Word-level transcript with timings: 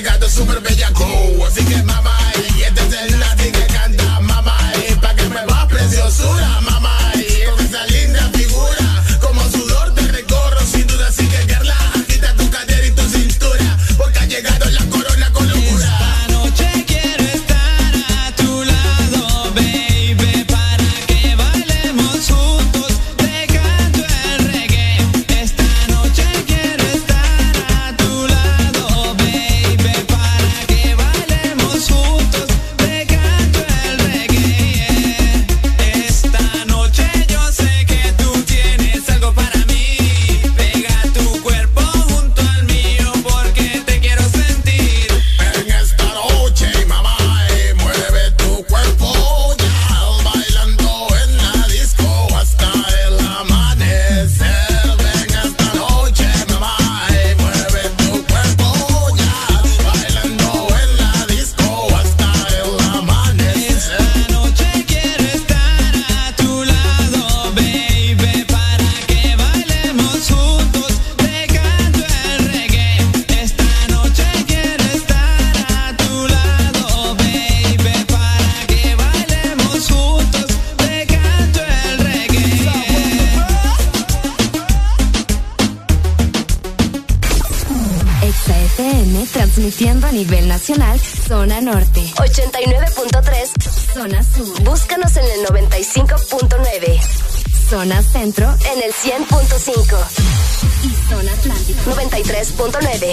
llegado 0.00 0.30
super 0.30 0.60
bellaco. 0.60 1.06
Así 1.46 1.62
que 1.64 1.82
mamá, 1.82 2.19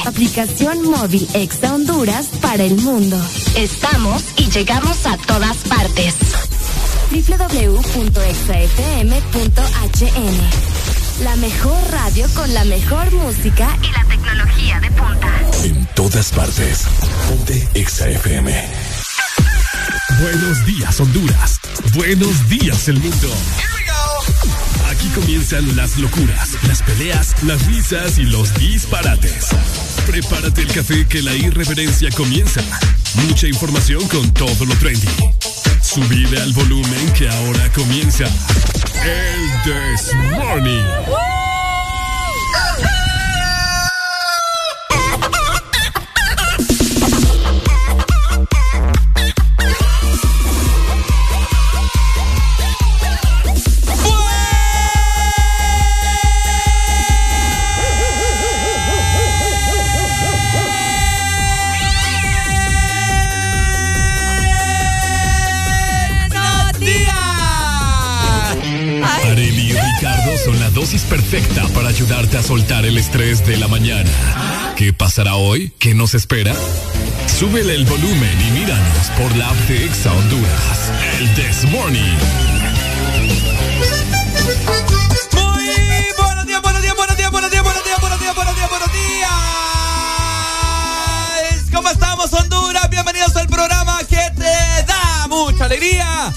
Aplicación 0.08 0.90
móvil 0.90 1.28
Exa 1.34 1.74
Honduras 1.76 2.28
para 2.42 2.64
el 2.64 2.78
mundo. 2.78 3.22
Estamos 3.58 4.24
y 4.38 4.50
llegamos 4.50 5.06
a 5.06 5.18
todas 5.18 5.58
partes. 5.68 6.16
www.exafm.hn 7.12 8.04
La 11.26 11.36
mejor 11.36 11.78
radio 11.92 12.26
con 12.36 12.54
la 12.54 12.64
mejor 12.64 13.12
música 13.12 13.78
y 13.84 13.92
la 13.92 14.06
tecnología 14.06 14.80
de 14.80 14.92
punta. 14.92 15.42
En 15.66 15.86
todas 15.88 16.32
partes. 16.32 16.86
Ponte 17.28 17.67
Exa 17.73 18.08
FM. 18.08 18.66
Buenos 20.22 20.66
días, 20.66 20.98
Honduras. 21.02 21.60
Buenos 21.94 22.48
días, 22.48 22.88
el 22.88 22.98
mundo. 23.02 23.28
Aquí 24.90 25.10
comienzan 25.10 25.76
las 25.76 25.98
locuras, 25.98 26.58
las 26.66 26.82
peleas, 26.82 27.36
las 27.44 27.66
risas 27.67 28.17
y 28.17 28.23
los 28.23 28.54
disparates. 28.54 29.50
Prepárate 30.08 30.62
el 30.62 30.68
café 30.70 31.06
que 31.06 31.22
la 31.22 31.36
irreverencia 31.36 32.10
comienza. 32.12 32.62
Mucha 33.28 33.45
información 33.45 34.08
con 34.08 34.34
todo 34.34 34.66
lo 34.66 34.73
trendy. 34.76 35.08
Subile 35.82 36.42
al 36.42 36.54
volumen 36.54 37.14
que 37.14 37.28
ahora 37.28 37.70
comienza 37.73 38.23
el 39.04 39.64
This 39.64 40.14
Morning. 40.32 41.36
Soltar 72.48 72.86
el 72.86 72.98
estrés 72.98 73.46
de 73.46 73.58
la 73.58 73.68
mañana. 73.68 74.10
¿Qué 74.78 74.94
pasará 74.94 75.36
hoy? 75.36 75.74
¿Qué 75.80 75.94
nos 75.94 76.14
espera? 76.14 76.56
Súbele 77.38 77.76
el 77.76 77.84
volumen 77.84 78.42
y 78.48 78.52
míranos 78.52 79.08
por 79.18 79.36
la 79.36 79.50
app 79.50 79.58
de 79.68 79.84
Exa 79.84 80.14
Honduras. 80.14 80.92
El 81.20 81.36
This 81.36 81.70
Morning. 81.70 82.00
Muy 85.34 85.66
buenos 86.18 86.46
días, 86.46 86.62
buenos 86.62 86.82
días, 86.82 86.96
buenos 86.96 87.18
días, 87.18 87.32
buenos 87.32 87.52
días, 87.52 87.64
buenos 87.64 87.84
días, 87.84 88.00
buenos 88.00 88.20
días, 88.22 88.34
buenos 88.34 88.56
días, 88.56 88.70
buenos 88.70 88.94
días. 88.94 89.32
¿Cómo 91.74 91.90
estamos, 91.90 92.32
Honduras? 92.32 92.90
Bienvenidos 92.90 93.36
al 93.36 93.48
programa 93.48 94.00
que 94.08 94.24
te 94.38 94.86
da 94.88 95.28
mucha 95.28 95.66
alegría. 95.66 96.32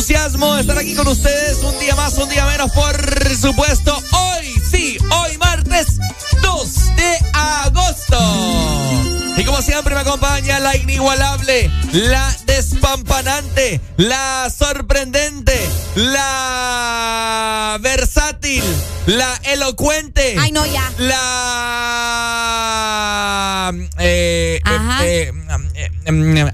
Entusiasmo 0.00 0.56
estar 0.56 0.78
aquí 0.78 0.94
con 0.94 1.06
ustedes. 1.08 1.58
Un 1.62 1.78
día 1.78 1.94
más, 1.94 2.16
un 2.16 2.26
día 2.30 2.46
menos, 2.46 2.72
por 2.72 2.96
supuesto. 3.36 3.94
Hoy, 4.12 4.46
sí, 4.70 4.96
hoy 5.10 5.36
martes 5.36 5.98
2 6.40 6.96
de 6.96 7.18
agosto. 7.34 8.18
Y 9.36 9.44
como 9.44 9.60
siempre 9.60 9.94
me 9.94 10.00
acompaña 10.00 10.58
la 10.58 10.74
inigualable, 10.74 11.70
la 11.92 12.34
despampanante, 12.46 13.82
la 13.98 14.48
sorprendente, 14.48 15.60
la 15.96 17.76
versátil, 17.82 18.64
la 19.04 19.38
elocuente. 19.44 20.34
Ay, 20.38 20.50
no, 20.52 20.64
ya. 20.64 20.90
La. 20.96 22.30
Eh, 23.98 24.62
Ajá. 24.64 25.06
eh, 25.06 25.30
eh, 25.74 26.49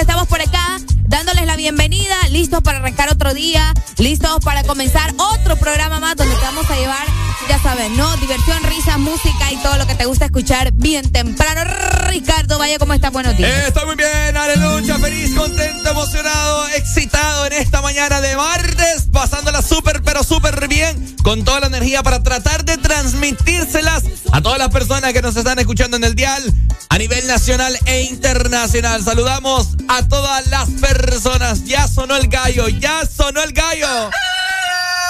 estamos 0.00 0.28
por 0.28 0.40
acá 0.40 0.78
dándoles 1.08 1.44
la 1.46 1.56
bienvenida. 1.56 2.16
Listos 2.30 2.62
para 2.62 2.78
arrancar 2.78 3.10
otro 3.12 3.34
día. 3.34 3.74
Listos 3.98 4.42
para 4.42 4.64
comenzar 4.64 5.12
otro 5.18 5.56
programa 5.56 6.00
más 6.00 6.16
donde 6.16 6.34
te 6.34 6.40
vamos 6.40 6.70
a 6.70 6.76
llevar, 6.76 7.06
ya 7.50 7.58
saben, 7.58 7.96
¿no? 7.96 8.16
Diversión, 8.18 8.62
risa, 8.62 8.96
música 8.96 9.50
y 9.50 9.56
todo 9.56 9.76
lo 9.76 9.84
que 9.84 9.96
te 9.96 10.04
gusta 10.04 10.26
escuchar 10.26 10.70
bien 10.72 11.10
temprano. 11.10 11.62
Ricardo, 12.06 12.60
vaya, 12.60 12.78
¿cómo 12.78 12.94
estás? 12.94 13.10
Buenos 13.10 13.36
días. 13.36 13.50
Eh, 13.50 13.64
Estoy 13.66 13.86
muy 13.86 13.96
bien, 13.96 14.36
aleluya, 14.36 14.96
feliz, 15.00 15.34
contento, 15.34 15.90
emocionado, 15.90 16.68
excitado 16.68 17.46
en 17.46 17.54
esta 17.54 17.82
mañana 17.82 18.20
de 18.20 18.36
martes, 18.36 19.08
pasándola 19.12 19.62
súper, 19.62 20.00
pero 20.02 20.22
súper 20.22 20.68
bien, 20.68 21.16
con 21.24 21.42
toda 21.42 21.58
la 21.58 21.66
energía 21.66 22.04
para 22.04 22.22
tratar 22.22 22.64
de 22.64 22.76
transmitírselas 22.78 24.04
a 24.30 24.40
todas 24.40 24.60
las 24.60 24.68
personas 24.68 25.12
que 25.12 25.20
nos 25.20 25.34
están 25.34 25.58
escuchando 25.58 25.96
en 25.96 26.04
el 26.04 26.14
dial 26.14 26.54
a 26.88 26.98
nivel 26.98 27.26
nacional 27.26 27.76
e 27.86 28.02
internacional. 28.02 29.02
Saludamos 29.02 29.70
a 29.88 30.06
todas 30.06 30.46
las 30.46 30.70
personas. 30.80 31.64
Ya 31.64 31.88
sonó 31.88 32.14
el 32.14 32.28
gallo, 32.28 32.68
ya 32.68 33.02
sonó 33.06 33.42
el 33.42 33.52
gallo. 33.52 34.10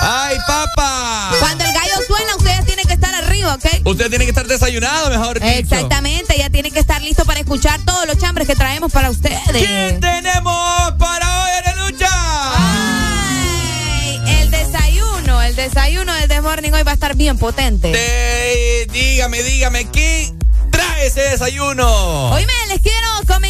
¡Ay, 0.01 0.37
papá! 0.47 1.33
Cuando 1.39 1.65
el 1.65 1.73
gallo 1.73 1.95
suena, 2.07 2.37
ustedes 2.37 2.65
tienen 2.65 2.87
que 2.87 2.95
estar 2.95 3.15
arriba, 3.15 3.55
¿ok? 3.55 3.65
Usted 3.85 4.09
tiene 4.09 4.25
que 4.25 4.31
estar 4.31 4.47
desayunado, 4.47 5.11
mejor 5.11 5.41
dicho. 5.41 5.47
Exactamente, 5.47 6.37
ya 6.39 6.51
tienen 6.51 6.73
que 6.73 6.81
estar 6.81 7.03
listos 7.03 7.27
para 7.27 7.41
escuchar 7.41 7.81
todos 7.85 8.07
los 8.07 8.19
chambres 8.19 8.47
que 8.47 8.57
traemos 8.57 8.91
para 8.93 9.11
ustedes. 9.11 9.41
¿Quién 9.51 10.01
tenemos 10.01 10.93
para 10.99 11.45
hoy, 11.45 11.51
aleluya? 11.65 12.09
Ay, 12.57 14.21
el 14.41 14.51
desayuno, 14.51 15.43
el 15.43 15.57
bien 17.15 17.37
potente. 17.39 17.91
dígame, 18.91 19.43
dígame, 19.43 19.91
¿qué 19.91 20.33
trae 20.71 21.07
ese 21.07 21.21
desayuno? 21.21 22.31
Hoy 22.31 22.47
me 22.47 22.67
les 22.69 22.81
quiero 22.81 23.09
comentar 23.27 23.50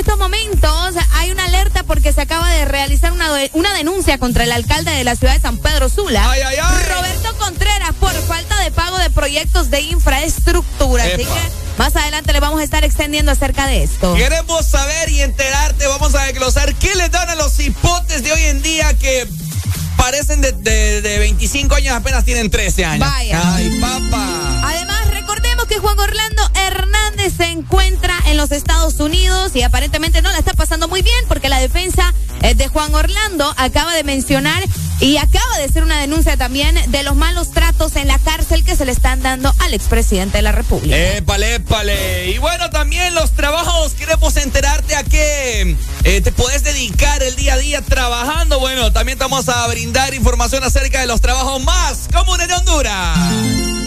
estos 0.00 0.18
momentos 0.18 0.94
hay 1.12 1.30
una 1.30 1.44
alerta 1.44 1.82
porque 1.82 2.12
se 2.14 2.22
acaba 2.22 2.50
de 2.50 2.64
realizar 2.64 3.12
una, 3.12 3.28
una 3.52 3.74
denuncia 3.74 4.16
contra 4.16 4.44
el 4.44 4.52
alcalde 4.52 4.90
de 4.90 5.04
la 5.04 5.14
ciudad 5.14 5.34
de 5.34 5.40
San 5.40 5.58
Pedro 5.58 5.90
Sula, 5.90 6.28
ay, 6.30 6.40
ay, 6.40 6.56
ay. 6.62 6.84
Roberto 6.88 7.36
Contreras, 7.38 7.92
por 8.00 8.12
falta 8.22 8.58
de 8.60 8.70
pago 8.70 8.96
de 8.98 9.10
proyectos 9.10 9.68
de 9.68 9.82
infraestructura. 9.82 11.04
Así 11.04 11.18
que 11.18 11.50
más 11.76 11.94
adelante 11.96 12.32
le 12.32 12.40
vamos 12.40 12.60
a 12.60 12.64
estar 12.64 12.82
extendiendo 12.82 13.30
acerca 13.30 13.66
de 13.66 13.82
esto. 13.82 14.14
Queremos 14.14 14.66
saber 14.66 15.10
y 15.10 15.20
enterarte, 15.20 15.86
vamos 15.86 16.14
a 16.14 16.24
desglosar 16.24 16.74
qué 16.76 16.94
le 16.94 17.10
dan 17.10 17.28
a 17.28 17.34
los 17.34 17.60
hipotes 17.60 18.22
de 18.22 18.32
hoy 18.32 18.42
en 18.44 18.62
día 18.62 18.96
que 18.96 19.28
parecen 19.98 20.40
de, 20.40 20.52
de, 21.02 21.18
25 21.18 21.74
años, 21.74 21.94
apenas 21.94 22.24
tienen 22.24 22.48
13 22.48 22.84
años. 22.86 23.06
Vaya. 23.06 23.54
Ay, 23.54 23.78
papá. 23.80 24.62
Además, 24.64 25.09
recordemos 25.30 25.66
que 25.66 25.78
Juan 25.78 25.96
Orlando 25.96 26.42
Hernández 26.54 27.34
se 27.36 27.44
encuentra 27.44 28.16
en 28.26 28.36
los 28.36 28.50
Estados 28.50 28.98
Unidos 28.98 29.52
y 29.54 29.62
aparentemente 29.62 30.22
no 30.22 30.32
la 30.32 30.38
está 30.38 30.54
pasando 30.54 30.88
muy 30.88 31.02
bien 31.02 31.24
porque 31.28 31.48
la 31.48 31.60
defensa 31.60 32.12
eh, 32.42 32.56
de 32.56 32.66
Juan 32.66 32.92
Orlando 32.96 33.54
acaba 33.56 33.94
de 33.94 34.02
mencionar 34.02 34.60
y 34.98 35.18
acaba 35.18 35.58
de 35.58 35.68
ser 35.68 35.84
una 35.84 36.00
denuncia 36.00 36.36
también 36.36 36.76
de 36.90 37.02
los 37.04 37.14
malos 37.14 37.52
tratos 37.52 37.94
en 37.94 38.08
la 38.08 38.18
cárcel 38.18 38.64
que 38.64 38.74
se 38.74 38.84
le 38.84 38.90
están 38.90 39.22
dando 39.22 39.54
al 39.60 39.72
expresidente 39.72 40.38
de 40.38 40.42
la 40.42 40.50
República. 40.50 40.96
Épale, 40.96 41.54
épale. 41.54 42.30
Y 42.30 42.38
bueno, 42.38 42.68
también 42.70 43.14
los 43.14 43.30
trabajos, 43.30 43.94
queremos 43.94 44.36
enterarte 44.36 44.96
a 44.96 45.04
qué 45.04 45.76
eh, 46.02 46.20
te 46.22 46.32
puedes 46.32 46.64
dedicar 46.64 47.22
el 47.22 47.36
día 47.36 47.54
a 47.54 47.58
día 47.58 47.82
trabajando. 47.82 48.58
Bueno, 48.58 48.92
también 48.92 49.16
estamos 49.16 49.48
a 49.48 49.68
brindar 49.68 50.12
información 50.12 50.64
acerca 50.64 51.00
de 51.00 51.06
los 51.06 51.20
trabajos 51.20 51.62
más 51.62 52.08
comunes 52.12 52.48
de 52.48 52.54
Honduras 52.54 53.79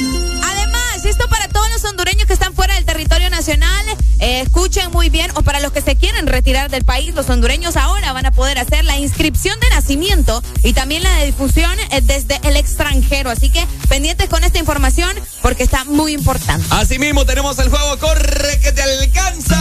esto 1.06 1.28
para 1.28 1.48
todos 1.48 1.70
los 1.70 1.84
hondureños 1.86 2.26
que 2.26 2.34
están 2.34 2.54
fuera 2.54 2.76
del 2.76 2.86
territorio 2.86 3.30
nacional. 3.30 3.86
Eh, 4.20 4.42
escuchen 4.42 4.92
muy 4.92 5.10
bien, 5.10 5.32
o 5.36 5.42
para 5.42 5.60
los 5.60 5.72
que 5.72 5.82
se 5.82 5.96
quieren 5.96 6.28
retirar 6.28 6.70
del 6.70 6.86
país, 6.86 7.14
los 7.14 7.30
hondureños 7.30 7.76
ahora 7.76 8.14
van 8.14 8.26
a 8.26 8.32
poder 8.32 8.58
hacer 8.58 8.86
la 8.86 8.98
inscripción 8.98 9.60
de 9.60 9.70
nacimiento 9.70 10.42
y 10.64 10.74
también 10.74 11.04
la 11.04 11.14
de 11.16 11.26
difusión 11.28 11.78
eh, 11.92 12.02
desde 12.02 12.40
el 12.44 12.56
extranjero. 12.56 13.30
Así 13.30 13.50
que 13.50 13.66
pendientes 13.90 14.30
con 14.30 14.44
esta 14.44 14.60
información 14.60 15.12
porque 15.42 15.64
está 15.64 15.84
muy 15.84 16.14
importante. 16.14 16.66
Asimismo, 16.70 17.26
tenemos 17.26 17.60
el 17.60 17.70
juego 17.70 17.98
Corre 18.00 18.60
que 18.60 18.72
te 18.72 18.82
alcanza 18.82 19.58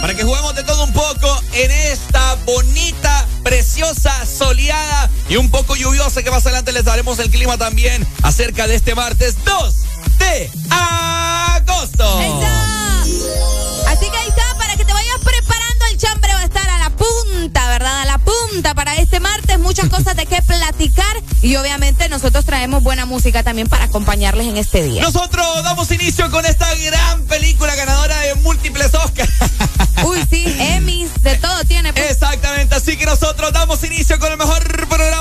para 0.00 0.14
que 0.14 0.22
juguemos 0.22 0.54
de 0.54 0.62
todo 0.62 0.84
un 0.84 0.92
poco 0.92 1.42
en 1.52 1.70
esta 1.70 2.36
bonita, 2.46 3.26
preciosa, 3.42 4.24
soleada 4.26 5.10
y 5.28 5.36
un 5.36 5.50
poco 5.50 5.76
lluviosa 5.76 6.22
que 6.22 6.30
más 6.30 6.44
adelante 6.46 6.72
les 6.72 6.84
daremos 6.84 7.18
el 7.18 7.30
clima 7.30 7.58
también 7.58 8.06
acerca 8.22 8.66
de 8.66 8.76
este 8.76 8.94
martes 8.94 9.36
2 9.44 9.74
de 10.18 10.50
agosto. 10.70 12.18
Así 13.88 14.10
que 14.10 14.16
ahí 14.16 14.28
está, 14.28 14.47
punta, 17.78 17.84
¿verdad? 17.84 18.00
A 18.00 18.04
la 18.04 18.18
punta 18.18 18.74
para 18.74 18.96
este 18.96 19.20
martes, 19.20 19.58
muchas 19.58 19.88
cosas 19.88 20.16
de 20.16 20.26
qué 20.26 20.42
platicar 20.42 21.22
y 21.42 21.56
obviamente 21.56 22.08
nosotros 22.08 22.44
traemos 22.44 22.82
buena 22.82 23.06
música 23.06 23.42
también 23.42 23.68
para 23.68 23.84
acompañarles 23.84 24.46
en 24.46 24.56
este 24.56 24.82
día. 24.82 25.02
Nosotros 25.02 25.46
damos 25.62 25.90
inicio 25.92 26.30
con 26.30 26.44
esta 26.44 26.66
gran 26.74 27.22
película 27.24 27.74
ganadora 27.76 28.18
de 28.20 28.34
múltiples 28.36 28.94
Oscars. 28.94 29.30
Uy, 30.04 30.24
sí, 30.30 30.44
Emmys, 30.58 31.10
de 31.22 31.36
todo 31.36 31.64
tiene. 31.64 31.92
Pues. 31.92 32.10
Exactamente, 32.10 32.74
así 32.74 32.96
que 32.96 33.06
nosotros 33.06 33.52
damos 33.52 33.82
inicio 33.84 34.18
con 34.18 34.32
el 34.32 34.38
mejor 34.38 34.88
programa 34.88 35.17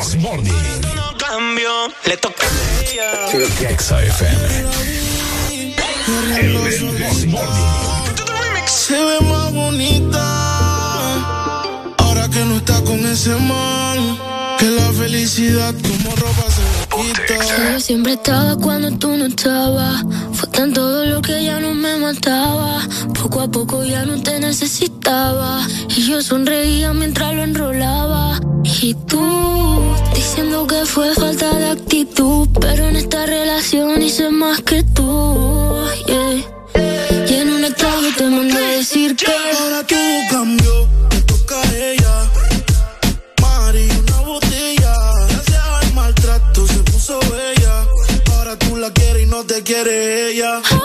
El 0.00 0.06
Desmorning. 0.06 0.52
No 0.94 1.14
cambio, 1.18 1.70
le 2.06 2.16
toca 2.16 2.46
a 2.46 4.02
FM. 4.02 4.48
El 6.40 6.64
Desmorning. 6.64 7.36
Se 8.66 8.94
ve 8.94 9.20
más 9.20 9.52
bonita 9.52 10.22
ahora 11.98 12.28
que 12.30 12.44
no 12.46 12.56
está 12.56 12.82
con 12.82 13.04
ese 13.04 13.34
man. 13.36 14.18
Que 14.58 14.66
la 14.66 14.90
felicidad 14.92 15.74
como 15.82 16.16
ropa 16.16 16.50
se 16.50 16.62
quita. 16.62 16.79
Yo 16.92 17.80
siempre 17.80 18.14
estaba 18.14 18.56
cuando 18.56 18.90
tú 18.98 19.16
no 19.16 19.26
estabas. 19.26 20.04
Fue 20.32 20.48
tan 20.48 20.72
todo 20.72 21.04
lo 21.04 21.22
que 21.22 21.44
ya 21.44 21.60
no 21.60 21.72
me 21.74 21.96
mataba. 21.96 22.86
Poco 23.14 23.40
a 23.40 23.50
poco 23.50 23.84
ya 23.84 24.04
no 24.04 24.20
te 24.20 24.40
necesitaba. 24.40 25.66
Y 25.96 26.08
yo 26.08 26.20
sonreía 26.22 26.92
mientras 26.92 27.34
lo 27.34 27.42
enrolaba. 27.44 28.40
Y 28.82 28.94
tú 28.94 29.80
diciendo 30.14 30.66
que 30.66 30.84
fue 30.84 31.14
falta 31.14 31.52
de 31.58 31.70
actitud. 31.70 32.48
Pero 32.60 32.88
en 32.88 32.96
esta 32.96 33.24
relación 33.24 34.02
hice 34.02 34.30
más 34.30 34.60
que 34.62 34.82
tú. 34.82 35.86
Yeah. 36.06 37.26
Y 37.28 37.34
en 37.34 37.50
un 37.50 37.64
extraño 37.64 38.08
te 38.16 38.24
mandé 38.24 38.56
a 38.56 38.70
decir 38.78 39.14
que. 39.14 39.30
Ahora 39.30 39.86
tú 39.86 39.96
cambió, 40.30 40.88
quiere. 49.70 50.79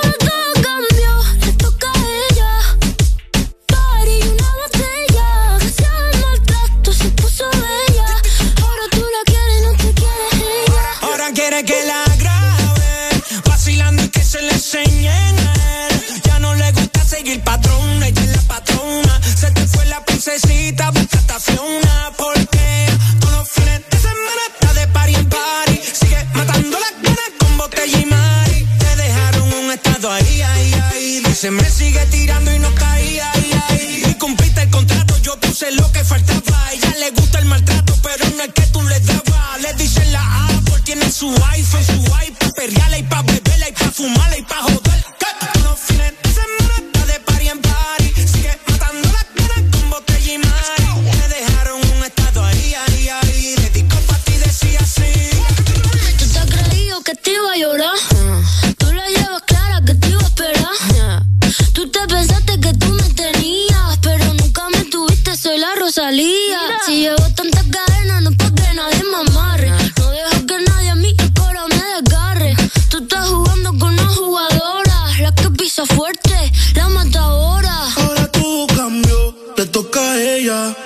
Dice, 31.45 31.51
me 31.51 31.69
sigue 31.69 32.03
tirando 32.07 32.51
y 32.51 32.57
no 32.57 32.73
caía, 32.73 33.31
ahí, 33.33 33.51
ahí. 33.69 34.03
Y 34.09 34.13
cumpliste 34.15 34.63
el 34.63 34.69
contrato, 34.71 35.15
yo 35.21 35.39
puse 35.39 35.71
lo 35.73 35.91
que 35.91 36.03
faltaba. 36.03 36.65
A 36.65 36.73
ella 36.73 36.95
le 36.97 37.11
gusta 37.11 37.37
el 37.37 37.45
maltrato, 37.45 37.93
pero 38.01 38.25
no 38.35 38.41
es 38.41 38.51
que 38.51 38.63
tú 38.73 38.81
le 38.81 38.99
dabas. 39.01 39.61
Le 39.61 39.71
dicen 39.75 40.11
la 40.11 40.47
Apple, 40.47 40.81
tiene 40.83 41.11
su 41.11 41.29
iPhone, 41.51 41.85
su 41.85 42.01
iPad, 42.01 42.51
perreala 42.55 42.97
y 42.97 43.03
pa' 43.03 43.21
beberla 43.21 43.69
y 43.69 43.73
pa' 43.73 43.91
fumarla 43.91 44.37
y 44.37 44.41
pa' 44.41 44.63
joder. 44.63 45.05
Todos 45.19 45.63
los 45.65 45.79
fines 45.81 46.13
de 46.23 46.29
semana 46.31 46.75
está 46.79 47.05
de 47.13 47.19
party 47.19 47.47
en 47.47 47.61
party. 47.61 48.27
Sigue 48.27 48.59
matando 48.67 49.07
las 49.11 49.27
ganas 49.35 49.71
con 49.71 49.89
botella 49.91 50.33
y. 50.33 50.37
Me 50.39 51.27
dejaron 51.27 51.77
un 51.95 52.05
estado 52.05 52.43
ahí, 52.43 52.73
ahí, 52.73 53.09
ahí. 53.09 53.55
Dedico 53.55 53.97
pa' 54.07 54.17
ti, 54.25 54.35
decía 54.37 54.79
así. 54.79 55.29
Tú 56.17 56.25
te 56.27 56.39
has 56.39 56.45
creído 56.47 57.03
que 57.03 57.13
te 57.13 57.33
iba 57.33 57.53
a 57.53 57.55
llorar. 57.55 58.24
Pensaste 62.07 62.59
que 62.59 62.73
tú 62.73 62.87
me 62.87 63.09
tenías, 63.13 63.97
pero 64.01 64.25
nunca 64.33 64.69
me 64.69 64.83
tuviste, 64.85 65.35
soy 65.35 65.57
la 65.57 65.75
Rosalía. 65.75 66.59
Si 66.85 67.01
llevo 67.01 67.23
tantas 67.35 67.63
cadenas, 67.63 68.21
no 68.21 68.29
es 68.29 68.37
pa' 68.37 68.51
que 68.53 68.73
nadie 68.73 69.03
me 69.11 69.29
amarre. 69.29 69.69
No 69.97 70.09
dejo 70.11 70.45
que 70.45 70.59
nadie 70.69 70.89
a 70.89 70.95
mí 70.95 71.15
el 71.17 71.31
me 71.69 72.01
desgarre. 72.01 72.55
Tú 72.89 72.97
estás 72.99 73.27
jugando 73.27 73.69
con 73.79 73.93
una 73.93 74.07
jugadora, 74.07 74.95
la 75.21 75.33
que 75.33 75.49
pisa 75.51 75.85
fuerte, 75.85 76.51
la 76.75 76.89
matadora. 76.89 77.73
Ahora 77.97 78.31
tú 78.31 78.67
cambió, 78.75 79.35
le 79.57 79.65
toca 79.65 79.99
a 79.99 80.21
ella. 80.21 80.84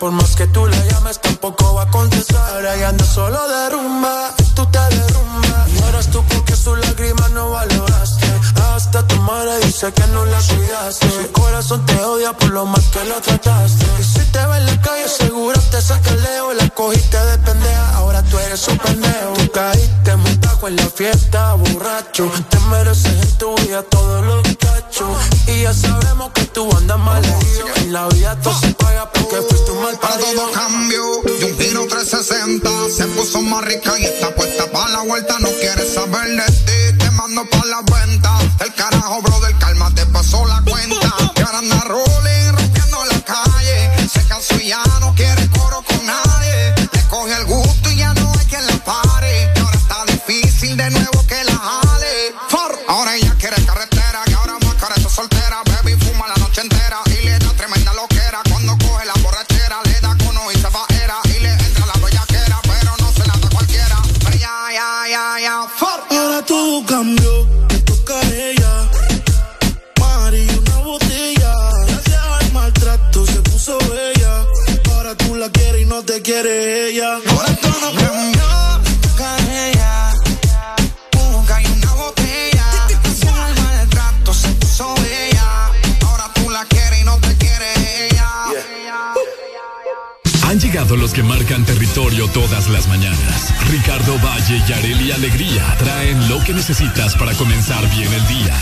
Por 0.00 0.12
más 0.12 0.34
que 0.34 0.46
tú 0.46 0.66
le 0.66 0.76
llames, 0.88 1.20
tampoco 1.20 1.74
va 1.74 1.82
a 1.82 1.90
contestar. 1.90 2.64
Ella 2.64 2.88
anda 2.88 3.04
solo 3.04 3.38
de 3.46 3.68
rumba, 3.68 4.34
tú 4.54 4.64
te 4.70 4.78
derrumbas. 4.78 5.68
No 5.92 6.10
tú 6.10 6.24
porque 6.24 6.56
su 6.56 6.74
lágrima 6.74 7.28
no 7.28 7.50
valoraste. 7.50 8.26
Hasta 8.74 9.06
tu 9.06 9.16
madre 9.16 9.58
dice 9.58 9.92
que 9.92 10.06
no 10.06 10.24
la 10.24 10.40
cuidaste. 10.40 11.06
Mi 11.06 11.28
corazón 11.28 11.84
te 11.84 12.02
odia 12.02 12.32
por 12.32 12.48
lo 12.48 12.64
mal 12.64 12.82
que 12.90 13.04
lo 13.04 13.20
trataste. 13.20 13.84
Y 13.98 14.02
si 14.02 14.20
te 14.32 14.46
ve 14.46 14.56
en 14.56 14.66
la 14.66 14.80
calle, 14.80 15.06
seguro 15.06 15.60
te 15.70 15.82
saca 15.82 16.08
el 16.08 16.22
leo. 16.22 16.54
La 16.54 16.70
cogiste 16.70 17.18
de 17.18 17.36
pendeja, 17.36 17.96
ahora 17.96 18.22
tú 18.22 18.38
eres 18.38 18.58
su 18.58 18.74
pendeja. 18.78 18.99
En 20.70 20.76
la 20.76 20.88
fiesta, 20.88 21.54
borracho. 21.54 22.30
Te 22.48 22.60
mereces 22.70 23.20
en 23.20 23.38
tu 23.38 23.56
vida 23.56 23.82
todos 23.82 24.24
los 24.24 24.42
cachos. 24.56 25.18
Y 25.48 25.62
ya 25.62 25.74
sabemos 25.74 26.30
que 26.30 26.44
tú 26.44 26.70
andas 26.76 26.96
mal. 26.96 27.20
En 27.74 27.92
la 27.92 28.06
vida 28.06 28.40
todo 28.40 28.54
se 28.60 28.72
paga 28.74 29.10
porque 29.10 29.42
fuiste 29.48 29.72
un 29.72 29.82
mal 29.82 29.98
Para 29.98 30.18
todo 30.18 30.52
cambio, 30.52 31.02
y 31.26 31.42
un 31.42 31.58
giro 31.58 31.86
360. 31.88 32.70
Se 32.88 33.04
puso 33.06 33.42
más 33.42 33.64
rica 33.64 33.98
y 33.98 34.04
está 34.04 34.32
puesta 34.32 34.70
para 34.70 34.90
la 34.90 35.00
vuelta. 35.00 35.40
No 35.40 35.48
quieres 35.58 35.92
saber 35.92 36.28
de 36.36 36.46
ti, 36.46 36.98
te 36.98 37.10
mando 37.10 37.44
para 37.50 37.64
la 37.64 37.82
venta. 37.82 38.38
El 38.60 38.72
carajo, 38.74 39.22
brother, 39.22 39.49
te 76.10 76.22
quiere 76.22 76.88
ella. 76.88 77.29
Han 90.50 90.58
llegado 90.58 90.96
los 90.96 91.12
que 91.12 91.22
marcan 91.22 91.64
territorio 91.64 92.26
todas 92.26 92.68
las 92.68 92.88
mañanas. 92.88 93.54
Ricardo 93.70 94.18
Valle 94.18 94.60
y 94.68 94.72
Areli 94.72 95.12
Alegría 95.12 95.76
traen 95.78 96.28
lo 96.28 96.42
que 96.42 96.52
necesitas 96.52 97.14
para 97.14 97.32
comenzar 97.34 97.88
bien 97.90 98.12
el 98.12 98.26
día. 98.26 98.58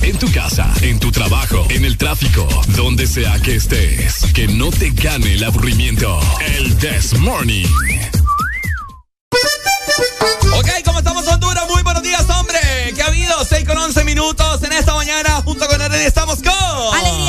En 0.00 0.18
tu 0.18 0.32
casa, 0.32 0.72
en 0.80 0.98
tu 0.98 1.12
trabajo, 1.12 1.66
en 1.68 1.84
el 1.84 1.98
tráfico, 1.98 2.48
donde 2.68 3.06
sea 3.06 3.38
que 3.40 3.56
estés. 3.56 4.22
Que 4.32 4.48
no 4.48 4.70
te 4.70 4.88
gane 4.92 5.34
el 5.34 5.44
aburrimiento. 5.44 6.18
El 6.40 6.74
This 6.78 7.12
Morning. 7.18 7.66
Ok, 10.54 10.68
¿cómo 10.86 11.00
estamos 11.00 11.28
Honduras? 11.28 11.64
Muy 11.68 11.82
buenos 11.82 12.02
días, 12.02 12.24
hombre. 12.30 12.60
¿Qué 12.94 13.02
ha 13.02 13.08
habido? 13.08 13.44
6 13.44 13.66
con 13.66 13.76
11 13.76 14.04
minutos 14.04 14.62
en 14.62 14.72
esta 14.72 14.94
mañana. 14.94 15.42
Junto 15.44 15.66
con 15.68 15.82
Arely 15.82 16.06
estamos 16.06 16.38
con... 16.38 16.98
Alegría. 16.98 17.25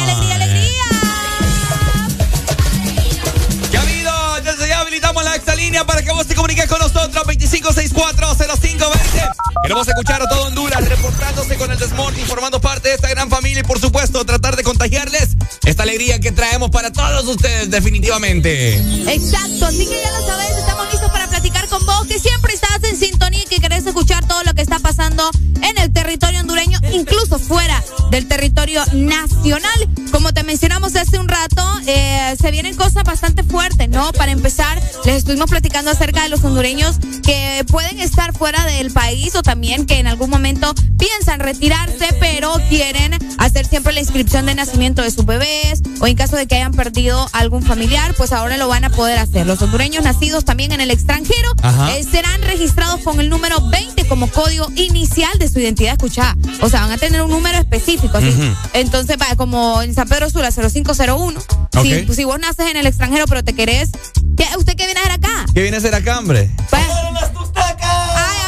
Exalínea 5.68 5.86
para 5.86 6.02
que 6.02 6.12
vos 6.12 6.26
te 6.26 6.36
comuniques 6.36 6.68
con 6.68 6.80
nosotros. 6.80 7.26
25640520. 7.26 9.34
Queremos 9.64 9.88
escuchar 9.88 10.22
a 10.22 10.28
todo 10.28 10.48
Honduras 10.48 10.88
reportándose 10.88 11.58
con 11.58 11.72
el 11.72 11.78
Desmorning, 11.78 12.26
formando 12.26 12.62
parte 12.62 12.90
de 12.90 12.96
esta 12.96 13.10
gran 13.10 13.30
familia 13.30 13.62
y, 13.62 13.64
por 13.64 13.80
supuesto, 13.80 14.24
tratar 14.26 14.56
de 14.56 14.64
contagiarles 14.64 15.30
esta 15.66 15.84
alegría 15.84 16.20
que 16.20 16.32
traemos 16.32 16.70
para 16.70 16.92
todos 16.92 17.28
ustedes, 17.28 17.70
definitivamente. 17.70 18.78
Exacto, 19.12 19.66
así 19.66 19.86
que 19.86 20.02
ya 20.02 20.12
lo 20.12 20.26
sabes, 20.26 20.58
estamos 20.58 20.90
listos 20.92 21.12
para 21.12 21.28
platicar 21.28 21.68
con 21.68 21.86
vos, 21.86 22.08
que 22.08 22.20
siempre 22.20 22.54
estás 22.54 22.82
en 22.84 22.98
sintonía 22.98 23.44
y 23.44 23.48
que 23.48 23.60
querés 23.60 23.86
escuchar 23.86 24.26
todo 24.26 24.44
lo 24.44 24.54
que 24.54 24.62
está 24.62 24.80
pasando 24.80 25.30
en 25.62 25.78
el 25.78 25.92
territorio 25.92 26.40
hondureño, 26.40 26.80
incluso 26.94 27.40
fuera 27.40 27.84
del 28.12 28.28
territorio 28.28 28.84
nacional. 28.94 29.90
Como 30.12 30.34
te 30.34 30.44
mencionamos 30.44 30.96
hace 30.96 31.20
un 31.20 31.28
rato, 31.28 31.64
eh, 31.88 32.36
se 32.40 32.52
vienen 32.52 32.76
cosas 32.76 33.04
bastante 33.04 33.44
fuertes, 33.44 33.90
¿no? 33.90 34.14
Para 34.14 34.32
empezar, 34.32 34.82
les 35.04 35.18
estuvimos 35.18 35.50
acerca 35.62 36.24
de 36.24 36.30
los 36.30 36.44
hondureños 36.44 36.98
que 37.26 37.66
pueden 37.70 38.00
estar 38.00 38.32
fuera 38.34 38.64
del 38.66 38.92
país 38.92 39.34
o 39.36 39.42
también 39.42 39.86
que 39.86 39.98
en 40.00 40.08
algún 40.08 40.30
momento 40.30 40.74
piensan 41.00 41.40
retirarse, 41.40 42.08
pero 42.20 42.54
quieren 42.70 43.18
hacer 43.38 43.66
siempre 43.66 43.94
la 43.94 44.00
inscripción 44.02 44.46
de 44.46 44.56
nacimiento 44.56 45.02
de 45.02 45.12
sus 45.12 45.26
bebés 45.26 45.82
o 46.00 46.08
en 46.08 46.16
caso 46.16 46.36
de 46.36 46.46
que 46.48 46.56
hayan 46.56 46.74
perdido 46.74 47.28
algún 47.34 47.64
familiar, 47.64 48.14
pues 48.16 48.32
ahora 48.34 48.58
lo 48.58 48.68
van 48.68 48.84
a 48.86 48.90
poder 48.90 49.18
hacer. 49.18 49.46
Los 49.48 49.62
hondureños 49.62 50.04
nacidos 50.04 50.46
también 50.46 50.72
en 50.72 50.82
el 50.82 50.92
extranjero 50.92 51.52
eh, 51.92 52.04
serán 52.10 52.42
registrados 52.44 53.02
con 53.02 53.20
el 53.20 53.30
número 53.30 53.60
20 53.70 54.08
como 54.08 54.28
código 54.30 54.68
inicial 54.76 55.38
de 55.40 55.50
su 55.50 55.60
identidad 55.60 55.94
escuchada. 55.94 56.36
O 56.62 56.70
sea, 56.70 56.82
van 56.82 56.92
a 56.92 56.98
tener 56.98 57.22
un 57.22 57.32
número 57.32 57.58
específico. 57.58 58.20
Entonces, 58.74 59.18
va 59.20 59.36
como 59.36 59.82
en 59.82 59.94
San 59.96 60.08
Pedro 60.08 60.30
Sula 60.30 60.52
0501. 60.52 61.40
Si, 61.82 61.94
Ok. 61.94 62.12
si 62.14 62.24
vos 62.24 62.40
naces 62.40 62.68
en 62.72 62.78
el 62.78 62.86
extranjero 62.88 63.26
pero 63.28 63.44
te 63.44 63.54
querés, 63.54 63.90
¿qué- 64.36 64.48
¿usted 64.58 64.76
qué 64.76 64.86
viene 64.86 65.00
a 65.00 65.04
hacer 65.04 65.12
acá? 65.14 65.46
¿Qué 65.54 65.62
viene 65.62 65.78
a 65.78 65.80
ser 65.82 65.96
acá, 65.96 66.20
hombre? 66.20 66.50
Pues- 66.70 66.88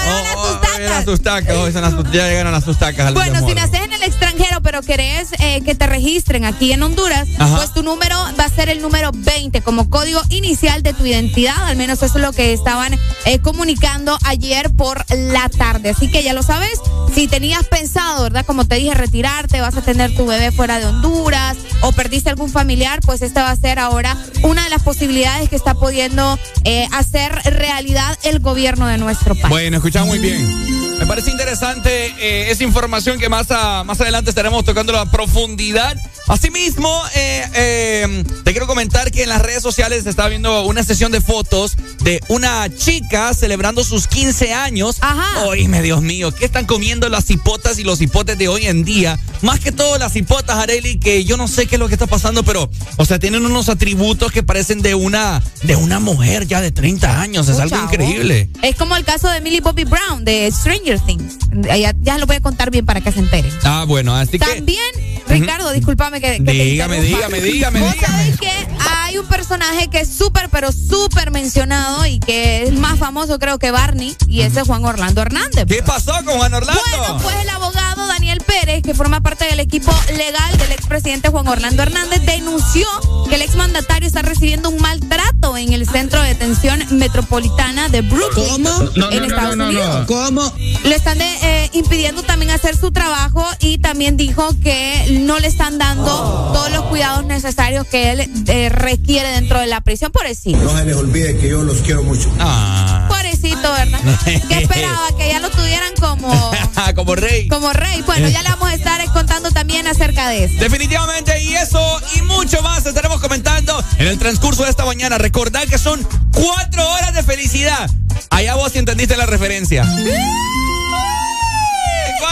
Ay, 0.10 0.26
ahora 0.26 0.34
las 0.34 0.36
tustacas. 0.36 0.78
vienen 0.78 0.90
las 0.96 1.06
tustacas, 1.06 1.56
hoy 1.58 1.72
son 1.74 1.82
las 1.82 1.94
tust- 1.94 2.12
ya 2.12 2.28
llegaron 2.28 2.52
las 2.52 2.66
tustacas 2.66 3.08
al 3.08 3.14
Bueno, 3.14 3.48
si 3.48 3.54
naces 3.54 3.82
en 3.82 3.94
el 3.94 4.04
extranjero, 4.04 4.62
pero 4.62 4.82
querés 4.82 5.30
eh, 5.40 5.62
que 5.62 5.76
te 5.76 5.88
registren 5.88 6.46
aquí 6.46 6.72
en 6.72 6.84
Honduras, 6.84 7.28
Ajá. 7.38 7.58
pues 7.58 7.74
tu 7.74 7.84
número 7.84 8.16
va 8.40 8.46
a 8.46 8.50
ser 8.50 8.70
el 8.70 8.82
número 8.82 9.12
20 9.14 9.62
como 9.62 9.90
código 9.90 10.22
inicial 10.30 10.84
de 10.84 10.94
tu 10.94 11.06
identidad. 11.06 11.56
Al 11.66 11.76
menos 11.78 12.02
eso 12.04 12.18
es 12.18 12.24
lo 12.24 12.32
que 12.34 12.54
estaban 12.54 12.98
eh, 13.26 13.40
comunicando 13.40 14.18
ayer 14.26 14.70
por 14.76 15.06
la 15.16 15.50
tarde. 15.50 15.90
Así 15.90 16.10
que 16.10 16.24
ya 16.24 16.34
lo 16.34 16.44
sabes. 16.44 16.80
Si 17.14 17.28
tenías 17.28 17.66
pensado, 17.66 18.24
¿verdad? 18.24 18.46
Como 18.46 18.66
te 18.66 18.76
dije, 18.76 18.94
retirarte, 18.94 19.62
vas 19.62 19.76
a 19.76 19.82
tener 19.82 20.16
tu 20.16 20.26
bebé 20.26 20.52
fuera 20.52 20.80
de 20.80 20.86
Honduras 20.86 21.58
o 21.82 21.92
perdiste 21.92 22.30
algún 22.30 22.50
familiar, 22.52 23.00
pues 23.06 23.22
esta 23.22 23.44
va 23.44 23.52
a 23.52 23.56
ser 23.56 23.80
ahora 23.80 24.16
una 24.44 24.64
de 24.64 24.70
las 24.70 24.84
posibilidades 24.84 25.50
que 25.50 25.56
está 25.56 25.74
pudiendo 25.74 26.38
eh, 26.66 26.88
hacer 26.92 27.32
realidad 27.46 28.18
el 28.24 28.40
gobierno 28.40 28.86
de 28.88 28.98
nuestro 28.98 29.34
país. 29.36 29.50
Bueno, 29.50 29.78
muy 30.06 30.20
bien. 30.20 30.89
Me 31.00 31.06
parece 31.08 31.32
interesante 31.32 32.14
eh, 32.20 32.52
esa 32.52 32.64
información 32.64 33.18
que 33.20 33.30
más, 33.30 33.50
a- 33.52 33.84
más 33.86 34.00
adelante 34.02 34.30
estaremos 34.30 34.64
tocando 34.66 34.92
la 34.94 35.06
profundidad. 35.10 35.96
Asimismo, 36.28 37.02
eh, 37.16 37.44
eh, 37.56 38.24
te 38.44 38.52
quiero 38.52 38.68
comentar 38.68 39.10
que 39.10 39.24
en 39.24 39.30
las 39.30 39.42
redes 39.42 39.64
sociales 39.64 40.04
se 40.04 40.10
está 40.12 40.28
viendo 40.28 40.64
una 40.66 40.84
sesión 40.84 41.12
de 41.12 41.22
fotos 41.22 41.76
de 42.02 42.22
una 42.28 42.68
chica 42.76 43.34
celebrando 43.34 43.84
sus 43.84 44.08
15 44.08 44.54
años. 44.54 44.98
Ajá. 45.02 45.46
Oíme, 45.46 45.82
Dios 45.82 46.02
mío, 46.04 46.32
¿qué 46.32 46.46
están 46.46 46.66
comiendo 46.66 47.10
las 47.10 47.30
hipotas 47.32 47.80
y 47.80 47.84
los 47.84 48.00
hipotes 48.02 48.38
de 48.38 48.48
hoy 48.48 48.68
en 48.68 48.84
día? 48.84 49.18
Más 49.42 49.60
que 49.62 49.72
todo 49.72 49.98
las 49.98 50.16
hipotas, 50.18 50.58
Areli, 50.58 51.00
que 51.00 51.24
yo 51.24 51.38
no 51.38 51.48
sé 51.48 51.66
qué 51.66 51.78
es 51.78 51.80
lo 51.80 51.88
que 51.88 51.96
está 51.96 52.06
pasando, 52.08 52.44
pero, 52.44 52.70
o 52.98 53.06
sea, 53.06 53.18
tienen 53.18 53.46
unos 53.46 53.70
atributos 53.70 54.32
que 54.32 54.44
parecen 54.44 54.82
de 54.82 54.94
una, 54.96 55.42
de 55.64 55.76
una 55.78 56.00
mujer 56.00 56.46
ya 56.46 56.62
de 56.62 56.72
30 56.72 57.22
años. 57.22 57.48
Es 57.48 57.58
algo 57.58 57.76
Chavo. 57.78 57.92
increíble. 57.92 58.50
Es 58.62 58.76
como 58.76 58.96
el 58.98 59.06
caso 59.06 59.30
de 59.30 59.40
Millie 59.42 59.62
Bobby 59.62 59.86
Brown 59.86 60.26
de 60.26 60.52
Stranger 60.52 60.89
Things. 60.98 61.38
Ya, 61.80 61.94
ya 62.02 62.18
lo 62.18 62.26
voy 62.26 62.38
a 62.38 62.42
contar 62.42 62.72
bien 62.72 62.86
para 62.86 63.02
que 63.02 63.12
se 63.12 63.20
enteren. 63.20 63.52
Ah, 63.64 63.86
bueno, 63.88 64.16
así 64.16 64.40
que. 64.40 64.46
También, 64.46 64.80
Ricardo, 65.28 65.72
discúlpame 65.72 66.20
que, 66.22 66.38
que 66.38 66.44
te 66.44 66.52
Dígame, 66.52 66.98
interrumpa. 66.98 67.28
dígame, 67.38 67.42
dígame, 67.42 67.80
Vos 67.82 67.94
dígame. 67.94 68.14
sabés 68.18 68.40
que 68.40 68.52
hay 68.90 69.18
un 69.18 69.26
personaje 69.28 69.88
que 69.90 70.02
es 70.02 70.10
súper, 70.10 70.50
pero 70.50 70.72
súper 70.72 71.32
mencionado 71.32 72.06
y 72.06 72.20
que 72.20 72.64
es 72.64 72.74
más 72.74 72.98
famoso 73.00 73.38
creo 73.40 73.60
que 73.60 73.72
Barney 73.72 74.16
y 74.28 74.42
ese 74.42 74.62
es 74.62 74.68
Juan 74.68 74.84
Orlando 74.86 75.22
Hernández. 75.22 75.66
¿Qué 75.68 75.82
pasó 75.84 76.14
con 76.26 76.38
Juan 76.38 76.54
Orlando? 76.54 76.82
Bueno, 76.98 77.20
pues 77.22 77.36
el 77.42 77.50
abogado 77.50 78.08
Daniel 78.08 78.40
Pérez, 78.46 78.82
que 78.84 78.94
forma 78.94 79.22
parte 79.22 79.46
del 79.46 79.60
equipo 79.60 79.92
legal 80.18 80.58
del 80.58 80.72
expresidente 80.72 81.30
Juan 81.30 81.48
Orlando 81.48 81.84
Hernández, 81.84 82.22
denunció 82.26 82.88
que 83.30 83.36
el 83.36 83.42
exmandatario 83.42 84.08
está 84.08 84.22
recibiendo 84.22 84.70
un 84.70 84.82
maltrato 84.82 85.58
en 85.58 85.74
el 85.74 85.88
centro 85.88 86.22
de 86.22 86.30
detención 86.30 86.84
metropolitana 86.92 87.90
de 87.90 88.02
Brooklyn 88.02 88.68
en 89.12 89.26
Estados 89.26 89.56
Unidos. 89.56 90.06
¿Cómo? 90.08 90.54
Le 90.84 90.96
están 90.96 91.18
de- 91.18 91.26
eh, 91.42 91.70
impidiendo 91.74 92.24
también 92.24 92.52
hacer 92.52 92.76
su 92.76 92.92
trabajo 92.92 93.46
y 93.60 93.78
también 93.80 94.18
dijo 94.18 94.48
que 94.64 95.20
no 95.26 95.38
le 95.40 95.48
están 95.48 95.78
dando 95.78 96.06
todos 96.54 96.72
los 96.72 96.84
cuidados 96.86 97.26
necesarios 97.26 97.86
que 97.86 98.12
él 98.12 98.32
eh, 98.48 98.70
requiere 98.70 99.30
dentro 99.34 99.60
de 99.60 99.68
la 99.68 99.82
prisión. 99.82 100.12
Pobrecito. 100.12 100.58
No 100.58 100.76
se 100.78 100.86
les 100.86 100.96
olvide 100.96 101.38
que 101.38 101.50
yo 101.50 101.64
los 101.64 101.80
quiero 101.80 102.02
mucho. 102.04 102.32
Ah. 102.40 103.06
Pobrecito, 103.10 103.62
¿verdad? 103.72 104.00
¿Qué 104.48 104.58
esperaba? 104.64 105.08
Que 105.18 105.28
ya 105.30 105.40
lo 105.40 105.50
tuvieran 105.52 105.94
como, 106.00 106.52
Como 106.96 107.16
rey. 107.16 107.48
como 107.50 107.72
rey. 107.74 108.02
Bueno, 108.04 108.28
ya 108.30 108.42
le 108.42 108.50
vamos 108.50 108.70
a 108.70 108.74
estar 108.74 109.04
contando 109.12 109.52
también 109.52 109.86
acerca 109.88 110.28
de 110.30 110.46
eso. 110.46 110.56
Definitivamente, 110.60 111.42
y 111.44 111.56
eso 111.56 111.80
y 112.16 112.22
mucho 112.24 112.62
más 112.64 112.86
estaremos 112.86 113.20
comentando 113.22 113.84
en 114.00 114.08
el 114.08 114.18
transcurso 114.18 114.64
de 114.64 114.70
esta 114.72 114.86
mañana. 114.86 115.18
Recordad 115.18 115.64
que 115.68 115.78
son 115.78 116.08
cuatro 116.34 116.90
horas 116.94 117.14
de 117.14 117.22
felicidad. 117.22 117.90
Allá 118.32 118.56
vos 118.56 118.72
si 118.72 118.80
entendiste 118.80 119.16
la 119.18 119.26
referencia. 119.26 119.84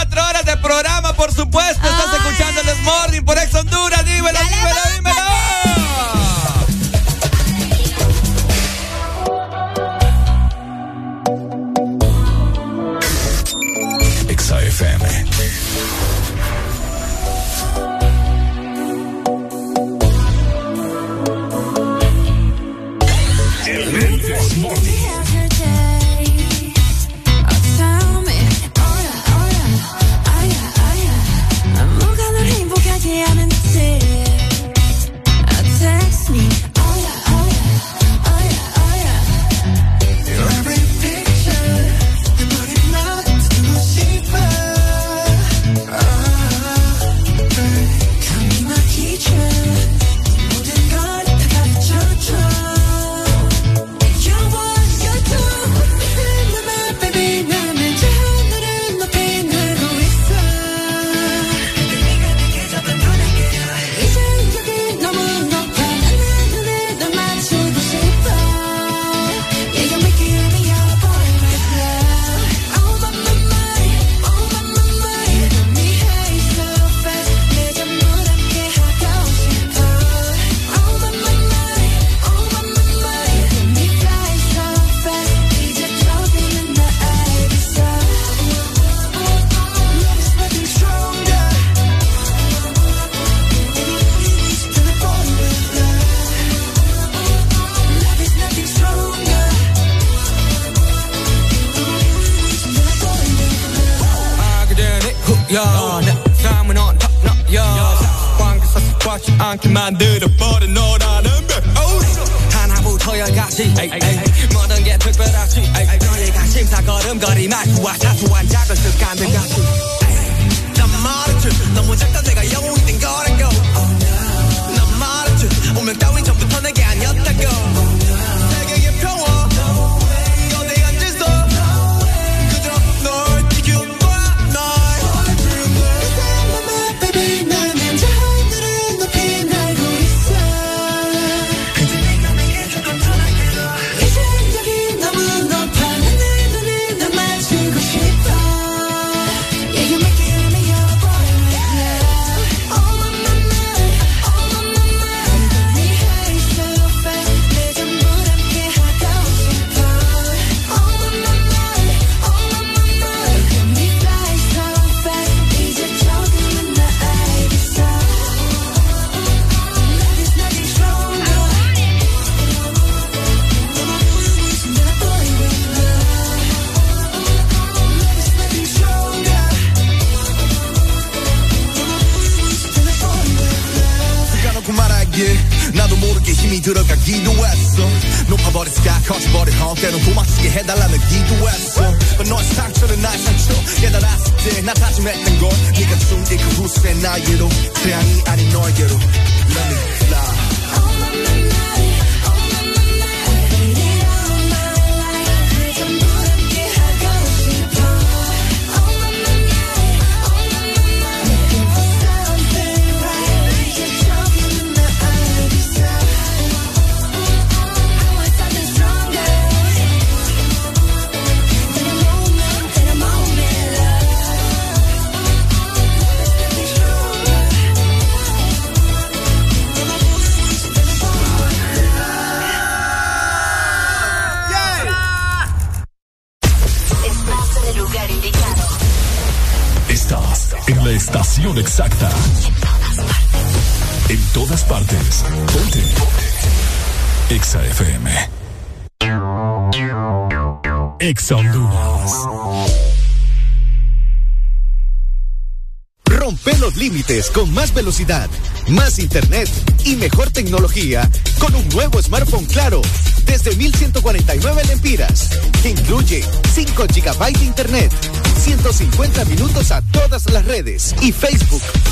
24 0.08 0.24
horas 0.24 0.44
de 0.44 0.56
programa, 0.58 1.12
por 1.14 1.32
supuesto. 1.32 1.86
Estás 1.86 2.14
escuchando 2.14 2.60
el 2.60 2.82
Morning 2.82 3.22
por 3.22 3.38
Ex 3.38 3.54
Honduras. 3.54 4.04
Dímelo, 4.04 4.38
dímelo, 4.40 4.80
dímelo. 4.94 5.27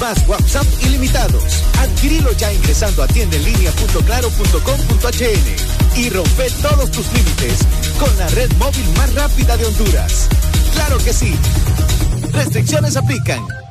más 0.07 0.23
WhatsApp 0.29 0.67
ilimitados. 0.83 1.65
Adquirilo 1.81 2.31
ya 2.35 2.53
ingresando 2.53 3.03
a 3.03 3.09
tiendaenlinea.claro.com.hn 3.09 6.01
y 6.01 6.11
rompe 6.11 6.49
todos 6.63 6.93
tus 6.93 7.13
límites 7.13 7.67
con 7.99 8.17
la 8.17 8.29
red 8.29 8.53
móvil 8.57 8.89
más 8.97 9.13
rápida 9.15 9.57
de 9.57 9.67
Honduras. 9.67 10.29
¡Claro 10.75 10.99
que 10.99 11.13
sí! 11.13 11.35
Restricciones 12.31 12.97
aplican. 12.97 13.66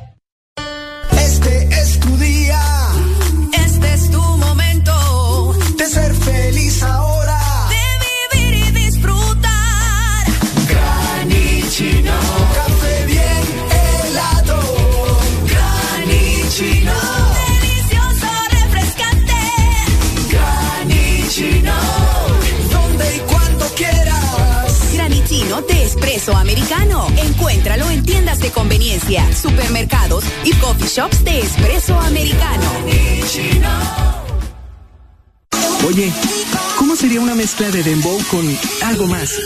mezcla 37.58 37.70
de 37.70 37.82
dembow 37.82 38.18
con 38.30 38.58
algo 38.84 39.06
más. 39.06 39.40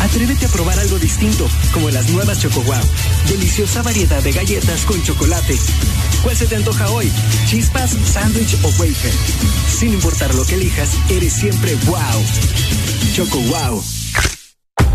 Atrévete 0.00 0.44
a 0.44 0.48
probar 0.48 0.78
algo 0.78 0.98
distinto, 0.98 1.48
como 1.72 1.88
las 1.88 2.10
nuevas 2.10 2.40
Choco 2.40 2.60
Wow. 2.62 2.76
Deliciosa 3.26 3.82
variedad 3.82 4.22
de 4.22 4.32
galletas 4.32 4.84
con 4.84 5.02
chocolate. 5.02 5.56
¿Cuál 6.22 6.36
se 6.36 6.46
te 6.46 6.56
antoja 6.56 6.90
hoy? 6.90 7.10
¿Chispas, 7.46 7.96
sándwich 8.04 8.54
o 8.62 8.68
wafer? 8.78 9.12
Sin 9.78 9.94
importar 9.94 10.34
lo 10.34 10.44
que 10.44 10.56
elijas, 10.56 10.90
eres 11.08 11.32
siempre 11.32 11.74
wow. 11.86 12.24
Choco 13.14 13.38
Wow. 13.38 13.82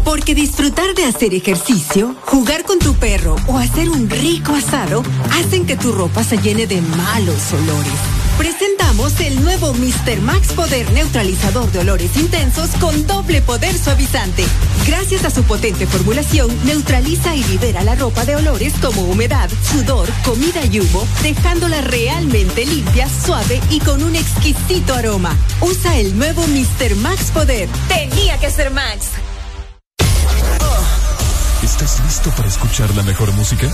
Porque 0.04 0.36
disfrutar 0.36 0.94
de 0.94 1.06
hacer 1.06 1.34
ejercicio, 1.34 2.16
jugar 2.26 2.66
con 2.66 2.78
tu 2.78 2.94
perro 2.96 3.36
o 3.48 3.58
hacer 3.58 3.90
un 3.90 4.10
rico 4.10 4.54
asado 4.54 5.02
hacen 5.32 5.66
que 5.66 5.76
tu 5.78 5.92
ropa 5.92 6.24
se 6.24 6.38
llene 6.38 6.68
de 6.68 6.82
malos 6.82 7.52
olores. 7.54 8.00
Presenta 8.38 8.83
el 9.20 9.42
nuevo 9.44 9.74
Mr. 9.74 10.22
Max 10.22 10.54
Poder 10.54 10.92
Neutralizador 10.92 11.72
de 11.72 11.80
Olores 11.80 12.16
Intensos 12.16 12.70
con 12.80 13.08
doble 13.08 13.42
poder 13.42 13.76
suavizante. 13.76 14.46
Gracias 14.86 15.26
a 15.26 15.32
su 15.32 15.44
potente 15.44 15.88
formulación, 15.88 16.50
neutraliza 16.64 17.36
y 17.36 17.44
libera 17.46 17.84
la 17.84 17.96
ropa 17.96 18.24
de 18.24 18.36
olores 18.36 18.74
como 18.82 19.02
humedad, 19.02 19.50
sudor, 19.72 20.08
comida 20.24 20.64
y 20.66 20.80
humo, 20.80 21.08
dejándola 21.24 21.82
realmente 21.82 22.66
limpia, 22.66 23.10
suave 23.10 23.60
y 23.72 23.80
con 23.80 24.04
un 24.04 24.16
exquisito 24.16 24.94
aroma. 24.94 25.36
Usa 25.62 25.98
el 25.98 26.18
nuevo 26.18 26.46
Mr. 26.48 26.96
Max 26.98 27.32
Poder. 27.34 27.68
Tenía 27.88 28.38
que 28.38 28.52
ser 28.52 28.70
Max. 28.70 29.08
¿Estás 31.64 32.00
listo 32.06 32.30
para 32.32 32.48
escuchar 32.48 32.94
la 32.96 33.04
mejor 33.04 33.32
música? 33.34 33.68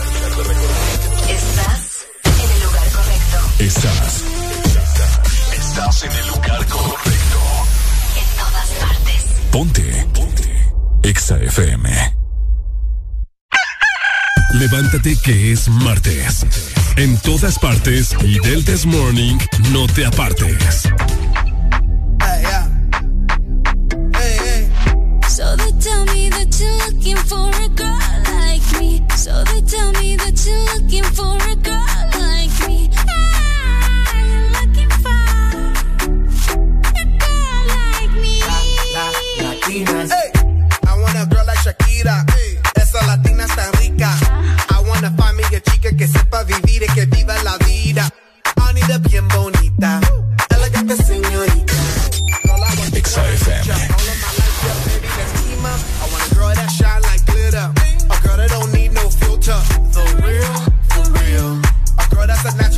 Ponte. 9.60 10.08
Ponte. 10.14 10.50
Exa 11.04 11.38
FM. 11.38 11.90
Levántate 14.54 15.18
que 15.22 15.52
es 15.52 15.68
martes. 15.68 16.46
En 16.96 17.18
todas 17.18 17.60
partes 17.60 18.16
y 18.24 18.40
del 18.40 18.64
This 18.64 18.86
Morning 18.86 19.38
no 19.74 19.86
te 19.88 20.06
apartes. 20.06 20.88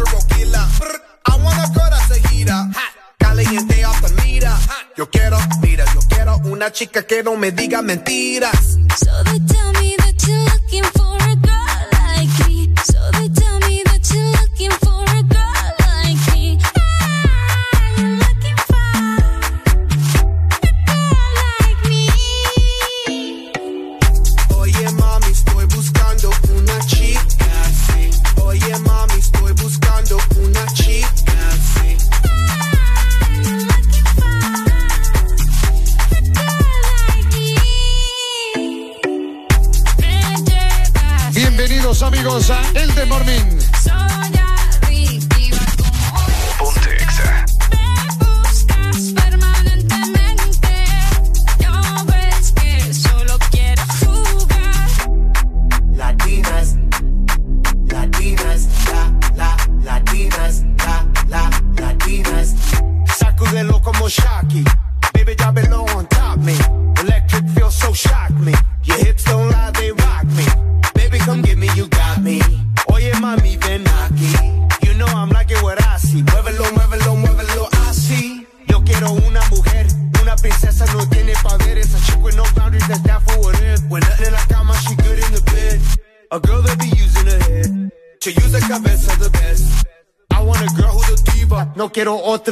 natural 0.02 0.22
killer. 0.30 0.68
Brr, 0.80 1.02
I 1.28 1.38
wanna 1.44 1.64
a 1.64 2.08
se 2.08 2.22
gira. 2.30 2.70
Caliente 3.18 3.84
hasta 3.86 4.10
mira. 4.24 4.58
Yo 4.98 5.10
quiero, 5.10 5.38
mira, 5.62 5.86
yo 5.94 6.00
quiero 6.10 6.38
una 6.46 6.72
chica 6.72 7.04
que 7.04 7.24
no 7.24 7.36
me 7.38 7.52
diga 7.52 7.82
mentiras. 7.82 8.78
So 8.98 9.12
they 9.26 9.40
tell 9.40 9.72
me 9.74 9.96
that 9.98 10.16
you're 10.28 10.44
looking 10.46 10.84
for 10.96 11.11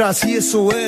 drogas 0.10 0.26
y 0.26 0.34
eso 0.36 0.72
es 0.72 0.79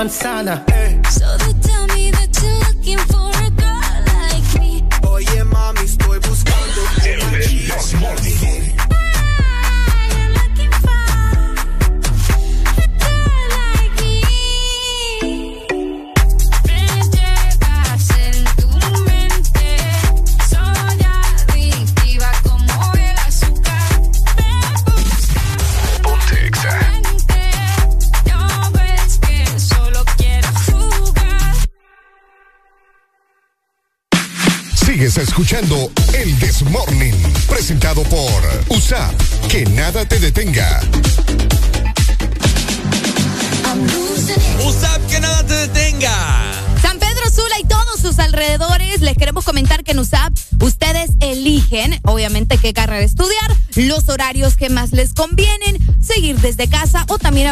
man 0.00 0.69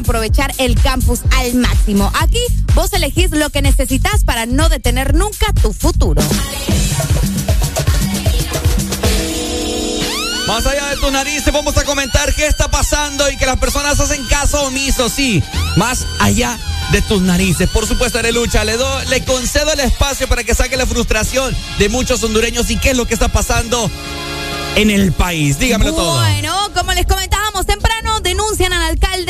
aprovechar 0.08 0.54
el 0.56 0.74
campus 0.80 1.20
al 1.36 1.54
máximo. 1.54 2.10
Aquí 2.18 2.40
vos 2.74 2.90
elegís 2.94 3.30
lo 3.30 3.50
que 3.50 3.60
necesitas 3.60 4.24
para 4.24 4.46
no 4.46 4.70
detener 4.70 5.14
nunca 5.14 5.52
tu 5.60 5.74
futuro. 5.74 6.22
Más 10.46 10.66
allá 10.66 10.86
de 10.86 10.96
tu 10.96 11.10
nariz, 11.10 11.44
te 11.44 11.50
vamos 11.50 11.76
a 11.76 11.84
comentar 11.84 12.34
qué 12.34 12.46
está 12.46 12.70
pasando 12.70 13.30
y 13.30 13.36
que 13.36 13.44
las 13.44 13.58
personas 13.58 14.00
hacen 14.00 14.24
caso 14.28 14.62
omiso, 14.62 15.10
sí. 15.10 15.42
Más 15.76 16.06
allá 16.20 16.58
de 16.90 17.02
tus 17.02 17.20
narices. 17.20 17.68
Por 17.68 17.86
supuesto, 17.86 18.18
lucha. 18.32 18.64
Le, 18.64 18.78
do, 18.78 19.04
le 19.10 19.22
concedo 19.26 19.70
el 19.74 19.80
espacio 19.80 20.26
para 20.26 20.42
que 20.42 20.54
saque 20.54 20.78
la 20.78 20.86
frustración 20.86 21.54
de 21.78 21.90
muchos 21.90 22.22
hondureños 22.22 22.70
y 22.70 22.78
qué 22.78 22.92
es 22.92 22.96
lo 22.96 23.04
que 23.04 23.12
está 23.12 23.28
pasando 23.28 23.90
en 24.76 24.88
el 24.88 25.12
país. 25.12 25.58
Dígamelo 25.58 25.92
todo. 25.92 26.18
Bueno, 26.18 26.70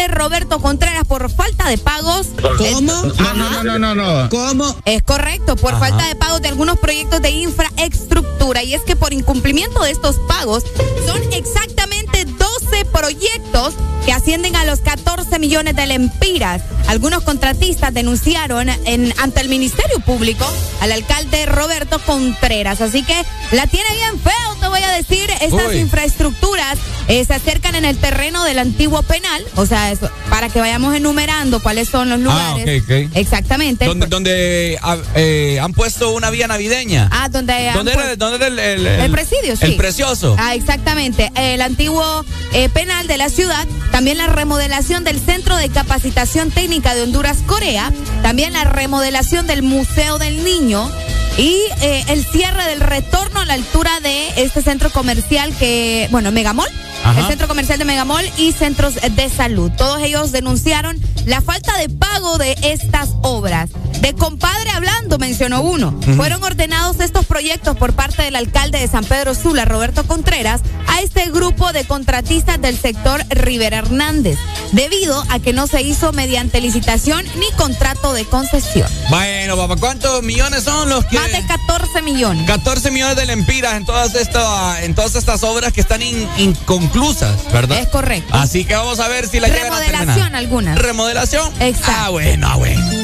Roberto 0.08 0.58
Contreras 0.60 1.04
por 1.06 1.30
falta 1.30 1.68
de 1.68 1.78
pagos. 1.78 2.28
¿Cómo? 2.58 2.80
No, 2.80 3.34
no, 3.34 3.62
no, 3.62 3.78
no, 3.78 3.94
no. 3.94 4.28
¿Cómo? 4.30 4.76
Es 4.84 5.02
correcto, 5.02 5.56
por 5.56 5.74
Ajá. 5.74 5.88
falta 5.88 6.06
de 6.06 6.14
pagos 6.16 6.42
de 6.42 6.48
algunos 6.48 6.78
proyectos 6.78 7.22
de 7.22 7.30
infraestructura. 7.30 8.62
Y 8.62 8.74
es 8.74 8.82
que 8.82 8.96
por 8.96 9.12
incumplimiento 9.12 9.82
de 9.82 9.90
estos 9.90 10.16
pagos, 10.28 10.64
son 11.06 11.20
exactamente 11.32 12.24
12 12.24 12.84
proyectos 12.86 13.74
que 14.04 14.12
ascienden 14.12 14.56
a 14.56 14.64
los 14.64 14.80
14 14.80 15.38
millones 15.38 15.76
de 15.76 15.86
lempiras. 15.86 16.62
Algunos 16.86 17.22
contratistas 17.24 17.92
denunciaron 17.92 18.68
en, 18.68 19.12
ante 19.18 19.40
el 19.42 19.48
Ministerio 19.48 20.00
Público 20.00 20.46
al 20.80 20.92
alcalde 20.92 21.44
Roberto 21.46 21.98
Contreras. 21.98 22.80
Así 22.80 23.02
que 23.02 23.24
la 23.52 23.66
tiene 23.66 23.90
bien 23.92 24.18
feo, 24.20 24.56
te 24.60 24.68
voy 24.68 24.82
a 24.82 24.92
decir. 24.92 25.30
Estas 25.40 25.68
Uy. 25.68 25.78
infraestructuras 25.78 26.78
eh, 27.08 27.24
se 27.24 27.34
acercan 27.34 27.74
en 27.74 27.84
el 27.84 27.96
terreno 27.98 28.44
del 28.44 28.58
antiguo 28.58 29.02
penal. 29.02 29.42
O 29.56 29.66
sea, 29.66 29.90
eso, 29.90 30.10
para 30.30 30.48
que 30.48 30.60
vayamos 30.60 30.94
enumerando 30.94 31.60
cuáles 31.60 31.88
son 31.88 32.08
los 32.10 32.18
Ah, 32.20 32.52
lugares. 32.54 32.82
ok, 32.82 32.84
ok. 33.08 33.16
Exactamente. 33.16 33.86
Donde, 33.86 34.06
donde 34.06 34.78
ah, 34.82 34.96
eh, 35.14 35.58
han 35.60 35.72
puesto 35.72 36.12
una 36.12 36.30
vía 36.30 36.46
navideña. 36.46 37.08
Ah, 37.10 37.28
donde 37.28 37.70
¿Dónde 37.74 37.92
era, 37.92 38.02
puesto- 38.02 38.16
dónde 38.16 38.36
era 38.36 38.46
el, 38.46 38.58
el, 38.58 38.86
El 38.86 39.10
presidio, 39.10 39.56
sí. 39.56 39.66
El 39.66 39.76
precioso. 39.76 40.36
Ah, 40.38 40.54
exactamente. 40.54 41.32
El 41.34 41.60
antiguo 41.62 42.24
eh, 42.52 42.68
penal 42.68 43.06
de 43.06 43.16
la 43.18 43.28
ciudad, 43.30 43.66
también 43.90 44.18
la 44.18 44.26
remodelación 44.26 45.04
del 45.04 45.18
Centro 45.20 45.56
de 45.56 45.68
Capacitación 45.70 46.50
Técnica 46.50 46.94
de 46.94 47.02
Honduras, 47.02 47.38
Corea, 47.46 47.92
también 48.22 48.52
la 48.52 48.64
remodelación 48.64 49.46
del 49.46 49.62
Museo 49.62 50.18
del 50.18 50.44
Niño 50.44 50.90
y 51.36 51.56
eh, 51.82 52.04
el 52.08 52.24
cierre 52.26 52.64
del 52.66 52.80
retorno 52.80 53.40
a 53.40 53.44
la 53.46 53.54
altura 53.54 53.90
de 54.00 54.28
este 54.42 54.60
centro 54.62 54.90
comercial 54.90 55.54
que, 55.58 56.08
bueno, 56.10 56.32
Megamall. 56.32 56.68
El 57.04 57.26
centro 57.26 57.48
comercial 57.48 57.78
de 57.78 57.84
Megamall 57.84 58.30
y 58.36 58.52
centros 58.52 58.94
de 58.94 59.28
salud. 59.28 59.70
Todos 59.76 60.00
ellos 60.02 60.32
denunciaron 60.32 60.98
la 61.26 61.40
falta 61.40 61.76
de 61.78 61.88
pago 61.88 62.38
de 62.38 62.56
estas 62.62 63.10
obras. 63.22 63.70
De 64.00 64.14
compadre 64.14 64.70
hablando, 64.70 65.18
mencionó 65.18 65.60
uno. 65.62 65.98
Fueron 66.16 66.42
ordenados 66.42 67.00
estos 67.00 67.26
proyectos 67.26 67.76
por 67.76 67.94
parte 67.94 68.22
del 68.22 68.36
alcalde 68.36 68.78
de 68.78 68.88
San 68.88 69.04
Pedro 69.04 69.34
Sula, 69.34 69.64
Roberto 69.64 70.04
Contreras, 70.06 70.60
a 70.86 71.00
este 71.00 71.30
grupo 71.30 71.72
de 71.72 71.84
contratistas 71.84 72.60
del 72.60 72.78
sector 72.78 73.24
Rivera 73.28 73.78
Hernández, 73.78 74.38
debido 74.72 75.24
a 75.30 75.38
que 75.40 75.52
no 75.52 75.66
se 75.66 75.82
hizo 75.82 76.12
mediante 76.12 76.60
licitación 76.60 77.24
ni 77.38 77.50
contrato 77.56 78.12
de 78.14 78.24
concesión. 78.24 78.88
Bueno, 79.10 79.56
papá, 79.56 79.76
¿cuántos 79.76 80.22
millones 80.22 80.62
son 80.64 80.88
los 80.88 81.04
que...? 81.06 81.18
Más 81.18 81.32
de 81.32 81.44
14 81.46 82.02
millones. 82.02 82.46
14 82.46 82.90
millones 82.90 83.16
de 83.16 83.26
lempiras 83.26 83.74
en 83.74 83.84
todas, 83.84 84.14
esta, 84.14 84.82
en 84.84 84.94
todas 84.94 85.14
estas 85.16 85.42
obras 85.42 85.72
que 85.72 85.80
están 85.80 86.02
in- 86.02 86.28
inconclusas, 86.38 87.34
¿verdad? 87.52 87.78
Es 87.80 87.88
correcto. 87.88 88.32
Así 88.34 88.64
que 88.64 88.74
vamos 88.74 89.00
a 89.00 89.08
ver 89.08 89.26
si 89.28 89.40
la 89.40 89.48
llegan 89.48 89.72
a. 89.72 89.78
Remodelación 89.80 90.34
algunas. 90.34 90.78
¿Remodelación? 90.78 91.52
Exacto. 91.60 91.92
Ah, 91.96 92.08
bueno, 92.10 92.48
ah, 92.50 92.56
bueno. 92.56 92.97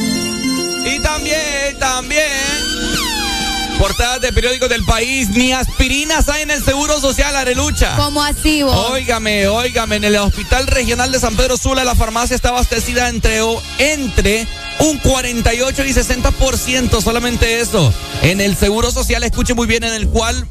Y 0.85 1.01
también, 1.01 1.79
también... 1.79 2.25
Portadas 3.79 4.21
de 4.21 4.33
periódicos 4.33 4.69
del 4.69 4.85
país, 4.85 5.31
ni 5.31 5.53
aspirinas 5.53 6.29
hay 6.29 6.43
en 6.43 6.51
el 6.53 6.65
Seguro 6.65 7.01
Social, 7.01 7.35
Arelucha. 7.35 7.97
¿Cómo 7.97 8.23
así 8.23 8.63
vos? 8.63 8.73
Óigame, 8.91 9.49
óigame, 9.49 9.97
en 9.97 10.05
el 10.05 10.17
Hospital 10.17 10.69
Regional 10.69 11.11
de 11.11 11.19
San 11.19 11.37
Pedro 11.37 11.57
Sula 11.57 11.83
la 11.83 11.97
farmacia 11.97 12.37
está 12.37 12.51
abastecida 12.51 13.09
entre, 13.09 13.41
entre 13.79 14.47
un 14.79 14.99
48 14.99 15.85
y 15.85 15.93
60%, 15.93 17.03
solamente 17.03 17.61
eso. 17.61 17.93
En 18.23 18.41
el 18.41 18.57
Seguro 18.57 18.93
Social, 18.93 19.25
escuche 19.25 19.55
muy 19.55 19.67
bien, 19.67 19.83
en 19.83 19.95
el 19.95 20.09
cual 20.09 20.47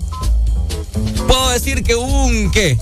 puedo 1.25 1.49
decir 1.49 1.83
que 1.83 1.95
un, 1.95 2.51
¿qué? 2.51 2.77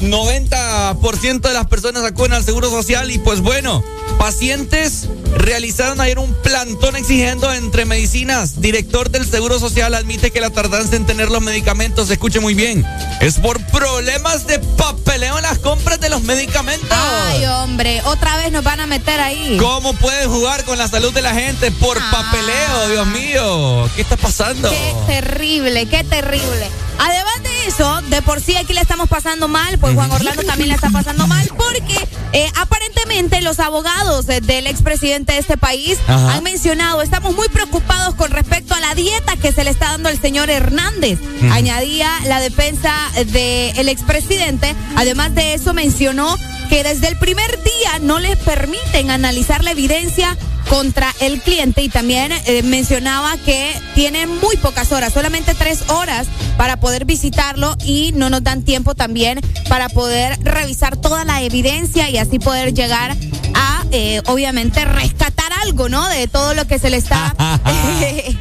90% 0.00 1.40
de 1.40 1.52
las 1.52 1.66
personas 1.66 2.04
acuden 2.04 2.32
al 2.32 2.44
Seguro 2.44 2.70
Social 2.70 3.10
y 3.10 3.18
pues 3.18 3.40
bueno, 3.40 3.84
pacientes 4.22 5.08
realizaron 5.34 6.00
ayer 6.00 6.20
un 6.20 6.32
plantón 6.32 6.94
exigiendo 6.94 7.52
entre 7.52 7.86
medicinas. 7.86 8.60
Director 8.60 9.10
del 9.10 9.28
Seguro 9.28 9.58
Social 9.58 9.96
admite 9.96 10.30
que 10.30 10.40
la 10.40 10.50
tardanza 10.50 10.94
en 10.94 11.06
tener 11.06 11.28
los 11.28 11.42
medicamentos, 11.42 12.08
escuche 12.08 12.38
muy 12.38 12.54
bien, 12.54 12.86
es 13.20 13.40
por 13.40 13.60
problemas 13.66 14.46
de 14.46 14.60
papeleo 14.60 15.38
en 15.38 15.42
las 15.42 15.58
compras 15.58 15.98
de 15.98 16.08
los 16.08 16.22
medicamentos. 16.22 16.88
Ay, 16.92 17.46
hombre, 17.46 18.00
otra 18.04 18.36
vez 18.36 18.52
nos 18.52 18.62
van 18.62 18.78
a 18.78 18.86
meter 18.86 19.18
ahí. 19.18 19.56
¿Cómo 19.58 19.92
pueden 19.94 20.30
jugar 20.30 20.62
con 20.62 20.78
la 20.78 20.86
salud 20.86 21.12
de 21.12 21.22
la 21.22 21.34
gente 21.34 21.72
por 21.72 21.98
papeleo, 22.12 22.88
Dios 22.90 23.06
mío? 23.08 23.90
¿Qué 23.96 24.02
está 24.02 24.16
pasando? 24.16 24.70
Qué 24.70 24.94
terrible, 25.08 25.86
qué 25.86 26.04
terrible. 26.04 26.70
Además 26.96 27.42
de 27.42 27.51
eso, 27.66 28.00
de 28.08 28.22
por 28.22 28.40
sí 28.40 28.56
aquí 28.56 28.72
le 28.72 28.80
estamos 28.80 29.08
pasando 29.08 29.48
mal, 29.48 29.78
pues 29.78 29.94
Juan 29.94 30.10
Orlando 30.10 30.42
también 30.42 30.68
le 30.68 30.74
está 30.74 30.90
pasando 30.90 31.26
mal, 31.26 31.48
porque 31.56 32.08
eh, 32.32 32.50
aparentemente 32.56 33.40
los 33.40 33.60
abogados 33.60 34.28
eh, 34.28 34.40
del 34.40 34.66
expresidente 34.66 35.32
de 35.34 35.38
este 35.38 35.56
país 35.56 35.98
Ajá. 36.06 36.34
han 36.34 36.42
mencionado, 36.42 37.02
estamos 37.02 37.34
muy 37.34 37.48
preocupados 37.48 38.14
con 38.14 38.30
respecto 38.30 38.74
a 38.74 38.80
la 38.80 38.94
dieta 38.94 39.36
que 39.36 39.52
se 39.52 39.64
le 39.64 39.70
está 39.70 39.92
dando 39.92 40.08
al 40.08 40.20
señor 40.20 40.50
Hernández. 40.50 41.18
Añadía 41.50 42.10
la 42.26 42.40
defensa 42.40 42.94
del 43.26 43.88
expresidente. 43.88 44.74
Además 44.96 45.34
de 45.34 45.54
eso, 45.54 45.74
mencionó 45.74 46.36
que 46.68 46.84
desde 46.84 47.08
el 47.08 47.18
primer 47.18 47.50
día 47.62 47.98
no 48.00 48.18
les 48.18 48.36
permiten 48.38 49.10
analizar 49.10 49.64
la 49.64 49.72
evidencia 49.72 50.36
contra 50.72 51.14
el 51.20 51.42
cliente 51.42 51.82
y 51.82 51.90
también 51.90 52.32
eh, 52.32 52.62
mencionaba 52.62 53.36
que 53.36 53.78
tiene 53.94 54.26
muy 54.26 54.56
pocas 54.56 54.90
horas, 54.90 55.12
solamente 55.12 55.52
tres 55.54 55.84
horas 55.88 56.28
para 56.56 56.78
poder 56.80 57.04
visitarlo 57.04 57.76
y 57.84 58.12
no 58.12 58.30
nos 58.30 58.42
dan 58.42 58.62
tiempo 58.62 58.94
también 58.94 59.38
para 59.68 59.90
poder 59.90 60.38
revisar 60.42 60.96
toda 60.96 61.26
la 61.26 61.42
evidencia 61.42 62.08
y 62.08 62.16
así 62.16 62.38
poder 62.38 62.72
llegar 62.72 63.14
a, 63.54 63.84
eh, 63.90 64.22
obviamente, 64.26 64.82
rescatar 64.86 65.52
algo, 65.62 65.90
¿no? 65.90 66.08
De 66.08 66.26
todo 66.26 66.54
lo 66.54 66.66
que 66.66 66.78
se 66.78 66.88
le 66.88 66.96
está 66.96 67.34
eh, 68.02 68.36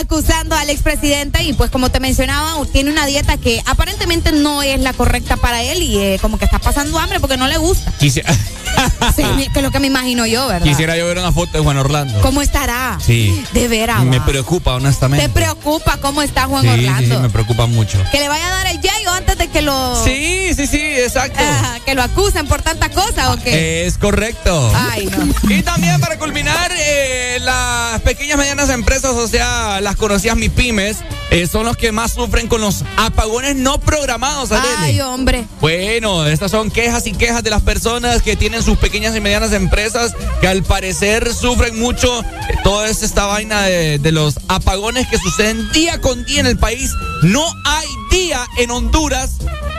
acusando 0.00 0.56
al 0.56 0.68
expresidente 0.70 1.42
y 1.44 1.52
pues 1.52 1.70
como 1.70 1.90
te 1.90 2.00
mencionaba, 2.00 2.54
tiene 2.72 2.90
una 2.90 3.06
dieta 3.06 3.36
que 3.36 3.62
aparentemente 3.66 4.32
no 4.32 4.62
es 4.62 4.80
la 4.80 4.92
correcta 4.92 5.36
para 5.36 5.62
él 5.62 5.82
y 5.82 5.96
eh, 5.98 6.18
como 6.20 6.38
que 6.38 6.44
está 6.44 6.58
pasando 6.58 6.98
hambre 6.98 7.20
porque 7.20 7.36
no 7.36 7.46
le 7.46 7.58
gusta. 7.58 7.92
Quisiera, 7.98 8.34
Sí, 9.16 9.22
que 9.52 9.58
es 9.58 9.62
lo 9.62 9.70
que 9.70 9.78
me 9.80 9.86
imagino 9.88 10.26
yo, 10.26 10.46
¿verdad? 10.48 10.66
quisiera 10.66 10.96
yo 10.96 11.06
ver 11.06 11.18
una 11.18 11.32
foto 11.32 11.52
de 11.52 11.60
Juan 11.60 11.76
Orlando. 11.76 12.20
¿Cómo 12.22 12.40
estará? 12.42 12.98
Sí. 13.04 13.44
De 13.52 13.68
veras. 13.68 14.02
Me 14.04 14.20
preocupa, 14.20 14.74
honestamente. 14.74 15.28
¿Te 15.28 15.32
preocupa 15.32 15.98
cómo 15.98 16.22
está 16.22 16.44
Juan 16.46 16.62
Sí, 16.62 16.68
sí, 16.68 16.74
Orlando? 16.86 17.16
sí, 17.16 17.22
me 17.22 17.30
preocupa 17.30 17.66
mucho. 17.66 17.98
Que 18.10 18.20
le 18.20 18.28
vaya 18.28 18.46
a 18.46 18.50
dar 18.50 18.66
el 18.68 18.80
yayo 18.80 19.10
antes 19.12 19.36
de 19.38 19.48
que 19.48 19.62
lo. 19.62 20.02
Sí, 20.04 20.54
sí, 20.54 20.66
sí, 20.66 20.80
exacto. 20.80 21.40
Ajá, 21.40 21.80
que 21.84 21.94
lo 21.94 22.02
acusen 22.02 22.46
por 22.46 22.62
tanta 22.62 22.88
cosa 22.90 23.32
o 23.32 23.36
qué. 23.36 23.86
Es 23.86 23.98
correcto. 23.98 24.72
Ay, 24.74 25.06
no. 25.06 25.50
Y 25.54 25.62
también 25.62 26.00
para 26.00 26.18
culminar, 26.18 26.70
eh, 26.76 27.38
las 27.40 28.00
pequeñas 28.02 28.38
medianas 28.38 28.70
empresas, 28.70 29.12
o 29.12 29.28
sea, 29.28 29.80
las 29.80 29.96
conocidas 29.96 30.36
MIPIMES, 30.36 30.98
eh, 31.30 31.46
son 31.46 31.64
los 31.66 31.76
que 31.76 31.92
más 31.92 32.12
sufren 32.12 32.46
con 32.48 32.60
los 32.60 32.84
apagones 32.96 33.56
no 33.56 33.78
programados, 33.78 34.52
Arely. 34.52 34.74
Ay, 34.78 35.00
hombre. 35.00 35.46
Bueno, 35.60 36.26
estas 36.26 36.50
son 36.50 36.70
quejas 36.70 37.06
y 37.06 37.12
quejas 37.12 37.42
de 37.42 37.50
las 37.50 37.62
personas 37.62 38.22
que 38.22 38.36
tienen 38.36 38.62
sus 38.72 38.78
pequeñas 38.80 39.14
y 39.14 39.20
medianas 39.20 39.52
empresas 39.52 40.14
que 40.40 40.48
al 40.48 40.62
parecer 40.62 41.34
sufren 41.34 41.78
mucho 41.78 42.24
toda 42.64 42.88
esta 42.88 43.26
vaina 43.26 43.62
de, 43.62 43.98
de 43.98 44.12
los 44.12 44.38
apagones 44.48 45.06
que 45.08 45.18
suceden 45.18 45.70
día 45.72 46.00
con 46.00 46.24
día 46.24 46.40
en 46.40 46.46
el 46.46 46.56
país. 46.56 46.90
No 47.22 47.44
hay 47.66 47.86
día 48.10 48.46
en 48.56 48.70
Honduras 48.70 49.32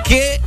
que, 0.05 0.39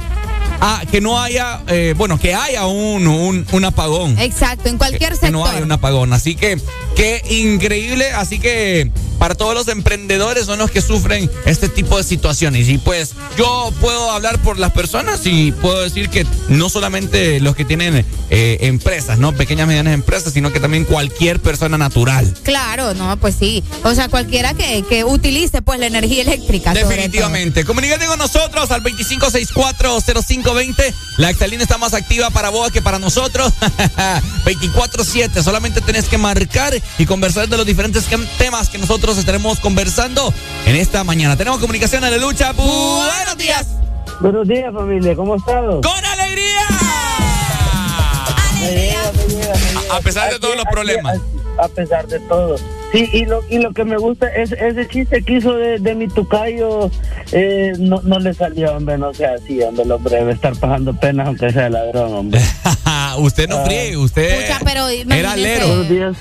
ah, 0.61 0.83
que 0.93 1.01
no 1.01 1.21
haya, 1.21 1.61
eh, 1.67 1.95
bueno, 1.97 2.21
que 2.21 2.35
haya 2.37 2.67
un, 2.67 3.09
un, 3.09 3.45
un 3.51 3.65
apagón. 3.65 4.17
Exacto, 4.19 4.69
en 4.69 4.79
cualquier 4.79 5.11
Que 5.11 5.17
sector. 5.17 5.33
no 5.33 5.45
hay 5.47 5.63
un 5.63 5.73
apagón. 5.73 6.13
Así 6.13 6.37
que, 6.37 6.61
qué 6.95 7.23
increíble. 7.29 8.13
Así 8.13 8.39
que 8.39 8.93
para 9.19 9.35
todos 9.35 9.55
los 9.55 9.69
emprendedores 9.69 10.47
son 10.47 10.59
los 10.59 10.71
que 10.71 10.81
sufren 10.81 11.31
este 11.45 11.69
tipo 11.69 11.97
de 11.97 12.05
situaciones. 12.05 12.69
Y 12.69 12.79
pues 12.79 13.13
yo 13.37 13.73
puedo 13.81 14.11
hablar 14.11 14.41
por 14.43 14.59
las 14.59 14.73
personas 14.73 15.21
y 15.25 15.53
puedo 15.53 15.83
decir 15.83 16.09
que 16.09 16.27
no 16.49 16.69
solamente 16.69 17.41
los 17.41 17.57
que 17.57 17.65
tienen 17.65 18.05
eh, 18.31 18.59
empresas, 18.63 19.19
¿no? 19.19 19.33
Pequeñas, 19.33 19.67
medianas 19.67 19.95
empresas, 19.95 20.33
sino 20.33 20.53
que 20.53 20.61
también 20.61 20.85
cualquier 20.85 21.41
persona 21.41 21.79
natural. 21.79 22.33
Claro, 22.43 22.95
no, 22.95 23.17
pues 23.19 23.37
sí. 23.39 23.63
O 23.85 23.95
sea, 23.95 24.09
cualquiera 24.09 24.55
que, 24.55 24.85
que 24.89 25.05
utilice 25.05 25.63
pues 25.63 25.81
la 25.81 25.87
energía 25.87 26.23
eléctrica. 26.23 26.75
Definitivamente. 26.75 27.65
Comunícate 27.65 28.07
con 28.07 28.19
nosotros 28.19 28.71
al 28.71 28.83
25640520. 28.83 30.95
La 31.19 31.31
Excelina 31.31 31.63
está 31.63 31.79
más 31.79 31.95
activa 31.95 32.31
para 32.31 32.51
vos 32.51 32.71
que 32.71 32.83
para 32.83 32.99
nosotros. 32.99 33.53
24-7. 34.45 35.43
Solamente 35.43 35.81
tenés 35.81 36.07
que 36.07 36.19
marcar 36.19 36.75
y 36.99 37.07
conversar 37.07 37.49
de 37.49 37.57
los 37.57 37.67
diferentes 37.67 38.05
temas 38.39 38.69
que 38.69 38.79
nosotros 38.79 39.06
estaremos 39.15 39.61
conversando 39.61 40.35
en 40.67 40.75
esta 40.75 41.05
mañana. 41.05 41.37
Tenemos 41.37 41.61
comunicación 41.61 42.03
en 42.05 42.11
la 42.11 42.19
lucha. 42.19 42.53
Buenos 42.53 43.39
días. 43.39 43.67
Buenos 44.21 44.49
días, 44.49 44.73
familia, 44.73 45.15
¿cómo 45.15 45.37
estás? 45.37 45.63
¡Con 45.65 46.05
alegría! 46.05 46.67
A 49.93 50.01
pesar 50.01 50.33
de 50.33 50.39
todos 50.41 50.57
los 50.57 50.65
problemas. 50.67 51.19
A 51.59 51.69
pesar 51.69 52.07
de 52.09 52.19
todo. 52.21 52.57
Sí, 52.93 53.09
y 53.13 53.25
lo, 53.27 53.43
y 53.49 53.59
lo 53.59 53.73
que 53.73 53.85
me 53.85 53.97
gusta 53.97 54.27
es 54.29 54.53
ese 54.53 54.89
chiste 54.89 55.23
que 55.23 55.35
hizo 55.35 55.55
de, 55.55 55.79
de 55.79 55.95
mi 55.95 56.09
tocayo, 56.09 56.91
eh, 57.33 57.73
no, 57.79 58.01
no 58.03 58.19
le 58.19 58.35
salió, 58.35 58.77
hombre, 58.77 58.99
no 58.99 59.13
sea 59.15 59.35
así, 59.35 59.63
hombre, 59.63 59.85
el 59.85 59.93
hombre 59.93 60.17
debe 60.17 60.33
estar 60.33 60.55
pasando 60.57 60.99
penas 60.99 61.29
aunque 61.29 61.53
sea 61.53 61.69
ladrón, 61.69 62.13
hombre. 62.13 62.41
usted 63.19 63.49
no 63.49 63.65
friegue, 63.65 63.97
usted 63.97 64.47
Pucha, 64.47 64.61
pero 64.65 64.89
era 64.89 65.33
alero. 65.33 65.67
Buenos 65.67 65.89
días. 65.89 66.17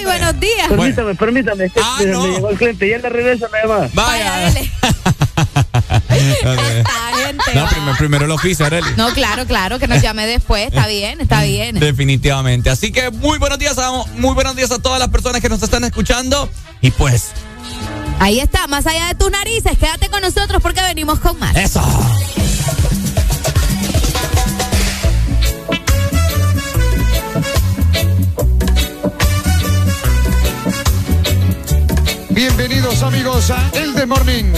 Ey, 0.00 0.04
buenos 0.06 0.40
días. 0.40 0.68
Permítame, 0.68 1.14
permítame, 1.14 1.64
es 1.66 1.72
que 1.72 1.80
Ah, 1.82 1.96
me, 2.00 2.06
no. 2.06 2.22
me 2.22 2.28
llegó 2.34 2.50
el 2.50 2.56
cliente, 2.56 2.88
ya 2.88 2.98
le 2.98 3.08
regreso 3.10 3.48
la 3.52 3.62
llamada. 3.62 3.90
Vaya. 3.92 4.30
dale. 4.30 4.72
Esta 6.10 6.56
gente, 7.26 7.54
No, 7.54 7.66
primero, 7.68 7.96
primero 7.98 8.24
el 8.24 8.30
oficio, 8.30 8.64
Arely. 8.66 8.88
No, 8.96 9.12
claro, 9.12 9.46
claro, 9.46 9.78
que 9.78 9.86
nos 9.88 10.00
llame 10.02 10.26
después. 10.26 10.66
Está 10.68 10.86
bien, 10.86 11.20
está 11.20 11.42
bien. 11.42 11.78
Definitivamente. 11.78 12.70
Así 12.70 12.92
que 12.92 13.10
muy 13.10 13.38
buenos 13.38 13.58
días 13.58 13.78
a, 13.78 13.90
muy 14.16 14.34
buenos 14.34 14.56
días 14.56 14.70
a 14.70 14.78
todas 14.78 14.98
las 14.98 15.08
personas 15.08 15.40
que 15.40 15.48
nos 15.48 15.62
están 15.62 15.84
escuchando. 15.84 16.48
Y 16.80 16.90
pues, 16.90 17.30
Ahí 18.18 18.38
está, 18.40 18.66
más 18.66 18.86
allá 18.86 19.06
de 19.08 19.14
tus 19.14 19.30
narices, 19.30 19.78
quédate 19.78 20.08
con 20.08 20.20
nosotros 20.20 20.60
porque 20.62 20.82
venimos 20.82 21.20
con 21.20 21.38
más. 21.38 21.56
Eso. 21.56 21.82
Bienvenidos 32.30 33.02
amigos 33.02 33.50
a 33.50 33.70
El 33.74 33.94
de 33.94 34.06
Morning. 34.06 34.54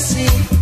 Get 0.00 0.59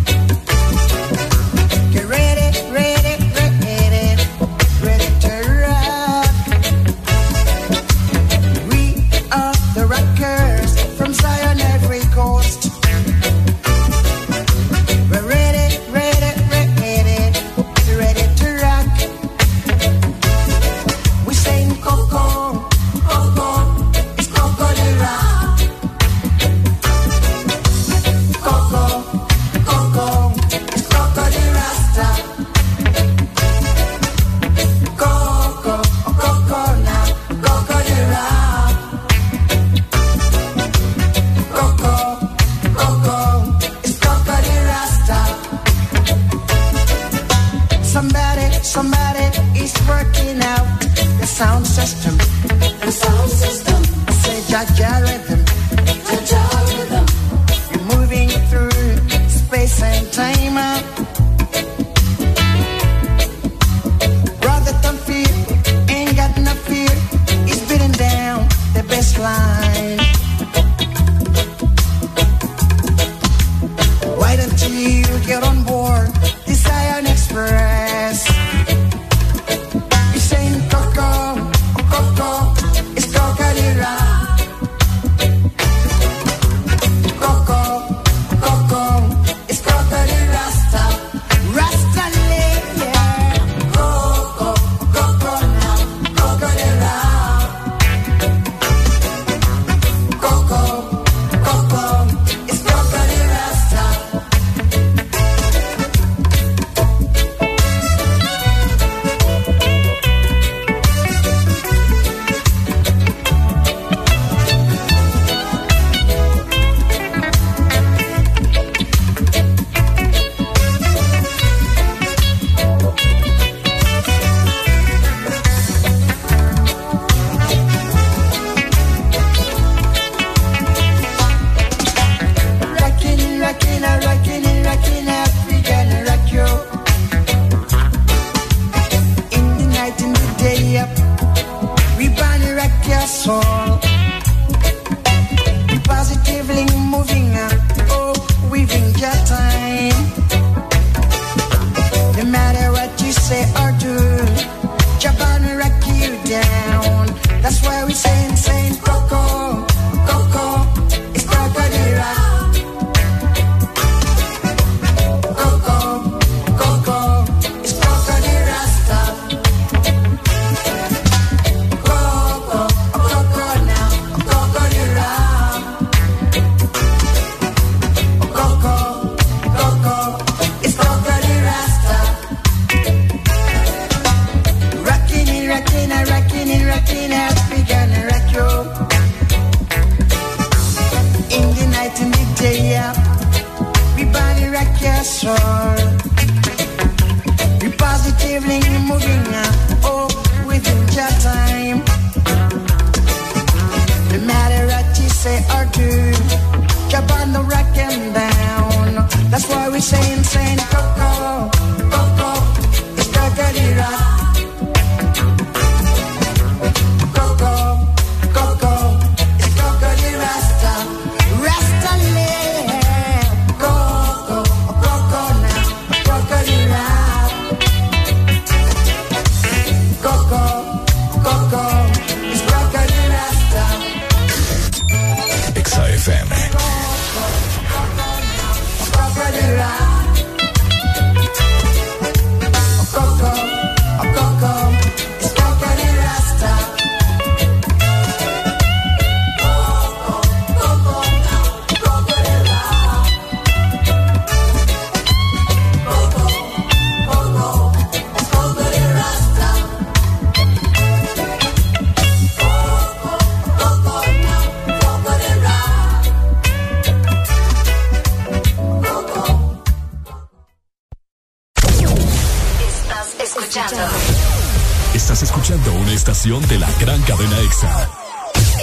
estación 276.29 276.47
de 276.47 276.59
la 276.59 276.69
gran 276.79 277.01
cadena 277.01 277.39
Exa. 277.39 277.89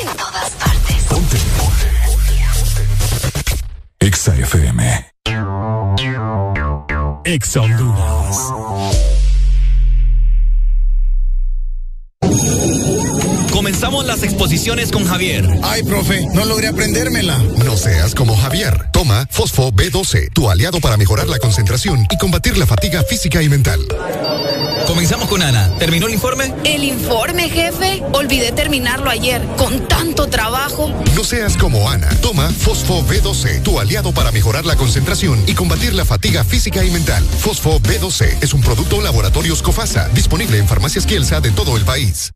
en 0.00 0.16
todas 0.16 0.50
partes. 0.52 1.04
Ponte. 1.08 1.36
Exa 3.98 4.36
FM. 4.36 5.06
Exa 7.24 7.60
Honduras. 7.60 8.36
Comenzamos 13.52 14.06
las 14.06 14.22
exposiciones 14.22 14.92
con 14.92 15.04
Javier. 15.04 15.44
Ay, 15.62 15.82
profe, 15.82 16.24
no 16.34 16.44
logré 16.44 16.68
aprendérmela. 16.68 17.38
No 17.64 17.76
seas 17.76 18.14
como 18.14 18.36
Javier. 18.36 18.85
Toma 20.06 20.12
Fosfo 20.12 20.22
B12, 20.22 20.32
tu 20.32 20.48
aliado 20.48 20.80
para 20.80 20.96
mejorar 20.96 21.28
la 21.28 21.38
concentración 21.38 22.06
y 22.08 22.16
combatir 22.16 22.56
la 22.56 22.66
fatiga 22.66 23.02
física 23.02 23.42
y 23.42 23.48
mental. 23.48 23.80
Comenzamos 24.86 25.28
con 25.28 25.42
Ana. 25.42 25.68
¿Terminó 25.78 26.06
el 26.06 26.14
informe? 26.14 26.54
El 26.62 26.84
informe, 26.84 27.48
jefe. 27.48 28.02
Olvidé 28.12 28.52
terminarlo 28.52 29.10
ayer. 29.10 29.42
Con 29.56 29.88
tanto 29.88 30.28
trabajo. 30.28 30.92
No 31.16 31.24
seas 31.24 31.56
como 31.56 31.90
Ana. 31.90 32.08
Toma 32.20 32.50
Fosfo 32.50 33.04
B12, 33.04 33.62
tu 33.62 33.80
aliado 33.80 34.12
para 34.12 34.30
mejorar 34.30 34.64
la 34.64 34.76
concentración 34.76 35.42
y 35.46 35.54
combatir 35.54 35.92
la 35.92 36.04
fatiga 36.04 36.44
física 36.44 36.84
y 36.84 36.90
mental. 36.90 37.24
Fosfo 37.40 37.80
B12 37.80 38.38
es 38.40 38.54
un 38.54 38.60
producto 38.60 39.00
Laboratorios 39.00 39.60
Cofasa, 39.60 40.08
disponible 40.10 40.58
en 40.58 40.68
farmacias 40.68 41.04
Kielsa 41.04 41.40
de 41.40 41.50
todo 41.50 41.76
el 41.76 41.84
país. 41.84 42.35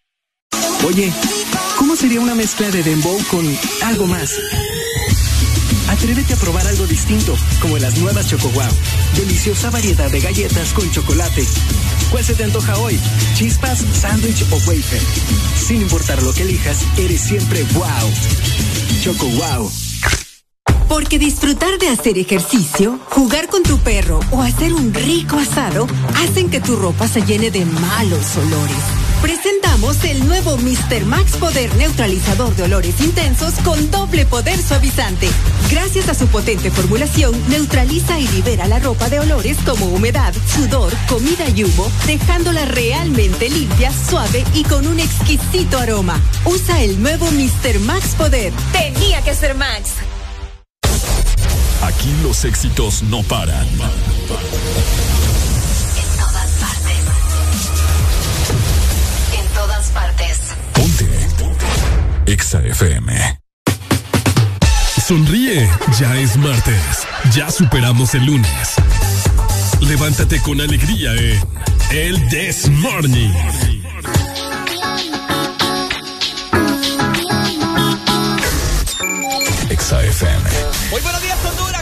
Oye, 0.87 1.13
¿cómo 1.77 1.95
sería 1.95 2.19
una 2.19 2.33
mezcla 2.33 2.69
de 2.71 2.81
dembow 2.81 3.17
con 3.29 3.45
algo 3.83 4.07
más? 4.07 4.31
Atrévete 5.89 6.33
a 6.33 6.37
probar 6.37 6.65
algo 6.67 6.87
distinto, 6.87 7.35
como 7.61 7.77
las 7.77 7.97
nuevas 7.99 8.27
Choco 8.27 8.49
Wow. 8.49 8.63
Deliciosa 9.15 9.69
variedad 9.69 10.09
de 10.09 10.19
galletas 10.19 10.73
con 10.73 10.89
chocolate. 10.91 11.45
¿Cuál 12.09 12.23
se 12.23 12.33
te 12.33 12.45
antoja 12.45 12.77
hoy? 12.79 12.99
¿Chispas, 13.35 13.85
sándwich 13.93 14.43
o 14.51 14.55
wafer? 14.55 15.01
Sin 15.55 15.81
importar 15.81 16.23
lo 16.23 16.33
que 16.33 16.43
elijas, 16.43 16.79
eres 16.97 17.21
siempre 17.21 17.63
wow. 17.73 17.85
Choco 19.03 19.27
Wow. 19.27 19.71
Porque 20.89 21.19
disfrutar 21.19 21.77
de 21.77 21.89
hacer 21.89 22.17
ejercicio, 22.17 22.99
jugar 23.09 23.47
con 23.47 23.61
tu 23.61 23.77
perro 23.77 24.19
o 24.31 24.41
hacer 24.41 24.73
un 24.73 24.93
rico 24.93 25.37
asado 25.37 25.87
hacen 26.15 26.49
que 26.49 26.59
tu 26.59 26.75
ropa 26.75 27.07
se 27.07 27.21
llene 27.21 27.51
de 27.51 27.65
malos 27.65 28.35
olores. 28.35 29.10
Presentamos 29.21 30.03
el 30.03 30.25
nuevo 30.25 30.57
Mr. 30.57 31.05
Max 31.05 31.37
Poder 31.37 31.73
Neutralizador 31.75 32.55
de 32.55 32.63
Olores 32.63 32.99
Intensos 33.01 33.53
con 33.63 33.91
doble 33.91 34.25
poder 34.25 34.59
suavizante. 34.59 35.29
Gracias 35.69 36.09
a 36.09 36.15
su 36.15 36.27
potente 36.27 36.71
formulación, 36.71 37.31
neutraliza 37.47 38.19
y 38.19 38.27
libera 38.29 38.67
la 38.67 38.79
ropa 38.79 39.09
de 39.09 39.19
olores 39.19 39.57
como 39.63 39.85
humedad, 39.85 40.33
sudor, 40.47 40.91
comida 41.07 41.47
y 41.55 41.63
humo, 41.63 41.91
dejándola 42.07 42.65
realmente 42.65 43.49
limpia, 43.49 43.91
suave 43.91 44.43
y 44.55 44.63
con 44.63 44.87
un 44.87 44.99
exquisito 44.99 45.77
aroma. 45.77 46.19
Usa 46.45 46.81
el 46.81 47.01
nuevo 47.01 47.27
Mr. 47.31 47.79
Max 47.81 48.15
Poder. 48.17 48.51
Tenía 48.71 49.21
que 49.21 49.35
ser 49.35 49.53
Max. 49.53 49.91
Aquí 51.83 52.11
los 52.23 52.43
éxitos 52.43 53.03
no 53.03 53.21
paran. 53.23 53.67
Exa 62.31 62.61
FM. 62.65 63.11
Sonríe, 65.05 65.69
ya 65.99 66.15
es 66.15 66.37
martes. 66.37 67.05
Ya 67.35 67.51
superamos 67.51 68.15
el 68.15 68.25
lunes. 68.25 68.75
Levántate 69.81 70.41
con 70.41 70.61
alegría 70.61 71.13
en 71.13 71.41
El 71.91 72.29
This 72.29 72.69
Morning. 72.69 73.33
Exa 79.69 80.01
FM. 80.01 80.49
Buenos 80.89 81.21
días, 81.21 81.37
Honduras. 81.45 81.80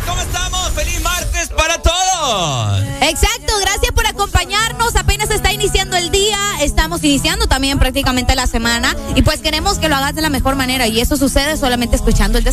Exacto, 3.02 3.54
gracias 3.62 3.92
por 3.94 4.06
acompañarnos. 4.08 4.96
Apenas 4.96 5.30
está 5.30 5.54
iniciando 5.54 5.98
el 5.98 6.12
día, 6.12 6.38
estamos 6.62 7.04
iniciando 7.04 7.48
también 7.48 7.80
prácticamente 7.80 8.36
la 8.36 8.48
semana 8.48 8.96
y 9.16 9.22
pues 9.22 9.42
queremos 9.42 9.80
que 9.80 9.90
lo 9.90 9.96
hagas 9.96 10.16
de 10.16 10.22
la 10.22 10.30
mejor 10.30 10.56
manera 10.56 10.88
y 10.88 11.00
eso 11.00 11.18
sucede 11.18 11.58
solamente 11.58 11.96
escuchando 11.96 12.38
el. 12.38 12.46
Ay, 12.46 12.52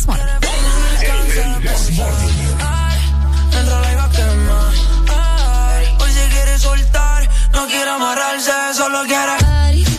Hoy 5.99 6.11
se 6.11 6.27
quiere 6.29 6.57
soltar, 6.57 7.29
no 7.53 7.67
quiere 7.67 7.89
amarrarse, 7.89 8.51
solo 8.75 9.03
quiere. 9.05 9.96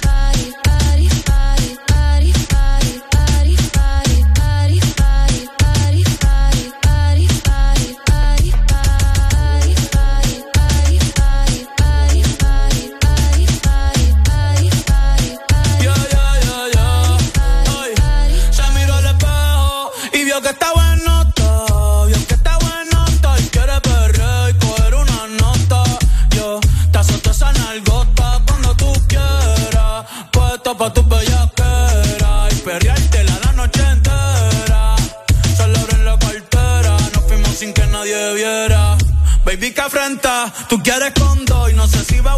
Puesto 30.68 30.84
pa' 30.84 30.92
tu 30.92 31.02
bellaquera 31.02 32.48
y 32.50 32.54
perreártela 32.56 33.38
la 33.42 33.52
noche 33.52 33.80
entera. 33.80 34.96
Solo 35.56 35.78
en 35.92 36.04
la 36.04 36.18
cartera, 36.18 36.94
nos 37.14 37.24
fuimos 37.26 37.56
sin 37.56 37.72
que 37.72 37.86
nadie 37.86 38.34
viera. 38.34 38.98
Baby, 39.46 39.72
que 39.72 39.80
afrenta, 39.80 40.52
tú 40.68 40.78
quieres 40.82 41.14
con 41.18 41.42
dos 41.46 41.70
y 41.70 41.74
no 41.74 41.88
sé 41.88 42.04
si 42.04 42.20
va 42.20 42.32
a 42.32 42.37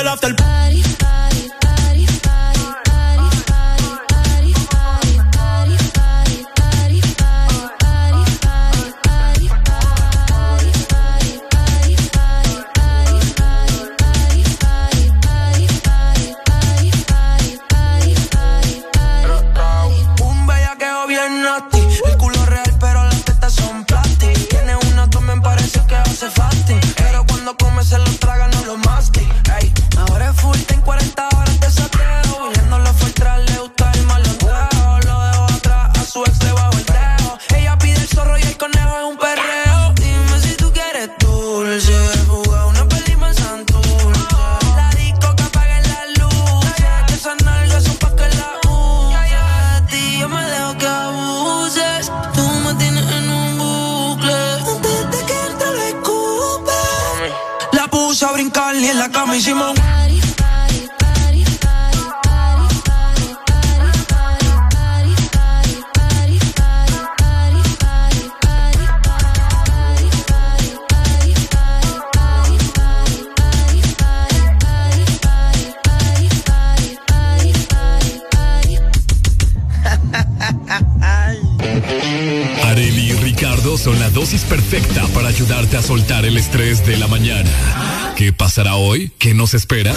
el 0.00 0.08
after 0.08 0.34
party. 0.34 0.87
Y 59.38 59.50
en 59.50 59.58
la 59.58 59.62
cama 59.62 59.68
hicimos 59.68 59.70
un 59.70 59.98
Areli 82.64 83.10
y 83.10 83.12
Ricardo 83.12 83.78
son 83.78 83.98
la 84.00 84.10
dosis 84.10 84.42
perfecta 84.42 85.06
para 85.14 85.28
ayudarte 85.28 85.76
a 85.76 85.82
soltar 85.82 86.24
el 86.24 86.36
estrés 86.36 86.84
de 86.84 86.96
la 86.96 87.06
mañana. 87.06 87.87
¿Qué 88.18 88.32
pasará 88.32 88.74
hoy? 88.74 89.12
¿Qué 89.20 89.32
nos 89.32 89.54
espera? 89.54 89.94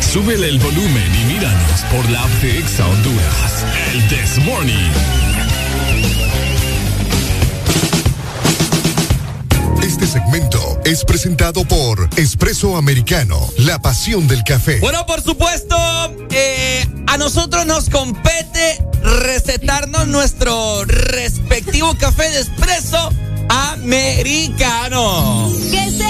Súbele 0.00 0.48
el 0.48 0.58
volumen 0.58 1.14
y 1.20 1.34
míranos 1.34 1.80
por 1.94 2.08
la 2.08 2.22
app 2.22 2.30
de 2.40 2.58
Exa 2.58 2.88
Honduras. 2.88 3.66
El 3.92 4.08
This 4.08 4.38
Morning. 4.46 4.90
Este 9.82 10.06
segmento 10.06 10.80
es 10.86 11.04
presentado 11.04 11.66
por 11.66 12.08
Espresso 12.16 12.78
Americano, 12.78 13.38
la 13.58 13.82
pasión 13.82 14.26
del 14.28 14.44
café. 14.44 14.80
Bueno, 14.80 15.04
por 15.04 15.20
supuesto, 15.20 15.76
eh, 16.30 16.86
a 17.06 17.18
nosotros 17.18 17.66
nos 17.66 17.90
compete 17.90 18.82
recetarnos 19.02 20.08
nuestro 20.08 20.86
respectivo 20.86 21.98
café 21.98 22.30
de 22.30 22.40
espresso 22.40 23.10
americano. 23.50 25.52
Que 25.70 25.90
sea 25.90 26.01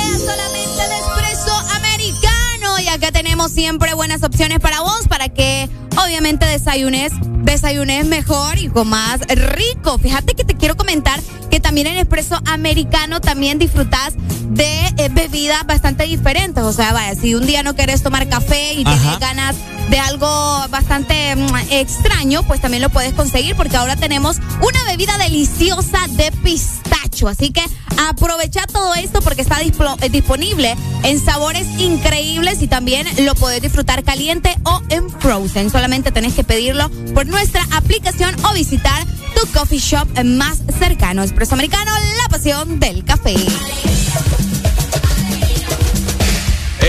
acá 2.93 3.11
tenemos 3.11 3.51
siempre 3.51 3.95
buenas 3.95 4.23
opciones 4.23 4.61
para 4.61 4.83
vos, 4.83 5.09
para 5.09 5.31
que 5.31 5.69
obviamente 6.05 6.45
desayunes, 6.45 7.13
desayunes 7.43 8.07
mejor 8.07 8.59
y 8.59 8.69
con 8.69 8.89
más 8.89 9.21
rico. 9.29 9.99
Fíjate 9.99 10.35
que 10.35 10.45
te 10.45 10.55
quiero 10.55 10.77
comentar 10.77 11.19
que 11.51 11.59
también 11.59 11.87
en 11.87 11.97
espresso 11.97 12.39
americano 12.47 13.21
también 13.21 13.59
disfrutas 13.59 14.15
de 14.49 14.87
eh, 14.99 15.09
bebidas 15.11 15.67
bastante 15.67 16.05
diferentes. 16.05 16.63
O 16.63 16.73
sea, 16.73 16.93
vaya, 16.93 17.15
si 17.19 17.35
un 17.35 17.47
día 17.47 17.63
no 17.63 17.75
quieres 17.75 18.03
tomar 18.03 18.29
café 18.29 18.75
y 18.75 18.85
tienes 18.85 19.19
ganas 19.19 19.57
de 19.89 19.99
algo 19.99 20.27
bastante 20.69 21.35
mm, 21.35 21.57
extraño, 21.71 22.43
pues 22.43 22.61
también 22.61 22.83
lo 22.83 22.91
puedes 22.91 23.15
conseguir 23.15 23.57
porque 23.57 23.77
ahora 23.77 23.97
tenemos 23.97 24.37
una 24.61 24.85
bebida 24.85 25.17
deliciosa 25.17 25.99
de 26.11 26.31
pistacho. 26.43 26.92
Así 27.29 27.51
que 27.51 27.63
aprovecha 28.09 28.67
todo 28.67 28.95
esto 28.95 29.21
porque 29.23 29.43
está 29.43 29.61
eh, 29.61 30.09
disponible 30.11 30.75
en 31.05 31.21
sabores 31.21 31.67
increíbles 31.79 32.63
y 32.63 32.69
también 32.69 33.07
lo 33.25 33.35
puedes 33.35 33.63
disfrutar 33.63 34.03
caliente 34.03 34.57
o 34.65 34.81
en 34.89 35.09
frozen. 35.11 35.71
Solamente 35.71 36.11
tenés 36.11 36.35
que 36.35 36.45
pedirlo 36.45 36.91
por 37.15 37.27
nuestra 37.27 37.67
aplicación 37.73 38.35
o 38.45 38.55
visitar 38.55 39.07
tu 39.35 39.47
coffee 39.53 39.79
shop 39.79 40.09
más 40.25 40.59
cercano. 40.79 41.23
Espresso 41.23 41.55
Americano, 41.55 41.93
la 42.23 42.29
pasión 42.29 42.81
del 42.81 43.05
café. 43.05 43.35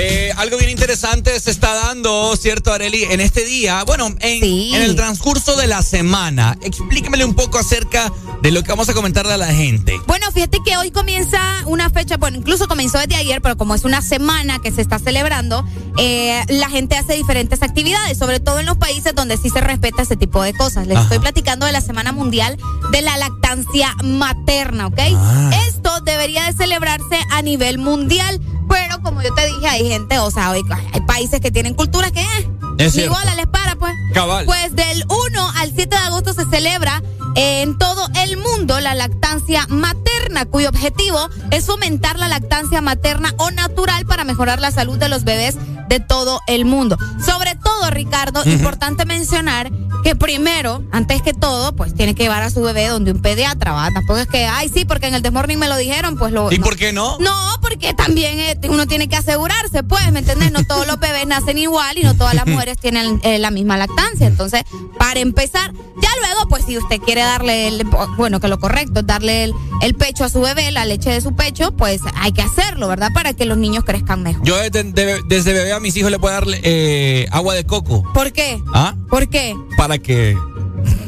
Eh, 0.06 0.34
algo 0.36 0.58
bien 0.58 0.70
interesante 0.70 1.40
se 1.40 1.50
está 1.50 1.74
dando, 1.74 2.36
¿cierto, 2.36 2.74
Areli? 2.74 3.04
En 3.04 3.22
este 3.22 3.46
día, 3.46 3.86
bueno, 3.86 4.08
en, 4.20 4.44
en 4.44 4.82
el 4.82 4.98
transcurso 4.98 5.56
de 5.56 5.66
la 5.66 5.82
semana. 5.82 6.58
Explíquemele 6.62 7.24
un 7.24 7.36
poco 7.36 7.58
acerca 7.58 8.12
de 8.42 8.52
lo 8.52 8.64
que 8.64 8.70
vamos 8.70 8.90
a 8.90 8.94
comentarle 8.94 9.32
a 9.32 9.38
la 9.38 9.54
gente. 9.54 9.98
Bueno, 10.06 10.30
fíjate 10.34 10.58
que 10.66 10.76
hoy 10.76 10.92
comienza 10.92 11.40
una 11.68 11.90
fecha, 11.90 12.18
bueno, 12.18 12.38
incluso 12.38 12.68
comenzó 12.68 12.98
desde 12.98 13.16
ayer, 13.16 13.42
pero 13.42 13.56
como 13.56 13.76
es 13.76 13.86
una 13.86 14.02
semana 14.02 14.60
que 14.60 14.74
se 14.74 14.82
está 14.82 15.00
celebrando, 15.00 15.66
eh, 15.98 16.44
la 16.50 16.70
gente 16.70 16.98
hace 16.98 17.14
diferentes 17.14 17.64
actividades, 17.64 18.18
sobre 18.18 18.42
todo 18.42 18.60
en 18.60 18.66
los 18.66 18.76
países 18.76 19.16
donde 19.16 19.38
sí 19.38 19.50
se 19.50 19.62
respeta 19.62 20.02
ese 20.02 20.18
tipo 20.18 20.44
de 20.44 20.54
cosas. 20.54 20.86
Les 20.86 20.98
Ajá. 20.98 21.06
estoy 21.06 21.20
platicando 21.20 21.66
de 21.66 21.72
la 21.72 21.80
Semana 21.80 22.12
Mundial 22.12 22.58
de 22.92 23.02
la 23.02 23.16
Lactancia 23.16 23.96
Materna, 24.04 24.88
¿ok? 24.88 25.00
Ah. 25.16 25.52
Esto 25.70 26.02
debería 26.02 26.44
de 26.44 26.52
celebrarse 26.52 27.20
a 27.30 27.42
nivel 27.42 27.78
mundial, 27.78 28.42
pero 28.68 29.02
como 29.02 29.22
yo 29.22 29.34
te 29.34 29.46
dije, 29.46 29.68
hay 29.68 29.93
gente, 29.94 30.20
o 30.20 30.32
sea, 30.32 30.52
hay, 30.52 30.62
hay 30.92 31.02
países 31.02 31.40
que 31.40 31.52
tienen 31.52 31.74
cultura 31.76 32.10
que... 32.12 32.22
eh, 32.22 32.50
Es 32.78 32.96
ni 32.96 33.08
bola 33.08 33.36
les 33.36 33.48
para, 33.48 33.76
pues. 33.76 33.94
Cabal. 34.14 34.46
Pues 34.46 34.76
del 34.76 35.06
1 35.08 35.52
al 35.58 35.72
7 35.76 35.88
de 35.88 35.96
agosto 35.96 36.34
se 36.34 36.46
celebra 36.46 37.02
en 37.36 37.78
todo 37.78 38.08
el 38.24 38.38
mundo 38.38 38.80
la 38.80 38.94
lactancia 38.96 39.66
materna, 39.70 40.46
cuyo 40.46 40.70
objetivo 40.70 41.30
es 41.52 41.66
fomentar 41.66 42.20
la 42.20 42.28
lactancia 42.28 42.82
materna 42.82 43.34
o 43.38 43.50
natural 43.52 44.06
para 44.06 44.24
mejorar 44.24 44.60
la 44.60 44.72
salud 44.72 44.98
de 44.98 45.10
los 45.10 45.24
bebés 45.24 45.56
de 45.94 46.00
todo 46.00 46.42
el 46.48 46.66
mundo. 46.66 46.98
Sobre 47.24 47.54
todo, 47.56 47.90
Ricardo, 47.92 48.42
importante 48.46 49.06
mencionar 49.06 49.72
que 50.04 50.16
primero, 50.16 50.84
antes 50.92 51.22
que 51.22 51.34
todo, 51.34 51.76
pues 51.76 51.94
tiene 51.94 52.16
que 52.16 52.24
llevar 52.24 52.42
a 52.44 52.50
su 52.50 52.62
bebé 52.62 52.88
donde 52.88 53.12
un 53.12 53.22
pediatra 53.22 53.72
va. 53.74 53.90
Tampoco 53.94 54.18
es 54.20 54.28
que, 54.28 54.46
ay, 54.46 54.70
sí, 54.74 54.86
porque 54.86 55.08
en 55.08 55.14
el 55.14 55.22
Desmorning 55.22 55.60
me 55.60 55.68
lo 55.70 55.78
dijeron, 55.78 56.18
pues 56.18 56.34
lo. 56.34 56.52
¿Y 56.52 56.58
no. 56.58 56.64
por 56.66 56.76
qué 56.78 56.92
no? 56.94 57.18
No, 57.20 57.36
porque 57.62 57.94
también 57.94 58.40
eh, 58.40 58.60
uno 58.70 58.88
tiene 58.88 59.08
que 59.08 59.16
asegurarse, 59.16 59.84
pues, 59.84 60.12
¿me 60.12 60.20
entiendes? 60.20 60.52
No 60.52 60.64
todos 60.66 60.88
los 60.88 61.00
bebés 61.00 61.28
nacen 61.28 61.58
igual 61.60 61.98
y 61.98 62.04
no 62.04 62.16
todas 62.16 62.34
las 62.34 62.48
mujeres 62.48 62.78
tienen 62.80 63.20
eh, 63.24 63.38
la 63.38 63.52
misma 63.52 63.78
lactancia. 63.78 64.26
Entonces, 64.28 64.64
para 64.98 65.20
empezar, 65.20 65.72
ya 66.02 66.10
luego, 66.20 66.50
pues, 66.50 66.66
si 66.66 66.78
usted 66.78 67.00
quiere 67.00 67.22
darle, 67.22 67.68
el, 67.68 67.86
bueno, 68.18 68.40
que 68.40 68.48
lo 68.48 68.60
correcto 68.60 69.02
es 69.02 69.06
darle 69.08 69.44
el, 69.46 69.54
el 69.82 69.94
pecho 69.96 70.26
a 70.26 70.30
su 70.30 70.42
bebé, 70.42 70.72
la 70.72 70.86
leche 70.86 71.12
de 71.12 71.22
su 71.22 71.36
pecho, 71.36 71.72
pues 71.78 72.02
hay 72.16 72.32
que 72.34 72.42
hacerlo, 72.42 72.88
¿verdad? 72.88 73.10
Para 73.14 73.34
que 73.34 73.46
los 73.46 73.58
niños 73.58 73.84
crezcan 73.86 74.22
mejor. 74.24 74.44
Yo 74.44 74.58
desde, 74.58 74.84
de- 74.84 75.22
desde 75.28 75.54
bebé 75.54 75.72
a 75.72 75.80
mis 75.84 75.96
hijos 75.98 76.10
le 76.10 76.18
puedo 76.18 76.34
darle 76.34 76.62
eh, 76.64 77.28
agua 77.30 77.54
de 77.54 77.66
coco. 77.66 78.04
¿Por 78.14 78.32
qué? 78.32 78.58
¿Ah? 78.74 78.96
¿Por 79.10 79.28
qué? 79.28 79.54
Para 79.78 79.98
que 79.98 80.36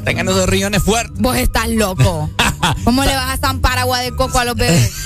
tengan 0.06 0.30
esos 0.30 0.48
riñones 0.48 0.84
fuertes. 0.84 1.20
Vos 1.20 1.36
estás 1.36 1.68
loco. 1.68 2.30
¿Cómo 2.84 3.04
le 3.04 3.14
vas 3.14 3.34
a 3.34 3.38
zampar 3.38 3.78
agua 3.80 4.00
de 4.00 4.16
coco 4.16 4.40
a 4.40 4.46
los 4.46 4.56
bebés? 4.56 4.92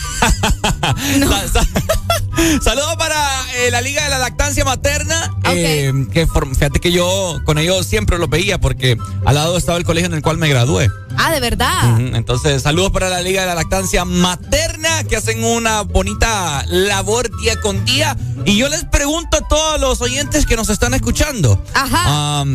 Saludos 2.61 2.95
para 2.97 3.15
eh, 3.55 3.71
la 3.71 3.81
Liga 3.81 4.03
de 4.03 4.09
la 4.09 4.17
Lactancia 4.17 4.63
Materna. 4.63 5.35
eh, 5.45 5.91
que 6.11 6.27
fíjate 6.27 6.79
que 6.79 6.91
yo 6.91 7.39
con 7.45 7.57
ellos 7.57 7.85
siempre 7.85 8.17
los 8.17 8.29
veía 8.29 8.59
porque 8.59 8.97
al 9.25 9.35
lado 9.35 9.57
estaba 9.57 9.77
el 9.77 9.83
colegio 9.83 10.07
en 10.07 10.13
el 10.13 10.21
cual 10.21 10.37
me 10.37 10.47
gradué. 10.47 10.89
Ah, 11.17 11.31
¿de 11.31 11.39
verdad? 11.39 11.99
Entonces, 11.99 12.61
saludos 12.61 12.91
para 12.91 13.09
la 13.09 13.21
Liga 13.21 13.41
de 13.41 13.47
la 13.47 13.55
Lactancia 13.55 14.05
Materna 14.05 15.03
que 15.03 15.17
hacen 15.17 15.43
una 15.43 15.81
bonita 15.81 16.63
labor 16.67 17.29
día 17.39 17.59
con 17.59 17.83
día. 17.83 18.15
Y 18.45 18.57
yo 18.57 18.69
les 18.69 18.85
pregunto 18.85 19.37
a 19.37 19.47
todos 19.47 19.81
los 19.81 20.01
oyentes 20.01 20.45
que 20.45 20.55
nos 20.55 20.69
están 20.69 20.93
escuchando. 20.93 21.61
Ajá. 21.73 22.45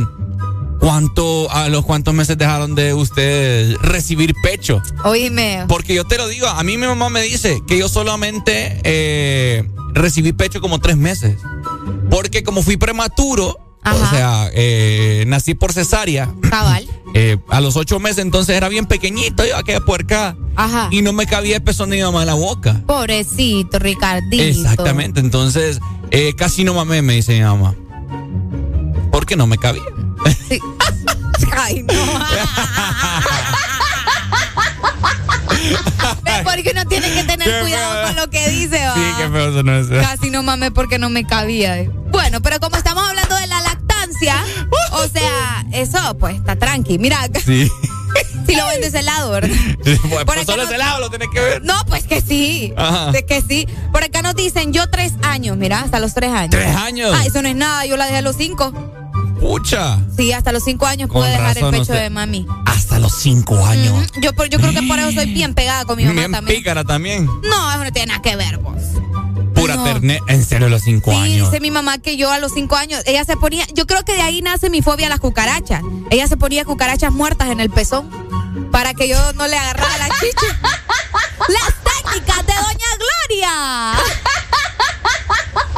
¿Cuánto, 0.85 1.51
a 1.51 1.71
los 1.71 1.83
cuántos 1.87 2.13
meses 2.13 2.37
dejaron 2.37 2.75
de 2.75 2.93
ustedes 2.93 3.79
recibir 3.81 4.35
pecho? 4.43 4.83
Oíme. 5.05 5.65
Porque 5.67 5.95
yo 5.95 6.05
te 6.05 6.19
lo 6.19 6.29
digo, 6.29 6.47
a 6.47 6.63
mí 6.63 6.77
mi 6.77 6.87
mamá 6.87 7.09
me 7.09 7.23
dice 7.23 7.63
que 7.67 7.79
yo 7.79 7.89
solamente 7.89 8.83
eh, 8.85 9.67
recibí 9.95 10.35
pecho 10.35 10.61
como 10.61 10.81
tres 10.81 10.99
meses. 10.99 11.39
Porque 12.11 12.43
como 12.43 12.63
fui 12.63 12.77
prematuro, 12.77 13.59
O 13.83 14.11
sea, 14.11 14.51
eh, 14.53 15.25
nací 15.27 15.55
por 15.55 15.73
cesárea. 15.73 16.33
Cabal. 16.51 16.87
Eh, 17.17 17.39
a 17.49 17.61
los 17.61 17.77
ocho 17.77 18.01
meses 18.01 18.19
entonces 18.19 18.57
era 18.57 18.69
bien 18.69 18.87
pequeñito, 18.87 19.47
yo 19.47 19.57
aquella 19.57 19.79
puerca. 19.79 20.37
Ajá. 20.57 20.89
Y 20.91 21.01
no 21.01 21.13
me 21.13 21.29
cabía 21.29 21.55
el 21.55 21.63
pezón 21.63 21.91
de 21.91 21.97
mi 21.99 22.03
mamá 22.03 22.23
en 22.23 22.27
la 22.27 22.35
boca. 22.35 22.83
Pobrecito, 22.89 23.79
Ricardito. 23.79 24.43
Exactamente, 24.43 25.21
entonces 25.21 25.79
eh, 26.11 26.35
casi 26.37 26.65
no 26.65 26.75
mamé, 26.75 27.03
me 27.03 27.13
dice 27.13 27.35
mi 27.35 27.45
mamá. 27.45 27.77
Porque 29.13 29.37
no 29.37 29.47
me 29.47 29.59
cabía. 29.59 29.85
Sí. 30.49 30.59
Ay, 31.57 31.83
no. 31.83 31.93
¿Ves? 36.23 36.43
Porque 36.45 36.71
uno 36.73 36.85
tiene 36.87 37.13
que 37.13 37.25
tener 37.25 37.49
Qué 37.49 37.61
cuidado 37.61 37.93
feo. 37.95 38.07
con 38.07 38.17
lo 38.17 38.31
que 38.31 38.49
dice, 38.51 38.85
va. 38.87 38.95
Sí, 38.95 39.01
qué 39.19 39.29
feo 39.29 39.49
eso 39.51 39.63
no 39.63 39.77
es. 39.77 39.89
Casi 39.89 40.31
no 40.31 40.43
mames 40.43 40.71
porque 40.73 40.99
no 40.99 41.09
me 41.11 41.25
cabía. 41.27 41.79
eh. 41.79 41.91
Bueno, 42.11 42.41
pero 42.43 42.61
como 42.61 42.77
estamos 42.77 43.07
hablando 43.09 43.37
de 43.37 43.47
la 43.47 43.61
lactancia, 43.61 44.37
o 44.93 45.07
sea, 45.09 45.65
eso 45.73 46.17
pues 46.19 46.37
está 46.37 46.57
tranqui. 46.57 46.99
Mira, 46.99 47.19
Sí. 47.45 47.71
si 48.47 48.55
lo 48.57 48.67
ven 48.67 48.81
de 48.81 48.87
ese 48.89 49.03
lado, 49.03 49.31
¿verdad? 49.31 49.51
Pues, 49.83 49.99
Por 50.01 50.25
pues 50.27 50.39
acá 50.39 50.45
solo 50.45 50.65
no- 50.65 50.69
ese 50.69 50.79
lado 50.79 51.01
lo 51.01 51.11
tenés 51.11 51.29
que 51.33 51.41
ver. 51.41 51.63
No, 51.63 51.75
pues 51.87 52.05
que 52.05 52.21
sí. 52.21 52.73
Ajá. 52.77 53.11
De 53.13 53.25
que 53.25 53.41
sí. 53.43 53.67
Por 53.93 54.03
acá 54.05 54.23
nos 54.23 54.35
dicen, 54.35 54.73
yo 54.73 54.89
tres 54.91 55.13
años, 55.23 55.57
mira, 55.57 55.81
hasta 55.81 55.99
los 56.01 56.15
tres 56.15 56.31
años. 56.31 56.51
¿Tres 56.51 56.75
años? 56.77 57.13
Ah, 57.15 57.25
eso 57.27 57.41
no 57.43 57.49
es 57.49 57.57
nada, 57.57 57.87
yo 57.87 57.97
la 57.97 58.05
dejé 58.07 58.19
a 58.19 58.23
los 58.23 58.37
cinco. 58.37 58.73
Pucha. 59.45 59.99
Sí, 60.17 60.33
hasta 60.33 60.53
los 60.53 60.65
cinco 60.65 60.87
años 60.87 61.11
Con 61.11 61.21
pude 61.21 61.31
dejar 61.31 61.59
el 61.59 61.71
pecho 61.71 61.93
de 61.93 62.09
mami. 62.09 62.47
Hasta 62.65 62.99
los 62.99 63.13
cinco 63.15 63.63
años. 63.67 64.11
Yo, 64.23 64.33
creo 64.35 64.49
que 64.73 64.83
por 64.89 64.99
eso 64.99 65.13
soy 65.13 65.27
bien 65.35 65.53
pegada 65.55 65.85
con 65.85 65.99
mi 65.99 66.05
mamá 66.05 66.19
Bien 66.21 66.33
también. 66.33 66.57
pícara 66.59 66.83
también. 66.85 67.27
No, 67.27 67.71
eso 67.73 67.85
no 67.85 67.93
tiene 67.93 68.07
nada 68.07 68.23
que 68.23 68.37
ver, 68.37 68.57
vos. 68.57 68.75
Pura 69.55 69.77
No. 69.77 69.85
ternera. 69.85 70.25
En 70.29 70.43
serio, 70.45 70.69
a 70.69 70.71
los 70.71 70.81
cinco 70.83 71.11
Sí, 71.11 71.17
años. 71.19 71.51
dice 71.51 71.61
mi 71.61 71.71
mamá 71.71 71.99
que 71.99 72.17
yo 72.17 72.33
a 72.33 72.39
los 72.39 72.53
cinco 72.55 72.75
años, 72.77 73.03
ella 73.05 73.23
se 73.27 73.37
ponía, 73.37 73.67
yo 73.75 73.87
creo 73.87 74.03
que 74.03 74.15
de 74.15 74.23
ahí 74.23 74.41
nace 74.41 74.71
mi 74.71 74.81
fobia 74.81 75.07
a 75.09 75.11
las 75.11 75.21
cucarachas. 75.21 75.83
Ella 76.11 76.27
se 76.27 76.39
ponía 76.39 76.65
cucarachas 76.65 77.13
muertas 77.13 77.51
en 77.51 77.61
el 77.61 77.69
pezón 77.69 78.09
para 78.73 78.95
que 78.95 79.09
yo 79.09 79.33
no 79.35 79.47
le 79.47 79.59
agarrara 79.59 79.99
la 79.99 80.09
chicha. 80.09 80.59
Las 81.49 81.75
técnicas 81.85 82.47
de 82.47 82.55
Doña 82.55 82.91
Gloria. 83.29 83.95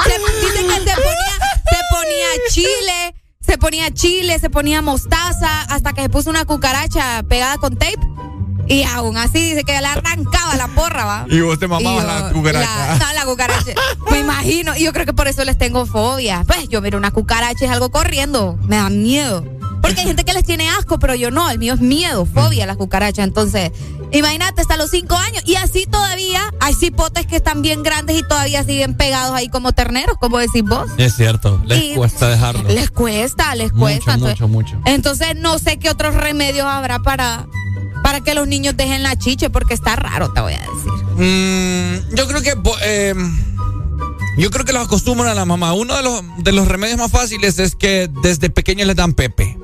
Se- 0.05 0.19
dice 0.47 0.67
que 0.67 0.91
se 0.91 0.95
ponía, 0.95 1.37
se 1.69 1.79
ponía 1.91 2.27
chile, 2.51 3.15
se 3.47 3.59
ponía 3.59 3.91
chile, 3.93 4.39
se 4.39 4.51
ponía 4.51 4.83
mostaza, 4.83 5.63
hasta 5.63 5.93
que 5.93 6.03
se 6.03 6.09
puso 6.09 6.31
una 6.31 6.45
cucaracha 6.45 7.23
pegada 7.29 7.57
con 7.59 7.77
tape. 7.77 7.99
Y 8.69 8.83
aún 8.83 9.17
así 9.17 9.39
dice 9.51 9.63
que 9.63 9.73
le 9.81 9.87
arrancaba 9.87 10.57
la 10.57 10.67
porra, 10.67 11.05
va. 11.05 11.27
Y 11.31 11.41
vos 11.41 11.57
te 11.57 11.69
mamabas 11.69 12.03
yo- 12.05 12.09
la 12.27 12.33
cucaracha. 12.33 12.87
la- 12.89 12.95
no, 12.99 13.13
la 13.13 13.25
cucaracha. 13.25 13.73
Me 14.11 14.19
imagino. 14.19 14.77
Y 14.77 14.83
yo 14.85 14.93
creo 14.93 15.07
que 15.07 15.13
por 15.13 15.29
eso 15.29 15.45
les 15.45 15.57
tengo 15.57 15.87
fobia. 15.87 16.43
Pues 16.45 16.69
yo 16.69 16.81
miro 16.81 16.99
una 16.99 17.13
cucaracha 17.13 17.65
y 17.65 17.69
algo 17.69 17.91
corriendo. 17.93 18.59
Me 18.65 18.77
da 18.77 18.91
miedo. 18.91 19.45
Porque 19.83 20.01
hay 20.01 20.07
gente 20.07 20.25
que 20.25 20.33
les 20.33 20.45
tiene 20.45 20.69
asco, 20.71 20.99
pero 20.99 21.15
yo 21.15 21.31
no. 21.31 21.49
El 21.51 21.59
mío 21.59 21.75
es 21.75 21.81
miedo, 21.81 22.27
fobia 22.27 22.65
a 22.65 22.67
las 22.67 22.77
cucarachas. 22.77 23.25
Entonces, 23.25 23.71
imagínate, 24.13 24.61
hasta 24.61 24.77
los 24.77 24.91
cinco 24.91 25.15
años. 25.17 25.43
Y 25.47 25.55
así 25.57 25.87
todavía 25.87 26.43
hay 26.61 26.75
cipotes 26.75 27.27
que 27.27 27.37
están 27.37 27.63
bien 27.63 27.83
grandes 27.83 28.19
y 28.19 28.23
todavía 28.23 28.65
siguen 28.65 28.95
pegados 28.97 29.35
ahí 29.37 29.49
como 29.49 29.73
terneros, 29.73 30.17
como 30.19 30.39
decís 30.39 30.63
vos. 30.65 30.91
Es 30.99 31.15
cierto, 31.15 31.61
les 31.67 31.83
Y- 31.83 31.95
cuesta 31.95 32.29
dejarlo. 32.29 32.69
Les 32.69 32.91
cuesta, 32.91 33.55
les 33.55 33.73
Mucho, 33.73 33.81
cuesta. 33.81 34.15
Entonces- 34.15 34.41
mucho, 34.41 34.49
mucho. 34.77 34.81
Entonces, 34.87 35.37
no 35.37 35.59
sé 35.59 35.79
qué 35.79 35.89
otros 35.91 36.15
remedios 36.15 36.67
habrá 36.67 36.99
para, 37.01 37.47
para 38.03 38.21
que 38.23 38.35
los 38.35 38.47
niños 38.49 38.77
dejen 38.77 39.03
la 39.03 39.17
chiche, 39.17 39.51
porque 39.51 39.75
está 39.75 39.95
raro, 39.97 40.33
te 40.33 40.41
voy 40.41 40.55
a 40.55 40.59
decir. 40.61 40.93
Mm, 41.17 42.15
yo 42.17 42.27
creo 42.29 42.43
que 42.43 42.55
eh, 42.83 43.15
yo 44.37 44.51
creo 44.51 44.65
que 44.65 44.73
los 44.73 44.87
acostumbran 44.87 45.29
a 45.29 45.35
la 45.35 45.45
mamá. 45.45 45.73
Uno 45.73 45.97
de 45.97 46.03
los 46.03 46.23
de 46.39 46.53
los 46.53 46.69
remedios 46.69 46.99
más 46.99 47.11
fáciles 47.11 47.59
es 47.59 47.75
que 47.75 48.09
desde 48.23 48.51
pequeños 48.51 48.87
les 48.87 48.97
dan 48.97 49.15
pepe. 49.15 49.57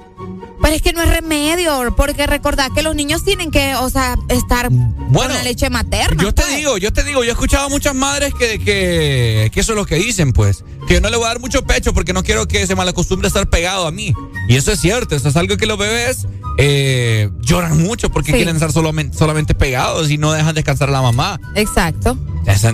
Pero 0.62 0.76
es 0.76 0.82
que 0.82 0.92
no 0.92 1.02
es 1.02 1.08
remedio, 1.08 1.92
porque 1.96 2.24
recordad 2.28 2.70
que 2.72 2.82
los 2.82 2.94
niños 2.94 3.24
tienen 3.24 3.50
que, 3.50 3.74
o 3.74 3.90
sea, 3.90 4.14
estar 4.28 4.68
con 4.68 5.28
la 5.28 5.42
leche 5.42 5.68
materna. 5.70 6.22
Yo 6.22 6.32
te 6.32 6.42
pues. 6.42 6.56
digo, 6.56 6.78
yo 6.78 6.92
te 6.92 7.02
digo, 7.02 7.24
yo 7.24 7.30
he 7.30 7.32
escuchado 7.32 7.66
a 7.66 7.68
muchas 7.68 7.96
madres 7.96 8.32
que, 8.32 8.60
que, 8.60 9.50
que 9.52 9.60
eso 9.60 9.72
es 9.72 9.76
lo 9.76 9.84
que 9.84 9.96
dicen, 9.96 10.32
pues. 10.32 10.64
Que 10.86 10.94
yo 10.94 11.00
no 11.00 11.10
le 11.10 11.16
voy 11.16 11.24
a 11.24 11.28
dar 11.30 11.40
mucho 11.40 11.64
pecho 11.64 11.92
porque 11.92 12.12
no 12.12 12.22
quiero 12.22 12.46
que 12.46 12.64
se 12.64 12.76
malacostumbre 12.76 13.26
a 13.26 13.28
estar 13.28 13.50
pegado 13.50 13.88
a 13.88 13.90
mí. 13.90 14.14
Y 14.48 14.54
eso 14.54 14.70
es 14.70 14.80
cierto, 14.80 15.16
eso 15.16 15.28
es 15.28 15.36
algo 15.36 15.56
que 15.56 15.66
los 15.66 15.78
bebés 15.78 16.28
eh, 16.58 17.30
lloran 17.40 17.78
mucho 17.82 18.10
porque 18.10 18.30
Sí. 18.32 18.36
quieren 18.38 18.56
estar 18.56 18.72
solamente, 18.72 19.16
solamente 19.16 19.54
pegados 19.54 20.10
y 20.10 20.18
no 20.18 20.32
dejan 20.32 20.54
descansar 20.54 20.88
a 20.88 20.92
la 20.92 21.02
mamá. 21.02 21.40
Exacto. 21.54 22.16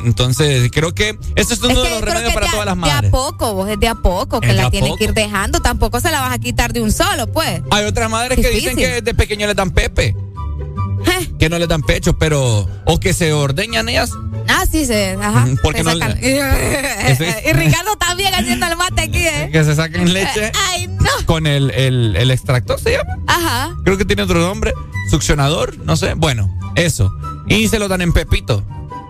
Entonces, 0.04 0.70
creo 0.72 0.94
que 0.94 1.18
este 1.36 1.54
es 1.54 1.60
uno 1.62 1.70
Es 1.82 1.82
de 1.82 1.90
los 1.90 2.00
remedios 2.00 2.32
para 2.32 2.46
de 2.46 2.48
a- 2.48 2.52
todas 2.52 2.66
las 2.66 2.74
De 2.74 2.80
madres. 2.80 3.08
a 3.08 3.10
poco, 3.12 3.54
vos 3.54 3.68
es 3.68 3.78
de 3.78 3.88
a 3.88 3.94
poco, 3.94 4.40
que 4.40 4.48
Es 4.48 4.56
de 4.56 4.62
la 4.62 4.70
tienes 4.70 4.88
poco. 4.90 4.98
que 4.98 5.04
ir 5.04 5.14
dejando. 5.14 5.60
Tampoco 5.60 6.00
se 6.00 6.10
la 6.10 6.20
vas 6.22 6.32
a 6.32 6.38
quitar 6.38 6.72
de 6.72 6.80
un 6.80 6.90
solo, 6.90 7.26
pues. 7.32 7.60
Hay 7.70 7.84
otras 7.84 8.10
madres 8.10 8.38
que 8.40 8.50
dicen 8.50 8.76
que 8.76 9.02
de 9.02 9.14
pequeño 9.14 9.46
les 9.46 9.56
dan 9.56 9.70
pepe. 9.70 10.16
Que 11.38 11.48
no 11.48 11.58
les 11.58 11.68
dan 11.68 11.82
pecho, 11.82 12.18
pero. 12.18 12.68
O 12.84 12.98
que 12.98 13.12
se 13.14 13.32
ordeñan 13.32 13.88
ellas. 13.88 14.10
Ah, 14.48 14.64
sí, 14.70 14.84
se. 14.86 15.12
Ajá. 15.20 15.46
Porque 15.62 15.82
no 15.82 15.92
sacan. 15.92 16.18
Y 16.22 17.52
Ricardo 17.52 17.96
también 17.96 18.34
haciendo 18.34 18.66
el 18.66 18.76
mate 18.76 19.02
aquí, 19.02 19.26
¿eh? 19.26 19.50
Que 19.52 19.64
se 19.64 19.74
saquen 19.74 20.12
leche 20.12 20.52
Ay, 20.70 20.86
no. 20.86 21.10
con 21.26 21.46
el, 21.46 21.70
el, 21.70 22.16
el 22.16 22.30
extractor, 22.30 22.78
¿se 22.80 22.92
llama? 22.92 23.16
Ajá. 23.26 23.76
Creo 23.84 23.96
que 23.98 24.04
tiene 24.04 24.22
otro 24.22 24.40
nombre. 24.40 24.72
Succionador, 25.10 25.78
no 25.78 25.96
sé. 25.96 26.14
Bueno, 26.14 26.50
eso. 26.74 27.12
Y 27.46 27.68
se 27.68 27.78
lo 27.78 27.88
dan 27.88 28.02
en 28.02 28.12
pepito. 28.12 28.64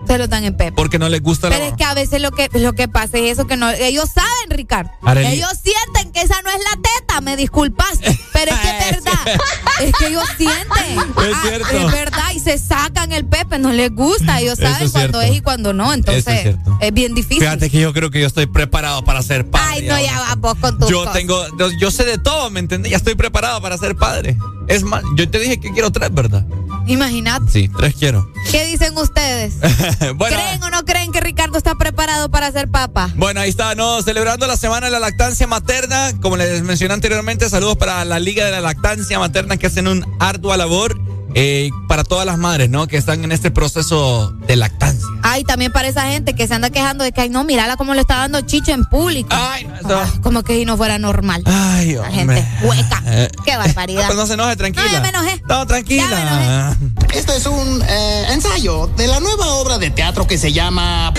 Se 0.09 0.17
lo 0.17 0.27
dan 0.27 0.43
en 0.43 0.57
pepe. 0.57 0.71
Porque 0.71 0.97
no 0.97 1.07
les 1.07 1.21
gusta 1.21 1.49
Pero 1.49 1.61
la. 1.63 1.67
es 1.69 1.73
que 1.75 1.83
a 1.83 1.93
veces 1.93 2.19
lo 2.21 2.31
que, 2.31 2.49
lo 2.53 2.73
que 2.73 2.87
pasa 2.87 3.17
es 3.19 3.33
eso 3.33 3.45
que 3.47 3.57
no. 3.57 3.69
Ellos 3.69 4.09
saben, 4.13 4.49
Ricardo. 4.49 4.89
Arely. 5.03 5.27
Ellos 5.35 5.51
sienten 5.63 6.11
que 6.11 6.21
esa 6.21 6.41
no 6.41 6.49
es 6.49 6.57
la 6.57 6.81
teta, 6.81 7.21
me 7.21 7.37
disculpas. 7.37 7.99
Pero 8.33 8.51
es 8.51 8.59
que 8.59 8.69
es 8.69 8.91
verdad. 9.03 9.41
es 9.81 9.91
que 9.93 10.07
ellos 10.07 10.23
sienten. 10.37 10.59
Es 11.29 11.35
Ah, 11.35 11.41
cierto. 11.43 11.69
es 11.87 11.91
verdad. 11.91 12.31
Y 12.33 12.39
se 12.39 12.57
sacan 12.57 13.11
el 13.11 13.25
pepe, 13.25 13.59
no 13.59 13.71
les 13.71 13.93
gusta. 13.93 14.39
Ellos 14.39 14.57
saben 14.57 14.83
es 14.87 14.91
cuando 14.91 15.19
cierto. 15.19 15.21
es 15.21 15.37
y 15.37 15.41
cuando 15.41 15.73
no. 15.73 15.93
Entonces, 15.93 16.55
es 16.79 16.93
bien 16.93 17.13
difícil. 17.13 17.39
Fíjate 17.43 17.69
que 17.69 17.79
yo 17.79 17.93
creo 17.93 18.09
que 18.09 18.19
yo 18.21 18.27
estoy 18.27 18.47
preparado 18.47 19.03
para 19.03 19.21
ser 19.21 19.45
padre. 19.49 19.67
Ay, 19.69 19.87
no, 19.87 19.99
ya 19.99 20.19
vas 20.19 20.37
vos 20.37 20.55
con 20.59 20.79
tus 20.79 20.89
Yo 20.89 20.99
cosas. 20.99 21.13
tengo, 21.13 21.45
yo, 21.57 21.69
yo 21.79 21.91
sé 21.91 22.03
de 22.05 22.17
todo, 22.17 22.49
¿me 22.49 22.59
entendés? 22.59 22.89
Ya 22.91 22.97
estoy 22.97 23.13
preparado 23.15 23.61
para 23.61 23.77
ser 23.77 23.95
padre. 23.95 24.37
Es 24.69 24.83
más, 24.83 25.03
yo 25.15 25.29
te 25.29 25.39
dije 25.39 25.59
que 25.59 25.71
quiero 25.71 25.91
tres, 25.91 26.13
¿verdad? 26.13 26.45
Imagínate. 26.87 27.51
Sí, 27.51 27.69
tres 27.77 27.95
quiero. 27.97 28.31
¿Qué 28.51 28.65
dicen 28.65 28.97
ustedes? 28.97 29.55
bueno, 30.15 30.35
¿Creen 30.35 30.63
o 30.63 30.69
no 30.69 30.85
creen 30.85 31.11
que 31.11 31.19
Ricardo 31.21 31.57
está 31.57 31.75
preparado 31.75 32.29
para 32.29 32.51
ser 32.51 32.69
papá? 32.69 33.11
bueno, 33.15 33.41
ahí 33.41 33.49
está, 33.49 33.75
¿no? 33.75 34.01
Celebrando 34.01 34.47
la 34.47 34.57
semana 34.57 34.87
de 34.87 34.91
la 34.91 34.99
lactancia 34.99 35.45
materna. 35.47 36.13
Como 36.21 36.37
les 36.37 36.63
mencioné 36.63 36.93
anteriormente, 36.93 37.49
saludos 37.49 37.77
para 37.77 38.05
la 38.05 38.19
Liga 38.19 38.45
de 38.45 38.51
la 38.51 38.61
Lactancia 38.61 39.19
Materna 39.19 39.57
que 39.57 39.67
hacen 39.67 39.87
un 39.87 40.05
ardua 40.19 40.57
labor 40.57 40.99
eh, 41.35 41.69
para 41.87 42.03
todas 42.03 42.25
las 42.25 42.37
madres, 42.37 42.69
¿no? 42.69 42.87
Que 42.87 42.97
están 42.97 43.23
en 43.23 43.31
este 43.31 43.51
proceso 43.51 44.31
de 44.47 44.55
lactancia. 44.55 45.07
Ay, 45.23 45.43
también 45.43 45.71
para 45.71 45.87
esa 45.87 46.03
gente 46.03 46.33
que 46.33 46.47
se 46.47 46.53
anda 46.53 46.69
quejando 46.69 47.03
de 47.03 47.11
que, 47.11 47.21
ay, 47.21 47.29
no, 47.29 47.43
mírala 47.43 47.75
cómo 47.77 47.93
le 47.93 48.01
está 48.01 48.17
dando 48.17 48.41
chicho 48.41 48.71
en 48.71 48.85
público. 48.85 49.29
Ay, 49.31 49.65
no, 49.65 49.75
eso- 49.75 49.99
Ah, 49.99 50.07
como 50.23 50.43
que 50.43 50.55
si 50.57 50.65
no 50.65 50.77
fuera 50.77 50.97
normal. 50.97 51.41
Ay, 51.45 51.93
La 51.95 52.11
gente 52.11 52.45
hueca. 52.63 53.03
Eh, 53.11 53.27
Qué 53.43 53.57
barbaridad. 53.57 54.05
Pues 54.05 54.17
no 54.17 54.27
se 54.27 54.33
enoje, 54.33 54.55
tranquila. 54.55 54.85
No, 54.85 54.91
ya 54.91 55.01
me 55.01 55.09
enojé. 55.09 55.41
No, 55.49 55.65
tranquila. 55.65 56.77
Este 57.13 57.35
es 57.37 57.45
un 57.47 57.81
eh, 57.87 58.25
ensayo 58.31 58.87
de 58.97 59.07
la 59.07 59.19
nueva 59.19 59.47
obra 59.55 59.77
de 59.79 59.89
teatro 59.89 60.27
que 60.27 60.37
se 60.37 60.51
llama 60.53 61.11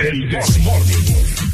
El 0.00 0.30
Desmorning. 0.30 1.53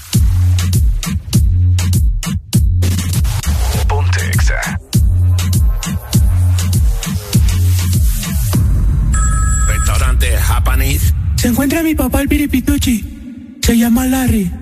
Se 11.40 11.48
encuentra 11.48 11.82
mi 11.82 11.94
papá 11.94 12.20
el 12.20 12.28
piripituchi. 12.28 13.56
Se 13.62 13.78
llama 13.78 14.04
Larry. 14.04 14.52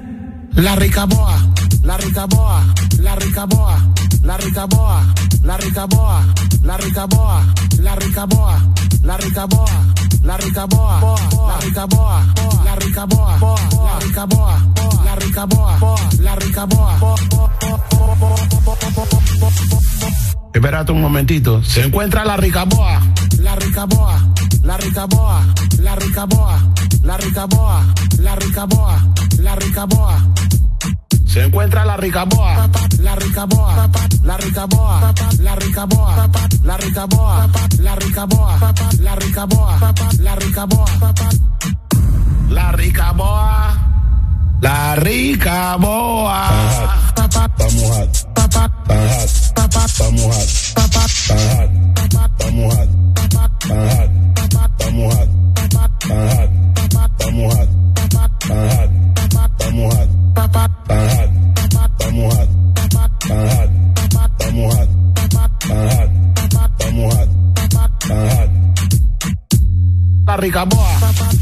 La 0.52 0.76
Ricaboa, 0.76 1.36
la 1.82 1.96
Ricaboa, 1.96 2.72
la 3.00 3.16
Ricaboa, 3.16 3.84
la 4.22 4.36
Ricaboa, 4.36 5.12
la 5.42 5.56
Ricaboa, 5.56 6.22
la 6.62 6.76
Ricaboa, 6.76 7.42
la 7.82 7.96
Ricaboa, 7.96 8.60
la 9.02 9.16
Ricaboa, 9.16 9.94
la 10.22 10.36
Ricaboa, 10.36 11.02
la 11.42 11.56
Ricaboa, 11.56 12.34
la 12.62 12.76
Ricaboa, 12.76 13.42
la 13.82 13.98
Ricaboa, 13.98 14.62
la 15.04 15.16
Ricaboa, 15.16 15.98
la 16.20 16.34
Ricaboa. 16.36 17.18
Espérate 20.58 20.90
un 20.90 21.00
momentito. 21.00 21.62
Se 21.62 21.84
encuentra 21.84 22.24
la 22.24 22.36
ricaboa. 22.36 23.00
La 23.38 23.54
Ricaboa, 23.54 24.18
la 24.64 24.76
Ricaboa, 24.76 25.46
la 25.78 25.94
Ricaboa, 25.94 26.58
la 27.04 27.16
Ricaboa, 27.16 27.94
la 28.18 28.34
Ricaboa, 28.34 29.08
la 29.38 29.54
Ricaboa. 29.54 30.18
Se 31.26 31.44
encuentra 31.44 31.84
la 31.84 31.96
ricaboa. 31.96 32.68
La 32.98 33.14
Ricaboa, 33.14 33.88
la 34.24 34.36
Ricaboa, 34.36 35.14
la 35.38 35.54
Ricaboa, 35.54 36.28
la 36.64 36.76
Ricaboa, 36.76 37.48
la 37.78 37.94
Ricaboa, 37.94 38.58
la 38.98 39.14
Ricaboa, 39.14 39.78
la 40.18 40.34
Ricaboa. 40.34 40.86
La 42.50 42.72
ricaboa. 42.72 43.87
La 44.60 44.96
rica 44.96 45.76
boa 45.76 46.98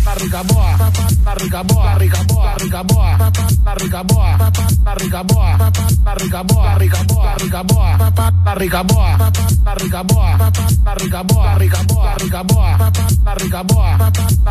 la 0.07 0.15
rica 0.15 0.43
boa, 0.45 0.77
la 1.25 1.35
rica 1.35 1.63
boa, 1.65 1.85
la 1.85 1.97
rica 1.99 2.23
boa, 2.23 2.45
la 2.45 2.55
rica 2.55 2.83
boa, 2.85 3.33
la 3.65 3.75
rica 3.75 4.03
boa, 4.05 4.37
la 4.85 4.95
rica 4.95 5.23
boa, 5.25 5.73
la 6.05 6.15
rica 6.15 6.43
boa, 6.45 6.77
la 7.25 7.35
rica 7.35 7.63
boa, 7.65 7.97
la 8.45 8.55
rica 8.55 8.83
boa, 8.85 9.17
la 9.65 9.75
rica 9.75 10.05
boa, 10.05 10.05
rica 10.05 10.05
boa, 10.05 10.39
la 10.85 10.95
rica 10.95 11.25
boa, 11.25 11.59
la 11.59 12.15
rica 12.25 12.45
boa, 12.45 12.77
la 13.25 13.35
rica 13.35 13.63
boa, 13.65 13.97
rica 13.99 14.03
boa, 14.05 14.05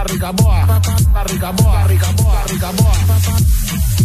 rica 0.03 0.32
boa, 0.34 0.82
rica 1.24 1.51
boa, 1.53 1.86
rica 1.88 2.12
boa, 2.12 2.43
rica 2.47 2.72
boa. 2.72 2.91
Estás 2.91 4.05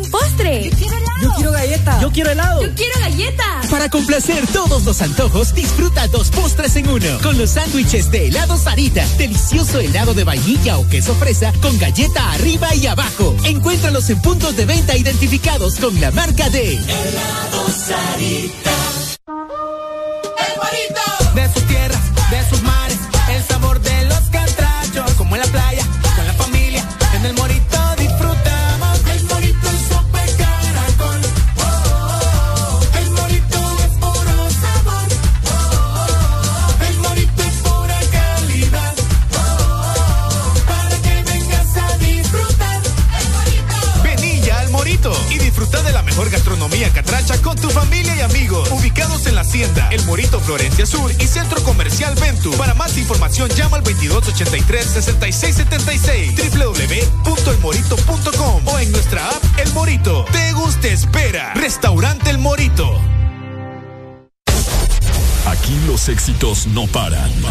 de 0.00 0.06
un 0.06 0.10
postre? 0.10 0.70
Yo 1.20 1.30
quiero 1.34 1.52
galleta. 1.52 2.00
Yo 2.00 2.10
quiero 2.10 2.30
helado. 2.30 2.62
Yo 2.62 2.74
quiero 2.74 3.00
galleta. 3.00 3.60
Para 3.70 3.88
complacer 3.88 4.46
todos 4.48 4.84
los 4.84 5.00
antojos, 5.02 5.54
disfruta 5.54 6.06
dos 6.08 6.30
postres 6.30 6.76
en 6.76 6.88
uno. 6.88 7.18
Con 7.22 7.38
los 7.38 7.50
sándwiches 7.50 8.10
de 8.10 8.28
helado 8.28 8.56
Sarita. 8.56 9.06
Delicioso 9.18 9.80
helado 9.80 10.14
de 10.14 10.24
vainilla 10.24 10.78
o 10.78 10.88
queso 10.88 11.14
fresa 11.14 11.52
con 11.60 11.78
galleta 11.78 12.32
arriba 12.32 12.74
y 12.74 12.86
abajo. 12.86 13.36
Encuéntralos 13.44 14.08
en 14.10 14.20
puntos 14.22 14.56
de 14.56 14.64
venta 14.66 14.96
identificados 14.96 15.76
con 15.76 16.00
la 16.00 16.10
marca 16.10 16.48
de 16.50 16.74
Helado 16.74 17.68
Sarita. 17.68 18.70
El 19.26 20.56
Morito. 20.56 21.34
De 21.34 21.52
sus 21.52 21.66
tierras, 21.68 22.00
de 22.30 22.48
sus 22.50 22.62
mares, 22.62 22.98
el 23.30 23.42
sabor 23.44 23.80
de 23.80 24.04
los 24.06 24.19
tu 47.60 47.68
familia 47.70 48.14
y 48.16 48.20
amigos. 48.20 48.70
Ubicados 48.70 49.26
en 49.26 49.34
la 49.34 49.40
Hacienda, 49.42 49.88
El 49.90 50.04
Morito 50.04 50.38
Florencia 50.40 50.86
Sur 50.86 51.10
y 51.12 51.26
Centro 51.26 51.60
Comercial 51.62 52.14
Ventu. 52.16 52.52
Para 52.52 52.72
más 52.74 52.96
información 52.96 53.50
llama 53.50 53.76
al 53.78 53.84
2283-6676 53.84 56.40
www.elmorito.com 57.24 58.66
o 58.66 58.78
en 58.78 58.92
nuestra 58.92 59.28
app 59.28 59.42
El 59.58 59.70
Morito. 59.72 60.24
Te 60.32 60.52
gusta 60.52 60.88
espera. 60.88 61.52
Restaurante 61.54 62.30
El 62.30 62.38
Morito. 62.38 62.98
Aquí 65.46 65.78
los 65.86 66.08
éxitos 66.08 66.66
no 66.68 66.86
paran. 66.86 67.30
En 67.30 67.42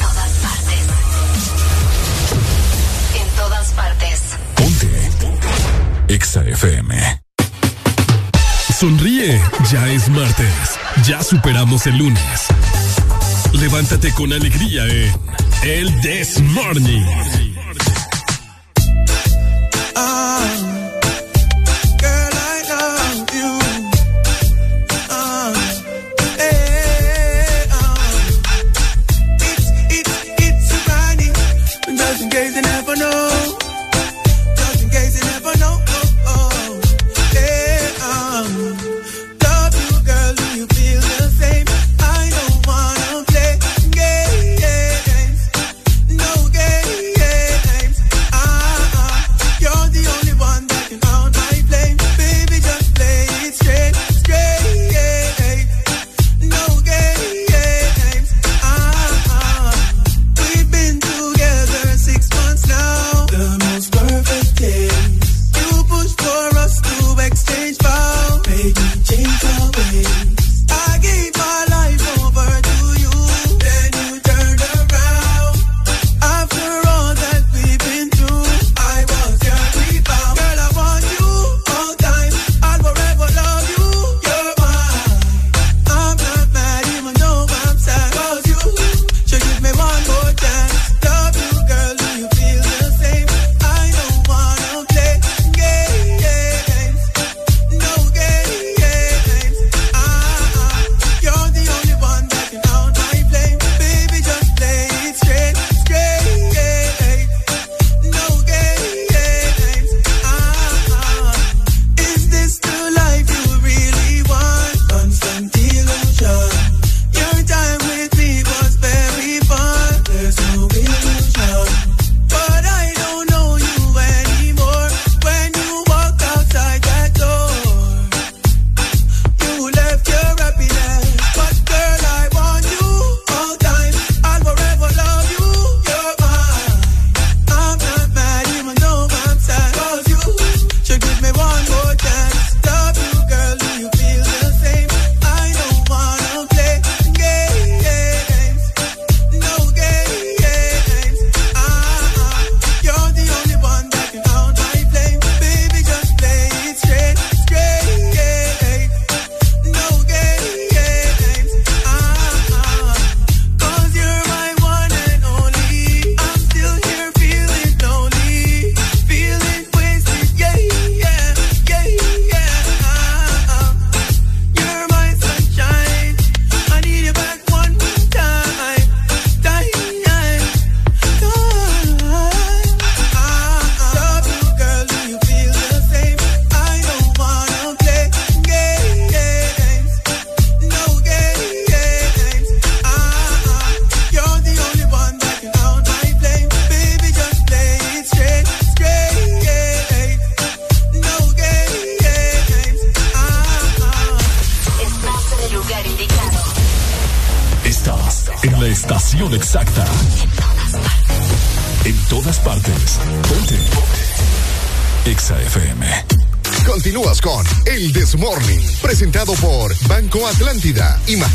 todas 0.00 0.30
partes. 0.42 0.80
En 3.14 3.28
todas 3.36 3.68
partes. 3.72 4.22
EXA 6.08 6.44
FM. 6.44 7.27
Sonríe, 8.78 9.40
ya 9.72 9.88
es 9.88 10.08
martes. 10.08 10.78
Ya 11.04 11.20
superamos 11.24 11.84
el 11.88 11.98
lunes. 11.98 12.46
Levántate 13.52 14.12
con 14.12 14.32
alegría 14.32 14.84
en 14.86 15.12
El 15.64 16.00
This 16.00 16.40
Morning. 16.40 17.04
Girl, 19.96 20.47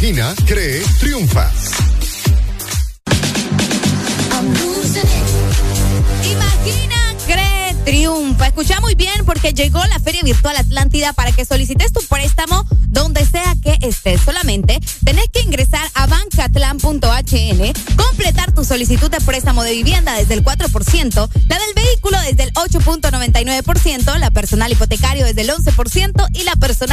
Imagina, 0.04 0.36
cree, 0.46 0.82
triunfa. 1.00 1.50
Imagina, 6.30 6.96
cree, 7.26 7.74
triunfa. 7.86 8.48
Escucha 8.48 8.82
muy 8.82 8.96
bien 8.96 9.26
porque 9.26 9.54
llegó 9.54 9.82
la 9.86 10.00
Feria 10.00 10.22
Virtual 10.24 10.58
Atlántida 10.58 11.14
para 11.14 11.32
que 11.32 11.46
solicites 11.46 11.94
tu 11.94 12.02
préstamo 12.02 12.66
donde 12.90 13.26
sea 13.26 13.56
que 13.64 13.78
estés. 13.82 14.22
Solamente 14.22 14.82
tenés 15.06 15.30
que 15.32 15.40
ingresar 15.40 15.90
a 15.94 16.06
bancatlan.hn, 16.08 17.96
completar 17.96 18.54
tu 18.54 18.66
solicitud 18.66 19.10
de 19.10 19.22
préstamo 19.22 19.64
de 19.64 19.72
vivienda 19.72 20.16
desde 20.16 20.34
el 20.34 20.44
4%, 20.44 21.30
la 21.48 21.60
del 21.60 21.74
vehículo 21.76 22.20
desde 22.20 22.44
el 22.44 22.54
8.99%, 22.54 24.18
la 24.20 24.32
personal 24.32 24.72
hipotecario 24.72 25.26
desde 25.26 25.42
el 25.42 25.50
11% 25.50 26.28
y 26.34 26.44
la 26.44 26.56
personal 26.58 26.93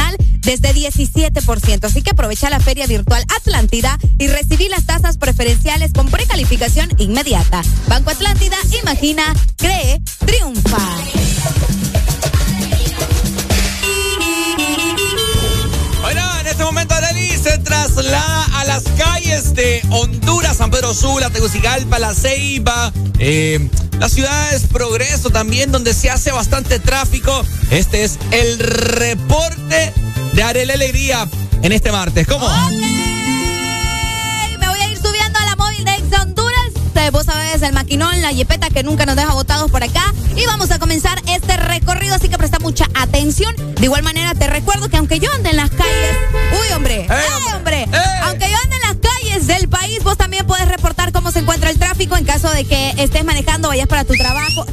desde 0.59 0.73
17%. 0.73 1.85
Así 1.85 2.01
que 2.01 2.11
aprovecha 2.11 2.49
la 2.49 2.59
Feria 2.59 2.85
Virtual 2.85 3.23
Atlántida 3.37 3.97
y 4.19 4.27
recibí 4.27 4.67
las 4.67 4.85
tasas 4.85 5.17
preferenciales 5.17 5.93
con 5.93 6.09
precalificación 6.09 6.89
inmediata. 6.97 7.61
Banco 7.87 8.09
Atlántida, 8.09 8.57
imagina, 8.81 9.33
cree, 9.55 10.01
triunfa. 10.25 10.77
Bueno, 16.01 16.39
en 16.41 16.47
este 16.47 16.63
momento 16.63 16.95
se 17.41 17.57
traslada 17.59 18.59
a 18.59 18.65
las 18.65 18.83
calles 18.97 19.55
de 19.55 19.81
Honduras, 19.89 20.57
San 20.57 20.69
Pedro 20.69 20.93
Sula, 20.93 21.29
Tegucigalpa, 21.29 21.97
La 21.97 22.13
Ceiba, 22.13 22.91
eh, 23.19 23.69
las 23.99 24.11
ciudades 24.11 24.67
Progreso 24.67 25.29
también, 25.29 25.71
donde 25.71 25.93
se 25.93 26.09
hace 26.09 26.31
bastante 26.31 26.77
tráfico. 26.79 27.43
Este 27.71 28.03
es 28.03 28.19
el 28.31 28.59
reporte 28.59 29.93
de 30.33 30.43
Arely 30.43 30.71
Alegría 30.71 31.27
en 31.61 31.71
este 31.71 31.91
martes. 31.91 32.27
¿Cómo? 32.27 32.47
Me 34.59 34.67
voy 34.67 34.79
a 34.79 34.87
ir 34.89 34.97
subiendo 34.97 35.39
a 35.39 35.45
la 35.45 35.55
móvil 35.55 35.83
de 35.83 35.93
Ex 35.95 36.19
Honduras. 36.19 36.71
Eh, 36.95 37.09
Vos 37.11 37.25
sabés, 37.25 37.61
el 37.61 37.73
maquinón, 37.73 38.21
la 38.21 38.31
yepeta 38.31 38.69
que 38.69 38.83
nunca 38.83 39.05
nos 39.05 39.15
deja 39.15 39.33
botados 39.33 39.71
por 39.71 39.83
acá. 39.83 40.13
Y 40.35 40.45
vamos 40.45 40.71
a 40.71 40.79
comenzar 40.79 41.21
este 41.27 41.57
recorrido, 41.57 42.15
así 42.15 42.29
que 42.29 42.37
presta 42.37 42.59
mucha 42.59 42.87
atención. 42.93 43.55
De 43.75 43.85
igual 43.85 44.03
manera, 44.03 44.33
te 44.35 44.47
recuerdo 44.47 44.89
que 44.89 44.97
aunque 44.97 45.19
yo 45.19 45.31
ande 45.33 45.49
en 45.49 45.57
las 45.57 45.69
calles. 45.71 46.17
Uy, 46.53 46.73
hombre. 46.73 47.07
¡Eh, 47.09 47.53
hombre! 47.55 47.87
Aunque 48.23 48.49
yo 48.49 48.55
ande 48.63 48.75
en 48.75 48.81
las 48.81 48.97
calles 48.97 49.47
del 49.47 49.67
país, 49.67 50.03
vos 50.03 50.17
también 50.17 50.45
puedes 50.45 50.67
reportar 50.67 51.11
cómo 51.11 51.31
se 51.31 51.39
encuentra 51.39 51.69
el 51.69 51.79
tráfico 51.79 52.15
en 52.15 52.25
caso 52.25 52.49
de 52.51 52.65
que 52.65 52.93
estés 52.97 53.25
manejando, 53.25 53.67
vayas 53.69 53.87
para 53.87 54.03
tu 54.05 54.13
trabajo. 54.13 54.65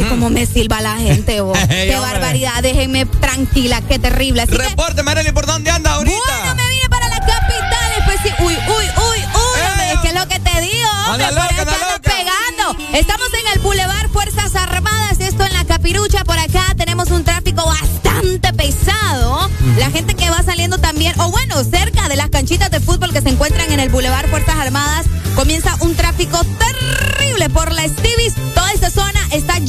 Es 0.00 0.06
como 0.06 0.30
me 0.30 0.46
silba 0.46 0.80
la 0.80 0.96
gente, 0.96 1.40
vos. 1.40 1.56
Qué 1.68 1.96
hombre. 1.96 2.12
barbaridad. 2.12 2.62
Déjenme 2.62 3.06
tranquila, 3.06 3.80
qué 3.82 3.98
terrible. 3.98 4.42
Así 4.42 4.52
que- 4.52 4.58
Reporte, 4.58 5.02
Marely, 5.02 5.32
¿por 5.32 5.46
dónde 5.46 5.70
anda 5.70 5.92
ahorita? 5.94 6.16
bueno, 6.26 6.54
me 6.54 6.68
vine 6.68 6.88
para 6.88 7.08
la 7.08 7.20
capital 7.20 7.92
especi- 8.00 8.34
Uy, 8.44 8.54
uy, 8.54 8.58
uy, 8.68 9.18
uy, 9.18 9.60
hombre, 9.70 9.92
es 9.94 10.00
que 10.00 10.08
es 10.08 10.14
lo 10.14 10.28
que 10.28 10.38
te 10.40 10.60
digo, 10.60 10.88
hombre, 11.10 11.26
por 11.28 11.38
ando 11.38 12.02
pegando. 12.02 12.96
Estamos 12.96 13.26
en 13.40 13.52
el 13.54 13.60
Boulevard 13.60 14.08
Fuerzas 14.10 14.54
Armadas, 14.54 15.18
esto 15.20 15.44
en 15.44 15.52
la 15.52 15.64
Capirucha, 15.64 16.24
por 16.24 16.38
acá 16.38 16.74
tenemos 16.76 17.10
un 17.10 17.24
tráfico 17.24 17.64
bastante 17.66 18.52
pesado. 18.52 19.50
La 19.78 19.90
gente 19.90 20.14
que 20.14 20.30
va 20.30 20.42
saliendo 20.42 20.78
también, 20.78 21.18
o 21.20 21.30
bueno, 21.30 21.62
cerca 21.64 22.08
de 22.08 22.16
las 22.16 22.30
canchitas 22.30 22.70
de 22.70 22.80
fútbol 22.80 23.12
que 23.12 23.20
se 23.20 23.28
encuentran 23.30 23.70
en 23.72 23.80
el 23.80 23.88
Boulevard 23.88 24.28
Fuerzas 24.28 24.56
Armadas, 24.56 25.06
comienza 25.34 25.76
un 25.80 25.94
tráfico 25.94 26.40
terrible 26.58 27.48
por 27.50 27.72
la. 27.72 27.84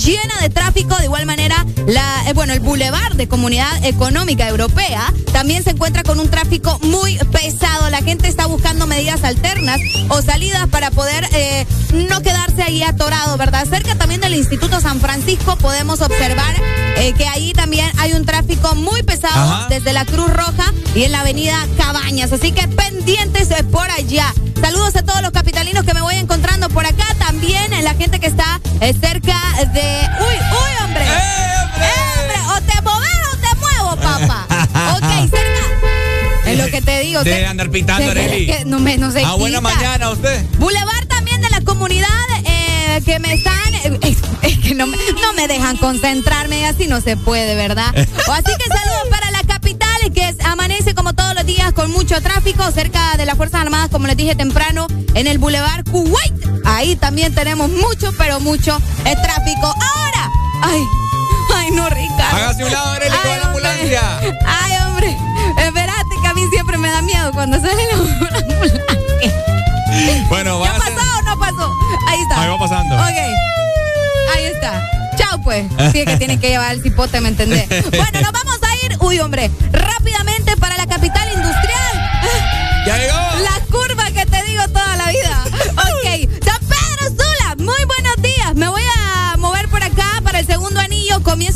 Llena 0.07 0.39
de 0.41 0.49
tráfico. 0.49 0.95
De 0.95 1.05
igual 1.05 1.25
manera, 1.25 1.65
la, 1.85 2.29
eh, 2.29 2.33
bueno, 2.33 2.53
el 2.53 2.61
Boulevard 2.61 3.15
de 3.15 3.27
Comunidad 3.27 3.83
Económica 3.83 4.47
Europea 4.47 5.13
también 5.33 5.63
se 5.63 5.71
encuentra 5.71 6.03
con 6.03 6.19
un 6.19 6.29
tráfico 6.29 6.79
muy 6.83 7.17
pesado. 7.31 7.89
La 7.89 8.01
gente 8.01 8.27
está 8.27 8.45
buscando 8.45 8.87
medidas 8.87 9.23
alternas 9.23 9.79
o 10.09 10.21
salidas 10.21 10.67
para 10.69 10.91
poder 10.91 11.27
eh, 11.33 11.65
no 11.91 12.21
quedarse 12.21 12.63
ahí 12.63 12.83
atorado, 12.83 13.37
¿verdad? 13.37 13.67
Cerca 13.69 13.95
también 13.95 14.21
del 14.21 14.35
Instituto 14.35 14.79
San 14.79 15.01
Francisco 15.01 15.57
podemos 15.57 16.01
observar 16.01 16.55
eh, 16.97 17.13
que 17.17 17.27
ahí 17.27 17.51
también 17.51 17.91
hay 17.97 18.13
un 18.13 18.25
tráfico 18.25 18.75
muy 18.75 19.03
pesado 19.03 19.53
Ajá. 19.53 19.67
desde 19.69 19.91
la 19.91 20.05
Cruz 20.05 20.31
Roja 20.31 20.73
y 20.95 21.03
en 21.03 21.11
la 21.11 21.19
avenida 21.19 21.67
Cabañas. 21.77 22.31
Así 22.31 22.53
que 22.53 22.67
pendientes 22.67 23.49
por 23.71 23.89
allá. 23.91 24.33
Saludos 24.61 24.95
a 24.95 25.03
todos 25.03 25.21
los 25.21 25.31
capitalinos 25.31 25.85
que 25.85 25.93
me 25.93 26.01
voy 26.01 26.15
encontrando 26.15 26.69
por 26.69 26.85
acá. 26.85 27.05
También 27.47 27.83
la 27.83 27.93
gente 27.93 28.19
que 28.19 28.27
está 28.27 28.59
eh, 28.81 28.93
cerca 28.99 29.39
de. 29.73 29.81
¡Uy, 30.19 30.35
uy, 30.35 30.83
hombre! 30.83 31.01
¡Eh, 31.01 32.19
hombre! 32.19 32.35
O 32.49 32.61
te 32.61 32.81
moves 32.81 33.09
o 33.31 33.37
te 33.37 33.55
muevo, 33.59 33.95
papá. 33.95 34.45
ok, 34.97 35.29
cerca. 35.29 36.49
Es 36.51 36.57
lo 36.57 36.65
que 36.67 36.81
te 36.81 36.99
digo. 36.99 37.23
De 37.23 37.31
cerca- 37.33 37.49
andar 37.49 37.69
pitando, 37.69 38.11
Arely. 38.11 38.47
que 38.47 38.65
no 38.65 38.79
me 38.79 38.97
no 38.97 39.11
se 39.11 39.23
Ah, 39.23 39.35
buena 39.35 39.61
mañana 39.61 40.09
usted. 40.09 40.43
Boulevard 40.57 41.05
también 41.07 41.39
de 41.41 41.49
la 41.49 41.61
comunidad 41.61 42.09
eh, 42.43 43.01
que 43.05 43.17
me 43.19 43.33
están. 43.33 43.73
eh, 43.75 43.97
es, 44.01 44.17
es 44.41 44.57
que 44.59 44.75
no 44.75 44.85
me, 44.85 44.97
no 45.21 45.31
me 45.33 45.47
dejan 45.47 45.77
concentrarme, 45.77 46.65
así 46.67 46.87
no 46.87 46.99
se 46.99 47.15
puede, 47.15 47.55
¿verdad? 47.55 47.95
O 48.27 48.31
así 48.33 48.51
que 48.57 48.67
saludos 48.67 49.07
para 49.09 49.31
la 49.31 49.41
capital, 49.43 49.87
que 50.13 50.35
amanece 50.43 50.93
como 50.95 51.13
todos 51.13 51.33
los 51.33 51.45
días 51.45 51.71
con 51.71 51.91
mucho 51.91 52.19
tráfico, 52.21 52.69
cerca 52.71 53.15
de 53.15 53.25
las 53.25 53.37
Fuerzas 53.37 53.61
Armadas, 53.61 53.89
como 53.89 54.07
les 54.07 54.17
dije 54.17 54.35
temprano, 54.35 54.87
en 55.13 55.27
el 55.27 55.37
Boulevard 55.37 55.85
Kuwait. 55.89 56.33
Ahí 56.78 56.95
también 56.95 57.34
tenemos 57.34 57.69
mucho, 57.71 58.13
pero 58.19 58.39
mucho 58.39 58.78
eh, 59.03 59.15
tráfico. 59.23 59.65
Ahora, 59.65 60.32
ay, 60.61 60.84
ay, 61.55 61.71
no, 61.71 61.89
Ricardo. 61.89 62.38
Hágase 62.38 62.63
un 62.65 62.71
lado, 62.71 62.91
Arely, 62.91 63.15
va 63.15 63.38
la 63.38 63.45
ambulancia. 63.47 64.01
Ay, 64.45 64.73
hombre, 64.86 65.17
espérate 65.57 66.15
que 66.21 66.28
a 66.28 66.34
mí 66.36 66.45
siempre 66.51 66.78
me 66.78 66.89
da 66.91 67.01
miedo 67.01 67.32
cuando 67.32 67.59
sale 67.59 67.84
la 67.91 67.97
ambulancia. 67.97 68.86
Bueno, 70.30 70.63
¿Ya 70.63 70.69
va 70.71 70.78
a 70.78 70.82
ser- 70.86 70.93
pasó 70.95 71.17
o 71.17 71.21
no 71.23 71.39
pasó? 71.39 71.73
Ahí 72.09 72.19
está. 72.21 72.41
Ahí 72.43 72.49
va 72.49 72.59
pasando. 72.59 72.95
Ok. 72.95 74.36
Ahí 74.36 74.43
está. 74.53 74.89
Chao, 75.17 75.41
pues. 75.41 75.65
Sí, 75.93 75.99
es 76.01 76.05
que 76.05 76.17
tienen 76.17 76.39
que 76.39 76.49
llevar 76.49 76.73
el 76.73 76.84
cipote, 76.84 77.19
¿me 77.21 77.30
entendés? 77.30 77.67
Bueno, 77.89 78.21
nos 78.21 78.32
vamos 78.32 78.59
a 78.61 78.86
ir, 78.86 78.97
uy, 78.99 79.19
hombre, 79.19 79.49
rápidamente 79.71 80.55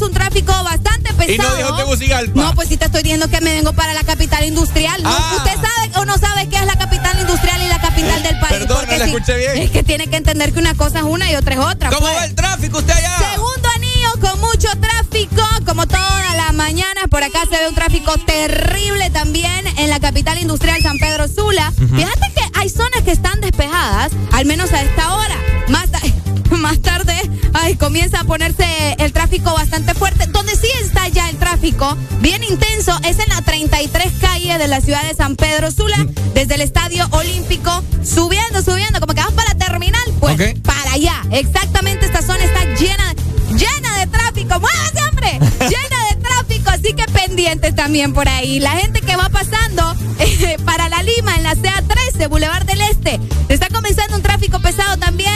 un 0.02 0.12
tráfico 0.14 0.52
bastante 0.64 1.14
pesado. 1.14 1.32
Y 1.34 1.38
no 1.38 1.56
dijo 1.56 1.76
Tegucigalpa. 1.78 2.42
No, 2.42 2.56
pues 2.56 2.70
sí 2.70 2.78
te 2.78 2.86
estoy 2.86 3.04
diciendo 3.04 3.30
que 3.30 3.42
me 3.42 3.54
vengo 3.54 3.74
para 3.74 3.94
la 3.94 4.04
capital 4.04 4.44
industrial. 4.46 5.02
¿no? 5.04 5.10
Ah. 5.12 5.34
¿Usted 5.38 5.54
sabe 5.56 5.92
o 5.98 6.06
no 6.06 6.18
sabe 6.18 6.48
qué 6.50 6.58
es 6.58 6.66
la 6.66 6.76
capital 6.78 7.20
industrial 7.20 7.62
y 7.62 7.68
la 7.68 7.80
capital 7.82 8.24
del 8.24 8.40
país? 8.40 8.54
Perdón, 8.60 8.86
no 8.90 8.98
la 8.98 9.06
sí, 9.06 9.12
escuché 9.12 9.38
bien. 9.38 9.58
Es 9.58 9.72
que 9.72 9.84
tiene 9.84 10.08
que 10.08 10.16
entender 10.18 10.54
que 10.54 10.60
una 10.60 10.76
cosa 10.76 11.00
es 11.00 11.06
una 11.06 11.32
y 11.32 11.36
otra 11.36 11.54
es 11.56 11.60
otra. 11.60 11.90
¿Cómo 11.90 12.02
pues. 12.02 12.16
va 12.18 12.26
el 12.26 12.36
tráfico 12.36 12.80
usted 12.80 12.94
allá? 12.94 13.18
Segundo 13.34 13.70
anillo 13.76 14.10
con 14.20 14.40
mucho 14.42 14.68
tráfico, 14.80 15.44
como 15.66 15.88
todas 15.88 16.36
las 16.36 16.54
mañanas. 16.54 17.06
Por 17.10 17.24
acá 17.24 17.42
se 17.50 17.58
ve 17.58 17.68
un 17.70 17.76
tráfico 17.76 18.18
terrible 18.18 19.10
también 19.10 19.66
en 19.78 19.90
la 19.90 20.00
capital 20.00 20.38
industrial 20.40 20.82
San 20.82 20.98
Pedro 20.98 21.28
Sula. 21.28 21.72
Fíjate 21.78 22.32
que 22.36 22.42
hay 22.60 22.70
zonas 22.70 23.02
que 23.04 23.12
están 23.12 23.42
despejadas, 23.42 24.12
al 24.32 24.46
menos 24.46 24.72
a 24.74 24.82
esta 24.82 25.16
hora. 25.16 25.36
Más, 25.68 25.90
ta- 25.92 26.00
más 26.58 26.80
tarde, 26.82 27.16
ay, 27.62 27.76
comienza 27.76 28.22
a 28.22 28.24
ponerse 28.24 28.66
el 28.98 29.14
tráfico 29.14 29.54
bastante 29.54 29.94
fuerte. 29.94 30.26
Donde 30.28 30.56
sí 30.56 30.68
está 30.82 31.08
ya 31.08 31.30
el 31.30 31.38
tráfico 31.38 31.98
bien 32.20 32.44
intenso 32.44 32.98
es 33.04 33.20
en 33.20 33.30
la 33.30 33.42
33 33.42 34.14
calle 34.20 34.58
de 34.58 34.68
la 34.68 34.82
ciudad 34.82 35.04
de 35.04 35.16
San 35.16 35.36
Pedro 35.36 35.72
Sula, 35.72 36.06
desde 36.34 36.56
el 36.56 36.62
Estadio 36.62 37.08
Olímpico, 37.12 37.84
subiendo, 38.04 38.62
subiendo, 38.62 39.00
como 39.00 39.14
que 39.14 39.22
vas 39.22 39.34
para 39.34 39.54
la 39.54 39.66
terminal, 39.66 40.02
pues 40.20 40.38
para 40.64 40.94
allá. 40.94 41.24
Exactamente, 41.32 42.06
esta 42.06 42.22
zona 42.22 42.44
está 42.44 42.64
llena, 42.76 43.14
llena 43.50 44.00
de 44.00 44.08
tráfico. 44.08 44.60
¡Muévase, 44.60 45.10
hombre! 45.10 45.40
llena 45.60 46.10
de 46.10 46.16
tráfico, 46.22 46.70
así 46.72 46.94
que 46.94 47.06
pendientes 47.06 47.76
también 47.76 48.14
por 48.14 48.28
ahí. 48.28 48.60
La 48.60 48.72
gente 48.72 49.02
que 49.02 49.16
va 49.16 49.30
pasando 49.30 49.96
eh, 50.20 50.58
para 50.66 50.90
la 50.90 51.04
Lima 51.04 51.36
en 51.36 51.44
la 51.44 51.56
CA13, 51.56 52.28
Boulevard 52.30 52.66
del 52.66 52.82
Este, 52.82 53.20
está 53.50 53.70
comenzando 53.70 54.16
un 54.16 54.24
tráfico 54.24 54.41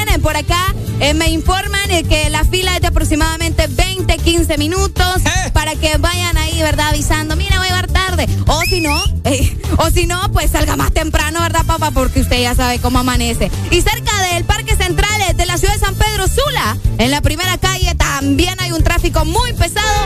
también. 0.05 0.15
eh, 0.15 0.19
por 0.19 0.35
acá 0.37 0.73
eh, 0.99 1.13
me 1.13 1.29
informan 1.29 1.89
eh, 1.91 2.03
que 2.03 2.29
la 2.29 2.43
fila 2.45 2.75
es 2.75 2.81
de 2.81 2.87
aproximadamente 2.87 3.67
20, 3.67 4.17
15 4.17 4.57
minutos 4.57 5.21
Eh. 5.25 5.51
para 5.53 5.75
que 5.75 5.97
vayan 5.97 6.37
ahí, 6.37 6.61
¿verdad? 6.61 6.89
Avisando, 6.89 7.35
mira, 7.35 7.57
voy 7.57 7.67
a 7.67 7.69
llegar 7.69 7.87
tarde. 7.87 8.27
O 8.47 8.61
si 8.69 8.81
no, 8.81 9.03
o 9.77 9.89
si 9.89 10.05
no, 10.05 10.31
pues 10.31 10.51
salga 10.51 10.75
más 10.75 10.91
temprano, 10.93 11.41
¿verdad, 11.41 11.65
papá? 11.65 11.91
Porque 11.91 12.21
usted 12.21 12.41
ya 12.41 12.55
sabe 12.55 12.79
cómo 12.79 12.99
amanece. 12.99 13.51
Y 13.71 13.81
cerca 13.81 14.11
del 14.33 14.45
Parque 14.45 14.75
Central 14.75 15.11
de 15.35 15.45
la 15.45 15.57
ciudad 15.57 15.73
de 15.73 15.79
San 15.79 15.95
Pedro 15.95 16.27
Sula, 16.27 16.77
en 16.97 17.11
la 17.11 17.21
primera 17.21 17.57
calle, 17.57 17.93
también 17.95 18.55
hay 18.59 18.71
un 18.71 18.83
tráfico 18.83 19.25
muy 19.25 19.53
pesado. 19.53 20.05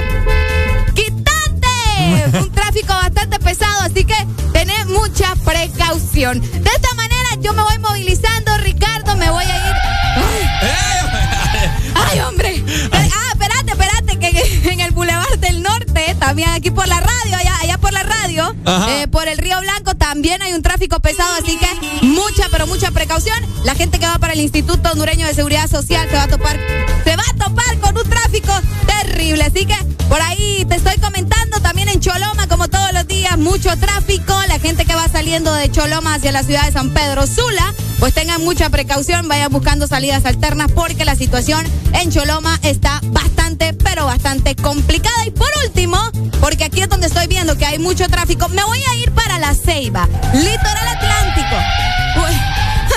Eh, 2.15 2.39
un 2.39 2.51
tráfico 2.51 2.93
bastante 2.93 3.39
pesado, 3.39 3.81
así 3.81 4.03
que 4.03 4.15
tened 4.53 4.85
mucha 4.87 5.35
precaución. 5.45 6.41
De 6.41 6.69
esta 6.69 6.93
manera 6.95 7.29
yo 7.41 7.53
me 7.53 7.61
voy 7.61 7.77
movilizando, 7.79 8.57
Ricardo, 8.57 9.15
me 9.15 9.29
voy 9.29 9.43
a 9.43 9.57
ir. 9.57 9.75
¡Ay, 10.15 11.69
Ay 12.11 12.19
hombre! 12.21 12.63
Ah, 12.91 13.31
espérate, 13.33 13.71
espérate, 13.71 14.19
que 14.19 14.71
en 14.71 14.79
el 14.81 14.91
Boulevard 14.91 15.37
del 15.39 15.61
Norte, 15.61 16.15
también 16.19 16.49
aquí 16.49 16.71
por 16.71 16.87
la 16.87 16.99
radio, 16.99 17.37
allá, 17.37 17.55
allá 17.61 17.77
por 17.77 17.93
la 17.93 18.03
radio 18.03 18.18
eh, 18.65 19.07
por 19.07 19.27
el 19.27 19.37
Río 19.37 19.59
Blanco 19.61 19.95
también 19.95 20.41
hay 20.41 20.53
un 20.53 20.61
tráfico 20.61 20.99
pesado, 20.99 21.33
así 21.41 21.57
que 21.57 22.05
mucha, 22.05 22.47
pero 22.51 22.67
mucha 22.67 22.91
precaución. 22.91 23.37
La 23.63 23.75
gente 23.75 23.99
que 23.99 24.05
va 24.05 24.17
para 24.17 24.33
el 24.33 24.39
Instituto 24.39 24.91
Hondureño 24.91 25.27
de 25.27 25.33
Seguridad 25.33 25.69
Social 25.69 26.07
se 26.09 26.15
va 26.15 26.23
a 26.23 26.27
topar, 26.27 26.57
se 27.03 27.15
va 27.15 27.23
a 27.23 27.45
topar 27.45 27.79
con 27.79 27.97
un 27.97 28.09
tráfico 28.09 28.53
terrible. 28.85 29.43
Así 29.43 29.65
que 29.65 29.75
por 30.07 30.21
ahí 30.21 30.65
te 30.67 30.75
estoy 30.75 30.97
comentando 30.97 31.59
también 31.59 31.89
en 31.89 31.99
Choloma, 31.99 32.47
como 32.47 32.67
todos 32.67 32.93
los 32.93 33.07
días, 33.07 33.37
mucho 33.37 33.75
tráfico. 33.77 34.33
La 34.47 34.59
gente 34.59 34.85
que 34.85 34.95
va 34.95 35.07
saliendo 35.07 35.53
de 35.53 35.71
Choloma 35.71 36.15
hacia 36.15 36.31
la 36.31 36.43
ciudad 36.43 36.65
de 36.65 36.71
San 36.71 36.91
Pedro 36.91 37.27
Sula, 37.27 37.73
pues 37.99 38.13
tengan 38.13 38.43
mucha 38.43 38.69
precaución, 38.69 39.27
vayan 39.27 39.51
buscando 39.51 39.87
salidas 39.87 40.25
alternas 40.25 40.71
porque 40.71 41.05
la 41.05 41.15
situación 41.15 41.65
en 41.93 42.11
Choloma 42.11 42.59
está 42.63 43.01
bastante, 43.05 43.73
pero 43.73 44.05
bastante 44.05 44.55
complicada. 44.55 45.25
Y 45.25 45.31
por 45.31 45.49
último, 45.65 45.97
porque 46.39 46.63
aquí 46.63 46.81
es 46.81 46.89
donde 46.89 47.07
estoy 47.07 47.27
viendo 47.27 47.57
que 47.57 47.65
hay 47.65 47.79
mucho 47.79 48.07
tráfico, 48.07 48.38
me 48.47 48.63
voy 48.63 48.81
a 48.81 48.95
ir 48.95 49.11
para 49.11 49.37
la 49.37 49.53
Ceiba, 49.53 50.07
litoral 50.33 50.87
atlántico. 50.87 51.55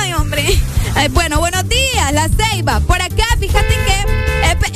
ay, 0.00 0.12
hombre. 0.12 0.58
bueno, 1.10 1.40
buenos 1.40 1.68
días, 1.68 2.12
la 2.12 2.28
Ceiba. 2.28 2.80
Por 2.80 3.02
acá, 3.02 3.24
fíjate 3.40 3.68
que 3.68 4.22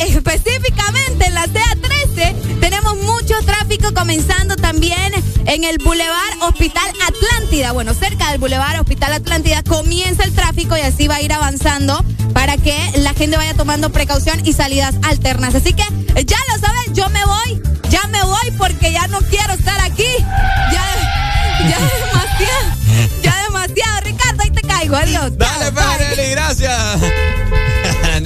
específicamente 0.04 1.26
en 1.26 1.34
la 1.34 1.44
CEA 1.44 1.76
13 2.14 2.36
tenemos 2.60 2.96
mucho 3.02 3.34
tráfico 3.44 3.94
comenzando 3.94 4.56
también 4.56 5.12
en 5.46 5.64
el 5.64 5.78
Boulevard 5.78 6.42
Hospital 6.42 6.90
Atlántida. 7.06 7.72
Bueno, 7.72 7.94
cerca 7.94 8.30
del 8.30 8.40
Boulevard 8.40 8.80
Hospital 8.80 9.12
Atlántida 9.12 9.62
comienza 9.62 10.24
el 10.24 10.34
tráfico 10.34 10.76
y 10.76 10.80
así 10.80 11.06
va 11.06 11.16
a 11.16 11.22
ir 11.22 11.32
avanzando 11.32 12.04
para 12.32 12.56
que 12.56 12.76
la 12.96 13.14
gente 13.14 13.36
vaya 13.36 13.54
tomando 13.54 13.90
precaución 13.90 14.44
y 14.44 14.52
salidas 14.52 14.96
alternas. 15.02 15.54
Así 15.54 15.72
que 15.72 15.84
ya 16.24 16.38
lo 16.52 16.58
saben, 16.58 16.94
yo 16.94 17.08
me 17.10 17.24
voy, 17.24 17.62
ya 17.90 18.06
me 18.08 18.22
voy 18.22 18.50
porque 18.58 18.92
ya 18.92 19.06
no 19.08 19.18
quiero 19.20 19.54
estar 19.54 19.80
aquí. 19.80 20.08
Ya, 20.72 20.84
ya 21.68 21.78
demasiado, 21.78 23.22
ya 23.22 23.42
demasiado. 23.44 24.00
Ricardo, 24.00 24.42
ahí 24.42 24.50
te 24.50 24.62
caigo, 24.62 24.96
adiós. 24.96 25.36
Dale, 25.36 25.72
Pérez, 25.72 26.30
gracias. 26.30 27.00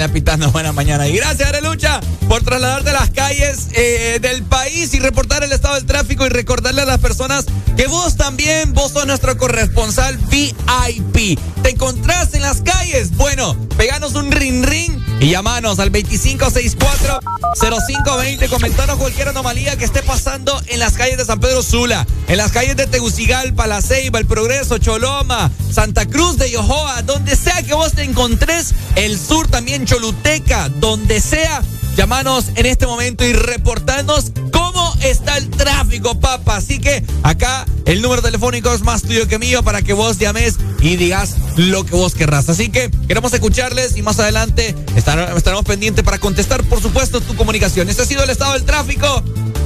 Pitando 0.09 0.51
buena 0.51 0.73
mañana. 0.73 1.09
Y 1.09 1.17
gracias, 1.17 1.49
Arelucha, 1.49 2.01
por 2.29 2.43
trasladarte 2.43 2.91
a 2.91 2.95
las 2.95 3.11
calles 3.11 3.69
eh, 3.73 4.19
del 4.21 4.43
país 4.43 4.93
y 4.95 5.01
reportar 5.01 5.45
el 5.45 5.53
estado 5.53 5.75
del 5.75 5.87
tráfico 5.87 6.27
y 6.27 6.29
recordarle 6.29 6.83
a 6.83 6.87
las 6.87 6.99
personas 6.99 7.47
que 7.77 7.87
vos 7.87 8.17
también, 8.17 8.73
vos 8.73 8.93
sos 8.93 9.07
nuestro 9.07 9.37
corresponsal 9.37 10.17
VIP. 10.29 11.39
¿Te 11.63 11.71
encontrás 11.71 12.35
en 12.35 12.43
las 12.43 12.61
calles? 12.63 13.17
Bueno, 13.17 13.57
peganos 13.77 14.15
un 14.15 14.31
ring 14.33 14.65
ring 14.65 14.99
y 15.21 15.31
llamanos 15.31 15.79
al 15.79 15.93
2564-0520. 15.93 18.49
Comentanos 18.49 18.97
cualquier 18.97 19.29
anomalía 19.29 19.77
que 19.77 19.85
esté 19.85 20.03
pasando 20.03 20.59
en 20.69 20.81
las 20.81 20.95
calles 20.95 21.19
de 21.19 21.27
San 21.27 21.39
Pedro 21.41 21.63
Sula, 21.63 22.07
en 22.29 22.39
las 22.39 22.53
calles 22.53 22.77
de 22.77 22.87
Tegucigalpa, 22.87 23.67
La 23.67 23.81
El 23.91 24.27
Progreso, 24.27 24.79
Choloma, 24.79 25.51
Santa 25.71 26.07
Cruz 26.07 26.39
de 26.39 26.51
Yohoa, 26.51 27.03
donde 27.03 27.37
sea 27.37 27.63
que 27.63 27.75
vos 27.75 27.93
te 27.93 28.03
encontres, 28.03 28.75
el 28.97 29.19
sur 29.19 29.47
también 29.49 29.85
Choluteca, 29.91 30.69
donde 30.69 31.19
sea. 31.21 31.65
Llámanos 31.97 32.51
en 32.55 32.67
este 32.67 32.87
momento 32.87 33.25
y 33.25 33.33
reportanos 33.33 34.31
cómo 34.53 34.95
está 35.03 35.37
el 35.37 35.51
tráfico, 35.51 36.21
papa. 36.21 36.59
Así 36.59 36.79
que 36.79 37.03
acá 37.25 37.67
el 37.87 38.01
número 38.01 38.23
telefónico 38.23 38.73
es 38.73 38.83
más 38.83 39.03
tuyo 39.03 39.27
que 39.27 39.41
mío 39.41 39.65
para 39.65 39.83
que 39.83 39.93
vos 39.93 40.19
llames 40.19 40.59
y 40.81 40.95
digas 40.95 41.35
lo 41.57 41.85
que 41.85 41.97
vos 41.97 42.15
querrás. 42.15 42.49
Así 42.49 42.69
que 42.69 42.89
queremos 43.09 43.33
escucharles 43.33 43.97
y 43.97 44.03
más 44.03 44.21
adelante 44.21 44.77
estaremos 44.95 45.65
pendientes 45.65 46.05
para 46.05 46.19
contestar, 46.19 46.63
por 46.63 46.81
supuesto, 46.81 47.21
tu 47.21 47.35
comunicación. 47.35 47.89
Este 47.89 48.03
ha 48.03 48.07
sido 48.07 48.23
el 48.23 48.31
estado 48.31 48.53
del 48.53 48.63
tráfico. 48.63 49.25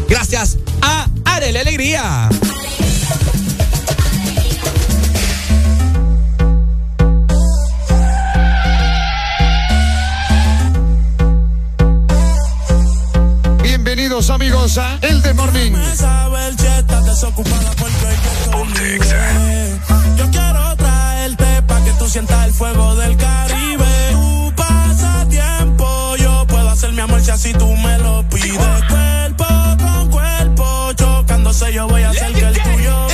Gracias 0.08 0.56
a 0.80 1.06
Arele 1.26 1.60
Alegría. 1.60 2.30
Bienvenidos 14.26 14.30
amigos 14.30 14.78
a 14.78 14.98
El 15.06 15.20
de 15.20 15.34
Morning. 15.34 15.72
Yo 20.16 20.30
quiero 20.30 20.76
traerte 20.76 21.62
pa' 21.66 21.84
que 21.84 21.90
tú 21.98 22.08
sientas 22.08 22.46
el 22.46 22.54
fuego 22.54 22.94
del 22.94 23.18
Caribe. 23.18 23.84
Tu 24.12 24.52
pasatiempo, 24.56 26.16
yo 26.16 26.46
puedo 26.46 26.70
hacer 26.70 26.92
mi 26.92 27.00
amor 27.00 27.20
si 27.20 27.30
así 27.32 27.52
tú 27.52 27.66
me 27.76 27.98
lo 27.98 28.26
pides. 28.30 28.56
Cuerpo 28.88 29.44
con 29.78 30.10
cuerpo, 30.10 30.92
chocándose 30.94 31.74
yo 31.74 31.86
voy 31.86 32.02
a 32.02 32.08
hacer 32.08 32.32
que 32.32 32.46
el 32.46 32.62
tuyo 32.62 33.13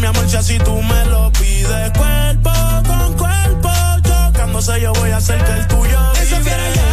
mi 0.00 0.06
amor 0.06 0.28
si 0.28 0.36
así 0.36 0.58
tú 0.58 0.80
me 0.82 1.04
lo 1.06 1.30
pides. 1.32 1.90
Cuerpo 1.92 2.50
con 2.86 3.16
cuerpo, 3.16 3.70
chocándose 4.02 4.80
yo 4.80 4.92
voy 4.94 5.10
a 5.10 5.16
hacer 5.18 5.42
que 5.44 5.52
el 5.52 5.68
tuyo 5.68 6.00
yo 6.30 6.40
voy 6.40 6.89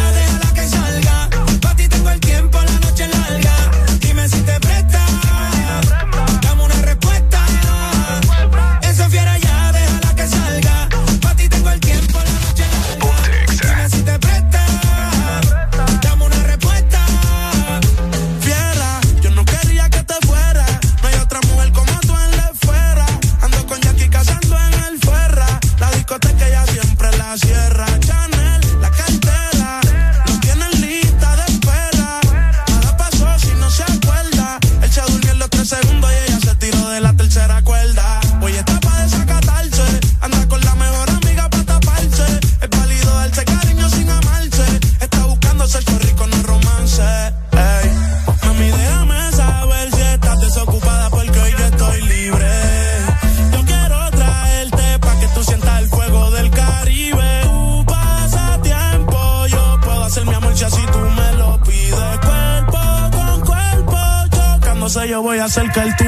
a 65.48 65.50
hacer 65.50 65.72
que 65.72 65.80
el 65.80 65.96
tuyo 65.96 66.07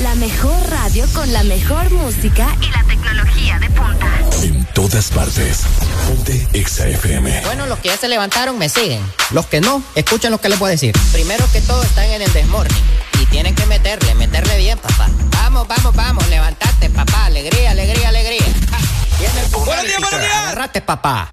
La 0.00 0.14
mejor 0.14 0.54
radio 0.68 1.06
con 1.14 1.32
la 1.32 1.42
mejor 1.42 1.90
música 1.90 2.54
y 2.60 2.70
la 2.70 2.84
tecnología 2.84 3.58
de 3.58 3.70
punta. 3.70 4.06
En 4.42 4.66
todas 4.74 5.08
partes. 5.08 5.62
Ponte 6.06 6.46
Exa 6.52 6.86
FM. 6.86 7.40
Bueno, 7.46 7.66
los 7.66 7.78
que 7.78 7.88
ya 7.88 7.96
se 7.96 8.06
levantaron 8.06 8.58
me 8.58 8.68
siguen. 8.68 9.00
Los 9.30 9.46
que 9.46 9.62
no, 9.62 9.82
escuchen 9.94 10.32
lo 10.32 10.38
que 10.38 10.50
les 10.50 10.58
voy 10.58 10.68
a 10.68 10.70
decir. 10.72 10.94
Primero 11.12 11.46
que 11.50 11.62
todo 11.62 11.82
están 11.82 12.04
en 12.10 12.20
el 12.20 12.32
desmorning. 12.34 12.76
Y 13.22 13.26
tienen 13.26 13.54
que 13.54 13.64
meterle, 13.64 14.14
meterle 14.16 14.58
bien, 14.58 14.78
papá. 14.78 15.08
Vamos, 15.30 15.66
vamos, 15.66 15.94
vamos, 15.94 16.28
levantate, 16.28 16.90
papá. 16.90 17.24
Alegría, 17.24 17.70
alegría, 17.70 18.10
alegría. 18.10 18.44
Ja. 18.70 18.78
El 19.18 19.64
Buenos 19.64 19.84
días, 19.86 20.00
buenos 20.00 20.20
días. 20.20 20.36
Agarrate, 20.36 20.82
papá. 20.82 21.30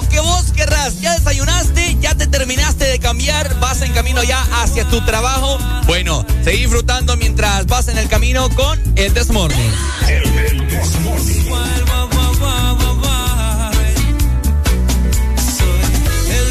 Lo 0.00 0.08
que 0.08 0.20
vos 0.20 0.52
querrás. 0.54 1.00
¿Ya 1.00 1.14
desayunaste? 1.14 1.96
¿Ya 2.00 2.14
te 2.14 2.26
terminaste 2.26 2.84
de 2.84 2.98
cambiar? 2.98 3.58
¿Vas 3.60 3.82
en 3.82 3.92
camino 3.92 4.22
ya 4.22 4.40
hacia 4.62 4.84
tu 4.84 5.00
trabajo? 5.04 5.58
Bueno, 5.86 6.24
seguí 6.44 6.58
disfrutando 6.58 7.16
mientras 7.16 7.66
vas 7.66 7.88
en 7.88 7.98
el 7.98 8.08
camino 8.08 8.48
con 8.50 8.78
el 8.96 9.14
Desmorning. 9.14 9.72
El 10.06 10.30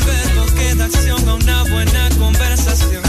verbo 0.05 0.45
que 0.55 0.75
da 0.75 0.85
acción 0.85 1.29
a 1.29 1.33
una 1.35 1.63
buena 1.63 2.09
conversación. 2.17 3.03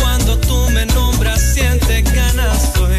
Cuando 0.00 0.38
tú 0.38 0.70
me 0.70 0.86
nombras, 0.86 1.40
siente 1.40 2.02
ganas. 2.02 2.72
Soy 2.74 2.98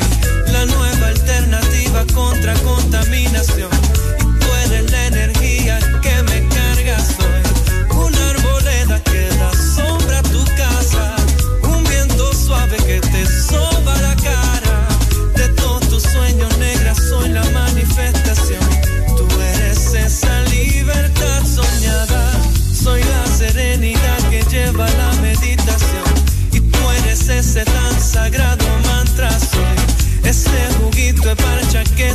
la 0.51 0.65
nueva 0.65 1.07
alternativa 1.07 2.05
contra 2.13 2.53
contaminación. 2.55 3.80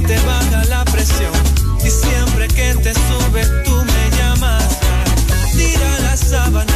Te 0.00 0.18
baja 0.26 0.64
la 0.64 0.84
presión. 0.84 1.32
Y 1.84 1.90
siempre 1.90 2.48
que 2.48 2.74
te 2.82 2.92
subes 2.94 3.50
tú 3.64 3.84
me 3.84 4.16
llamas. 4.16 4.64
Tira 5.56 5.98
la 6.00 6.16
sábana, 6.16 6.75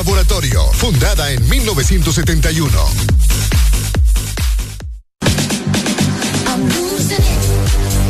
Laboratorio, 0.00 0.64
fundada 0.72 1.30
en 1.30 1.46
1971. 1.46 2.70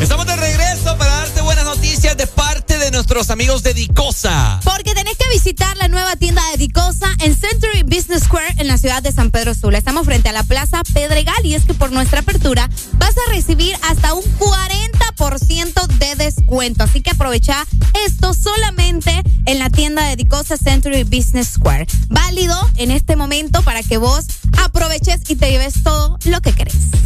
Estamos 0.01 0.25
de 0.25 0.35
regreso 0.37 0.97
para 0.97 1.13
darte 1.17 1.41
buenas 1.41 1.65
noticias 1.65 2.15
de 2.15 2.27
parte 2.27 2.77
de 2.79 2.91
nuestros 2.91 3.29
amigos 3.29 3.61
de 3.63 3.73
Dicosa. 3.73 4.61
Porque 4.63 4.93
tenés 4.93 5.17
que 5.17 5.29
visitar 5.33 5.75
la 5.75 5.89
nueva 5.89 6.15
tienda 6.15 6.41
de 6.51 6.57
Dicosa 6.57 7.13
en 7.19 7.37
Century 7.37 7.83
Business 7.83 8.23
Square 8.23 8.55
en 8.57 8.67
la 8.67 8.77
ciudad 8.77 9.03
de 9.03 9.11
San 9.11 9.29
Pedro 9.29 9.53
Sula. 9.53 9.77
Estamos 9.77 10.05
frente 10.05 10.29
a 10.29 10.31
la 10.31 10.43
Plaza 10.43 10.81
Pedregal 10.93 11.45
y 11.45 11.55
es 11.55 11.65
que 11.65 11.73
por 11.73 11.91
nuestra 11.91 12.21
apertura 12.21 12.69
vas 12.93 13.15
a 13.17 13.31
recibir 13.31 13.75
hasta 13.81 14.13
un 14.13 14.23
40% 14.39 15.87
de 15.87 16.15
descuento. 16.15 16.85
Así 16.85 17.01
que 17.01 17.11
aprovecha 17.11 17.67
esto 18.05 18.33
solamente 18.33 19.20
en 19.51 19.59
la 19.59 19.69
tienda 19.69 20.07
de 20.07 20.15
Dicosa 20.15 20.55
Century 20.55 21.03
Business 21.03 21.49
Square. 21.49 21.85
Válido 22.07 22.55
en 22.77 22.89
este 22.89 23.17
momento 23.17 23.61
para 23.63 23.83
que 23.83 23.97
vos 23.97 24.25
aproveches 24.57 25.29
y 25.29 25.35
te 25.35 25.51
lleves 25.51 25.79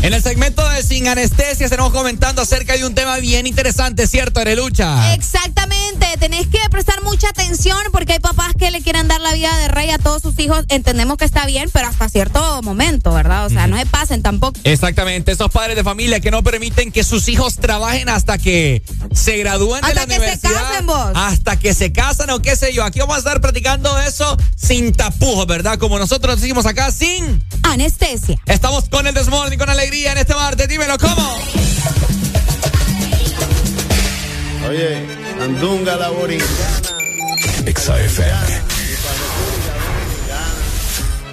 En 0.06 0.14
el 0.14 0.22
segmento 0.22 0.70
de 0.70 0.84
Sin 0.84 1.08
Anestesia 1.08 1.66
estaremos 1.66 1.92
comentando 1.92 2.40
acerca 2.40 2.74
de 2.74 2.86
un 2.86 2.94
tema 2.94 3.18
bien 3.18 3.48
interesante, 3.48 4.06
¿cierto, 4.06 4.40
Arelucha? 4.40 5.16
Exactamente, 5.16 6.06
tenés 6.20 6.46
que 6.46 6.60
prestar 6.70 7.02
mucha 7.02 7.30
atención 7.30 7.76
porque 7.92 8.14
hay 8.14 8.20
papás 8.20 8.52
que 8.56 8.70
le 8.70 8.84
quieren 8.84 9.08
dar 9.08 9.20
la 9.20 9.34
vida 9.34 9.58
de 9.58 9.68
rey 9.68 9.90
a 9.90 9.98
todos 9.98 10.22
sus 10.22 10.38
hijos. 10.38 10.64
Entendemos 10.68 11.18
que 11.18 11.26
está 11.26 11.48
bien, 11.48 11.72
pero 11.74 11.88
hasta 11.88 12.08
cierto 12.08 12.62
momento, 12.62 13.16
¿verdad? 13.16 13.48
O 13.48 13.50
sea, 13.50 13.66
no 13.66 13.80
se 13.80 13.88
pasen 13.88 14.22
tampoco. 14.22 14.60
Exactamente, 14.64 15.32
esos 15.32 15.50
padres 15.50 15.76
de 15.76 15.84
familia 15.84 16.20
que 16.20 16.30
no 16.30 16.44
permiten 16.44 16.92
que 16.92 17.04
sus 17.04 17.28
hijos 17.28 17.56
trabajen 17.56 18.08
hasta 18.08 18.38
que 18.38 18.84
se 19.12 19.38
gradúen 19.38 19.82
de 19.82 19.96
la 19.96 20.02
Hasta 20.02 20.06
que 20.06 20.14
se 20.14 20.20
universidad. 20.20 20.70
casen, 20.70 20.86
vos. 20.86 21.12
Hasta 21.16 21.58
que 21.58 21.74
se 21.74 21.92
casan 21.92 22.30
o 22.30 22.44
qué 22.44 22.56
sé 22.56 22.74
yo. 22.74 22.84
Aquí 22.84 23.00
vamos 23.00 23.16
a 23.16 23.20
estar 23.20 23.42
platicando 23.42 23.98
eso 24.02 24.38
sin 24.56 24.92
tapujos, 24.92 25.48
¿verdad? 25.48 25.80
Como 25.80 25.98
nosotros 25.98 26.40
decimos 26.40 26.68
acá, 26.68 26.92
sin 26.92 27.44
anestesia. 27.64 28.38
Estamos 28.46 28.88
con 28.88 29.08
el 29.08 29.16
desmorning, 29.16 29.58
con 29.58 29.68
alegría 29.68 29.95
en 30.04 30.18
este 30.18 30.36
martes. 30.36 30.68
Dímelo, 30.68 30.98
¿cómo? 30.98 31.40
Oye, 34.70 35.06
Andunga 35.42 35.96
la. 35.96 36.10
XFM. 37.66 38.62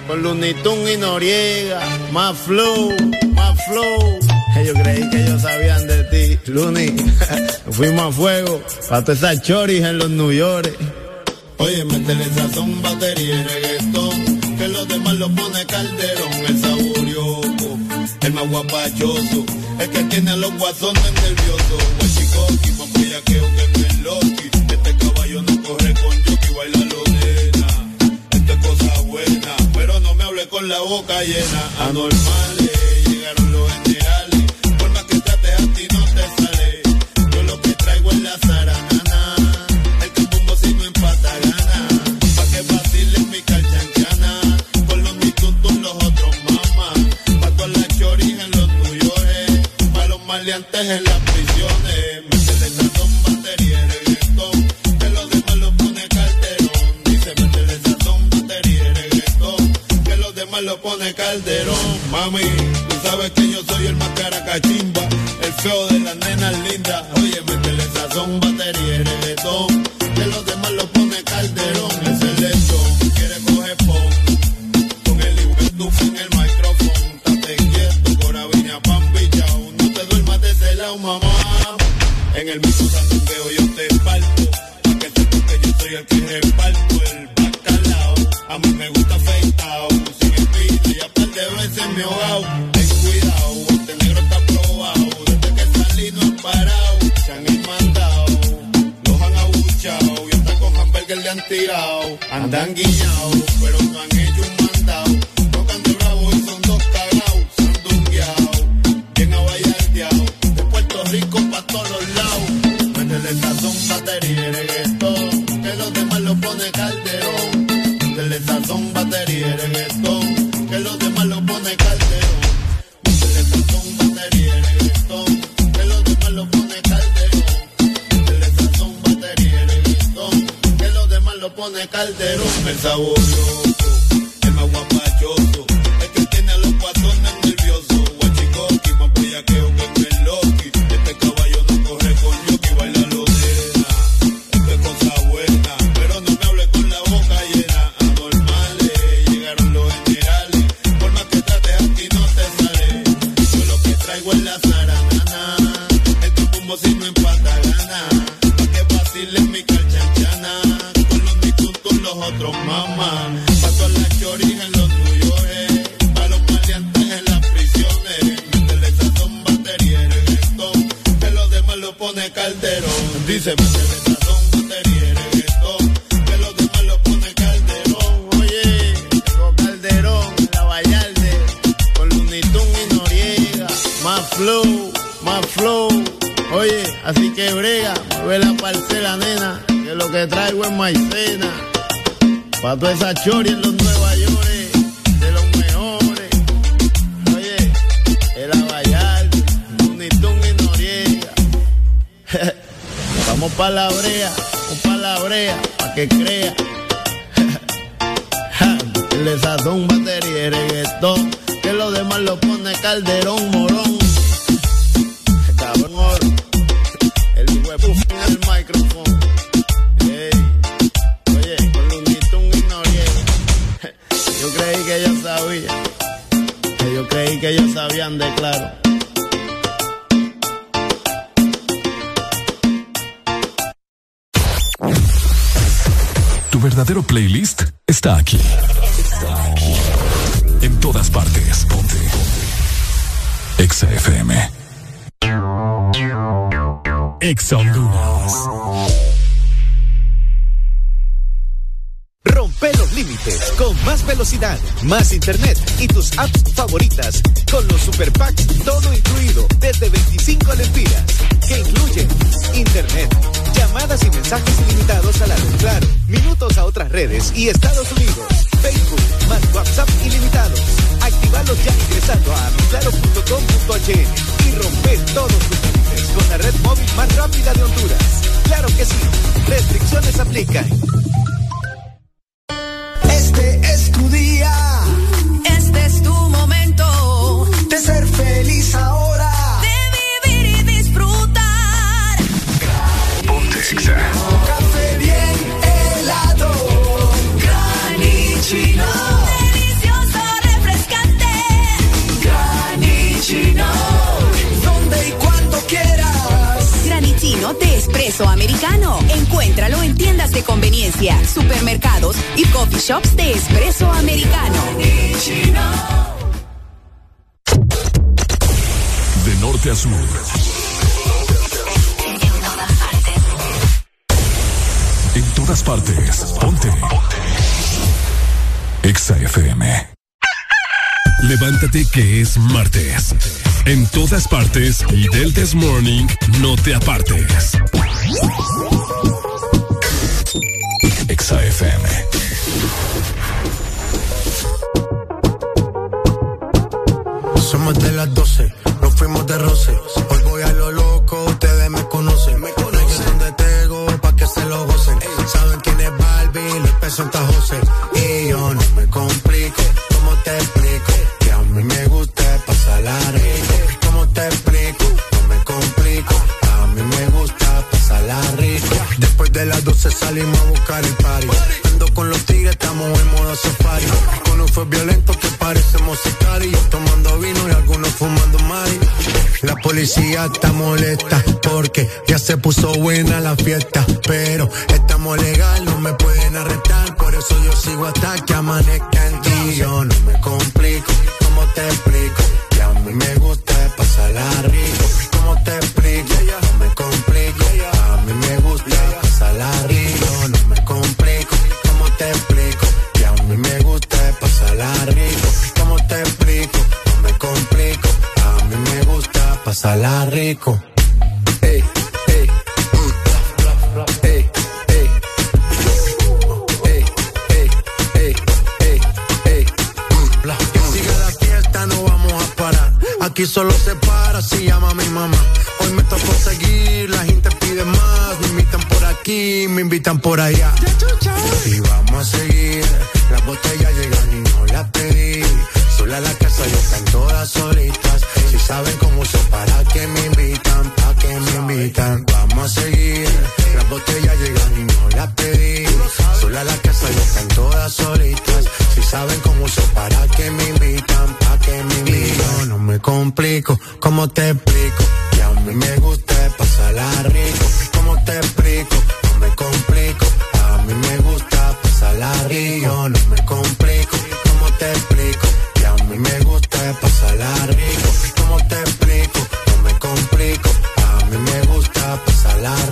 Con 0.07 0.23
Lunitun 0.23 0.87
y 0.87 0.97
Noriega. 0.97 1.81
Más 2.11 2.37
flow, 2.37 2.95
más 3.33 3.65
flow. 3.65 4.19
Ellos 4.57 4.77
creí 4.81 5.09
que 5.09 5.23
ellos 5.23 5.41
sabían 5.41 5.87
de 5.87 6.03
ti. 6.05 6.39
Luni, 6.51 6.87
fuimos 7.71 8.13
a 8.13 8.15
fuego. 8.15 8.61
Pa' 8.89 9.03
todas 9.03 9.17
esas 9.17 9.41
choris 9.41 9.83
en 9.83 9.97
los 9.97 10.09
New 10.09 10.31
York. 10.31 10.71
Oye, 11.57 11.85
métele 11.85 12.25
sazón, 12.35 12.81
batería 12.81 13.35
y 13.35 13.43
reggaetón. 13.43 14.57
Que 14.57 14.67
los 14.67 14.87
demás 14.87 15.13
lo 15.15 15.29
pone 15.33 15.65
calderón. 15.65 16.33
El 16.47 16.61
el 18.25 18.33
más 18.33 18.49
guapachoso. 18.49 19.45
El 19.79 19.89
que 19.89 20.03
tiene 20.05 20.31
a 20.31 20.35
los 20.37 20.53
guasones 20.57 21.03
nerviosos. 21.13 21.83
Guachicoqui, 21.99 22.71
más 22.71 22.93
bellaqueo 22.93 23.43
que 23.55 23.87
el 23.87 24.03
Loki. 24.03 24.49
Este 24.73 24.97
caballo 24.97 25.41
no 25.41 25.63
corre 25.63 25.93
con 25.93 26.23
jockey, 26.23 26.53
baila 26.55 26.79
lo 26.85 27.03
nena. 27.11 27.67
Esto 28.31 28.53
es 28.53 28.67
cosa 28.67 29.01
buena, 29.01 29.55
pero 29.73 29.99
no 29.99 30.15
me 30.15 30.23
hable 30.23 30.47
con 30.47 30.67
la 30.67 30.79
boca 30.79 31.21
llena. 31.23 31.69
Anormales, 31.79 32.71
maleantes 50.53 50.89
en 50.89 51.03
las 51.03 51.19
prisiones. 51.31 52.23
Métele 52.29 52.69
sazón, 52.69 53.23
batería 53.23 53.79
y 53.79 53.89
reggaetón. 53.89 54.67
Que 54.99 55.09
los 55.09 55.29
demás 55.29 55.55
lo 55.57 55.77
pone 55.77 56.07
calderón. 56.07 57.03
Dice 57.05 57.29
métele 57.41 57.79
sazón, 57.83 58.29
batería 58.29 58.83
y 58.83 58.93
reggaetón. 58.93 59.73
Que 60.03 60.17
los 60.17 60.35
demás 60.35 60.63
lo 60.63 60.81
pone 60.81 61.13
calderón. 61.13 61.99
Mami, 62.11 62.41
tú 62.89 62.95
sabes 63.03 63.31
que 63.31 63.49
yo 63.49 63.63
soy 63.67 63.87
el 63.87 63.95
más 63.95 64.09
caracachimba. 64.09 65.01
El 65.41 65.53
feo 65.53 65.87
de 65.87 65.99
las 65.99 66.15
nenas 66.17 66.53
lindas. 66.69 67.03
Oye, 67.17 67.41
métele 67.41 67.83
sazón, 67.93 68.39
batería 68.39 68.51
y 68.51 68.52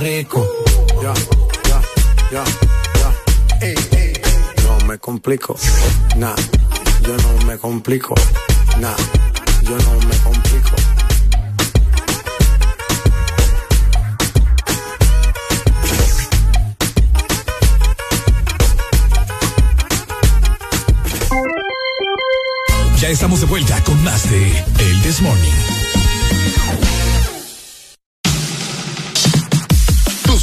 rico. 0.01 0.45
Ya, 1.01 1.13
ya, 1.69 1.81
ya, 2.31 2.43
ya. 2.99 3.09
No 4.63 4.85
me 4.87 4.97
complico, 4.97 5.55
nah, 6.17 6.35
yo 7.01 7.15
no 7.17 7.45
me 7.45 7.57
complico, 7.57 8.15
nah, 8.79 8.95
yo 9.61 9.77
no 9.77 10.07
me 10.07 10.17
complico. 10.23 10.75
Ya 22.99 23.09
estamos 23.09 23.39
de 23.41 23.45
vuelta 23.47 23.83
con 23.83 24.03
más 24.03 24.29
de 24.29 24.47
El 24.79 25.01
This 25.01 25.21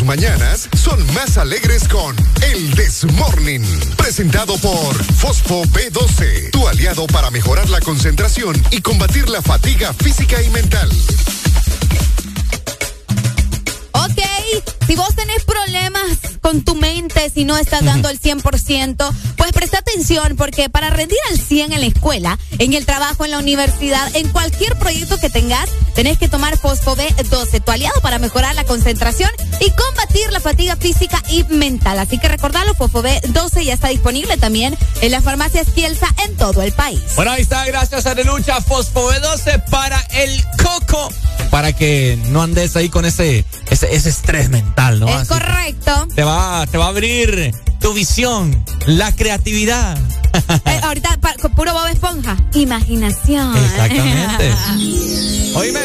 mañanas 0.08 0.70
son 0.74 0.98
más 1.12 1.36
alegres 1.36 1.86
con 1.86 2.16
El 2.40 2.74
Desmorning, 2.74 3.62
presentado 3.98 4.56
por 4.56 4.94
Fosfo 5.04 5.64
B12, 5.64 6.50
tu 6.50 6.66
aliado 6.66 7.06
para 7.08 7.30
mejorar 7.30 7.68
la 7.68 7.78
concentración 7.80 8.56
y 8.70 8.80
combatir 8.80 9.28
la 9.28 9.42
fatiga 9.42 9.92
física 9.92 10.40
y 10.40 10.48
mental. 10.48 10.88
Ok, 13.92 14.22
si 14.86 14.96
vos 14.96 15.14
tenés 15.14 15.44
problemas 15.44 16.37
con 16.40 16.62
tu 16.62 16.74
mente 16.74 17.30
si 17.30 17.44
no 17.44 17.56
estás 17.56 17.84
dando 17.84 18.08
el 18.08 18.20
100%, 18.20 19.12
pues 19.36 19.52
presta 19.52 19.78
atención 19.78 20.36
porque 20.36 20.68
para 20.68 20.90
rendir 20.90 21.18
al 21.30 21.38
100 21.38 21.72
en 21.72 21.80
la 21.80 21.86
escuela, 21.86 22.38
en 22.58 22.74
el 22.74 22.86
trabajo, 22.86 23.24
en 23.24 23.30
la 23.30 23.38
universidad, 23.38 24.14
en 24.14 24.28
cualquier 24.28 24.78
proyecto 24.78 25.18
que 25.18 25.30
tengas, 25.30 25.68
tenés 25.94 26.18
que 26.18 26.28
tomar 26.28 26.58
Fosfo 26.58 26.96
B12, 26.96 27.62
tu 27.62 27.70
aliado 27.70 28.00
para 28.00 28.18
mejorar 28.18 28.54
la 28.54 28.64
concentración 28.64 29.30
y 29.60 29.70
combatir 29.70 30.30
la 30.32 30.40
fatiga 30.40 30.76
física 30.76 31.22
y 31.30 31.44
mental. 31.44 31.98
Así 31.98 32.18
que 32.18 32.28
recordalo, 32.28 32.74
Fosfo 32.74 33.02
B12 33.02 33.64
ya 33.64 33.74
está 33.74 33.88
disponible 33.88 34.36
también 34.36 34.76
en 35.00 35.10
las 35.12 35.24
farmacias 35.24 35.68
Kielsa 35.74 36.08
en 36.24 36.36
todo 36.36 36.62
el 36.62 36.72
país. 36.72 37.00
Bueno, 37.16 37.32
ahí 37.32 37.42
está, 37.42 37.64
gracias 37.66 38.06
a 38.06 38.14
Lucha 38.14 38.60
Fosfo 38.60 39.10
B12 39.12 39.64
para 39.70 40.00
el 40.12 40.44
coco, 40.62 41.08
para 41.50 41.72
que 41.72 42.18
no 42.28 42.42
andes 42.42 42.76
ahí 42.76 42.88
con 42.88 43.04
ese, 43.04 43.44
ese, 43.70 43.94
ese 43.94 44.08
estrés 44.08 44.50
mental, 44.50 45.00
¿no? 45.00 45.08
Es 45.08 45.14
Así 45.16 45.28
correcto. 45.28 46.08
Te 46.14 46.24
va, 46.24 46.37
te 46.70 46.78
va 46.78 46.86
a 46.86 46.88
abrir 46.88 47.52
tu 47.80 47.92
visión, 47.92 48.64
la 48.86 49.14
creatividad. 49.14 49.98
Eh, 50.66 50.80
ahorita, 50.82 51.18
pa- 51.20 51.34
puro 51.56 51.72
Bob 51.72 51.86
Esponja. 51.86 52.36
Imaginación. 52.54 53.56
Exactamente. 53.56 54.52
Oíme. 55.54 55.80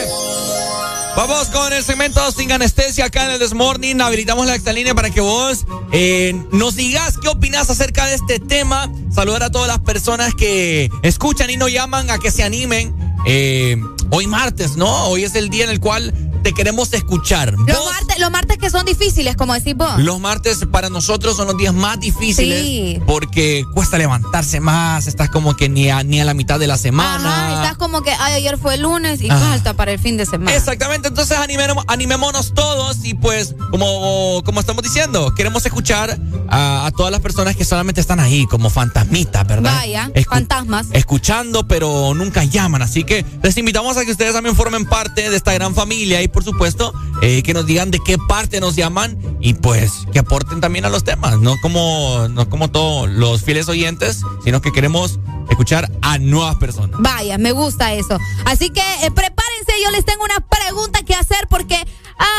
Vamos 1.15 1.47
con 1.49 1.71
el 1.73 1.83
segmento 1.83 2.31
sin 2.31 2.51
anestesia 2.51 3.05
acá 3.05 3.25
en 3.25 3.31
el 3.31 3.39
This 3.39 3.53
Morning. 3.53 3.97
Habilitamos 4.01 4.47
la 4.47 4.55
extra 4.55 4.73
para 4.95 5.11
que 5.11 5.21
vos 5.21 5.65
eh, 5.91 6.33
nos 6.51 6.75
digas 6.75 7.17
qué 7.21 7.29
opinas 7.29 7.69
acerca 7.69 8.05
de 8.07 8.15
este 8.15 8.39
tema. 8.39 8.91
Saludar 9.13 9.43
a 9.43 9.51
todas 9.51 9.67
las 9.67 9.79
personas 9.79 10.33
que 10.33 10.89
escuchan 11.03 11.49
y 11.51 11.57
nos 11.57 11.71
llaman 11.71 12.09
a 12.09 12.17
que 12.17 12.31
se 12.31 12.43
animen. 12.43 12.95
Eh, 13.27 13.77
hoy 14.09 14.25
martes, 14.27 14.75
¿no? 14.75 15.05
Hoy 15.05 15.23
es 15.23 15.35
el 15.35 15.49
día 15.49 15.63
en 15.65 15.69
el 15.69 15.79
cual 15.79 16.13
te 16.43 16.53
queremos 16.53 16.93
escuchar. 16.93 17.53
Los 17.53 17.65
Vos- 17.65 17.85
martes, 17.93 18.19
los 18.19 18.31
martes 18.31 18.57
que 18.57 18.69
son 18.69 18.85
difíciles, 18.85 19.35
como 19.35 19.53
decís 19.53 19.75
vos. 19.75 19.97
los 19.99 20.19
martes 20.19 20.59
para 20.71 20.89
nosotros 20.89 21.37
son 21.37 21.47
los 21.47 21.57
días 21.57 21.73
más 21.73 21.99
difíciles 21.99 22.61
Sí. 22.61 22.99
porque 23.07 23.65
cuesta 23.73 23.97
levantarse 23.97 24.59
más, 24.59 25.07
estás 25.07 25.29
como 25.29 25.55
que 25.55 25.69
ni 25.69 25.89
a, 25.89 26.03
ni 26.03 26.19
a 26.21 26.25
la 26.25 26.33
mitad 26.33 26.59
de 26.59 26.67
la 26.67 26.77
semana. 26.77 27.47
Ajá, 27.55 27.63
estás 27.63 27.77
como 27.77 28.01
que, 28.03 28.11
ay, 28.11 28.33
ayer 28.33 28.57
fue 28.57 28.77
lunes 28.77 29.21
y 29.21 29.29
Ajá. 29.29 29.39
falta 29.39 29.73
para 29.73 29.91
el 29.93 29.99
fin 29.99 30.17
de 30.17 30.25
semana. 30.25 30.53
Exactamente, 30.55 31.07
entonces 31.07 31.37
animemos- 31.37 31.85
animémonos 31.87 32.53
todos 32.53 32.97
y 33.03 33.13
pues 33.13 33.55
como, 33.71 34.41
como 34.43 34.59
estamos 34.59 34.83
diciendo, 34.83 35.33
queremos 35.35 35.65
escuchar 35.65 36.19
a, 36.49 36.85
a 36.85 36.91
todas 36.91 37.11
las 37.11 37.21
personas 37.21 37.55
que 37.55 37.65
solamente 37.65 38.01
están 38.01 38.19
ahí 38.19 38.45
como 38.47 38.69
fantasmitas, 38.69 39.47
¿verdad? 39.47 39.73
Vaya, 39.75 40.09
Escu- 40.13 40.29
fantasmas. 40.29 40.87
Escuchando, 40.91 41.67
pero 41.67 42.13
nunca 42.13 42.43
llaman, 42.43 42.81
así 42.81 43.03
que 43.03 43.25
les 43.41 43.57
invitamos 43.57 43.95
a 43.97 44.05
que 44.05 44.11
ustedes 44.11 44.33
también 44.33 44.55
formen 44.55 44.85
parte 44.85 45.29
de 45.29 45.35
esta 45.37 45.53
gran 45.53 45.73
familia 45.73 46.21
y 46.21 46.27
por 46.33 46.43
supuesto 46.43 46.93
eh, 47.21 47.43
que 47.43 47.53
nos 47.53 47.65
digan 47.65 47.91
de 47.91 47.99
qué 47.99 48.17
parte 48.17 48.59
nos 48.59 48.75
llaman 48.75 49.17
y 49.39 49.53
pues 49.53 50.05
que 50.11 50.19
aporten 50.19 50.59
también 50.59 50.83
a 50.85 50.89
los 50.89 51.03
temas, 51.03 51.39
no 51.39 51.55
como, 51.61 52.27
no 52.29 52.49
como 52.49 52.69
todos 52.69 53.09
los 53.09 53.43
fieles 53.43 53.69
oyentes, 53.69 54.21
sino 54.43 54.61
que 54.61 54.71
queremos 54.71 55.19
escuchar 55.49 55.91
a 56.01 56.17
nuevas 56.17 56.55
personas. 56.55 56.99
Vaya, 56.99 57.37
me 57.37 57.51
gusta 57.51 57.93
eso. 57.93 58.17
Así 58.45 58.69
que 58.71 58.81
eh, 58.81 59.11
prepárense, 59.11 59.73
yo 59.83 59.91
les 59.91 60.05
tengo 60.05 60.23
una 60.23 60.39
pregunta 60.41 61.03
que 61.03 61.15
hacer 61.15 61.47
porque, 61.49 61.77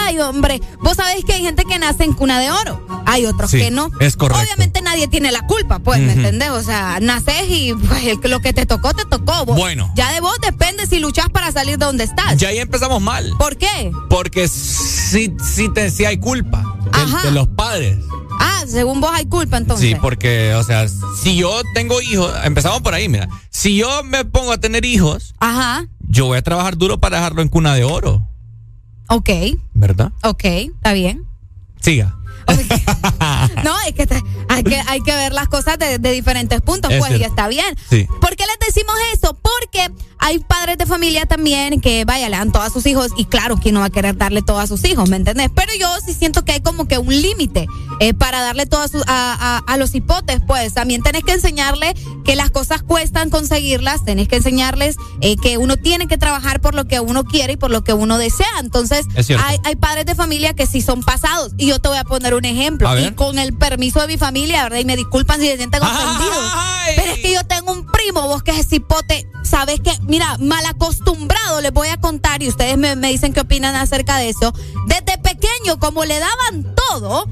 ay, 0.06 0.18
hombre, 0.20 0.60
vos 0.80 0.96
sabés 0.96 1.24
que 1.24 1.32
hay 1.34 1.42
gente 1.42 1.64
que 1.64 1.78
nace 1.78 2.04
en 2.04 2.12
cuna 2.12 2.40
de 2.40 2.50
oro, 2.50 2.84
hay 3.06 3.26
otros 3.26 3.50
Sí, 3.50 3.58
que 3.58 3.70
no. 3.70 3.90
es 4.00 4.16
correcto. 4.16 4.42
Obviamente 4.42 4.80
nadie 4.82 5.08
tiene 5.08 5.30
la 5.32 5.46
culpa, 5.46 5.78
pues, 5.78 6.00
¿me 6.00 6.12
entendés? 6.12 6.50
O 6.50 6.62
sea, 6.62 6.98
naces 7.00 7.44
y 7.48 7.74
pues, 7.74 8.18
lo 8.30 8.40
que 8.40 8.52
te 8.52 8.66
tocó, 8.66 8.94
te 8.94 9.04
tocó. 9.04 9.44
Vos- 9.44 9.56
Bueno. 9.56 9.90
Ya 9.94 10.12
de 10.12 10.20
vos 10.20 10.36
depende 10.40 10.86
si 10.86 10.98
luchás 10.98 11.28
para 11.30 11.50
salir 11.52 11.78
de 11.78 11.84
donde 11.86 12.04
estás. 12.04 12.36
Ya 12.36 12.48
ahí 12.48 12.58
empezamos 12.58 13.00
mal. 13.02 13.30
¿Por 13.38 13.56
qué? 13.56 13.90
Porque 14.08 14.48
sí, 14.48 15.34
sí, 15.42 15.68
te, 15.72 15.90
sí 15.90 16.04
hay 16.04 16.18
culpa 16.18 16.76
de- 16.92 17.28
de, 17.28 17.30
los 17.32 17.48
padres. 17.48 17.98
Ah, 18.40 18.64
según 18.66 19.00
vos 19.00 19.10
hay 19.14 19.26
culpa 19.26 19.56
entonces. 19.58 19.88
Sí, 19.88 19.94
porque, 20.00 20.54
o 20.54 20.64
sea, 20.64 20.86
si 21.22 21.36
yo 21.36 21.62
tengo 21.74 22.00
hijos, 22.02 22.32
empezamos 22.44 22.80
por 22.82 22.92
ahí, 22.94 23.08
mira. 23.08 23.28
Si 23.50 23.76
yo 23.76 24.02
me 24.04 24.24
pongo 24.24 24.52
a 24.52 24.58
tener 24.58 24.84
hijos, 24.84 25.34
Ajá, 25.38 25.86
yo 26.00 26.26
voy 26.26 26.38
a 26.38 26.42
trabajar 26.42 26.76
duro 26.76 26.98
para 26.98 27.18
dejarlo 27.18 27.42
en 27.42 27.48
cuna 27.48 27.74
de 27.74 27.84
oro, 27.84 28.26
ok, 29.08 29.30
¿verdad? 29.74 30.12
ok, 30.22 30.44
está 30.44 30.92
bien. 30.92 31.24
Siga. 31.80 32.16
No, 33.64 33.74
es 33.86 33.94
que 33.94 34.06
te- 34.06 34.22
hay 34.48 34.62
que 34.62 34.76
hay 34.86 35.00
que 35.00 35.14
ver 35.14 35.32
las 35.32 35.48
cosas 35.48 35.78
de, 35.78 35.98
de 35.98 36.12
diferentes 36.12 36.60
puntos, 36.60 36.92
Es 36.92 36.98
pues, 36.98 37.18
y 37.18 37.22
está 37.24 37.48
bien. 37.48 37.76
Sí. 37.88 38.06
¿Por 38.20 38.36
qué 38.36 38.44
les 38.46 38.58
decimos 38.74 38.94
eso? 39.14 39.34
Porque 39.40 39.90
hay 40.18 40.38
padres 40.38 40.78
de 40.78 40.86
familia 40.86 41.26
también 41.26 41.80
que, 41.80 42.04
vaya, 42.04 42.28
le 42.28 42.36
dan 42.36 42.52
todo 42.52 42.62
a 42.62 42.70
sus 42.70 42.86
hijos 42.86 43.12
y 43.16 43.24
claro, 43.26 43.56
¿quién 43.56 43.74
no 43.74 43.80
va 43.80 43.86
a 43.86 43.90
querer 43.90 44.16
darle 44.16 44.42
todo 44.42 44.58
a 44.58 44.66
sus 44.66 44.84
hijos? 44.84 45.08
¿Me 45.08 45.16
entendés? 45.16 45.50
Pero 45.54 45.72
yo 45.78 45.88
sí 46.04 46.14
siento 46.14 46.44
que 46.44 46.52
hay 46.52 46.60
como 46.60 46.86
que 46.86 46.98
un 46.98 47.08
límite 47.20 47.66
eh, 48.00 48.14
para 48.14 48.40
darle 48.42 48.66
todo 48.66 48.82
a, 48.82 48.86
a, 49.06 49.56
a- 49.56 49.62
a 49.66 49.76
los 49.76 49.94
hipotes, 49.94 50.40
pues. 50.46 50.74
También 50.74 51.02
tenés 51.02 51.24
que 51.24 51.32
enseñarle 51.32 51.94
que 52.24 52.36
las 52.36 52.50
cosas 52.50 52.82
cuestan 52.82 53.30
conseguirlas, 53.30 54.04
tenés 54.04 54.28
que 54.28 54.36
enseñarles 54.36 54.96
eh, 55.20 55.36
que 55.36 55.58
uno 55.58 55.76
tiene 55.76 56.06
que 56.06 56.18
trabajar 56.18 56.60
por 56.60 56.74
lo 56.74 56.86
que 56.86 57.00
uno 57.00 57.24
quiere 57.24 57.54
y 57.54 57.56
por 57.56 57.70
lo 57.70 57.82
que 57.84 57.92
uno 57.92 58.18
desea. 58.18 58.46
Entonces, 58.60 59.06
hay, 59.44 59.58
hay 59.64 59.76
padres 59.76 60.06
de 60.06 60.14
familia 60.14 60.54
que 60.54 60.66
sí 60.66 60.80
son 60.80 61.02
pasados. 61.02 61.52
Y 61.58 61.66
yo 61.66 61.78
te 61.80 61.88
voy 61.88 61.98
a 61.98 62.04
poner 62.04 62.33
un 62.34 62.44
ejemplo. 62.44 62.88
Y 62.98 63.12
con 63.12 63.38
el 63.38 63.54
permiso 63.54 64.00
de 64.00 64.06
mi 64.08 64.18
familia, 64.18 64.64
¿verdad? 64.64 64.78
Y 64.78 64.84
me 64.84 64.96
disculpan 64.96 65.40
si 65.40 65.48
se 65.48 65.56
sienten 65.56 65.82
ofendidos. 65.82 66.52
Pero 66.96 67.12
es 67.12 67.18
que 67.20 67.32
yo 67.32 67.44
tengo 67.44 67.72
un 67.72 67.86
primo, 67.90 68.22
vos 68.22 68.42
que 68.42 68.58
es 68.58 68.68
cipote, 68.68 69.28
sabes 69.42 69.80
que, 69.80 69.92
mira, 70.02 70.36
mal 70.38 70.64
acostumbrado, 70.66 71.60
les 71.60 71.72
voy 71.72 71.88
a 71.88 71.98
contar 71.98 72.42
y 72.42 72.48
ustedes 72.48 72.76
me, 72.76 72.96
me 72.96 73.08
dicen 73.08 73.32
qué 73.32 73.40
opinan 73.40 73.74
acerca 73.74 74.18
de 74.18 74.28
eso. 74.28 74.52
Desde 74.86 75.18
pequeño, 75.18 75.78
como 75.78 76.04
le 76.04 76.18
daban 76.18 76.74
todo, 76.74 77.26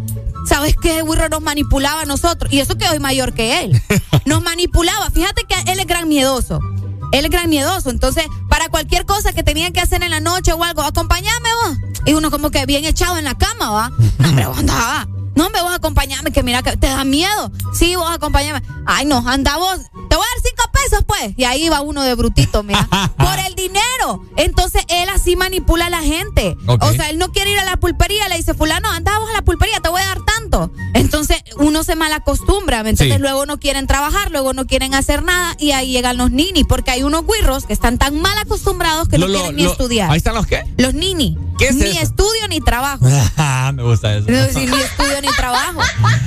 ¿sabes 0.46 0.74
qué? 0.80 1.02
Burro 1.02 1.28
nos 1.28 1.40
manipulaba 1.40 2.02
a 2.02 2.04
nosotros. 2.06 2.52
Y 2.52 2.60
eso 2.60 2.76
que 2.76 2.88
hoy 2.88 2.98
mayor 2.98 3.34
que 3.34 3.60
él. 3.60 3.82
Nos 4.24 4.42
manipulaba. 4.42 5.10
Fíjate 5.10 5.44
que 5.44 5.72
él 5.72 5.80
es 5.80 5.86
gran 5.86 6.08
miedoso. 6.08 6.60
Él 7.12 7.24
es 7.26 7.30
gran 7.30 7.48
miedoso. 7.48 7.90
Entonces, 7.90 8.24
para 8.48 8.68
cualquier 8.68 9.06
cosa 9.06 9.32
que 9.32 9.42
tenía 9.42 9.70
que 9.70 9.80
hacer 9.80 10.02
en 10.02 10.10
la 10.10 10.20
noche 10.20 10.52
o 10.52 10.64
algo, 10.64 10.82
acompáñame 10.82 11.48
vos. 11.64 11.78
Y 12.04 12.14
uno 12.14 12.30
como 12.30 12.50
que 12.50 12.66
bien 12.66 12.84
echado 12.84 13.18
en 13.18 13.24
la 13.24 13.34
cama, 13.36 13.70
¿va? 13.70 13.92
No, 14.18 14.28
hombre, 14.30 14.46
vos 14.46 14.58
anda, 14.58 15.06
No, 15.34 15.50
me 15.50 15.62
vos 15.62 15.72
acompañame, 15.72 16.32
que 16.32 16.42
mira 16.42 16.62
que 16.62 16.76
te 16.76 16.88
da 16.88 17.04
miedo. 17.04 17.52
Sí, 17.72 17.94
vos 17.94 18.10
acompañame. 18.10 18.62
Ay, 18.86 19.06
no, 19.06 19.22
anda 19.26 19.56
vos. 19.56 19.78
Te 20.08 20.16
voy 20.16 20.24
a 20.24 20.34
dar 20.34 20.42
cinco 20.42 20.71
pesos, 20.84 21.04
pues. 21.06 21.34
Y 21.36 21.44
ahí 21.44 21.68
va 21.68 21.80
uno 21.80 22.02
de 22.02 22.14
brutito, 22.14 22.62
mira. 22.62 22.86
por 23.18 23.38
el 23.46 23.54
dinero. 23.54 24.22
Entonces, 24.36 24.82
él 24.88 25.08
así 25.08 25.36
manipula 25.36 25.86
a 25.86 25.90
la 25.90 26.02
gente. 26.02 26.56
O 26.66 26.92
sea, 26.92 27.10
él 27.10 27.18
no 27.18 27.30
quiere 27.32 27.50
ir 27.52 27.58
a 27.58 27.64
la 27.64 27.76
pulpería. 27.76 28.28
Le 28.28 28.36
dice, 28.36 28.54
fulano, 28.54 28.90
anda 28.90 29.18
vos 29.18 29.28
a 29.30 29.32
la 29.34 29.42
pulpería, 29.42 29.80
te 29.80 29.88
voy 29.88 30.00
a 30.00 30.06
dar 30.06 30.18
tanto. 30.24 30.70
Entonces, 30.94 31.42
uno 31.58 31.84
se 31.84 31.96
malacostumbra, 31.96 32.82
¿me 32.82 32.90
entiendes? 32.90 33.16
Sí. 33.18 33.22
Luego 33.22 33.46
no 33.46 33.58
quieren 33.58 33.86
trabajar, 33.86 34.30
luego 34.30 34.52
no 34.52 34.66
quieren 34.66 34.94
hacer 34.94 35.22
nada. 35.22 35.54
Y 35.58 35.72
ahí 35.72 35.92
llegan 35.92 36.16
los 36.16 36.30
ninis. 36.30 36.64
Porque 36.68 36.90
hay 36.90 37.02
unos 37.02 37.24
guirros 37.26 37.66
que 37.66 37.72
están 37.72 37.98
tan 37.98 38.20
mal 38.20 38.36
acostumbrados 38.38 39.08
que 39.08 39.18
Lo- 39.18 39.26
no 39.26 39.32
lo- 39.32 39.38
quieren 39.38 39.56
ni 39.56 39.64
lo- 39.64 39.70
estudiar. 39.72 40.10
Ahí 40.10 40.18
están 40.18 40.34
los 40.34 40.46
qué? 40.46 40.64
Los 40.76 40.94
nini. 40.94 41.38
¿Qué 41.58 41.68
es 41.68 41.76
ni 41.76 41.84
eso? 41.90 42.00
estudio 42.00 42.48
ni 42.48 42.60
trabajo. 42.60 43.04
Me 43.74 43.82
gusta 43.82 44.16
eso. 44.16 44.26
No 44.28 44.36
ni 44.36 44.80
estudio 44.82 45.20
ni 45.22 45.28
trabajo. 45.28 45.80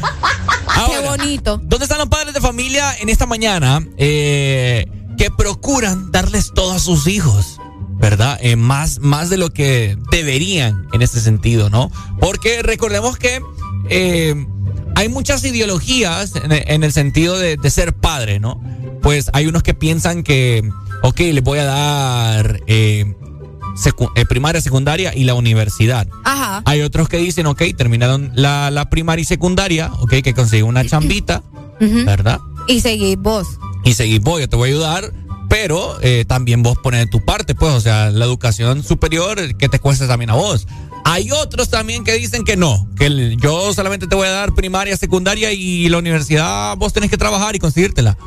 Qué 0.87 0.99
bonito. 0.99 1.59
¿Dónde 1.63 1.85
están 1.85 1.97
los 1.99 2.07
padres 2.09 2.33
de 2.33 2.41
familia 2.41 2.95
en 2.99 3.09
esta 3.09 3.25
mañana 3.25 3.85
eh, 3.97 4.44
que 5.17 5.31
procuran 5.37 6.11
darles 6.11 6.51
todo 6.53 6.73
a 6.73 6.79
sus 6.79 7.07
hijos? 7.07 7.59
¿Verdad? 7.97 8.37
Eh, 8.41 8.55
más, 8.57 8.99
más 8.99 9.29
de 9.29 9.37
lo 9.37 9.51
que 9.51 9.97
deberían 10.11 10.85
en 10.91 11.01
ese 11.01 11.21
sentido, 11.21 11.69
¿no? 11.69 11.89
Porque 12.19 12.61
recordemos 12.61 13.17
que 13.17 13.41
eh, 13.89 14.35
hay 14.95 15.09
muchas 15.09 15.43
ideologías 15.45 16.33
en, 16.35 16.51
en 16.51 16.83
el 16.83 16.91
sentido 16.91 17.39
de, 17.39 17.55
de 17.55 17.69
ser 17.71 17.93
padre, 17.93 18.39
¿no? 18.41 18.61
Pues 19.01 19.29
hay 19.33 19.47
unos 19.47 19.63
que 19.63 19.73
piensan 19.73 20.23
que, 20.23 20.69
ok, 21.03 21.19
les 21.19 21.43
voy 21.43 21.59
a 21.59 21.63
dar 21.65 22.59
eh, 22.67 23.15
secu- 23.75 24.11
eh, 24.15 24.25
primaria, 24.25 24.59
secundaria 24.61 25.15
y 25.15 25.23
la 25.23 25.33
universidad. 25.35 26.05
Ajá. 26.25 26.63
Hay 26.65 26.81
otros 26.81 27.07
que 27.07 27.17
dicen, 27.17 27.45
ok, 27.45 27.61
terminaron 27.77 28.31
la, 28.35 28.71
la 28.71 28.89
primaria 28.89 29.21
y 29.21 29.25
secundaria, 29.25 29.89
ok, 30.01 30.15
que 30.21 30.33
consiguen 30.33 30.65
una 30.65 30.85
chambita, 30.85 31.43
Ujú. 31.79 32.03
¿verdad? 32.05 32.39
Y 32.67 32.81
seguís 32.81 33.17
vos. 33.17 33.47
Y 33.85 33.93
seguís 33.93 34.19
vos, 34.19 34.39
yo 34.41 34.49
te 34.49 34.55
voy 34.57 34.69
a 34.69 34.73
ayudar, 34.73 35.13
pero 35.49 35.97
eh, 36.01 36.25
también 36.27 36.63
vos 36.63 36.77
pones 36.83 37.01
de 37.01 37.07
tu 37.07 37.23
parte, 37.23 37.55
pues, 37.55 37.71
o 37.73 37.79
sea, 37.79 38.09
la 38.09 38.25
educación 38.25 38.83
superior 38.83 39.39
eh, 39.39 39.53
que 39.57 39.69
te 39.69 39.79
cuesta 39.79 40.07
también 40.07 40.31
a 40.31 40.33
vos. 40.33 40.67
Hay 41.05 41.31
otros 41.31 41.69
también 41.69 42.03
que 42.03 42.13
dicen 42.13 42.43
que 42.43 42.57
no, 42.57 42.87
que 42.97 43.05
el- 43.05 43.37
yo 43.37 43.71
solamente 43.73 44.07
te 44.07 44.15
voy 44.15 44.27
a 44.27 44.31
dar 44.31 44.53
primaria, 44.55 44.97
secundaria 44.97 45.51
y 45.53 45.87
la 45.87 45.99
universidad 45.99 46.75
vos 46.77 46.93
tenés 46.93 47.11
que 47.11 47.17
trabajar 47.17 47.55
y 47.55 47.59
conseguírtela. 47.59 48.17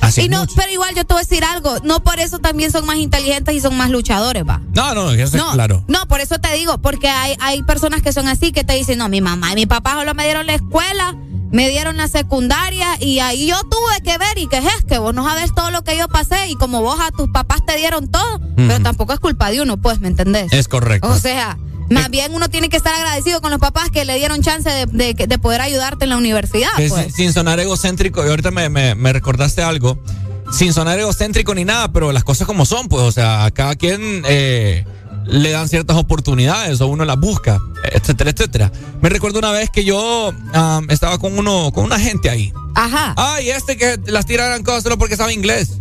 Así 0.00 0.20
Y 0.22 0.28
no, 0.28 0.46
pero 0.54 0.70
igual 0.70 0.94
yo 0.94 1.04
te 1.04 1.14
voy 1.14 1.22
a 1.22 1.26
decir 1.26 1.42
algo. 1.42 1.78
No 1.82 2.04
por 2.04 2.20
eso 2.20 2.38
también 2.38 2.70
son 2.70 2.86
más 2.86 2.98
inteligentes 2.98 3.54
y 3.56 3.60
son 3.60 3.76
más 3.76 3.90
luchadores, 3.90 4.44
va. 4.46 4.60
No, 4.72 4.94
no, 4.94 5.10
eso 5.10 5.24
es 5.24 5.32
No, 5.34 5.52
claro. 5.52 5.82
no, 5.88 6.06
por 6.06 6.20
eso 6.20 6.38
te 6.38 6.52
digo, 6.54 6.78
porque 6.78 7.08
hay, 7.08 7.34
hay 7.40 7.62
personas 7.64 8.02
que 8.02 8.12
son 8.12 8.28
así 8.28 8.52
que 8.52 8.62
te 8.62 8.74
dicen, 8.74 8.98
no, 8.98 9.08
mi 9.08 9.20
mamá 9.20 9.50
y 9.52 9.54
mi 9.56 9.66
papá 9.66 9.94
solo 9.94 10.14
me 10.14 10.24
dieron 10.24 10.46
la 10.46 10.54
escuela, 10.54 11.16
me 11.50 11.68
dieron 11.68 11.96
la 11.96 12.08
secundaria 12.08 12.88
y 13.00 13.20
ahí 13.20 13.46
yo 13.46 13.56
tuve 13.62 14.02
que 14.04 14.18
ver 14.18 14.36
y 14.38 14.46
que 14.48 14.58
es 14.58 14.84
que 14.88 14.98
vos 14.98 15.14
no 15.14 15.24
sabes 15.24 15.54
todo 15.54 15.70
lo 15.70 15.82
que 15.84 15.96
yo 15.96 16.08
pasé 16.08 16.48
y 16.48 16.56
como 16.56 16.82
vos 16.82 16.98
a 17.00 17.10
tus 17.12 17.28
papás 17.30 17.64
te 17.66 17.76
dieron 17.76 18.08
todo, 18.10 18.40
pero 18.56 18.80
tampoco 18.82 19.12
es 19.12 19.20
culpa 19.20 19.50
de 19.50 19.60
uno, 19.60 19.76
pues, 19.76 20.00
¿me 20.00 20.08
entendés? 20.08 20.52
Es 20.52 20.68
correcto. 20.68 21.08
O 21.08 21.18
sea, 21.18 21.56
Más 21.88 22.10
bien 22.10 22.34
uno 22.34 22.48
tiene 22.48 22.68
que 22.68 22.76
estar 22.76 22.92
agradecido 22.94 23.40
con 23.40 23.52
los 23.52 23.60
papás 23.60 23.90
que 23.92 24.04
le 24.04 24.16
dieron 24.16 24.42
chance 24.42 24.68
de, 24.68 24.86
de- 24.86 25.26
de 25.28 25.38
poder 25.38 25.60
ayudarte 25.60 26.02
en 26.04 26.10
la 26.10 26.16
universidad. 26.16 26.68
Pues. 26.88 27.14
sin, 27.14 27.32
sonar 27.32 27.60
egocéntrico, 27.60 28.26
y 28.26 28.28
ahorita 28.28 28.50
me, 28.50 28.68
me- 28.68 28.96
me 28.96 29.12
recordaste 29.12 29.62
algo, 29.62 29.96
sin 30.50 30.72
sonar 30.72 30.98
egocéntrico 30.98 31.54
ni 31.54 31.64
nada, 31.64 31.92
pero 31.92 32.10
las 32.10 32.24
cosas 32.24 32.48
como 32.48 32.66
son, 32.66 32.88
pues, 32.88 33.02
o 33.04 33.12
sea, 33.12 33.48
cada 33.54 33.76
quien 33.76 34.22
eh, 34.28 34.84
le 35.26 35.50
dan 35.50 35.68
ciertas 35.68 35.96
oportunidades 35.96 36.80
o 36.80 36.86
uno 36.86 37.04
las 37.04 37.18
busca, 37.18 37.60
etcétera, 37.92 38.30
etcétera. 38.30 38.72
Me 39.00 39.08
recuerdo 39.08 39.38
una 39.38 39.50
vez 39.52 39.70
que 39.70 39.84
yo 39.84 40.32
estaba 40.88 41.18
con 41.18 41.38
uno, 41.38 41.70
con 41.72 41.84
una 41.84 41.98
gente 41.98 42.30
ahí. 42.30 42.52
Ajá. 42.74 43.14
Ay, 43.16 43.50
este 43.50 43.76
que 43.76 43.98
las 44.06 44.26
tiraran 44.26 44.62
cosas 44.62 44.82
solo 44.82 44.98
porque 44.98 45.16
sabe 45.16 45.32
inglés. 45.32 45.80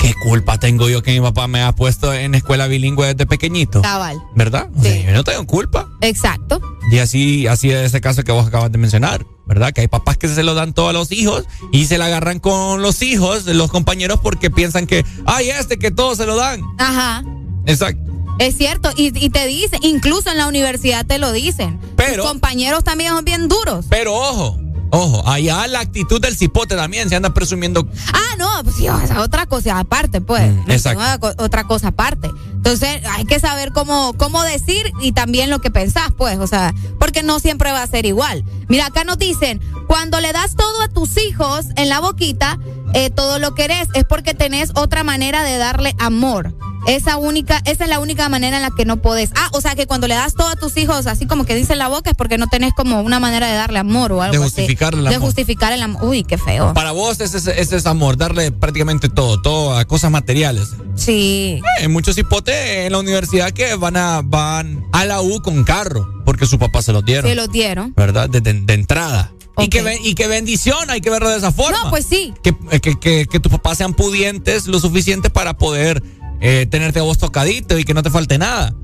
¿Qué 0.00 0.14
culpa 0.22 0.58
tengo 0.58 0.88
yo 0.88 1.02
que 1.02 1.12
mi 1.12 1.20
papá 1.20 1.48
me 1.48 1.60
ha 1.60 1.74
puesto 1.74 2.12
en 2.12 2.34
escuela 2.36 2.68
bilingüe 2.68 3.08
desde 3.08 3.26
pequeñito? 3.26 3.82
Cabal. 3.82 4.22
¿Verdad? 4.36 4.68
O 4.76 4.82
sea, 4.82 4.96
yo 4.96 5.12
no 5.12 5.24
tengo 5.24 5.44
culpa. 5.46 5.88
Exacto. 6.00 6.60
Y 6.92 6.98
así, 6.98 7.48
así 7.48 7.70
es 7.70 7.86
ese 7.86 8.00
caso 8.00 8.22
que 8.22 8.30
vos 8.30 8.46
acabas 8.46 8.70
de 8.70 8.78
mencionar, 8.78 9.26
¿verdad? 9.46 9.72
Que 9.72 9.80
hay 9.82 9.88
papás 9.88 10.16
que 10.16 10.28
se 10.28 10.44
lo 10.44 10.54
dan 10.54 10.72
todo 10.72 10.88
a 10.88 10.92
los 10.92 11.10
hijos 11.10 11.44
y 11.72 11.86
se 11.86 11.98
la 11.98 12.06
agarran 12.06 12.38
con 12.38 12.80
los 12.80 13.02
hijos, 13.02 13.46
los 13.46 13.70
compañeros, 13.70 14.20
porque 14.22 14.50
piensan 14.50 14.86
que, 14.86 15.04
ay, 15.26 15.50
este 15.50 15.78
que 15.78 15.90
todos 15.90 16.16
se 16.16 16.26
lo 16.26 16.36
dan. 16.36 16.62
Ajá. 16.78 17.24
Exacto. 17.66 18.07
Es 18.38 18.56
cierto, 18.56 18.90
y, 18.96 19.06
y 19.24 19.30
te 19.30 19.46
dicen, 19.46 19.80
incluso 19.82 20.30
en 20.30 20.38
la 20.38 20.46
universidad 20.46 21.04
te 21.06 21.18
lo 21.18 21.32
dicen. 21.32 21.78
Pero- 21.96 22.22
Tus 22.22 22.30
compañeros 22.32 22.84
también 22.84 23.10
son 23.12 23.24
bien 23.24 23.48
duros. 23.48 23.86
Pero 23.90 24.14
ojo, 24.14 24.58
ojo, 24.90 25.28
allá 25.28 25.66
la 25.66 25.80
actitud 25.80 26.20
del 26.20 26.36
cipote 26.36 26.76
también 26.76 27.08
se 27.08 27.16
anda 27.16 27.34
presumiendo. 27.34 27.88
Ah, 28.12 28.36
no, 28.38 28.48
pues 28.62 28.76
sí, 28.76 28.86
esa 28.86 29.02
es 29.04 29.18
otra 29.18 29.46
cosa 29.46 29.78
aparte, 29.78 30.20
pues. 30.20 30.52
Mm, 30.52 30.70
exacto. 30.70 31.34
Otra 31.38 31.64
cosa 31.64 31.88
aparte. 31.88 32.30
Entonces, 32.54 33.02
hay 33.10 33.24
que 33.24 33.38
saber 33.40 33.72
cómo, 33.72 34.14
cómo 34.16 34.42
decir 34.42 34.92
y 35.00 35.12
también 35.12 35.48
lo 35.50 35.60
que 35.60 35.70
pensás, 35.70 36.10
pues. 36.16 36.38
O 36.38 36.46
sea, 36.46 36.74
porque 36.98 37.22
no 37.22 37.38
siempre 37.40 37.72
va 37.72 37.82
a 37.82 37.86
ser 37.86 38.04
igual. 38.06 38.44
Mira, 38.68 38.86
acá 38.86 39.04
nos 39.04 39.18
dicen, 39.18 39.60
cuando 39.86 40.20
le 40.20 40.32
das 40.32 40.54
todo 40.54 40.82
a 40.82 40.88
tus 40.88 41.16
hijos 41.18 41.66
en 41.76 41.88
la 41.88 42.00
boquita, 42.00 42.58
eh, 42.94 43.10
todo 43.10 43.38
lo 43.38 43.54
querés, 43.54 43.88
es 43.94 44.04
porque 44.04 44.34
tenés 44.34 44.70
otra 44.74 45.04
manera 45.04 45.42
de 45.42 45.56
darle 45.58 45.94
amor. 45.98 46.54
Esa 46.86 47.16
única, 47.18 47.60
esa 47.66 47.84
es 47.84 47.90
la 47.90 47.98
única 47.98 48.28
manera 48.30 48.56
en 48.56 48.62
la 48.62 48.70
que 48.70 48.84
no 48.86 48.96
podés. 49.02 49.30
Ah, 49.36 49.48
o 49.52 49.60
sea 49.60 49.74
que 49.74 49.86
cuando 49.86 50.06
le 50.08 50.14
das 50.14 50.34
todo 50.34 50.48
a 50.48 50.56
tus 50.56 50.76
hijos, 50.78 51.06
así 51.06 51.26
como 51.26 51.44
que 51.44 51.54
dice 51.54 51.74
en 51.74 51.80
la 51.80 51.88
boca, 51.88 52.10
es 52.10 52.16
porque 52.16 52.38
no 52.38 52.46
tenés 52.46 52.72
como 52.72 53.02
una 53.02 53.20
manera 53.20 53.46
de 53.48 53.54
darle 53.54 53.78
amor 53.80 54.12
o 54.12 54.22
algo 54.22 54.32
De 54.32 54.38
así. 54.38 54.44
justificarle 54.44 55.00
el 55.00 55.08
De 55.08 55.14
amor. 55.16 55.26
justificar 55.26 55.72
el 55.72 55.82
amor. 55.82 56.04
Uy, 56.04 56.22
qué 56.24 56.38
feo. 56.38 56.72
Para 56.74 56.92
vos 56.92 57.20
ese, 57.20 57.36
ese- 57.36 57.76
es 57.76 57.84
amor, 57.86 58.16
darle 58.16 58.52
prácticamente 58.52 59.08
todo, 59.10 59.42
todo 59.42 59.76
a 59.76 59.84
cosas 59.84 60.10
materiales. 60.10 60.68
Sí. 60.94 61.60
Eh, 61.78 61.82
Hay 61.82 61.88
muchos 61.88 62.14
cipotes 62.14 62.54
en 62.86 62.92
la 62.92 62.98
universidad 62.98 63.50
que 63.50 63.74
van 63.74 63.96
a, 63.96 64.22
van 64.24 64.86
a 64.92 65.04
la 65.04 65.20
U 65.20 65.42
con 65.42 65.64
carro, 65.64 66.08
porque 66.24 66.46
su 66.46 66.58
papá 66.58 66.80
se 66.80 66.92
los 66.92 67.04
dieron. 67.04 67.28
Se 67.28 67.34
los 67.34 67.50
dieron. 67.50 67.92
¿Verdad? 67.96 68.30
De, 68.30 68.40
de- 68.40 68.54
de 68.54 68.74
entrada. 68.74 69.32
Y, 69.64 69.68
que, 69.68 69.98
y 70.02 70.14
que 70.14 70.26
bendición, 70.28 70.90
hay 70.90 71.00
que 71.00 71.10
verlo 71.10 71.28
de 71.30 71.38
esa 71.38 71.52
forma. 71.52 71.78
No, 71.84 71.90
pues 71.90 72.06
sí. 72.06 72.32
Que, 72.42 72.54
que, 72.80 72.98
que, 72.98 73.26
que 73.26 73.40
tus 73.40 73.50
papás 73.52 73.78
sean 73.78 73.94
pudientes 73.94 74.66
lo 74.66 74.78
suficiente 74.80 75.30
para 75.30 75.56
poder 75.56 76.02
eh, 76.40 76.66
tenerte 76.70 77.00
a 77.00 77.02
vos 77.02 77.18
tocadito 77.18 77.78
y 77.78 77.84
que 77.84 77.94
no 77.94 78.02
te 78.02 78.10
falte 78.10 78.38
nada. 78.38 78.74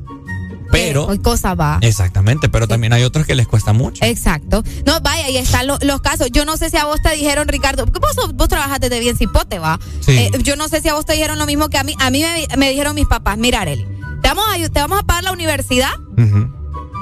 Pero. 0.72 1.06
Hoy 1.06 1.18
cosa 1.20 1.54
va. 1.54 1.78
Exactamente, 1.82 2.48
pero 2.48 2.66
también 2.66 2.92
hay 2.92 3.04
otros 3.04 3.26
que 3.26 3.36
les 3.36 3.46
cuesta 3.46 3.72
mucho. 3.72 4.04
Exacto. 4.04 4.64
No, 4.84 5.00
vaya, 5.02 5.26
ahí 5.26 5.36
están 5.36 5.68
lo- 5.68 5.78
los 5.82 6.00
casos. 6.00 6.28
Yo 6.32 6.44
no 6.44 6.56
sé 6.56 6.68
si 6.70 6.76
a 6.76 6.84
vos 6.86 7.00
te 7.00 7.14
dijeron, 7.14 7.46
Ricardo, 7.46 7.84
porque 7.86 8.00
vos, 8.00 8.32
vos 8.34 8.48
trabajaste 8.48 8.88
de 8.88 8.98
bien 8.98 9.16
cipote, 9.16 9.60
va. 9.60 9.78
Sí. 10.00 10.12
Eh, 10.16 10.30
yo 10.42 10.56
no 10.56 10.68
sé 10.68 10.80
si 10.80 10.88
a 10.88 10.94
vos 10.94 11.06
te 11.06 11.12
dijeron 11.12 11.38
lo 11.38 11.46
mismo 11.46 11.68
que 11.68 11.78
a 11.78 11.84
mí. 11.84 11.94
A 12.00 12.10
mí 12.10 12.22
me, 12.22 12.56
me 12.56 12.70
dijeron 12.70 12.96
mis 12.96 13.06
papás, 13.06 13.38
mira, 13.38 13.60
Areli, 13.60 13.84
te 14.20 14.28
vamos, 14.28 14.44
a, 14.52 14.56
te 14.68 14.80
vamos 14.80 14.98
a 14.98 15.02
pagar 15.04 15.22
la 15.24 15.32
universidad, 15.32 15.92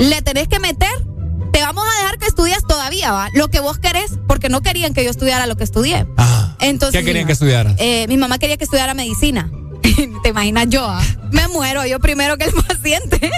le 0.01 0.21
tenés 0.23 0.49
que 0.49 0.59
meter, 0.59 0.91
te 1.53 1.61
vamos 1.61 1.85
a 1.87 2.01
dejar 2.03 2.19
que 2.19 2.27
estudias 2.27 2.63
todavía, 2.67 3.13
va. 3.13 3.29
Lo 3.35 3.49
que 3.49 3.61
vos 3.61 3.79
querés, 3.79 4.13
porque 4.27 4.49
no 4.49 4.61
querían 4.63 4.95
que 4.95 5.05
yo 5.05 5.11
estudiara 5.11 5.47
lo 5.47 5.57
que 5.57 5.65
estudié. 5.65 6.07
Entonces, 6.61 7.01
¿Qué 7.01 7.05
querían 7.07 7.27
que 7.27 7.33
estudiaras? 7.33 7.75
eh, 7.79 8.07
mi 8.09 8.17
mamá 8.17 8.39
quería 8.39 8.57
que 8.57 8.65
estudiara 8.65 8.95
medicina. 8.95 9.51
¿Te 10.23 10.29
imaginas 10.29 10.67
yo? 10.69 10.85
ah? 10.87 11.03
Me 11.33 11.49
muero 11.49 11.85
yo 11.87 11.99
primero 12.01 12.37
que 12.39 12.45
el 12.45 12.53
paciente. 12.69 13.31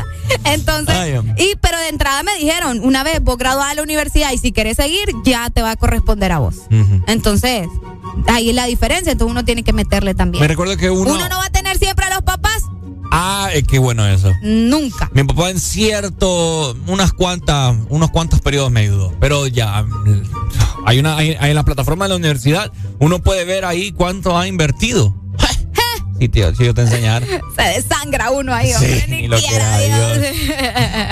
Entonces, 0.44 0.94
Ay, 0.94 1.14
y 1.38 1.54
pero 1.60 1.78
de 1.78 1.88
entrada 1.88 2.22
me 2.22 2.34
dijeron, 2.36 2.80
una 2.82 3.02
vez 3.02 3.20
vos 3.22 3.36
graduada 3.38 3.70
de 3.70 3.76
la 3.76 3.82
universidad 3.82 4.32
y 4.32 4.38
si 4.38 4.52
querés 4.52 4.76
seguir, 4.76 5.08
ya 5.24 5.50
te 5.50 5.62
va 5.62 5.72
a 5.72 5.76
corresponder 5.76 6.32
a 6.32 6.38
vos. 6.38 6.56
Entonces, 7.06 7.66
ahí 8.28 8.50
es 8.50 8.54
la 8.54 8.66
diferencia, 8.66 9.12
entonces 9.12 9.30
uno 9.32 9.44
tiene 9.44 9.62
que 9.62 9.72
meterle 9.72 10.14
también. 10.14 10.42
Me 10.42 10.48
recuerdo 10.48 10.76
que 10.76 10.90
uno. 10.90 11.12
Uno 11.12 11.28
no 11.28 11.38
va 11.38 11.46
a 11.46 11.50
tener 11.50 11.65
Ah, 13.12 13.48
eh, 13.52 13.62
qué 13.62 13.78
bueno 13.78 14.06
eso. 14.06 14.32
nunca. 14.42 15.10
Mi 15.12 15.24
papá 15.24 15.50
en 15.50 15.60
cierto, 15.60 16.76
unas 16.86 17.12
cuantas, 17.12 17.76
unos 17.88 18.10
cuantos 18.10 18.40
periodos 18.40 18.70
me 18.70 18.80
ayudó. 18.80 19.14
Pero 19.20 19.46
ya, 19.46 19.82
mm, 19.82 20.22
hay 20.86 20.98
una, 20.98 21.16
hay, 21.16 21.36
hay 21.38 21.50
en 21.50 21.56
la 21.56 21.64
plataforma 21.64 22.04
de 22.04 22.10
la 22.10 22.16
universidad, 22.16 22.72
uno 22.98 23.20
puede 23.22 23.44
ver 23.44 23.64
ahí 23.64 23.92
cuánto 23.92 24.36
ha 24.38 24.46
invertido. 24.46 25.14
Sí, 26.18 26.30
tío, 26.30 26.54
si 26.54 26.64
yo 26.64 26.72
te 26.72 26.80
enseñar. 26.80 27.22
Se 27.54 27.62
desangra 27.62 28.30
uno 28.30 28.54
ahí, 28.54 28.68
Sí, 28.68 28.74
hombre, 28.76 29.04
ni 29.08 29.22
ni 29.22 29.28
lo 29.28 29.36
quiera 29.38 29.78
Dios. 29.80 30.18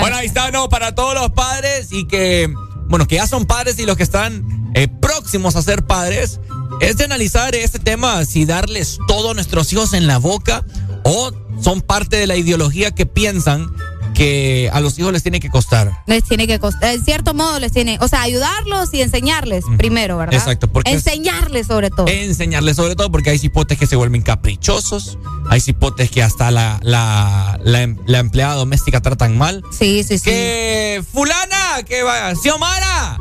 Bueno, 0.01 0.16
ahí 0.16 0.27
está, 0.27 0.51
no, 0.51 0.71
para 0.71 0.95
todos 0.95 1.15
los 1.15 1.31
padres 1.33 1.89
y 1.93 2.07
que, 2.07 2.51
bueno, 2.89 3.07
que 3.07 3.16
ya 3.16 3.27
son 3.27 3.45
padres 3.45 3.79
y 3.79 3.85
los 3.85 3.99
que 3.99 4.03
están 4.03 4.73
eh, 4.73 4.89
próximos 4.89 5.57
a 5.57 5.62
ser 5.62 5.85
padres, 5.85 6.41
es 6.81 6.97
de 6.97 7.05
analizar 7.05 7.55
este 7.55 7.79
tema, 7.79 8.25
si 8.25 8.47
darles 8.47 8.99
todo 9.07 9.33
a 9.33 9.35
nuestros 9.35 9.71
hijos 9.75 9.93
en 9.93 10.07
la 10.07 10.16
boca 10.16 10.65
o 11.05 11.33
son 11.60 11.81
parte 11.81 12.16
de 12.16 12.26
la 12.26 12.36
ideología 12.36 12.90
que 12.93 13.06
piensan 13.06 13.68
que 14.14 14.70
a 14.72 14.81
los 14.81 14.97
hijos 15.01 15.12
les 15.12 15.24
tiene 15.24 15.40
que 15.40 15.51
costar. 15.51 15.90
les 16.06 16.22
tiene 16.22 16.47
que 16.47 16.60
costar, 16.60 16.94
en 16.94 17.05
cierto 17.05 17.35
modo 17.35 17.59
les 17.59 17.72
tiene, 17.72 17.98
o 18.01 18.06
sea, 18.06 18.22
ayudarlos 18.22 18.94
y 18.94 19.02
enseñarles 19.02 19.64
primero, 19.76 20.16
¿verdad? 20.18 20.35
Exacto, 20.36 20.70
porque 20.70 20.93
es- 20.93 21.05
enseñarles 21.05 21.66
sobre 21.66 21.90
todo. 21.90 22.06
Enseñarles 22.06 22.76
sobre 22.76 22.94
todo 22.94 23.10
porque 23.10 23.31
hay 23.31 23.39
cipotes 23.40 23.76
que 23.76 23.86
se 23.89 23.97
vuelven 23.97 24.22
caprichosos, 24.22 25.18
hay 25.51 25.60
cipotes 25.60 26.12
que 26.12 26.22
hasta 26.22 26.52
la, 26.52 26.78
la, 26.82 27.59
la, 27.64 27.82
em- 27.82 27.98
la 28.06 28.20
empleada 28.20 28.55
doméstica 28.55 29.01
tratan 29.02 29.36
mal. 29.36 29.64
Sí, 29.76 30.05
sí, 30.05 30.18
sí. 30.18 30.24
Que 30.31 31.02
fulana, 31.12 31.82
que 31.85 32.05
vaya, 32.05 32.36
Xiomara. 32.40 33.18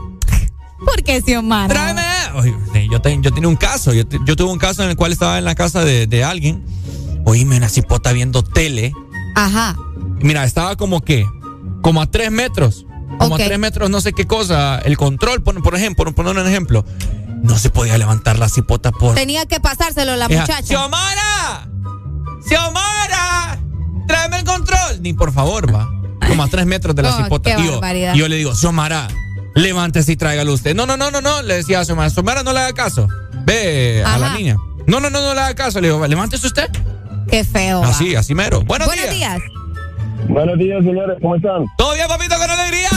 ¿Por 0.86 1.02
qué 1.02 1.22
Xiomara? 1.22 1.74
Tráeme. 1.74 2.88
Yo, 2.92 3.02
te- 3.02 3.18
yo 3.20 3.34
tenía 3.34 3.48
un 3.50 3.56
caso, 3.56 3.94
yo, 3.94 4.04
yo 4.26 4.36
tuve 4.36 4.52
un 4.52 4.60
caso 4.60 4.84
en 4.84 4.90
el 4.92 4.96
cual 4.96 5.12
estaba 5.12 5.40
en 5.40 5.46
la 5.46 5.56
casa 5.56 5.84
de, 5.84 6.06
de 6.06 6.24
alguien, 6.24 6.64
oíme 7.26 7.58
una 7.58 7.70
cipota 7.70 8.12
viendo 8.12 8.44
tele. 8.44 8.94
Ajá. 9.36 9.76
Mira, 10.22 10.44
estaba 10.44 10.76
como 10.76 11.02
que, 11.02 11.26
como 11.82 12.02
a 12.02 12.08
tres 12.10 12.32
metros. 12.32 12.86
Como 13.20 13.36
a 13.36 13.38
tres 13.38 13.60
metros, 13.60 13.90
no 13.90 14.02
sé 14.02 14.14
qué 14.14 14.26
cosa. 14.26 14.80
El 14.80 14.98
control, 14.98 15.44
por, 15.44 15.62
por 15.62 15.76
ejemplo, 15.76 16.06
por 16.06 16.16
poner 16.16 16.42
un 16.42 16.48
ejemplo. 16.50 16.84
No 17.44 17.58
se 17.60 17.70
podía 17.70 17.98
levantar 17.98 18.40
la 18.40 18.50
cipota 18.50 18.92
por. 18.92 19.16
Tenía 19.16 19.46
que 19.46 19.60
pasárselo 19.60 20.16
la 20.16 20.28
muchacha. 20.30 20.64
¡Xiomara! 20.64 21.68
¡Xiomara! 22.48 23.60
¡Tráeme 24.08 24.40
el 24.40 24.44
control! 24.46 25.02
Ni 25.02 25.14
por 25.14 25.32
favor, 25.34 25.74
va. 25.74 25.90
Como 26.28 26.44
a 26.44 26.48
tres 26.48 26.66
metros 26.66 26.96
de 26.96 27.04
la 27.04 27.10
Oh, 27.18 27.24
cipota. 27.24 27.56
qué 27.56 27.62
Y 27.62 27.66
yo, 27.66 27.82
yo 28.16 28.28
le 28.28 28.36
digo, 28.38 28.56
Xiomara, 28.56 29.08
levántese 29.56 30.14
y 30.14 30.16
tráigalo 30.16 30.54
usted. 30.54 30.76
No, 30.76 30.86
no, 30.86 30.98
no, 30.98 31.12
no, 31.12 31.22
no. 31.22 31.42
Le 31.42 31.56
decía 31.56 31.82
a 31.82 31.86
Xiomara, 31.86 32.10
Xiomara, 32.10 32.44
no 32.44 32.54
le 32.54 32.60
haga 32.60 32.74
caso. 32.74 33.08
Ve 33.46 34.04
a 34.06 34.18
la 34.18 34.34
niña. 34.36 34.56
No, 34.88 35.00
no, 35.00 35.10
no, 35.10 35.22
no 35.22 35.34
le 35.34 35.40
haga 35.42 35.56
caso. 35.56 35.80
Le 35.82 35.90
digo, 35.90 36.06
levántese 36.08 36.48
usted. 36.48 36.70
Qué 37.34 37.44
feo. 37.44 37.82
va. 37.82 37.88
Así, 37.88 38.14
así 38.16 38.36
mero. 38.36 38.62
Buenos, 38.62 38.88
Buenos 38.88 39.10
días. 39.10 39.40
días. 39.40 39.42
Buenos 40.30 40.56
días, 40.60 40.84
señores, 40.84 41.18
¿cómo 41.20 41.36
están? 41.36 41.66
¿Todo 41.80 41.96
bien, 41.96 42.08
papito, 42.08 42.36
con 42.38 42.48
alegría? 42.48 42.90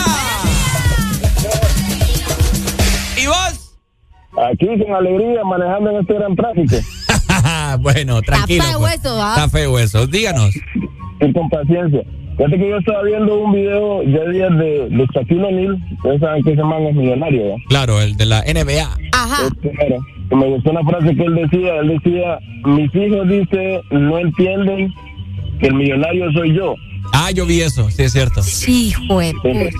¿Y 3.16 3.26
vos? 3.26 3.78
Aquí 4.50 4.66
con 4.66 4.94
alegría, 4.94 5.42
manejando 5.42 5.90
en 5.90 5.96
este 5.96 6.12
gran 6.12 6.36
tráfico. 6.36 6.76
bueno, 7.80 8.20
tranquilo. 8.20 8.62
feo 8.62 8.78
pues. 8.80 8.94
eso, 8.96 9.16
¿va? 9.16 9.30
Está 9.30 9.48
feo 9.48 9.78
eso. 9.78 10.06
Díganos. 10.06 10.54
Y 10.54 11.32
con 11.32 11.48
paciencia. 11.48 12.02
Fíjate 12.36 12.58
que 12.58 12.68
yo 12.68 12.76
estaba 12.76 13.02
viendo 13.02 13.34
un 13.38 13.52
video 13.52 14.02
ya 14.02 14.28
días 14.30 14.58
de, 14.58 14.88
de 14.90 15.06
Shaquille 15.14 15.44
O'Neal, 15.44 15.78
ustedes 15.96 16.20
saben 16.20 16.42
que 16.42 16.52
ese 16.52 16.62
man 16.62 16.82
es 16.82 16.94
millonario, 16.94 17.42
¿verdad? 17.42 17.56
Claro, 17.68 18.00
el 18.02 18.16
de 18.16 18.26
la 18.26 18.42
NBA. 18.42 18.96
Ajá. 19.12 19.48
Claro. 19.62 19.96
Y 20.30 20.34
me 20.34 20.46
gustó 20.48 20.70
una 20.70 20.84
frase 20.84 21.16
que 21.16 21.22
él 21.24 21.34
decía, 21.34 21.76
él 21.80 21.88
decía, 21.88 22.38
mis 22.66 22.94
hijos, 22.94 23.28
dice, 23.28 23.80
no 23.90 24.18
entienden 24.18 24.92
que 25.60 25.66
el 25.68 25.74
millonario 25.74 26.30
soy 26.32 26.54
yo. 26.54 26.74
Ah, 27.12 27.30
yo 27.30 27.46
vi 27.46 27.62
eso, 27.62 27.88
sí 27.90 28.02
es 28.02 28.12
cierto. 28.12 28.42
De 28.42 29.28
Entonces, 29.28 29.74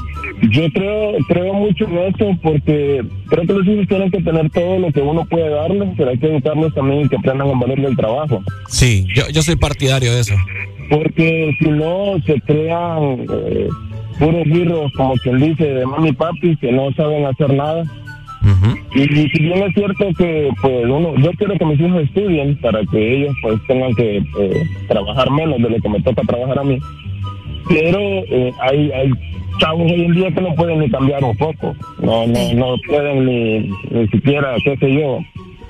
Yo 0.51 0.71
creo, 0.73 1.13
creo 1.29 1.53
mucho 1.53 1.85
en 1.85 1.99
eso 1.99 2.39
porque 2.43 3.05
creo 3.29 3.47
que 3.47 3.53
los 3.53 3.67
hijos 3.67 3.89
tienen 3.89 4.11
que 4.11 4.23
tener 4.23 4.49
todo 4.51 4.79
lo 4.79 4.93
que 4.93 5.01
uno 5.01 5.27
puede 5.27 5.51
darles, 5.51 5.91
pero 5.97 6.11
hay 6.11 6.19
que 6.19 6.29
educarlos 6.29 6.73
también 6.73 7.03
y 7.03 7.09
que 7.09 7.17
aprendan 7.17 7.49
el 7.49 7.59
valor 7.59 7.81
del 7.83 7.97
trabajo. 7.97 8.43
Sí, 8.69 9.05
yo, 9.15 9.29
yo 9.29 9.43
soy 9.43 9.57
partidario 9.57 10.15
de 10.15 10.21
eso. 10.21 10.35
Porque 10.89 11.57
si 11.59 11.69
no, 11.71 12.15
se 12.25 12.41
crean 12.43 13.27
eh, 13.31 13.69
puros 14.19 14.45
birros, 14.45 14.93
como 14.93 15.15
quien 15.15 15.39
dice, 15.41 15.65
de 15.65 15.87
mami 15.87 16.11
y 16.11 16.13
papi, 16.13 16.57
que 16.57 16.73
no 16.73 16.93
saben 16.93 17.27
hacer 17.27 17.53
nada. 17.53 17.85
Y, 18.95 19.03
y 19.03 19.29
si 19.29 19.43
bien 19.43 19.63
es 19.65 19.75
cierto 19.75 20.07
que, 20.17 20.49
pues, 20.63 20.85
uno, 20.85 21.17
yo 21.17 21.33
quiero 21.33 21.59
que 21.59 21.65
mis 21.65 21.81
hijos 21.81 22.03
estudien 22.03 22.57
para 22.61 22.81
que 22.85 23.17
ellos, 23.17 23.35
pues, 23.43 23.59
tengan 23.67 23.93
que 23.95 24.19
eh, 24.19 24.63
trabajar 24.89 25.31
menos 25.33 25.61
de 25.61 25.71
lo 25.71 25.81
que 25.81 25.89
me 25.89 26.01
toca 26.03 26.23
trabajar 26.23 26.61
a 26.61 26.65
mí. 26.65 26.79
pero 27.69 27.99
eh, 27.99 28.53
hay, 28.61 28.93
hay 28.93 29.11
chavos 29.59 29.91
hoy 29.91 30.05
en 30.05 30.15
día 30.15 30.31
que 30.31 30.41
no 30.41 30.55
pueden 30.55 30.79
ni 30.79 30.91
cambiar 30.91 31.25
un 31.25 31.37
foco, 31.37 31.75
no, 32.01 32.27
no, 32.27 32.55
no 32.55 32.75
pueden 32.87 33.27
ni, 33.27 33.71
ni 33.91 34.09
siquiera, 34.09 34.55
qué 34.65 34.77
sé 34.77 34.93
yo, 34.93 35.19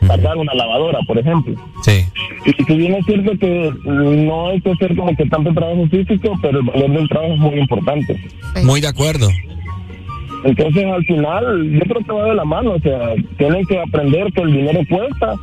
sacar 0.07 0.37
una 0.37 0.55
lavadora, 0.55 1.01
por 1.07 1.19
ejemplo. 1.19 1.55
Sí. 1.83 2.05
Y 2.45 2.65
si 2.65 2.77
bien 2.77 2.95
es 2.95 3.05
cierto 3.07 3.33
que 3.39 3.73
no 3.85 4.49
hay 4.49 4.61
que 4.61 4.73
hacer 4.73 4.97
como 4.97 5.15
que 5.17 5.27
tanto 5.27 5.53
trabajo 5.53 5.87
físico, 5.89 6.33
pero 6.41 6.61
el 6.61 6.67
valor 6.67 6.91
del 6.91 7.09
trabajo 7.09 7.35
es 7.35 7.41
muy 7.41 7.59
importante. 7.59 8.21
Muy 8.65 8.81
de 8.81 8.89
acuerdo. 8.89 9.29
Entonces, 10.45 10.85
al 10.85 11.05
final, 11.05 11.71
yo 11.71 11.81
creo 11.81 12.05
que 12.05 12.13
va 12.13 12.25
de 12.29 12.35
la 12.35 12.45
mano. 12.45 12.73
O 12.73 12.81
sea, 12.81 13.15
tienen 13.37 13.65
que 13.67 13.81
aprender 13.81 14.33
que 14.33 14.43
el 14.43 14.53
dinero 14.53 14.81
cuesta, 14.89 15.35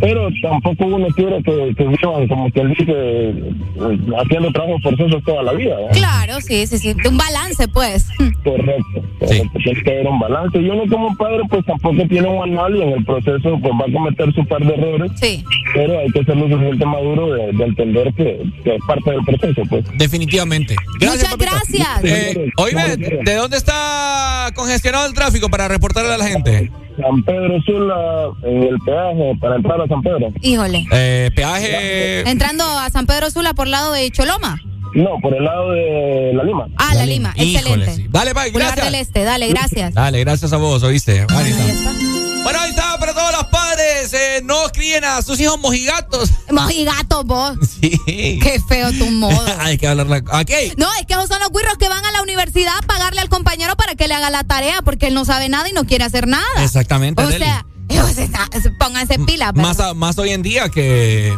pero 0.00 0.28
tampoco 0.42 0.84
uno 0.86 1.06
quiere 1.08 1.42
que, 1.42 1.74
que 1.76 1.84
vivan, 1.84 2.28
como 2.28 2.50
que 2.50 2.64
dice, 2.66 2.84
eh, 2.88 3.98
haciendo 4.22 4.52
trabajo 4.52 4.78
forzoso 4.82 5.20
toda 5.24 5.42
la 5.42 5.52
vida. 5.52 5.76
¿verdad? 5.76 5.92
Claro, 5.92 6.40
sí, 6.40 6.66
sí, 6.66 6.78
sí. 6.78 6.94
Un 7.06 7.16
balance, 7.16 7.66
pues. 7.68 8.06
Correcto. 8.44 9.02
correcto. 9.18 9.58
Tiene 9.62 9.82
que 9.82 9.90
haber 9.90 10.08
un 10.08 10.18
balance. 10.18 10.58
Y 10.58 10.68
uno 10.68 10.82
como 10.88 11.16
padre, 11.16 11.40
pues 11.48 11.64
tampoco 11.66 12.06
tiene 12.08 12.28
un 12.28 12.38
manual 12.38 12.76
y 12.76 12.82
en 12.82 12.88
el 12.90 13.04
proceso, 13.04 13.58
pues 13.60 13.72
va 13.74 13.86
a 13.88 13.92
cometer 13.92 14.32
su 14.34 14.44
par 14.46 14.64
de 14.64 14.74
errores. 14.74 15.12
Sí. 15.20 15.44
Pero 15.74 15.98
hay 15.98 16.10
que 16.10 16.24
ser 16.24 16.36
lo 16.36 16.48
suficiente 16.48 16.86
maduro 16.86 17.32
de, 17.32 17.52
de 17.52 17.64
entender 17.64 18.12
que, 18.14 18.42
que 18.64 18.74
es 18.76 18.80
parte 18.86 19.10
del 19.10 19.24
proceso, 19.24 19.62
pues. 19.68 19.84
Definitivamente. 19.96 20.76
Muchas 21.00 21.36
gracias. 21.36 22.04
Eh, 22.04 22.50
oíme, 22.56 22.96
¿de 22.96 23.34
dónde 23.34 23.56
está 23.56 24.50
congestionado 24.54 25.06
el 25.06 25.14
tráfico 25.14 25.48
para 25.48 25.68
reportarle 25.68 26.14
a 26.14 26.18
la 26.18 26.26
gente? 26.26 26.70
San 27.00 27.22
Pedro 27.22 27.60
Sula, 27.62 28.28
en 28.42 28.62
el 28.62 28.78
peaje 28.80 29.32
para 29.40 29.56
entrar 29.56 29.80
a 29.80 29.86
San 29.86 30.02
Pedro. 30.02 30.28
Híjole. 30.40 30.86
Eh, 30.92 31.30
peaje. 31.34 32.28
Entrando 32.28 32.64
a 32.64 32.90
San 32.90 33.06
Pedro 33.06 33.30
Sula 33.30 33.54
por 33.54 33.68
lado 33.68 33.92
de 33.92 34.10
Choloma. 34.10 34.60
No, 34.94 35.18
por 35.20 35.34
el 35.34 35.44
lado 35.44 35.72
de 35.72 36.32
La 36.34 36.44
Lima. 36.44 36.66
Ah, 36.76 36.94
La 36.94 37.06
Lima. 37.06 37.32
Excelente. 37.36 37.92
sí. 37.92 38.06
Dale, 38.08 38.32
bye, 38.32 38.50
gracias. 38.50 38.84
del 38.86 38.94
Este, 38.94 39.22
dale, 39.22 39.48
gracias. 39.48 39.94
Dale, 39.94 40.20
gracias 40.20 40.52
a 40.52 40.56
vos, 40.56 40.82
oíste. 40.82 41.26
Ahí 41.28 41.50
está. 41.50 42.17
Bueno, 42.48 42.60
ahí 42.60 42.70
está, 42.70 42.98
para 42.98 43.12
todos 43.14 43.32
los 43.32 43.44
padres, 43.48 44.12
eh, 44.14 44.40
no 44.44 44.56
críen 44.72 45.04
a 45.04 45.20
sus 45.22 45.38
hijos 45.40 45.58
mojigatos. 45.58 46.30
Mojigato, 46.50 47.22
vos. 47.24 47.56
Sí. 47.80 47.98
Qué 48.42 48.60
feo 48.68 48.90
tu 48.92 49.10
modo. 49.10 49.44
Hay 49.60 49.76
que 49.78 49.86
hablarla. 49.86 50.22
¿A 50.32 50.44
qué? 50.44 50.72
No, 50.76 50.86
es 51.00 51.06
que 51.06 51.12
esos 51.14 51.28
son 51.28 51.40
los 51.40 51.50
guirros 51.50 51.76
que 51.78 51.88
van 51.88 52.04
a 52.04 52.12
la 52.12 52.22
universidad 52.22 52.72
a 52.78 52.86
pagarle 52.86 53.20
al 53.20 53.28
compañero 53.28 53.76
para 53.76 53.94
que 53.96 54.08
le 54.08 54.14
haga 54.14 54.30
la 54.30 54.44
tarea 54.44 54.80
porque 54.82 55.08
él 55.08 55.14
no 55.14 55.24
sabe 55.24 55.48
nada 55.48 55.68
y 55.68 55.72
no 55.72 55.84
quiere 55.84 56.04
hacer 56.04 56.26
nada. 56.26 56.44
Exactamente, 56.62 57.22
O 57.22 57.30
sea, 57.30 57.64
pónganse 58.78 59.18
pilas. 59.20 59.52
pero- 59.54 59.66
Más, 59.66 59.80
a- 59.80 59.94
más 59.94 60.16
hoy 60.18 60.30
en 60.30 60.42
día 60.42 60.68
que. 60.68 61.34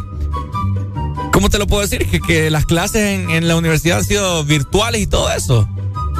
¿Cómo 1.32 1.48
te 1.48 1.58
lo 1.58 1.66
puedo 1.66 1.82
decir? 1.82 2.08
Que, 2.10 2.20
que 2.20 2.50
las 2.50 2.66
clases 2.66 3.02
en, 3.02 3.30
en 3.30 3.48
la 3.48 3.56
universidad 3.56 3.98
han 3.98 4.04
sido 4.04 4.44
virtuales 4.44 5.00
y 5.02 5.06
todo 5.06 5.30
eso. 5.32 5.68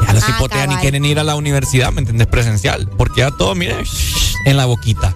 Ya 0.07 0.13
los 0.15 0.25
Ah, 0.25 0.31
hipotes 0.37 0.57
ya 0.59 0.63
ni 0.67 0.69
cabal. 0.71 0.81
quieren 0.83 1.05
ir 1.05 1.19
a 1.19 1.25
la 1.25 1.35
universidad, 1.37 1.93
¿me 1.93 2.01
entiendes? 2.01 2.27
Presencial. 2.27 2.89
Porque 2.97 3.21
ya 3.21 3.31
todo, 3.31 3.55
mire, 3.55 3.77
en 4.47 4.57
la 4.57 4.67
boquita. 4.67 5.15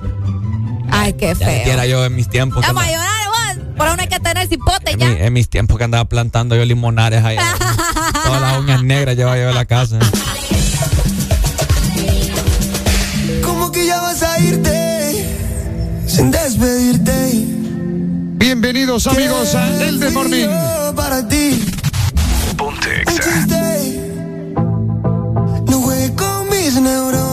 Ay, 0.90 1.14
qué 1.14 1.28
Ya 1.28 1.34
feo. 1.46 1.72
era 1.72 1.86
yo 1.86 2.04
en 2.04 2.14
mis 2.14 2.28
tiempos. 2.28 2.60
que 2.60 2.66
Vamos 2.72 2.82
a 2.82 2.86
andaba- 2.86 3.04
llorar, 3.04 3.56
vos. 3.56 3.64
Por 3.76 3.88
ahora 3.88 4.02
hay 4.02 4.08
que 4.08 4.20
tener 4.20 4.46
cipote 4.48 4.92
en, 4.92 4.98
ya. 4.98 5.08
mi- 5.08 5.20
en 5.20 5.32
mis 5.32 5.48
tiempos 5.48 5.76
que 5.78 5.84
andaba 5.84 6.04
plantando 6.04 6.54
yo 6.56 6.64
limonares 6.64 7.24
ahí. 7.24 7.36
Todas 8.24 8.40
las 8.40 8.58
uñas 8.58 8.82
negras 8.84 9.16
llevaba 9.16 9.36
yo 9.38 9.48
a 9.50 9.52
la 9.52 9.64
casa. 9.64 9.98
¿Cómo 13.44 13.72
que 13.72 13.86
ya 13.86 14.00
vas 14.00 14.22
a 14.22 14.38
irte 14.38 15.26
sin 16.06 16.30
despedirte? 16.30 17.44
Bienvenidos 18.36 19.06
amigos 19.06 19.54
a 19.54 19.82
El 19.82 19.98
de 19.98 20.10
Morning. 20.10 20.46
Para 20.94 21.26
ti. 21.26 21.64
Ponte 22.56 23.04
con 26.74 26.82
mis 26.82 27.23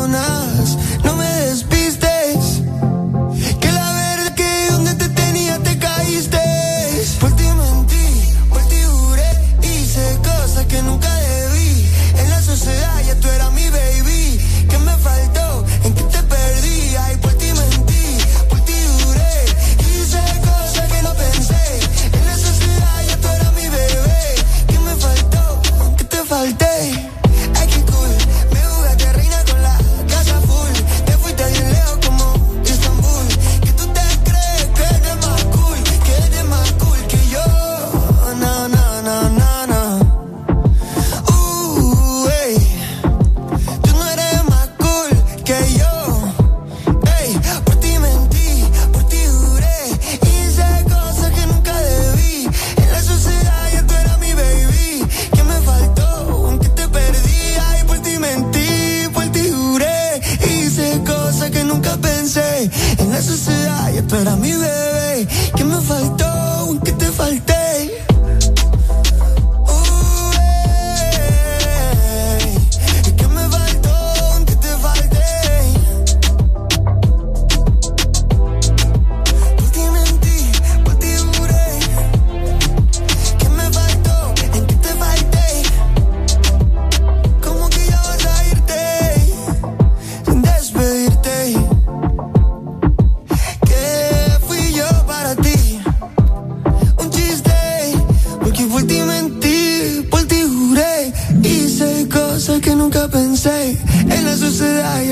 tú 64.11 64.17
eras 64.17 64.37
mi 64.37 64.51
bebé. 64.51 65.27
¿Qué 65.55 65.63
me 65.63 65.79
faltó? 65.79 66.20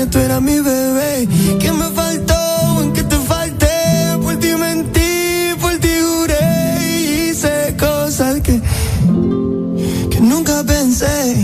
Ya 0.00 0.10
tú 0.10 0.18
eras 0.18 0.40
mi 0.40 0.58
bebé. 0.58 1.28
¿Qué 1.60 1.72
me 1.72 1.88
faltó? 1.90 2.82
¿En 2.82 2.92
qué 2.92 3.02
te 3.02 3.16
falté? 3.16 3.66
Por 4.22 4.36
ti 4.38 4.54
mentí, 4.54 5.54
por 5.60 5.76
ti 5.78 5.92
juré. 6.08 7.28
Hice 7.28 7.76
cosas 7.78 8.40
que, 8.40 8.60
que 10.10 10.20
nunca 10.20 10.64
pensé. 10.64 11.36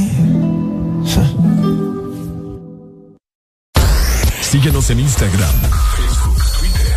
Síguenos 4.41 4.89
en 4.91 5.01
Instagram, 5.01 5.57
Facebook, 5.97 6.39
Twitter. 6.59 6.95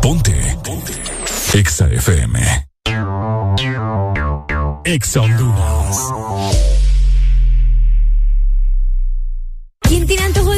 Ponte. 0.00 0.58
Ponte. 0.62 0.94
Exa 1.54 1.86
FM. 1.88 2.38
Exa 4.84 5.20
Honduras. 5.22 6.79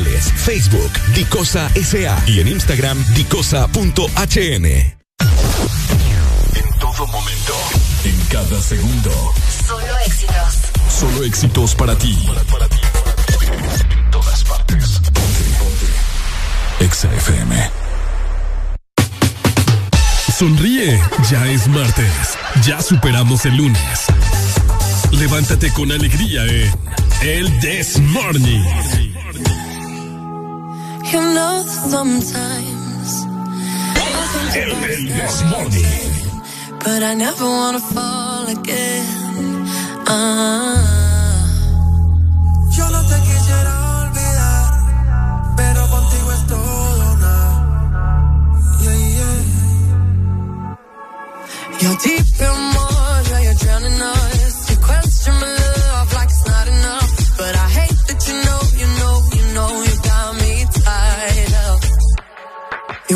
Facebook, 0.00 0.90
Dicosa 1.14 1.68
SA 1.74 2.22
y 2.26 2.40
en 2.40 2.48
Instagram, 2.48 3.04
dicosa.hn. 3.14 4.64
En 4.64 4.96
todo 6.80 7.06
momento, 7.08 7.54
en 8.04 8.18
cada 8.30 8.62
segundo. 8.62 9.34
Solo 9.66 9.98
éxitos. 10.06 10.54
Solo 10.98 11.24
éxitos 11.24 11.74
para 11.74 11.94
ti. 11.98 12.18
En 12.24 14.10
todas 14.10 14.44
partes. 14.44 15.00
Ponte, 15.12 15.44
ponte. 15.58 16.84
Exa 16.86 17.12
FM. 17.14 17.70
Sonríe, 20.38 20.98
ya 21.30 21.46
es 21.48 21.68
martes. 21.68 22.38
Ya 22.64 22.80
superamos 22.80 23.44
el 23.44 23.58
lunes. 23.58 24.06
Levántate 25.10 25.70
con 25.74 25.92
alegría 25.92 26.46
en 26.46 26.72
El 27.20 27.60
This 27.60 28.00
Morning. 28.00 29.11
Know 31.12 31.62
sometimes 31.66 33.26
El. 34.56 34.70
But 36.78 37.02
I 37.02 37.14
never 37.14 37.44
wanna 37.44 37.80
fall 37.80 38.48
again. 38.48 39.66
Ah. 40.08 40.78
Yo 42.76 42.88
no 42.88 43.02
te 43.10 43.16
quisiera 43.28 43.72
olvidar, 44.00 44.72
pero 45.54 45.86
contigo 45.90 46.32
es 46.32 46.46
todo 46.46 47.16
nada. 47.16 47.44
Yeah, 48.80 48.96
yeah. 49.16 49.40
You're 51.80 51.98
deep 52.02 52.40
in 52.40 52.71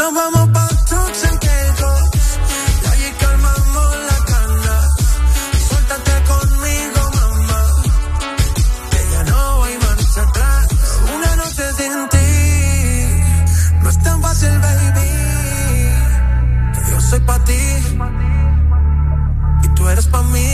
Nos 0.00 0.14
vamos 0.14 0.48
pa' 0.48 0.68
trucks 0.88 1.24
en 1.24 1.36
Caicos, 1.36 2.10
y 2.82 2.86
allí 2.90 3.08
calmamos 3.20 3.96
la 4.08 4.18
cana. 4.30 4.76
Suéltate 5.68 6.14
conmigo, 6.30 7.00
mamá, 7.18 7.62
que 8.90 9.00
ya 9.12 9.22
no 9.24 9.64
hay 9.64 9.76
marcha 9.76 10.22
atrás. 10.22 10.68
Una 11.16 11.36
noche 11.36 11.64
sin 11.78 11.94
ti, 12.14 12.30
no 13.82 13.90
es 13.90 13.98
tan 14.02 14.22
fácil, 14.22 14.58
baby. 14.66 15.10
Que 16.72 16.80
yo 16.90 17.00
soy 17.02 17.20
pa' 17.20 17.44
ti 17.44 17.62
y 19.64 19.68
tú 19.74 19.86
eres 19.86 20.06
pa' 20.06 20.22
mí. 20.22 20.49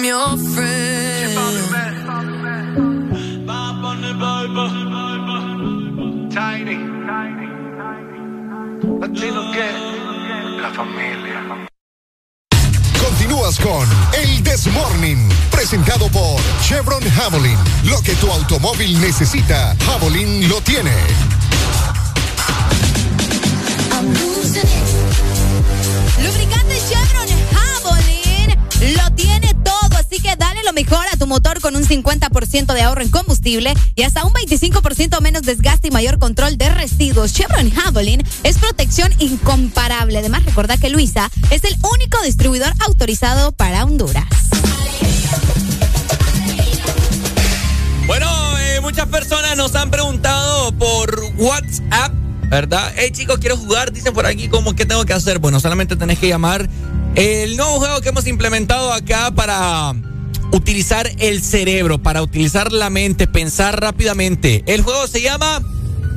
I'm 0.00 0.06
your 0.06 0.38
friend. 0.54 1.36
Tiny. 6.32 6.78
Latino 8.98 9.52
que 9.52 9.68
la 10.62 10.70
familia. 10.72 11.68
Continúas 12.98 13.58
con 13.58 13.86
El 14.14 14.42
This 14.42 14.68
Morning, 14.68 15.28
presentado 15.50 16.08
por 16.08 16.40
Chevron 16.62 17.02
Javelin. 17.10 17.58
Lo 17.84 18.00
que 18.00 18.14
tu 18.14 18.30
automóvil 18.30 18.98
necesita, 19.02 19.76
Javelin 19.84 20.48
lo 20.48 20.62
tiene. 20.62 20.94
Lubricante 26.22 26.80
Chevron 26.88 27.29
lo 30.70 30.74
mejor 30.74 31.04
a 31.12 31.16
tu 31.16 31.26
motor 31.26 31.60
con 31.60 31.74
un 31.74 31.84
50% 31.84 32.74
de 32.74 32.82
ahorro 32.82 33.02
en 33.02 33.10
combustible 33.10 33.74
y 33.96 34.02
hasta 34.02 34.24
un 34.24 34.32
25% 34.32 35.20
menos 35.20 35.42
desgaste 35.42 35.88
y 35.88 35.90
mayor 35.90 36.20
control 36.20 36.58
de 36.58 36.68
residuos. 36.68 37.32
Chevron 37.32 37.72
Javelin 37.72 38.22
es 38.44 38.58
protección 38.58 39.12
incomparable. 39.18 40.16
Además, 40.18 40.44
recuerda 40.44 40.76
que 40.76 40.88
Luisa 40.88 41.28
es 41.50 41.64
el 41.64 41.76
único 41.92 42.22
distribuidor 42.22 42.72
autorizado 42.86 43.50
para 43.50 43.84
Honduras. 43.84 44.26
Bueno, 48.06 48.58
eh, 48.58 48.80
muchas 48.80 49.08
personas 49.08 49.56
nos 49.56 49.74
han 49.74 49.90
preguntado 49.90 50.70
por 50.78 51.20
WhatsApp, 51.36 52.12
¿verdad? 52.48 52.92
Hey 52.94 53.10
chicos, 53.10 53.38
quiero 53.40 53.56
jugar, 53.56 53.90
dicen 53.90 54.14
por 54.14 54.24
aquí 54.24 54.46
cómo 54.46 54.76
qué 54.76 54.86
tengo 54.86 55.04
que 55.04 55.14
hacer. 55.14 55.40
Bueno, 55.40 55.58
solamente 55.58 55.96
tenés 55.96 56.20
que 56.20 56.28
llamar 56.28 56.68
el 57.16 57.56
nuevo 57.56 57.80
juego 57.80 58.00
que 58.00 58.10
hemos 58.10 58.28
implementado 58.28 58.92
acá 58.92 59.32
para 59.32 59.94
utilizar 60.52 61.10
el 61.18 61.42
cerebro, 61.42 62.02
para 62.02 62.22
utilizar 62.22 62.72
la 62.72 62.90
mente, 62.90 63.26
pensar 63.26 63.80
rápidamente. 63.80 64.62
El 64.66 64.82
juego 64.82 65.06
se 65.06 65.20
llama 65.20 65.62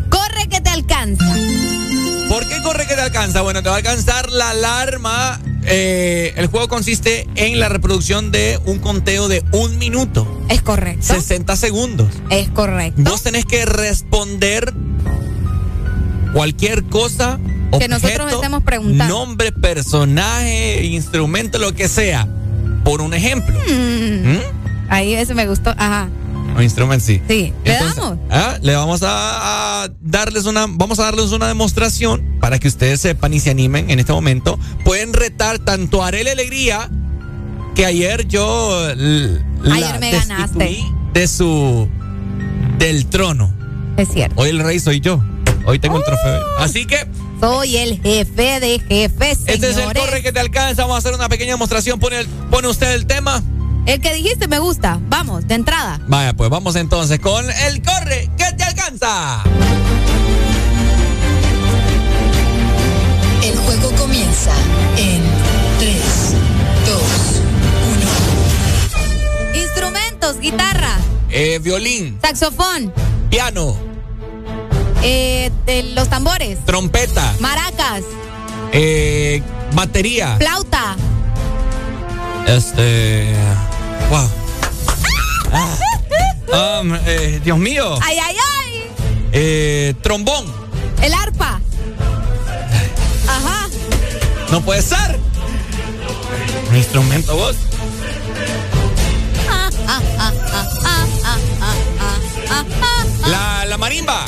Corre 0.10 0.48
que 0.50 0.62
te 0.62 0.70
alcanza. 0.70 1.26
¿Por 2.30 2.48
qué 2.48 2.62
corre 2.64 2.88
que 2.88 2.96
te 2.96 3.02
alcanza? 3.02 3.42
Bueno, 3.42 3.62
te 3.62 3.70
va 3.70 3.76
a 3.76 3.78
alcanzar 3.78 4.32
la 4.32 4.52
alarma. 4.52 5.40
Eh, 5.66 6.34
el 6.36 6.48
juego 6.48 6.68
consiste 6.68 7.28
en 7.36 7.60
la 7.60 7.70
reproducción 7.70 8.32
de 8.32 8.60
un 8.66 8.80
conteo 8.80 9.28
de 9.28 9.44
un 9.52 9.78
minuto. 9.78 10.28
Es 10.50 10.62
correcto. 10.62 11.14
60 11.14 11.56
segundos. 11.56 12.10
Es 12.30 12.50
correcto. 12.50 13.02
Vos 13.04 13.24
tenés 13.24 13.46
que 13.46 13.66
responder 13.66 14.74
cualquier 16.34 16.84
cosa. 16.86 17.40
Que 17.78 17.88
nosotros 17.88 18.20
objeto, 18.20 18.36
estemos 18.36 18.64
preguntando. 18.64 19.14
Nombre, 19.14 19.52
personaje, 19.52 20.84
instrumento, 20.86 21.58
lo 21.58 21.74
que 21.74 21.88
sea. 21.88 22.28
Por 22.84 23.02
un 23.02 23.14
ejemplo. 23.14 23.58
Mm. 23.60 24.38
Ahí 24.90 25.14
ese 25.14 25.34
me 25.34 25.48
gustó. 25.48 25.72
Ajá. 25.72 26.10
O 26.56 26.62
instrumento, 26.62 27.04
sí. 27.06 27.22
Sí. 27.28 27.54
¿Le 27.64 27.74
Entonces, 27.74 27.96
damos? 27.98 28.18
ah, 28.30 28.58
Le 28.62 28.76
vamos 28.76 29.02
a, 29.04 29.84
a 29.86 29.90
darles 30.02 30.46
una, 30.46 30.66
vamos 30.70 31.00
a 31.00 31.04
darles 31.04 31.32
una 31.32 31.48
demostración 31.48 32.38
para 32.40 32.60
que 32.60 32.68
ustedes 32.68 33.00
sepan 33.02 33.34
y 33.34 33.40
se 33.40 33.50
animen 33.50 33.90
en 33.90 34.00
este 34.00 34.14
momento. 34.14 34.60
Pueden 34.86 35.14
retar 35.14 35.58
tanto 35.60 36.04
a 36.04 36.08
Arely 36.10 36.30
Alegría, 36.30 36.90
que 37.74 37.86
ayer 37.88 38.28
yo 38.28 38.78
Ayer 38.88 40.00
me 40.00 40.12
ganaste. 40.12 40.84
de 41.14 41.28
su 41.28 41.88
del 42.78 43.08
trono. 43.08 43.52
Es 43.98 44.10
cierto. 44.10 44.40
Hoy 44.40 44.50
el 44.50 44.60
rey 44.60 44.80
soy 44.80 45.00
yo. 45.00 45.24
Hoy 45.66 45.80
tengo 45.80 45.98
el 45.98 46.04
trofeo. 46.04 46.42
Así 46.60 46.86
que 46.86 46.98
Soy 47.44 47.76
el 47.76 48.00
jefe 48.02 48.62
de 48.62 48.80
jefes, 48.80 49.40
señores. 49.40 49.54
este 49.56 49.70
es 49.72 49.78
el 49.78 49.94
corre 49.94 50.24
que 50.24 50.32
te 50.32 50.40
alcanza. 50.40 50.84
Vamos 50.84 50.96
a 50.96 51.00
hacer 51.00 51.14
una 51.14 51.28
pequeña 51.28 51.52
demostración. 51.52 52.00
Pone, 52.00 52.22
el- 52.22 52.28
pone 52.50 52.70
usted 52.70 52.94
el 52.94 53.06
tema. 53.06 53.44
El 53.86 54.00
que 54.00 54.14
dijiste 54.14 54.48
me 54.48 54.60
gusta. 54.60 54.98
Vamos, 55.10 55.46
de 55.46 55.56
entrada. 55.56 56.00
Vaya, 56.08 56.32
pues 56.32 56.50
vamos 56.50 56.78
entonces 56.78 57.20
con 57.20 57.46
el 57.52 57.82
corre 57.82 58.30
que 58.38 58.46
te 58.56 58.64
alcanza. 58.64 59.44
El 63.44 63.58
juego 63.58 63.92
comienza 63.98 64.54
en 64.96 65.22
3, 65.80 66.02
2, 69.54 69.62
Instrumentos, 69.64 70.40
guitarra, 70.40 70.98
Eh, 71.30 71.60
violín, 71.62 72.18
saxofón, 72.22 72.94
piano, 73.30 73.76
eh, 75.06 75.52
los 75.96 76.10
tambores. 76.10 76.60
Trompeta. 76.66 77.34
Maracas. 77.40 78.04
Eh, 78.72 79.42
batería. 79.74 80.38
Flauta. 80.38 80.96
Este. 82.48 83.34
Wow. 84.10 84.30
Ah, 86.54 86.80
um, 86.82 86.96
eh, 87.06 87.42
Dios 87.44 87.58
mío. 87.58 87.98
Ay, 88.02 88.18
ay, 88.18 88.36
ay. 88.60 88.84
Eh, 89.32 89.94
trombón. 90.02 90.46
El 91.02 91.14
arpa. 91.14 91.60
Ajá. 93.28 93.68
No 94.52 94.62
puede 94.62 94.82
ser. 94.82 95.20
Instrumento 96.74 97.36
vos. 97.36 97.56
La, 103.28 103.66
la 103.66 103.78
marimba. 103.78 104.26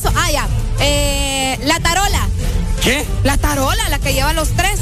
¿Qué 0.00 0.08
es 0.08 0.14
eso? 0.14 0.14
Ah, 0.16 0.30
ya. 0.30 0.48
Eh, 0.80 1.58
la 1.64 1.78
tarola. 1.80 2.28
¿Qué? 2.82 3.04
La 3.24 3.36
tarola, 3.36 3.88
la 3.88 3.98
que 3.98 4.14
lleva 4.14 4.32
los 4.32 4.48
tres. 4.50 4.78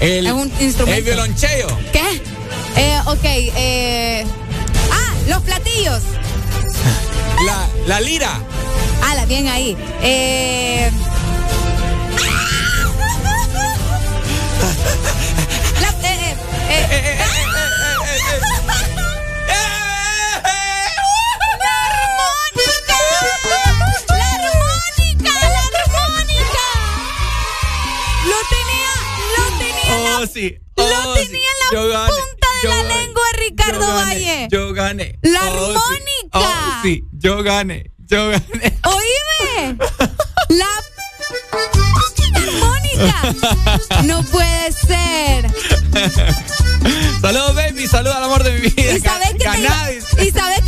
El, 0.00 0.26
Es 0.26 0.32
un 0.32 0.50
instrumento. 0.60 0.98
El 0.98 1.04
violoncheo. 1.04 1.68
¿Qué? 1.92 2.22
Eh, 2.76 2.98
ok. 3.06 3.24
Eh, 3.24 4.24
ah, 4.90 5.12
los 5.28 5.42
platillos. 5.42 6.02
La, 7.46 7.66
la 7.86 8.00
lira. 8.00 8.38
Ala, 9.10 9.24
bien 9.26 9.48
ahí. 9.48 9.76
Eh, 10.00 10.90
la, 15.80 15.88
eh, 16.08 16.36
eh, 16.68 16.86
eh, 16.90 17.18
tenía 30.26 30.26
Oh, 30.26 30.26
sí. 30.26 30.58
Lo 30.76 30.84
Oh, 31.10 31.14
tenía 31.14 31.26
sí. 31.26 31.36
en 31.72 31.90
la 31.90 31.98
gané, 31.98 32.12
punta 32.12 32.48
de 32.62 32.68
la 32.68 32.76
gané, 32.76 32.94
lengua, 33.04 33.22
Ricardo 33.38 33.80
yo 33.80 33.86
gané, 33.86 34.04
Valle. 34.14 34.48
Yo 34.50 34.72
gané. 34.72 35.18
La 35.22 35.40
Oh, 35.40 35.64
armónica. 35.64 36.38
Oh, 36.38 36.82
sí, 36.82 37.02
yo 37.12 37.42
gané. 37.42 37.90
Yo 37.98 38.28
gané. 38.30 38.78
Oíme. 38.84 39.78
La 40.50 40.66
armónica. 42.34 44.02
No 44.04 44.22
puede 44.24 44.72
ser. 44.72 45.50
Saludos, 47.20 47.54
baby. 47.54 47.86
Saludos 47.86 48.16
al 48.16 48.24
amor 48.24 48.42
de 48.42 48.52
mi 48.52 48.60
vida. 48.68 48.92
Y 48.92 49.00
sabes 49.00 49.30
que 49.30 49.38
te 49.38 50.24
y 50.26 50.30
sabes 50.30 50.61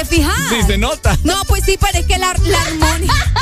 ¿te 0.00 0.16
fijas? 0.16 0.34
Sí, 0.48 0.62
se 0.66 0.78
nota. 0.78 1.16
No, 1.24 1.34
pues 1.46 1.64
sí, 1.64 1.78
pero 1.80 1.98
es 1.98 2.06
que 2.06 2.18
la, 2.18 2.34
la 2.44 2.62
armónica. 2.62 3.32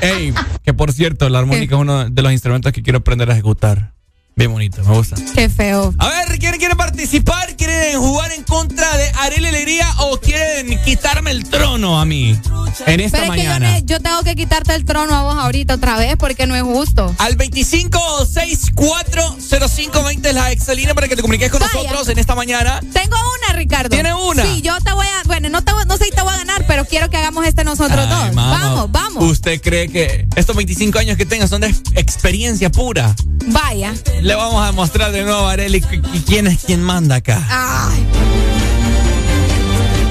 Ey, 0.00 0.34
que 0.64 0.74
por 0.74 0.92
cierto, 0.92 1.28
la 1.28 1.38
armónica 1.38 1.74
es 1.74 1.80
uno 1.80 2.08
de 2.08 2.22
los 2.22 2.32
instrumentos 2.32 2.72
que 2.72 2.82
quiero 2.82 2.98
aprender 2.98 3.30
a 3.30 3.32
ejecutar. 3.32 3.94
Bien 4.38 4.52
bonito, 4.52 4.84
me 4.84 4.94
gusta. 4.94 5.16
Qué 5.34 5.48
feo. 5.48 5.92
A 5.98 6.08
ver, 6.10 6.38
¿quieren, 6.38 6.60
quieren 6.60 6.76
participar? 6.76 7.56
¿Quieren 7.56 7.98
jugar 7.98 8.30
en 8.30 8.44
contra 8.44 8.96
de 8.96 9.10
Arely 9.18 9.48
Alegría 9.48 9.92
o 9.98 10.16
quieren 10.20 10.80
quitarme 10.84 11.32
el 11.32 11.42
trono 11.48 11.98
a 12.00 12.04
mí 12.04 12.38
en 12.86 13.00
esta 13.00 13.18
Pero 13.18 13.32
es 13.32 13.38
que 13.40 13.44
yo, 13.44 13.50
mañana? 13.50 13.80
yo 13.80 13.98
tengo 14.00 14.22
que 14.22 14.36
quitarte 14.36 14.76
el 14.76 14.84
trono 14.84 15.12
a 15.12 15.22
vos 15.22 15.34
ahorita 15.36 15.74
otra 15.74 15.96
vez 15.96 16.14
porque 16.16 16.46
no 16.46 16.54
es 16.54 16.62
justo. 16.62 17.12
Al 17.18 17.36
25640520 17.36 20.26
es 20.28 20.34
la 20.34 20.52
excelina 20.52 20.94
para 20.94 21.08
que 21.08 21.16
te 21.16 21.22
comuniques 21.22 21.50
con 21.50 21.58
Vaya. 21.58 21.72
nosotros 21.74 22.08
en 22.08 22.20
esta 22.20 22.36
mañana. 22.36 22.78
Tengo 22.92 23.16
una, 23.42 23.54
Ricardo. 23.56 23.88
¿Tiene 23.88 24.14
una? 24.14 24.44
Sí, 24.44 24.62
yo 24.62 24.78
te 24.84 24.92
voy 24.92 25.06
a. 25.06 25.24
Bueno, 25.26 25.48
no, 25.48 25.64
te, 25.64 25.72
voy- 25.72 25.84
no 25.86 25.96
sé 25.96 26.04
si 26.04 26.10
te 26.12 26.22
voy 26.22 26.32
a 26.32 26.36
ganar, 26.38 26.64
pero 26.68 26.84
quiero 26.84 27.10
que 27.10 27.16
hagamos 27.16 27.44
este 27.44 27.64
nosotros 27.64 28.06
Ay, 28.08 28.26
dos. 28.28 28.36
Vamos, 28.36 28.92
vamos. 28.92 29.24
¿Usted 29.24 29.60
cree 29.60 29.88
que 29.88 30.28
estos 30.36 30.54
25 30.54 30.96
años 31.00 31.16
que 31.16 31.26
tenga 31.26 31.48
son 31.48 31.62
de 31.62 31.74
experiencia 31.96 32.70
pura? 32.70 33.16
Vaya. 33.50 33.94
Le 34.28 34.34
vamos 34.34 34.62
a 34.62 34.66
demostrar 34.66 35.10
de 35.10 35.22
nuevo 35.22 35.46
a 35.48 35.56
qu- 36.02 36.02
quién 36.26 36.46
es 36.48 36.62
quien 36.62 36.82
manda 36.82 37.16
acá. 37.16 37.42
Ay. 37.48 38.04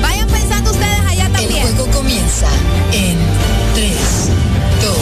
Vayan 0.02 0.27
pensando 0.27 0.72
ustedes 0.72 0.99
allá 1.07 1.26
El 1.27 1.31
también. 1.34 1.61
juego 1.76 1.85
comienza 1.91 2.48
en 2.94 3.15
3, 3.76 3.95
2, 4.81 4.98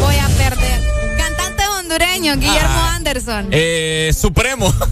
Voy 0.00 0.16
a 0.16 0.28
perder. 0.28 0.80
Cantante 1.18 1.62
hondureño, 1.78 2.36
Guillermo 2.36 2.70
Ah. 2.70 2.94
Anderson. 2.96 3.48
Eh, 3.50 4.14
Supremo. 4.18 4.72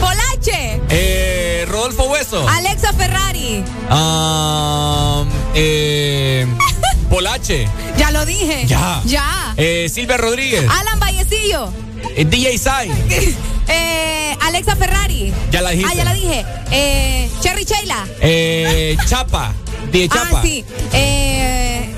Polache. 0.00 0.80
Eh, 0.88 1.66
Rodolfo 1.68 2.04
Hueso. 2.04 2.48
Alexa 2.48 2.94
Ferrari. 2.94 3.62
Ah, 3.90 5.24
eh, 5.54 6.46
Polache. 7.16 7.66
Ya 7.96 8.10
lo 8.10 8.26
dije. 8.26 8.66
Ya. 8.66 9.00
Ya. 9.06 9.54
Eh, 9.56 9.88
Silvia 9.88 10.18
Rodríguez. 10.18 10.68
Alan 10.68 11.00
Vallecillo. 11.00 11.72
Eh, 12.14 12.26
DJ 12.26 12.58
Sai. 12.58 12.90
Eh, 13.68 14.36
Alexa 14.42 14.76
Ferrari. 14.76 15.32
Ya 15.50 15.60
la 15.62 15.70
dijiste. 15.70 15.90
Ah, 15.92 15.96
ya 15.96 16.04
la 16.04 16.12
dije. 16.12 16.44
Eh, 16.70 17.28
Cherry 17.40 17.64
Sheila. 17.64 18.06
Eh, 18.20 18.96
Chapa. 19.08 19.54
DJ 19.90 20.08
Chapa. 20.08 20.38
Ah, 20.38 20.42
sí. 20.42 20.64
Eh, 20.92 21.90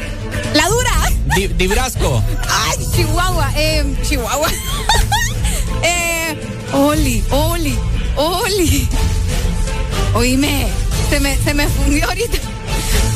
la 0.54 0.66
dura. 0.68 1.10
Di, 1.34 1.48
Di 1.48 1.66
Brasco. 1.66 2.22
Ay, 2.48 2.86
Chihuahua. 2.94 3.52
Eh, 3.56 3.84
Chihuahua. 4.08 4.48
eh, 5.82 6.38
Oli, 6.72 7.22
Oli, 7.30 7.76
Oli. 8.16 8.88
Oíme, 10.14 10.68
se 11.10 11.20
me, 11.20 11.36
se 11.36 11.52
me 11.52 11.66
fundió 11.68 12.06
ahorita. 12.06 12.38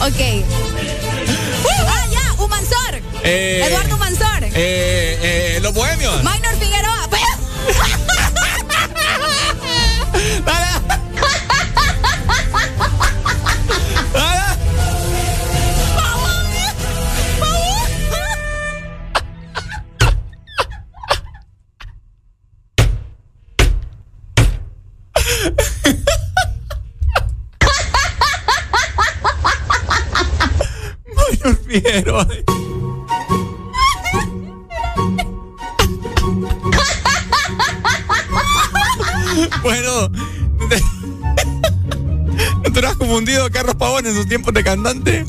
Ok. 0.00 0.20
Uh, 0.20 1.84
ah, 1.86 2.06
ya, 2.10 2.32
Humansor. 2.42 3.00
Eh, 3.22 3.64
Eduardo 3.66 3.94
Humansor. 3.96 4.44
Eh, 4.44 4.50
eh, 4.54 5.58
los 5.62 5.72
bohemios. 5.72 6.16
Minor 6.22 6.56
Figueroa. 6.58 7.08
bueno, 39.62 40.08
¿no 42.62 42.72
te 42.72 42.80
lo 42.80 42.88
has 42.88 42.96
confundido 42.96 43.50
Carlos 43.50 43.74
Pavón 43.76 44.06
en 44.06 44.14
sus 44.14 44.28
tiempos 44.28 44.54
de 44.54 44.62
cantante? 44.64 45.24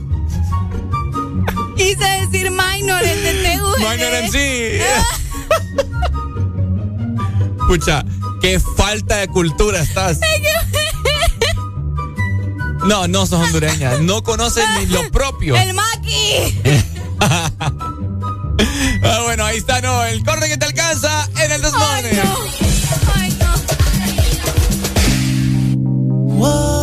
Quise 1.75 2.05
decir 2.21 2.51
minor 2.51 3.03
en 3.03 3.17
TTV. 3.19 3.77
Minor 3.79 4.13
en 4.13 4.31
sí. 4.31 4.79
Pucha, 7.67 8.05
qué 8.41 8.59
falta 8.59 9.17
de 9.17 9.27
cultura 9.29 9.81
estás. 9.81 10.19
No, 12.85 13.07
no 13.07 13.25
sos 13.25 13.39
hondureña. 13.45 13.97
No 13.99 14.23
conocen 14.23 14.65
ni 14.79 14.85
lo 14.87 15.09
propio. 15.11 15.55
¡El 15.55 15.73
maqui! 15.73 16.61
ah, 17.19 17.71
bueno, 19.23 19.45
ahí 19.45 19.57
está, 19.57 19.81
¿no? 19.81 20.03
El 20.05 20.23
corte 20.23 20.47
que 20.49 20.57
te 20.57 20.65
alcanza 20.65 21.29
en 21.43 21.51
el 21.51 21.61
desmorning. 21.61 22.19
Ay, 23.15 23.37
Wow. 26.43 26.82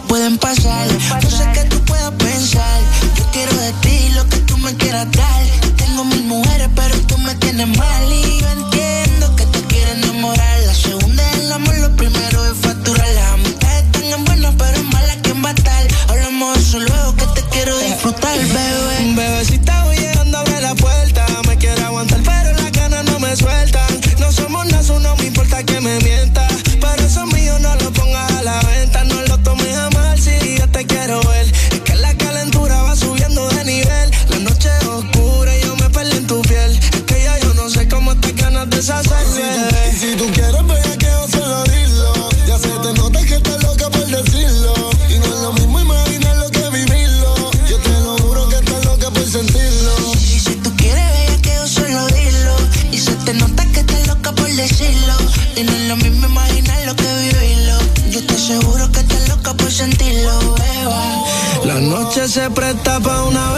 pueden 0.00 0.38
pasar. 0.38 0.65
up 63.06 63.12
all 63.12 63.30
night 63.30 63.55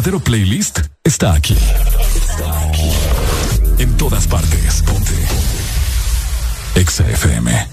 verdadero 0.00 0.20
playlist 0.20 0.78
está 1.04 1.34
aquí. 1.34 1.54
En 3.76 3.94
todas 3.98 4.26
partes. 4.26 4.82
Ponte. 4.82 5.12
Ponte. 5.12 6.80
Exa 6.80 7.06
FM. 7.06 7.68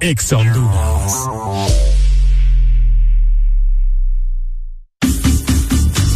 Exa 0.00 0.36
Honduras. 0.36 1.12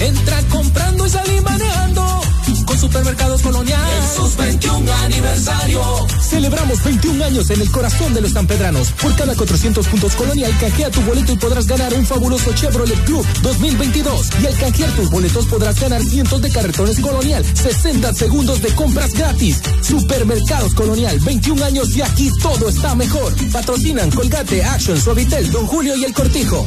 Entra 0.01 0.43
comprando 0.51 1.07
y 1.07 1.11
salir 1.11 1.43
manejando. 1.43 2.21
Con 2.67 2.79
supermercados 2.79 3.41
coloniales 3.41 3.98
sus 4.09 4.37
21 4.37 4.93
aniversario. 5.05 5.83
Celebramos 6.21 6.83
21 6.83 7.25
años 7.25 7.51
en 7.51 7.61
el 7.61 7.71
corazón 7.71 8.15
de 8.15 8.21
los 8.21 8.31
Estampedranos. 8.31 8.93
Por 8.93 9.15
cada 9.17 9.35
400 9.35 9.87
puntos 9.89 10.15
Colonial, 10.15 10.53
canjea 10.61 10.91
tu 10.91 11.01
boleto 11.03 11.33
y 11.33 11.37
podrás 11.37 11.67
ganar 11.67 11.93
un 11.95 12.07
fabuloso 12.07 12.53
Chevrolet 12.53 13.03
Club 13.05 13.27
2022. 13.43 14.31
Y 14.43 14.47
al 14.47 14.57
canjear 14.57 14.91
tus 14.93 15.11
boletos 15.11 15.47
podrás 15.47 15.81
ganar 15.81 16.03
cientos 16.03 16.41
de 16.43 16.51
carretones 16.51 17.01
Colonial, 17.01 17.45
60 17.45 18.15
segundos 18.15 18.63
de 18.63 18.75
compras 18.75 19.13
gratis. 19.13 19.61
Supermercados 19.83 20.75
Colonial, 20.75 21.19
21 21.21 21.65
años 21.65 21.97
y 21.97 22.03
aquí 22.03 22.31
todo 22.43 22.69
está 22.69 22.95
mejor. 22.95 23.33
Patrocinan 23.53 24.11
Colgate, 24.11 24.65
Action, 24.65 25.01
Suavitel, 25.01 25.51
Don 25.51 25.67
Julio 25.67 25.97
y 25.97 26.05
El 26.05 26.15
Cortijo. 26.15 26.67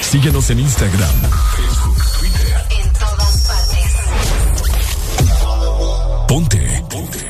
Síguenos 0.00 0.50
en 0.50 0.60
Instagram, 0.60 1.14
Facebook, 1.56 1.98
Twitter. 2.18 2.66
En 2.70 2.92
todas 2.92 3.36
partes. 3.48 3.92
Ponte. 6.28 6.84
Ponte. 6.88 7.28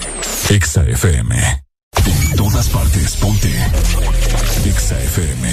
Exa 0.51 0.83
FM. 0.83 1.63
En 2.07 2.37
todas 2.37 2.69
partes, 2.69 3.17
ponte. 3.17 3.53
Exa 4.65 4.99
FM. 5.01 5.49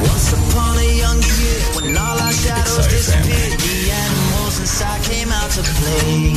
Once 0.00 0.32
upon 0.32 0.78
a 0.78 0.82
young 0.82 1.20
year, 1.22 1.60
when 1.74 1.96
all 1.96 2.18
our 2.20 2.32
shadows 2.32 2.86
disappeared, 2.88 3.58
the 3.58 3.90
animals 3.90 4.60
inside 4.60 5.02
came 5.02 5.32
out 5.32 5.50
to 5.50 5.62
play. 5.80 6.34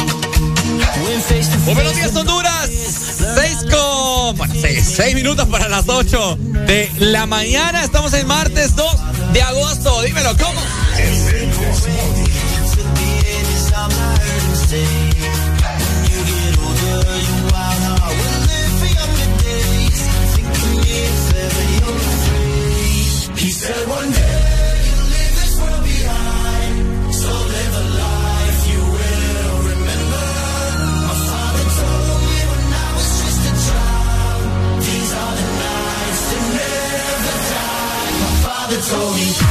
Went 1.05 1.23
face 1.23 1.49
to 1.49 1.57
Muy 1.59 1.75
buenos 1.75 1.95
días, 1.95 2.15
Honduras. 2.15 2.69
Seis 3.35 3.63
con. 3.69 4.00
Bueno, 4.35 4.53
seis, 4.59 4.93
seis 4.95 5.13
minutos 5.15 5.47
para 5.49 5.67
las 5.67 5.89
ocho 5.89 6.37
de 6.37 6.89
la 6.99 7.25
mañana. 7.25 7.83
Estamos 7.83 8.13
en 8.13 8.27
martes 8.27 8.75
2 8.75 9.33
de 9.33 9.41
agosto. 9.41 10.01
Dímelo, 10.01 10.35
¿cómo? 10.37 10.61
He 23.37 23.49
said 23.49 23.87
one 23.87 24.11
day 24.11 24.30
told 38.91 39.15
me. 39.15 39.50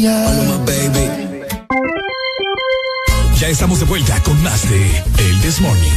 Yeah, 0.00 0.64
yeah. 0.64 1.10
Ya 3.36 3.48
estamos 3.48 3.80
de 3.80 3.84
vuelta 3.84 4.18
con 4.22 4.42
más 4.42 4.66
de 4.70 5.04
El 5.18 5.40
This 5.42 5.60
Morning. 5.60 5.90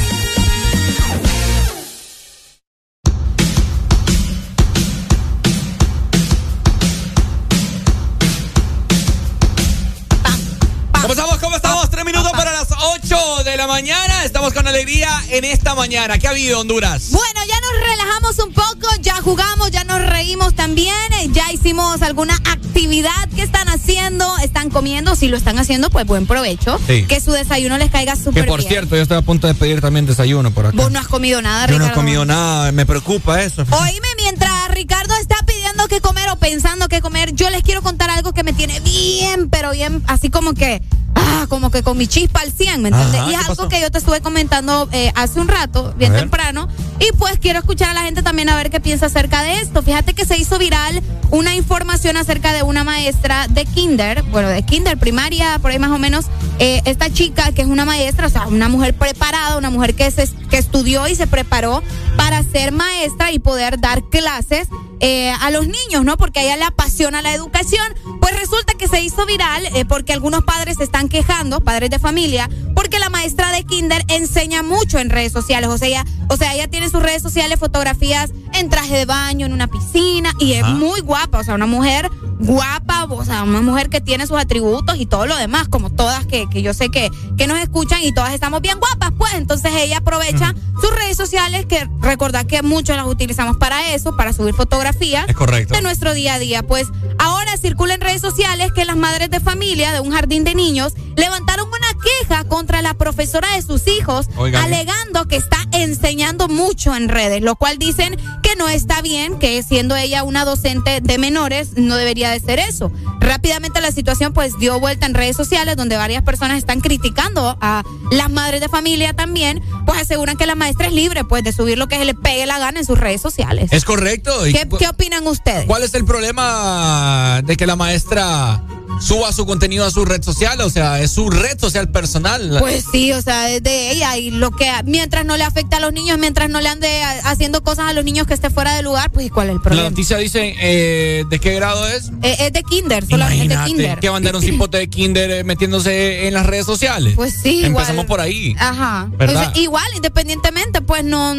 ¿Cómo 11.02 11.14
estamos? 11.14 11.38
¿Cómo 11.40 11.56
estamos? 11.56 11.90
Tres 11.90 12.04
minutos 12.04 12.32
para 12.34 12.52
las 12.52 12.68
ocho 12.72 13.44
de 13.46 13.56
la 13.56 13.68
mañana. 13.68 14.26
Estamos 14.26 14.52
con 14.52 14.68
alegría 14.68 15.10
en 15.30 15.46
esta 15.46 15.76
mañana. 15.76 16.18
¿Qué 16.18 16.28
ha 16.28 16.32
habido, 16.32 16.60
Honduras? 16.60 17.10
Bueno, 17.12 17.40
ya 17.48 17.60
nos 17.62 17.72
relajamos 17.88 18.40
un 18.40 18.54
poco, 18.54 18.88
ya 19.00 19.22
jugamos, 19.22 19.72
ya 19.72 19.86
nos 19.86 20.06
reímos 20.06 20.56
también, 20.56 21.14
eh, 21.20 21.30
ya 21.32 21.52
hicimos 21.54 22.02
alguna 22.02 22.36
actividad 22.36 23.30
que 23.36 23.44
están 23.44 23.68
haciendo, 23.84 24.26
están 24.44 24.70
comiendo, 24.70 25.16
si 25.16 25.28
lo 25.28 25.36
están 25.38 25.60
haciendo, 25.60 25.90
pues 25.90 26.06
buen 26.06 26.26
provecho. 26.26 26.80
Sí. 26.88 27.04
Que 27.06 27.20
su 27.20 27.32
desayuno 27.32 27.78
les 27.78 27.90
caiga 27.92 28.14
Que 28.16 28.24
súper 28.24 28.46
por 28.46 28.60
bien. 28.60 28.70
cierto, 28.70 28.96
yo 28.96 29.02
estoy 29.02 29.18
a 29.18 29.22
punto 29.22 29.48
de 29.48 29.54
pedir 29.56 29.82
también 29.82 30.06
desayuno 30.06 30.52
por 30.52 30.66
acá. 30.68 30.78
Vos 30.78 30.92
no 30.92 31.00
has 31.00 31.08
comido 31.08 31.42
nada, 31.42 31.68
Yo 31.68 31.78
no 31.78 31.86
he 31.86 31.88
Ricardo. 31.90 31.96
comido 32.02 32.26
nada, 32.26 32.72
me 32.72 32.86
preocupa 32.86 33.42
eso. 33.44 33.64
Oíme, 33.70 34.08
mientras 34.18 34.52
Ricardo 34.70 35.14
está 35.20 35.36
pidiendo 35.46 35.88
qué 35.88 36.00
comer 36.00 36.30
o 36.30 36.38
pensando 36.38 36.88
qué 36.88 37.02
comer, 37.02 37.34
yo 37.34 37.50
les 37.50 37.62
quiero 37.64 37.82
contar 37.82 38.10
algo 38.10 38.32
que 38.34 38.44
me 38.44 38.54
tiene 38.54 38.80
bien, 38.80 39.50
pero 39.50 39.72
bien, 39.72 40.02
así 40.08 40.30
como 40.30 40.54
que, 40.54 40.82
ah, 41.16 41.46
como 41.50 41.72
que 41.72 41.84
con 41.84 41.98
mi 41.98 42.08
chispa 42.08 42.42
al 42.42 42.52
100, 42.52 42.82
¿me 42.82 42.90
entiendes? 42.90 43.22
Ajá, 43.22 43.30
y 43.30 43.34
es 43.34 43.40
¿qué 43.40 43.46
algo 43.46 43.56
pasó? 43.56 43.70
que 43.70 43.82
yo 43.82 43.92
te 43.92 43.98
estuve 43.98 44.22
comentando 44.22 44.88
eh, 44.92 45.12
hace 45.16 45.40
un 45.40 45.48
rato, 45.48 45.94
bien 45.98 46.14
temprano, 46.14 46.68
y 47.00 47.12
pues 47.18 47.40
quiero 47.40 47.60
escuchar 47.60 47.90
a 47.90 47.94
la 47.94 48.02
gente 48.02 48.24
también 48.24 48.50
a 48.50 48.56
ver 48.56 48.70
qué 48.70 48.80
piensa 48.80 49.08
acerca 49.08 49.42
de 49.42 49.60
esto. 49.60 49.82
Fíjate 49.82 50.14
que 50.14 50.26
se 50.26 50.38
hizo 50.38 50.58
viral 50.58 51.02
una 51.32 51.56
información 51.56 52.18
acerca 52.18 52.54
de 52.54 52.64
una 52.64 52.84
maestra 52.84 53.48
de 53.48 53.66
kinder, 53.66 54.24
bueno, 54.24 54.50
de 54.50 54.64
kinder 54.64 54.98
primaria, 54.98 55.58
por 55.60 55.72
ahí 55.72 55.80
más 55.80 55.92
o 55.92 55.98
menos, 55.98 56.26
eh, 56.60 56.82
esta 56.86 57.12
chica 57.12 57.52
que 57.52 57.64
es 57.64 57.68
una 57.68 57.86
maestra, 57.86 58.28
o 58.28 58.30
sea, 58.30 58.48
una 58.48 58.70
mujer 58.70 58.94
preparada, 58.94 59.58
una 59.58 59.70
mujer 59.70 59.96
que, 59.96 60.10
se, 60.12 60.30
que 60.50 60.58
estudió 60.58 61.08
y 61.08 61.16
se 61.16 61.28
preparó 61.28 61.82
para 62.16 62.44
ser 62.44 62.72
maestra 62.72 63.32
y 63.32 63.40
poder 63.40 63.80
dar 63.80 64.04
clases 64.04 64.68
eh, 65.06 65.34
a 65.42 65.52
los 65.52 65.68
niños, 65.68 66.06
¿no? 66.06 66.16
Porque 66.16 66.40
a 66.40 66.44
ella 66.44 66.56
le 66.56 66.64
apasiona 66.64 67.22
la 67.22 67.34
educación. 67.34 67.84
Pues 68.22 68.40
resulta 68.40 68.74
que 68.76 68.88
se 68.88 69.02
hizo 69.02 69.26
viral 69.26 69.66
eh, 69.76 69.84
porque 69.84 70.14
algunos 70.14 70.46
padres 70.46 70.78
se 70.78 70.86
están 70.86 71.10
quejando, 71.10 71.60
padres 71.60 71.90
de 71.90 72.00
familia, 72.00 72.50
porque 72.74 73.00
la 73.00 73.10
maestra 73.10 73.52
de 73.52 73.66
kinder 73.66 74.06
enseña 74.08 74.64
mucho 74.64 75.00
en 75.00 75.10
redes 75.10 75.34
sociales. 75.34 75.70
O 75.70 75.78
sea, 75.78 75.90
ella, 75.90 76.06
o 76.30 76.38
sea, 76.38 76.54
ella 76.54 76.70
tiene 76.70 76.86
en 76.86 76.92
sus 76.94 77.04
redes 77.04 77.22
sociales 77.22 77.60
fotografías 77.60 78.32
en 78.54 78.70
traje 78.70 78.96
de 78.96 79.06
baño, 79.06 79.46
en 79.46 79.52
una 79.52 79.68
piscina, 79.68 80.32
y 80.40 80.54
es 80.54 80.64
Ajá. 80.64 80.74
muy 80.74 81.02
guapa, 81.02 81.40
o 81.40 81.44
sea, 81.44 81.56
una 81.56 81.66
mujer 81.66 82.10
guapa, 82.40 83.06
o 83.10 83.26
sea, 83.26 83.44
una 83.44 83.62
mujer 83.62 83.90
que 83.90 84.00
tiene 84.00 84.26
sus 84.26 84.38
atributos 84.38 84.98
y 84.98 85.06
todo 85.06 85.26
lo 85.26 85.36
demás, 85.36 85.68
como 85.68 85.90
todas 85.90 86.26
que, 86.26 86.48
que 86.50 86.62
yo 86.62 86.74
sé 86.74 86.90
que, 86.90 87.10
que 87.38 87.48
nos 87.48 87.60
escuchan 87.60 88.00
y 88.04 88.14
todas 88.14 88.34
estamos 88.34 88.62
bien 88.62 88.80
guapas, 88.80 89.12
pues 89.18 89.34
entonces 89.34 89.72
ella 89.76 89.98
aprovecha 89.98 90.54
sus 90.80 90.92
redes 90.96 91.18
sociales, 91.18 91.66
que 91.66 91.88
recordad 92.00 92.46
que 92.46 92.62
muchos 92.62 92.96
las 92.96 93.06
utilizamos 93.06 93.58
para 93.58 93.94
eso, 93.94 94.16
para 94.16 94.34
subir 94.34 94.54
fotografías 94.54 94.93
Es 95.28 95.36
correcto. 95.36 95.74
de 95.74 95.82
nuestro 95.82 96.14
día 96.14 96.36
a 96.36 96.40
día. 96.40 96.64
Pues 96.64 96.88
ahora 97.18 97.58
circula 97.58 97.96
en 97.96 98.02
redes 98.02 98.22
sociales 98.22 98.72
que 98.74 98.86
las 98.86 98.96
madres 98.96 99.30
de 99.30 99.40
familia 99.40 99.92
de 99.92 100.00
un 100.00 100.12
jardín 100.12 100.44
de 100.44 100.56
niños 100.56 100.94
levantaron 101.16 101.68
una 101.68 102.00
queja 102.02 102.44
contra 102.46 102.82
la 102.82 102.94
profesora 102.94 103.56
de 103.56 103.62
sus 103.62 103.88
hijos, 103.88 104.28
Oigan. 104.36 104.64
alegando 104.64 105.28
que 105.28 105.36
está 105.36 105.58
enseñando 105.72 106.48
mucho 106.48 106.96
en 106.96 107.10
redes, 107.10 107.42
lo 107.42 107.56
cual 107.56 107.78
dicen 107.78 108.18
que 108.42 108.56
no 108.56 108.68
está 108.70 109.02
bien, 109.02 109.40
que 109.40 109.62
siendo 109.64 109.96
ella 109.96 110.24
una 110.24 110.46
docente 110.46 111.02
de 111.02 111.18
menores 111.18 111.72
no 111.76 111.96
debería 111.96 112.32
de 112.32 112.40
ser 112.40 112.60
eso. 112.60 112.92
Rápidamente 113.20 113.80
la 113.82 113.92
situación 113.92 114.34
pues 114.34 114.58
dio 114.60 114.80
vuelta 114.80 115.06
en 115.06 115.14
redes 115.14 115.36
sociales 115.38 115.76
donde 115.78 115.96
varias 115.96 116.24
personas 116.24 116.58
están 116.58 116.82
criticando 116.82 117.58
a 117.62 117.84
las 118.12 118.30
madres 118.30 118.62
de 118.62 118.68
familia 118.70 119.14
también, 119.14 119.62
pues 119.86 120.02
aseguran 120.02 120.38
que 120.38 120.46
la 120.46 120.56
maestra 120.56 120.88
es 120.88 120.94
libre 120.94 121.24
pues 121.24 121.44
de 121.44 121.54
subir 121.54 121.78
lo 121.78 121.88
que 121.88 121.98
se 121.98 122.06
le 122.06 122.14
pegue 122.14 122.46
la 122.46 122.60
gana 122.60 122.80
en 122.80 122.86
sus 122.86 123.00
redes 123.00 123.22
sociales. 123.22 123.72
Es 123.72 123.86
correcto. 123.86 124.46
¿Y 124.46 124.54
¿Qué, 124.54 124.68
qué 124.78 124.88
opinan 124.88 125.26
ustedes? 125.28 125.66
¿Cuál 125.66 125.84
es 125.84 125.94
el 125.94 126.06
problema 126.06 127.42
de 127.44 127.56
que 127.56 127.66
la 127.68 127.76
maestra 127.76 128.62
suba 129.02 129.32
su 129.34 129.46
contenido 129.46 129.86
a 129.86 129.92
su 129.92 130.06
red 130.06 130.22
social? 130.24 130.60
O 130.62 130.70
sea, 130.70 131.02
es 131.02 131.12
su 131.12 131.30
red 131.30 131.60
social 131.60 131.90
personal. 131.90 132.58
Pues 132.60 132.86
sí, 132.92 133.12
o 133.12 133.22
sea, 133.22 133.50
es 133.50 133.64
de 133.64 133.92
ella 133.92 134.18
y 134.18 134.32
lo 134.32 134.52
que 134.52 134.72
mientras 134.86 135.26
no 135.26 135.36
le 135.38 135.44
afecta 135.44 135.78
a 135.78 135.80
los 135.80 135.94
niños, 135.94 136.18
mientras 136.18 136.50
no 136.50 136.62
le 136.62 136.70
ande 136.70 137.04
haciendo 137.24 137.64
cosas 137.64 137.90
a 137.90 137.94
los 137.94 138.04
niños 138.06 138.28
que 138.28 138.34
esté 138.34 138.50
fuera 138.50 138.76
de 138.76 138.82
lugar, 138.84 139.12
pues 139.12 139.26
¿y 139.28 139.30
¿cuál 139.30 139.48
es 139.48 139.52
el 139.52 139.58
la 139.58 139.64
problema? 139.64 139.90
noticia 139.90 140.18
dice 140.18 140.56
eh, 140.60 141.24
de 141.30 141.40
qué 141.40 141.54
grado 141.56 141.88
es. 141.88 142.12
Eh, 142.22 142.36
es 142.40 142.54
de 142.54 142.64
kinder, 142.64 143.06
solamente 143.06 143.48
de 143.48 143.54
Imagínate 143.54 143.70
kinder. 143.72 144.00
que 144.00 144.10
va 144.10 144.16
a 144.16 144.18
andar 144.18 144.36
un 144.36 144.42
cipote 144.42 144.78
de 144.78 144.88
kinder 144.90 145.32
eh, 145.32 145.44
metiéndose 145.44 146.28
en 146.28 146.34
las 146.34 146.46
redes 146.46 146.66
sociales. 146.66 147.14
Pues 147.16 147.34
sí, 147.42 147.58
igual. 147.60 147.72
Empezamos 147.72 148.06
por 148.06 148.22
ahí. 148.22 148.56
Ajá. 148.60 149.08
¿Verdad? 149.18 149.50
O 149.50 149.54
sea, 149.54 149.62
igual, 149.62 149.86
independientemente, 149.96 150.82
pues 150.82 151.04
no, 151.04 151.34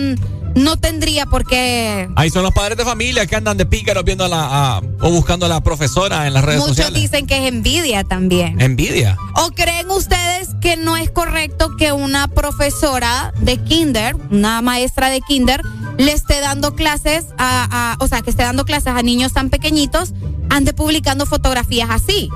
no 0.55 0.77
tendría 0.77 1.27
por 1.27 1.45
qué. 1.47 2.09
Ahí 2.17 2.31
son 2.31 2.43
los 2.43 2.53
padres 2.53 2.77
de 2.79 2.85
familia 2.85 3.27
que 3.27 3.37
andan 3.37 3.57
de 3.57 3.67
pícaros 3.67 4.05
viendo 4.05 4.25
a 4.25 4.29
la 4.29 4.77
a- 4.77 4.79
o 5.01 5.11
buscando 5.11 5.47
a 5.47 5.49
la 5.49 5.61
profesora 5.63 6.27
en 6.27 6.35
las 6.35 6.45
redes 6.45 6.61
Muchos 6.61 6.77
sociales. 6.77 7.01
dicen 7.03 7.27
que 7.27 7.39
es 7.39 7.49
envidia 7.53 8.05
también. 8.05 8.61
Envidia. 8.61 9.17
¿O 9.37 9.51
creen 9.51 9.91
ustedes 9.91 10.49
que 10.61 10.77
no 10.77 10.97
es 10.97 11.11
correcto 11.11 11.77
que 11.77 11.93
una 11.93 12.29
profesora 12.29 13.33
de 13.41 13.59
kinder, 13.59 14.17
una 14.31 14.63
maestra 14.63 15.11
de 15.11 15.21
kinder, 15.21 15.61
le 15.99 16.13
esté 16.13 16.41
dando 16.41 16.75
clases 16.75 17.27
a, 17.39 17.93
a- 17.93 17.97
o 18.03 18.09
sea, 18.09 18.23
que 18.23 18.31
esté 18.31 18.43
dando 18.43 18.65
clases 18.65 18.89
a 18.95 19.03
niños 19.03 19.33
tan 19.33 19.51
pequeñitos, 19.51 20.13
ande 20.51 20.73
publicando 20.73 21.27
fotografías 21.27 21.89
así? 21.91 22.29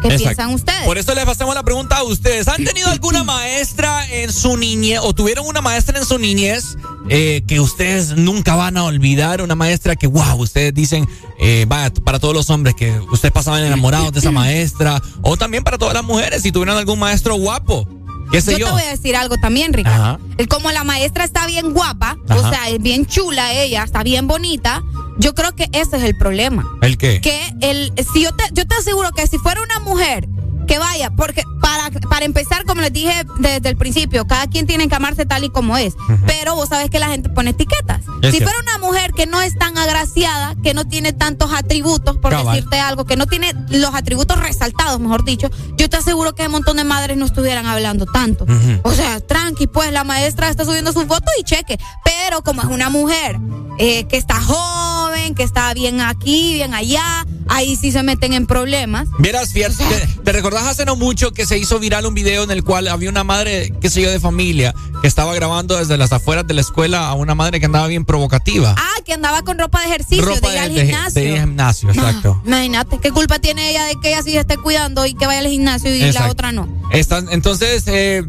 ¿Qué 0.00 0.06
Exacto. 0.08 0.24
piensan 0.24 0.54
ustedes? 0.54 0.84
Por 0.84 0.96
eso 0.96 1.12
les 1.12 1.24
pasamos 1.24 1.56
la 1.56 1.64
pregunta 1.64 1.96
a 1.96 2.02
ustedes. 2.04 2.46
¿Han 2.46 2.64
tenido 2.64 2.88
alguna 2.88 3.24
maestra 3.24 4.06
en 4.08 4.32
su 4.32 4.56
niñez 4.56 5.00
o 5.02 5.12
tuvieron 5.12 5.44
una 5.44 5.60
maestra 5.60 5.98
en 5.98 6.04
su 6.06 6.18
niñez 6.18 6.76
eh, 7.08 7.42
que 7.46 7.60
ustedes 7.60 8.16
nunca 8.16 8.54
van 8.54 8.76
a 8.76 8.84
olvidar? 8.84 9.42
Una 9.42 9.54
maestra 9.54 9.96
que, 9.96 10.06
wow, 10.06 10.36
ustedes 10.38 10.74
dicen, 10.74 11.08
eh, 11.40 11.64
vaya, 11.68 11.92
para 12.04 12.18
todos 12.18 12.34
los 12.34 12.50
hombres 12.50 12.74
que 12.74 12.98
ustedes 13.10 13.32
pasaban 13.32 13.64
enamorados 13.64 14.12
de 14.12 14.20
esa 14.20 14.30
maestra. 14.30 15.00
O 15.22 15.36
también 15.36 15.64
para 15.64 15.78
todas 15.78 15.94
las 15.94 16.04
mujeres, 16.04 16.42
si 16.42 16.52
tuvieron 16.52 16.76
algún 16.76 16.98
maestro 16.98 17.34
guapo. 17.36 17.88
¿Qué 18.30 18.42
sé 18.42 18.52
yo, 18.52 18.58
yo? 18.58 18.66
te 18.66 18.72
voy 18.72 18.82
a 18.82 18.90
decir 18.90 19.16
algo 19.16 19.36
también, 19.38 19.72
Ricardo. 19.72 20.04
Ajá. 20.04 20.18
Como 20.48 20.70
la 20.70 20.84
maestra 20.84 21.24
está 21.24 21.46
bien 21.46 21.72
guapa, 21.72 22.18
o 22.28 22.50
sea, 22.50 22.68
es 22.68 22.80
bien 22.80 23.06
chula 23.06 23.54
ella, 23.54 23.84
está 23.84 24.02
bien 24.02 24.26
bonita, 24.26 24.82
yo 25.18 25.34
creo 25.34 25.54
que 25.56 25.68
ese 25.72 25.96
es 25.96 26.02
el 26.02 26.16
problema. 26.16 26.66
¿El 26.82 26.98
qué? 26.98 27.20
Que 27.20 27.40
el, 27.60 27.92
si 28.12 28.22
yo 28.22 28.32
te, 28.32 28.44
yo 28.52 28.66
te 28.66 28.74
aseguro 28.74 29.10
que 29.12 29.26
si 29.26 29.38
fuera 29.38 29.62
una 29.62 29.78
mujer 29.80 30.28
que 30.68 30.78
vaya, 30.78 31.10
porque 31.10 31.42
para, 31.60 31.90
para 32.08 32.24
empezar, 32.24 32.64
como 32.64 32.82
les 32.82 32.92
dije 32.92 33.24
desde 33.38 33.68
el 33.68 33.76
principio, 33.76 34.26
cada 34.26 34.46
quien 34.46 34.66
tiene 34.66 34.86
que 34.88 34.94
amarse 34.94 35.26
tal 35.26 35.42
y 35.42 35.50
como 35.50 35.76
es. 35.76 35.94
Pero 36.26 36.54
vos 36.54 36.68
sabes 36.68 36.90
que 36.90 36.98
la 36.98 37.08
gente 37.08 37.28
pone 37.30 37.50
etiquetas. 37.50 38.02
Es 38.22 38.30
si 38.30 38.36
cierto. 38.36 38.50
fuera 38.50 38.58
una 38.60 38.86
mujer 38.86 39.12
que 39.16 39.26
no 39.26 39.40
es 39.40 39.58
tan 39.58 39.76
agraciada, 39.78 40.54
que 40.62 40.74
no 40.74 40.86
tiene 40.86 41.12
tantos 41.12 41.52
atributos, 41.52 42.18
por 42.18 42.30
Cabal. 42.30 42.54
decirte 42.54 42.78
algo, 42.78 43.06
que 43.06 43.16
no 43.16 43.26
tiene 43.26 43.52
los 43.70 43.94
atributos 43.94 44.38
resaltados, 44.38 45.00
mejor 45.00 45.24
dicho, 45.24 45.50
yo 45.76 45.88
te 45.88 45.96
aseguro 45.96 46.34
que 46.34 46.46
un 46.46 46.52
montón 46.52 46.76
de 46.76 46.84
madres 46.84 47.16
no 47.16 47.24
estuvieran 47.24 47.66
hablando 47.66 48.06
tanto. 48.06 48.46
O 48.82 48.92
sea, 48.92 49.20
tranqui, 49.20 49.66
pues 49.66 49.90
la 49.90 50.04
maestra 50.04 50.50
está 50.50 50.64
subiendo 50.64 50.92
sus 50.92 51.06
fotos 51.06 51.32
y 51.40 51.44
cheque. 51.44 51.78
Pero 52.04 52.42
como 52.42 52.60
es 52.60 52.68
una 52.68 52.90
mujer 52.90 53.38
eh, 53.78 54.04
que 54.04 54.18
está 54.18 54.40
joven, 54.40 55.34
que 55.34 55.42
está 55.42 55.72
bien 55.72 56.02
aquí, 56.02 56.52
bien 56.54 56.74
allá, 56.74 57.26
ahí 57.48 57.76
sí 57.76 57.90
se 57.90 58.02
meten 58.02 58.34
en 58.34 58.46
problemas. 58.46 59.08
Vieras, 59.18 59.52
fíjate, 59.52 59.76
te, 59.84 60.06
te 60.24 60.32
recordás 60.32 60.57
hace 60.66 60.84
no 60.84 60.96
mucho 60.96 61.32
que 61.32 61.46
se 61.46 61.58
hizo 61.58 61.78
viral 61.78 62.06
un 62.06 62.14
video 62.14 62.42
en 62.44 62.50
el 62.50 62.64
cual 62.64 62.88
había 62.88 63.08
una 63.10 63.24
madre, 63.24 63.72
qué 63.80 63.90
sé 63.90 64.02
yo, 64.02 64.10
de 64.10 64.18
familia, 64.20 64.74
que 65.02 65.08
estaba 65.08 65.34
grabando 65.34 65.76
desde 65.76 65.96
las 65.96 66.12
afueras 66.12 66.46
de 66.46 66.54
la 66.54 66.60
escuela 66.60 67.08
a 67.08 67.14
una 67.14 67.34
madre 67.34 67.60
que 67.60 67.66
andaba 67.66 67.86
bien 67.86 68.04
provocativa. 68.04 68.74
Ah, 68.76 69.00
que 69.04 69.12
andaba 69.14 69.42
con 69.42 69.58
ropa 69.58 69.80
de 69.80 69.86
ejercicio, 69.88 70.24
Ropa 70.24 70.48
de 70.50 70.54
ir 70.56 70.60
al 70.60 70.68
de- 70.68 70.74
de- 70.80 70.86
gimnasio. 70.86 71.22
de 71.22 71.32
al 71.34 71.40
gimnasio, 71.46 71.88
exacto. 71.90 72.42
Imagínate, 72.46 72.98
¿qué 72.98 73.10
culpa 73.10 73.38
tiene 73.38 73.70
ella 73.70 73.84
de 73.84 73.94
que 74.00 74.08
ella 74.08 74.22
sí 74.22 74.32
se 74.32 74.40
esté 74.40 74.56
cuidando 74.56 75.06
y 75.06 75.14
que 75.14 75.26
vaya 75.26 75.40
al 75.40 75.48
gimnasio 75.48 75.94
y 75.94 76.00
la 76.12 76.28
otra 76.30 76.52
no? 76.52 76.68
Están, 76.92 77.28
entonces, 77.30 77.84
eh, 77.86 78.24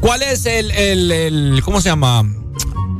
¿cuál 0.00 0.22
es 0.22 0.46
el, 0.46 0.70
el, 0.70 1.10
el- 1.12 1.62
¿cómo 1.64 1.80
se 1.80 1.88
llama? 1.88 2.24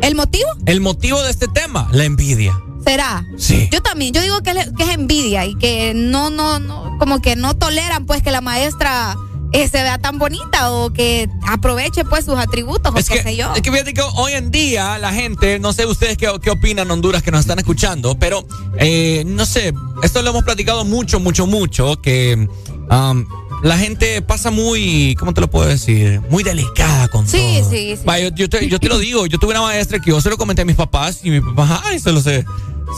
¿El 0.03 0.15
motivo? 0.15 0.49
El 0.67 0.81
motivo 0.81 1.23
de 1.23 1.31
este 1.31 1.47
tema, 1.49 1.89
la 1.93 2.05
envidia. 2.05 2.59
¿Será? 2.85 3.25
Sí. 3.37 3.69
Yo 3.71 3.81
también, 3.83 4.13
yo 4.13 4.23
digo 4.23 4.41
que 4.43 4.51
es, 4.51 4.71
que 4.77 4.83
es 4.85 4.89
envidia 4.91 5.45
y 5.47 5.55
que 5.57 5.93
no, 5.95 6.31
no, 6.31 6.59
no, 6.59 6.97
como 6.99 7.21
que 7.21 7.37
no 7.37 7.55
toleran 7.55 8.07
pues 8.07 8.23
que 8.23 8.31
la 8.31 8.41
maestra 8.41 9.17
eh, 9.53 9.69
se 9.69 9.83
vea 9.83 9.99
tan 9.99 10.19
bonita 10.19 10.71
o 10.73 10.93
que 10.93 11.29
aproveche 11.47 12.05
pues 12.05 12.25
sus 12.25 12.37
atributos 12.39 12.95
o 12.95 12.99
Es 12.99 13.09
qué 13.09 13.17
que, 13.17 13.23
sé 13.23 13.37
yo. 13.37 13.53
es 13.55 13.63
que 13.63 13.71
fíjate 13.71 13.93
que 13.95 14.03
hoy 14.15 14.33
en 14.33 14.51
día 14.51 14.97
la 14.99 15.13
gente, 15.13 15.59
no 15.59 15.73
sé 15.73 15.87
ustedes 15.87 16.17
qué, 16.17 16.31
qué 16.41 16.51
opinan 16.51 16.91
Honduras 16.91 17.23
que 17.23 17.31
nos 17.31 17.41
están 17.41 17.59
escuchando, 17.59 18.17
pero 18.19 18.47
eh, 18.79 19.25
no 19.27 19.45
sé, 19.45 19.73
esto 20.03 20.23
lo 20.23 20.31
hemos 20.31 20.45
platicado 20.45 20.85
mucho, 20.85 21.21
mucho, 21.21 21.47
mucho, 21.47 22.01
que 22.01 22.49
um, 22.91 23.27
la 23.63 23.79
gente 23.79 24.23
pasa 24.23 24.51
muy, 24.51 25.15
¿cómo 25.19 25.35
te 25.35 25.41
lo 25.41 25.51
puedo 25.51 25.69
decir? 25.69 26.21
Muy 26.31 26.43
delicada 26.43 27.09
con 27.09 27.27
Sí, 27.29 27.59
todo. 27.61 27.71
sí, 27.71 27.97
sí. 27.97 28.05
Va, 28.07 28.19
yo, 28.19 28.29
yo 28.31 28.49
te, 28.49 28.69
yo 28.69 28.79
te 28.79 28.89
lo 28.89 28.99
digo, 28.99 29.27
yo 29.27 29.39
tuve 29.39 29.51
una 29.53 29.63
maestra 29.63 29.99
que 30.01 30.11
yo 30.11 30.21
se 30.21 30.31
lo 30.31 30.37
comenté 30.39 30.63
a 30.63 30.65
mis 30.65 30.77
papás 30.77 31.21
y 31.23 31.31
mis 31.31 31.43
papás, 31.43 31.81
ay, 31.85 31.99
se 31.99 32.13
lo 32.13 32.21
sé. 32.21 32.45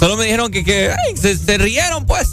Solo 0.01 0.17
me 0.17 0.25
dijeron 0.25 0.51
que, 0.51 0.65
que 0.65 0.91
ay, 0.91 1.17
se, 1.17 1.37
se 1.37 1.59
rieron 1.59 2.07
pues. 2.07 2.31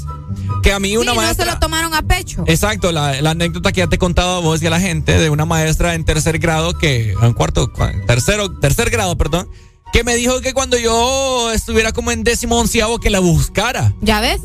Que 0.64 0.74
a 0.74 0.80
mí 0.80 0.96
una 0.98 1.12
sí, 1.12 1.18
no 1.18 1.22
maestra... 1.24 1.46
se 1.46 1.52
lo 1.52 1.60
tomaron 1.60 1.94
a 1.94 2.02
pecho. 2.02 2.44
Exacto, 2.48 2.92
la, 2.92 3.22
la 3.22 3.32
anécdota 3.32 3.72
que 3.72 3.80
ya 3.80 3.88
te 3.88 3.96
he 3.96 4.00
contado 4.00 4.38
a 4.38 4.40
vos 4.40 4.62
y 4.62 4.68
a 4.68 4.70
la 4.70 4.80
gente 4.80 5.18
de 5.18 5.30
una 5.30 5.46
maestra 5.46 5.94
en 5.96 6.04
tercer 6.06 6.38
grado 6.40 6.74
que, 6.78 7.14
en 7.22 7.34
cuarto, 7.34 7.72
cua- 7.72 8.06
tercero, 8.06 8.52
tercer 8.60 8.90
grado, 8.90 9.18
perdón, 9.18 9.50
que 9.94 10.04
me 10.04 10.16
dijo 10.16 10.42
que 10.42 10.54
cuando 10.54 10.78
yo 10.78 11.52
estuviera 11.52 11.92
como 11.92 12.12
en 12.12 12.24
décimo 12.24 12.58
onceavo 12.60 13.00
que 13.00 13.10
la 13.10 13.20
buscara. 13.20 13.94
¿Ya 14.02 14.22
ves? 14.22 14.42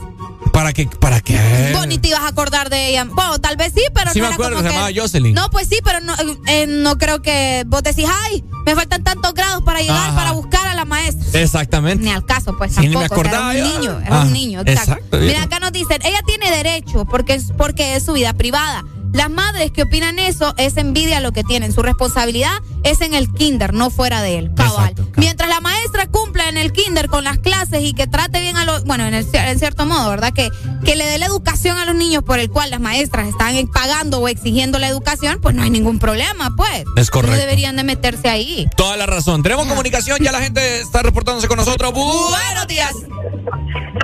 ¿Para 0.52 0.72
que 0.72 0.86
¿Para 0.86 1.20
qué? 1.20 1.72
Vos 1.74 1.86
ni 1.88 1.98
te 1.98 2.08
ibas 2.08 2.20
a 2.20 2.28
acordar 2.28 2.70
de 2.70 2.90
ella. 2.90 3.04
Bueno, 3.04 3.40
tal 3.40 3.56
vez 3.56 3.72
sí, 3.74 3.82
pero 3.92 4.12
Sí 4.12 4.20
no 4.20 4.24
me 4.24 4.26
era 4.28 4.34
acuerdo, 4.34 4.56
como 4.56 4.62
se 4.62 4.68
que- 4.68 4.74
llamaba 4.80 4.92
Jocelyn. 5.02 5.34
No, 5.34 5.50
pues 5.50 5.66
sí, 5.68 5.78
pero 5.82 6.00
no, 6.00 6.14
eh, 6.46 6.66
no 6.68 6.96
creo 6.96 7.22
que 7.22 7.64
vos 7.66 7.82
decís, 7.82 8.06
ay, 8.30 8.44
me 8.64 8.74
faltan 8.76 9.02
tantos 9.02 9.34
grados 9.34 9.64
para 9.64 9.80
llegar, 9.80 9.96
Ajá. 10.10 10.14
para 10.14 10.30
buscar 10.32 10.68
a 10.68 10.74
la 10.74 10.84
maestra. 10.84 11.40
Exactamente. 11.40 12.04
Ni 12.04 12.10
al 12.12 12.24
caso, 12.24 12.56
pues 12.56 12.72
Sí, 12.72 12.82
ni 12.82 12.88
me 12.90 12.94
tampoco. 13.08 13.20
o 13.20 13.24
sea, 13.24 13.30
acordaba 13.32 13.54
era 13.56 13.66
un 13.66 13.80
niño, 13.80 14.00
era 14.00 14.20
Ah, 14.20 14.22
un 14.24 14.32
niño, 14.32 14.60
exacto. 14.60 14.92
exacto, 14.92 15.18
Mira, 15.18 15.42
acá 15.42 15.58
nos 15.58 15.72
dicen, 15.72 15.98
ella 16.04 16.20
tiene 16.24 16.48
derecho 16.50 17.04
porque 17.04 17.34
es, 17.34 17.46
porque 17.58 17.96
es 17.96 18.04
su 18.04 18.12
vida 18.12 18.32
privada. 18.34 18.84
Las 19.14 19.30
madres 19.30 19.70
que 19.70 19.82
opinan 19.84 20.18
eso 20.18 20.54
es 20.58 20.76
envidia 20.76 21.20
lo 21.20 21.32
que 21.32 21.44
tienen. 21.44 21.72
Su 21.72 21.82
responsabilidad 21.82 22.58
es 22.82 23.00
en 23.00 23.14
el 23.14 23.32
kinder, 23.32 23.72
no 23.72 23.88
fuera 23.90 24.20
de 24.22 24.38
él. 24.38 24.50
Cabal. 24.56 24.94
Mientras 25.16 25.48
la 25.48 25.60
maestra 25.60 26.06
cumpla 26.08 26.48
en 26.48 26.56
el 26.58 26.72
kinder 26.72 27.08
con 27.08 27.22
las 27.24 27.38
clases 27.38 27.82
y 27.82 27.92
que 27.94 28.06
trate 28.08 28.40
bien 28.40 28.56
a 28.56 28.64
los, 28.64 28.84
bueno, 28.84 29.06
en, 29.06 29.14
el- 29.14 29.26
en 29.32 29.58
cierto 29.58 29.86
modo, 29.86 30.10
¿verdad? 30.10 30.32
Que, 30.34 30.50
que 30.84 30.96
le 30.96 31.06
dé 31.06 31.18
la 31.18 31.26
educación 31.26 31.78
a 31.78 31.84
los 31.84 31.94
niños 31.94 32.22
por 32.24 32.38
el 32.40 32.50
cual 32.50 32.70
las 32.70 32.80
maestras 32.80 33.28
están 33.28 33.54
pagando 33.68 34.18
o 34.18 34.26
exigiendo 34.28 34.78
la 34.80 34.88
educación, 34.88 35.38
pues 35.40 35.54
no 35.54 35.62
hay 35.62 35.70
ningún 35.70 35.98
problema, 36.00 36.54
pues. 36.56 36.84
Es 36.96 37.10
correcto. 37.10 37.36
No 37.36 37.40
deberían 37.40 37.76
de 37.76 37.84
meterse 37.84 38.28
ahí. 38.28 38.66
Toda 38.76 38.96
la 38.96 39.06
razón. 39.06 39.42
Tenemos 39.44 39.66
comunicación, 39.66 40.18
ya 40.22 40.32
la 40.32 40.40
gente 40.40 40.80
está 40.80 41.02
reportándose 41.02 41.46
con 41.46 41.56
nosotros. 41.58 41.92
Buenos 41.94 42.66
días. 42.66 42.92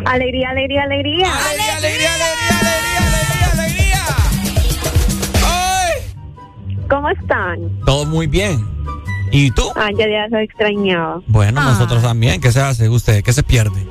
Alegría, 0.06 0.50
alegría, 0.50 0.82
alegría. 0.84 1.26
Alegría, 1.36 1.76
alegría, 1.76 2.14
alegría, 2.14 2.39
¿Cómo 6.90 7.08
están? 7.08 7.58
Todo 7.86 8.04
muy 8.04 8.26
bien. 8.26 8.66
¿Y 9.32 9.50
tú? 9.52 9.62
Ah, 9.76 9.90
ya 9.96 10.08
ya 10.08 10.28
se 10.28 10.42
extrañaba. 10.42 11.20
Bueno, 11.28 11.62
nosotros 11.62 12.02
también. 12.02 12.40
¿Qué 12.40 12.50
se 12.50 12.60
hace 12.60 12.88
usted? 12.88 13.22
¿Qué 13.22 13.32
se 13.32 13.42
pierde? 13.42 13.80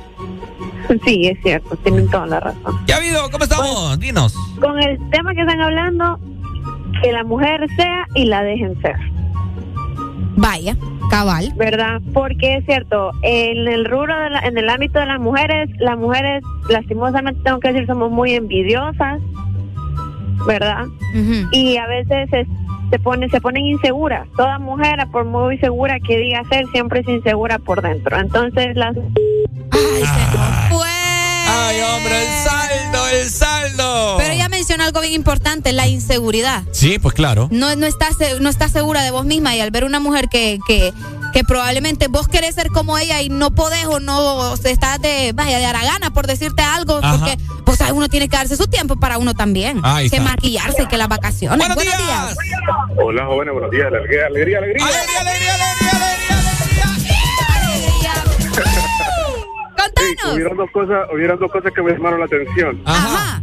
Sí, 1.04 1.28
es 1.28 1.38
cierto, 1.44 1.76
tienen 1.84 2.08
toda 2.10 2.26
la 2.26 2.40
razón. 2.40 2.76
¿Qué 2.84 2.92
ha 2.92 2.96
habido? 2.96 3.30
¿Cómo 3.30 3.44
estamos? 3.44 3.98
Dinos. 4.00 4.34
Con 4.60 4.76
el 4.82 4.98
tema 5.10 5.32
que 5.34 5.42
están 5.42 5.60
hablando, 5.60 6.18
que 7.00 7.12
la 7.12 7.22
mujer 7.22 7.64
sea 7.76 8.06
y 8.16 8.24
la 8.24 8.42
dejen 8.42 8.74
ser. 8.82 8.96
Vaya, 10.36 10.76
cabal. 11.08 11.52
¿Verdad? 11.56 12.00
Porque 12.12 12.56
es 12.56 12.64
cierto, 12.64 13.12
en 13.22 13.68
el 13.68 13.84
rubro, 13.84 14.18
de 14.18 14.30
la- 14.30 14.40
en 14.40 14.58
el 14.58 14.68
ámbito 14.68 14.98
de 14.98 15.06
las 15.06 15.20
mujeres, 15.20 15.70
las 15.78 15.96
mujeres, 15.96 16.42
lastimosamente 16.68 17.40
tengo 17.44 17.60
que 17.60 17.72
decir, 17.72 17.86
somos 17.86 18.10
muy 18.10 18.34
envidiosas, 18.34 19.20
¿verdad? 20.46 20.86
Y 21.52 21.76
a 21.76 21.86
veces 21.86 22.28
es- 22.32 22.48
se, 22.90 22.98
pone, 22.98 23.28
se 23.28 23.40
ponen 23.40 23.66
inseguras. 23.66 24.28
Toda 24.36 24.58
mujer, 24.58 25.06
por 25.10 25.24
muy 25.24 25.58
segura 25.58 25.98
que 26.00 26.18
diga 26.18 26.42
ser, 26.48 26.66
siempre 26.72 27.00
es 27.00 27.08
insegura 27.08 27.58
por 27.58 27.82
dentro. 27.82 28.18
Entonces, 28.18 28.76
las... 28.76 28.96
Ay, 31.52 31.80
hombre, 31.82 32.22
el 32.22 32.28
saldo, 32.44 33.08
el 33.08 33.28
saldo. 33.28 34.16
Pero 34.18 34.32
ella 34.32 34.48
menciona 34.48 34.84
algo 34.86 35.00
bien 35.00 35.14
importante, 35.14 35.72
la 35.72 35.88
inseguridad. 35.88 36.62
Sí, 36.72 36.98
pues 36.98 37.14
claro. 37.14 37.48
No, 37.50 37.74
no, 37.76 37.86
estás, 37.86 38.16
no 38.40 38.48
estás 38.48 38.72
segura 38.72 39.02
de 39.02 39.10
vos 39.10 39.24
misma 39.24 39.54
y 39.56 39.60
al 39.60 39.70
ver 39.70 39.84
una 39.84 40.00
mujer 40.00 40.28
que, 40.28 40.58
que, 40.66 40.92
que 41.32 41.44
probablemente 41.44 42.08
vos 42.08 42.28
querés 42.28 42.54
ser 42.54 42.68
como 42.68 42.98
ella 42.98 43.22
y 43.22 43.28
no 43.28 43.50
podés 43.50 43.86
o 43.86 44.00
no 44.00 44.36
o 44.36 44.56
sea, 44.56 44.70
estás 44.70 45.00
de, 45.00 45.32
vaya, 45.34 45.58
de 45.58 45.66
aragana 45.66 46.10
por 46.10 46.26
decirte 46.26 46.62
algo, 46.62 46.98
Ajá. 47.02 47.18
porque 47.18 47.38
pues 47.64 47.80
uno 47.92 48.08
tiene 48.08 48.28
que 48.28 48.36
darse 48.36 48.56
su 48.56 48.66
tiempo 48.66 48.96
para 48.96 49.18
uno 49.18 49.34
también. 49.34 49.80
Ahí 49.82 50.10
que 50.10 50.16
está. 50.16 50.28
maquillarse, 50.28 50.86
que 50.88 50.96
las 50.96 51.08
vacaciones. 51.08 51.58
Buenos 51.74 51.96
días. 51.98 52.36
Hola, 52.96 53.26
jóvenes, 53.26 53.52
buenos 53.54 53.70
días. 53.70 53.86
Alegría, 53.86 54.26
alegría, 54.26 54.58
alegría. 54.58 54.86
Contanos. 59.76 60.34
hubieron 60.34 60.56
dos 60.56 60.70
cosas, 60.72 61.08
hubieron 61.12 61.38
dos 61.38 61.50
cosas 61.50 61.72
que 61.72 61.82
me 61.82 61.92
llamaron 61.92 62.20
la 62.20 62.26
atención. 62.26 62.82
Ajá. 62.84 63.40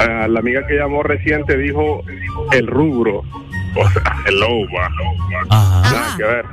Ah, 0.00 0.26
la 0.28 0.40
amiga 0.40 0.66
que 0.66 0.74
llamó 0.74 1.02
reciente 1.02 1.56
dijo 1.56 2.02
el 2.52 2.66
rubro. 2.66 3.22
O 3.76 3.90
sea, 3.90 4.02
el 4.26 4.40
loba. 4.40 4.88
Nada 5.50 6.14
que 6.16 6.22
ver. 6.24 6.44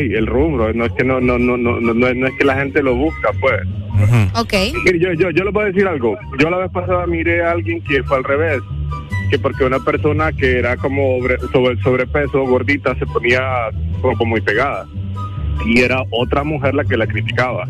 Ey, 0.00 0.14
el 0.14 0.26
rubro, 0.26 0.72
no 0.72 0.84
es 0.86 0.92
que 0.92 1.04
no, 1.04 1.20
no, 1.20 1.38
no, 1.38 1.56
no, 1.56 1.80
no, 1.80 1.94
no 1.94 2.06
es, 2.26 2.34
que 2.38 2.44
la 2.44 2.56
gente 2.56 2.82
lo 2.82 2.94
busca, 2.94 3.30
pues. 3.40 3.60
Ok. 4.34 4.52
Mire, 4.84 4.98
yo, 4.98 5.12
yo, 5.12 5.30
yo 5.30 5.44
les 5.44 5.52
voy 5.52 5.64
a 5.64 5.66
decir 5.66 5.86
algo. 5.86 6.16
Yo 6.38 6.50
la 6.50 6.58
vez 6.58 6.70
pasada 6.70 7.06
miré 7.06 7.42
a 7.44 7.52
alguien 7.52 7.82
que 7.84 8.02
fue 8.04 8.16
al 8.18 8.24
revés. 8.24 8.60
Que 9.30 9.38
porque 9.38 9.64
una 9.64 9.78
persona 9.78 10.32
que 10.32 10.58
era 10.58 10.76
como 10.76 11.18
sobre, 11.20 11.38
sobre- 11.52 11.82
sobrepeso, 11.82 12.42
gordita, 12.44 12.94
se 12.96 13.06
ponía 13.06 13.40
como 14.02 14.24
muy 14.26 14.40
pegada. 14.40 14.86
Y 15.64 15.80
era 15.80 16.02
otra 16.10 16.42
mujer 16.44 16.74
la 16.74 16.84
que 16.84 16.96
la 16.96 17.06
criticaba. 17.06 17.66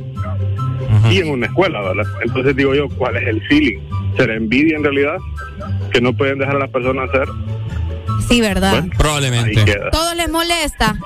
Y 1.10 1.18
en 1.18 1.30
una 1.30 1.46
escuela, 1.46 1.80
¿verdad? 1.82 2.04
Entonces 2.24 2.56
digo 2.56 2.74
yo, 2.74 2.88
¿cuál 2.96 3.16
es 3.16 3.26
el 3.28 3.40
feeling? 3.42 3.78
¿Será 4.16 4.34
envidia 4.34 4.76
en 4.76 4.84
realidad? 4.84 5.16
Que 5.92 6.00
no 6.00 6.12
pueden 6.12 6.38
dejar 6.38 6.56
a 6.56 6.60
las 6.60 6.70
personas 6.70 7.08
hacer. 7.10 7.28
Sí, 8.28 8.40
¿verdad? 8.40 8.72
Bueno, 8.72 8.90
Probablemente. 8.96 9.64
Todo 9.90 10.14
les 10.14 10.28
molesta. 10.30 10.96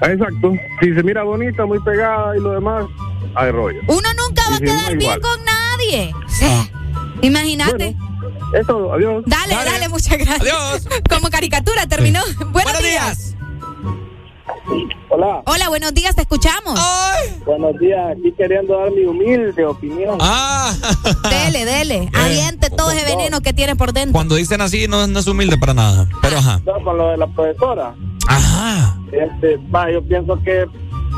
Ah, 0.00 0.10
Exacto. 0.10 0.52
Si 0.80 0.94
se 0.94 1.02
mira 1.02 1.22
bonita, 1.22 1.64
muy 1.66 1.80
pegada 1.80 2.36
y 2.36 2.40
lo 2.40 2.52
demás, 2.52 2.84
hay 3.34 3.50
rollo. 3.50 3.80
Uno 3.88 4.08
nunca 4.26 4.42
va 4.50 4.56
a 4.56 4.60
quedar 4.60 4.88
bien 4.96 5.00
igual. 5.02 5.20
con 5.20 5.38
nadie. 5.44 6.14
Sí. 6.28 6.70
Imagínate. 7.22 7.96
Eso, 8.52 8.92
adiós. 8.92 9.24
Dale, 9.26 9.54
dale, 9.54 9.88
muchas 9.88 10.18
gracias. 10.18 10.40
Adiós. 10.40 10.88
Como 11.08 11.28
caricatura 11.30 11.86
terminó. 11.86 12.20
Buenos, 12.52 12.78
días. 12.82 13.34
Hola. 15.08 15.42
Hola, 15.46 15.68
buenos 15.68 15.94
días, 15.94 16.14
te 16.16 16.22
escuchamos. 16.22 16.78
Buenos 17.44 17.78
días, 17.78 18.00
aquí 18.10 18.32
queriendo 18.32 18.76
dar 18.78 18.90
mi 18.90 19.04
humilde 19.04 19.64
opinión. 19.64 20.18
Ah. 20.20 20.74
Dele, 21.30 21.64
dele. 21.64 22.10
Aviente 22.12 22.70
todo 22.70 22.90
ese 22.90 23.04
veneno 23.04 23.40
que 23.40 23.52
tiene 23.52 23.76
por 23.76 23.92
dentro. 23.92 24.12
Cuando 24.12 24.34
dicen 24.34 24.60
así, 24.60 24.88
no, 24.88 25.06
no 25.06 25.18
es 25.18 25.26
humilde 25.26 25.56
para 25.58 25.74
nada. 25.74 26.08
Pero 26.22 26.38
ajá. 26.38 26.60
No, 26.66 26.82
con 26.82 26.98
lo 26.98 27.08
de 27.08 27.16
la 27.16 27.26
profesora. 27.28 27.94
Ajá. 28.26 28.98
Este, 29.12 29.56
va, 29.72 29.90
yo 29.90 30.02
pienso 30.02 30.38
que 30.42 30.66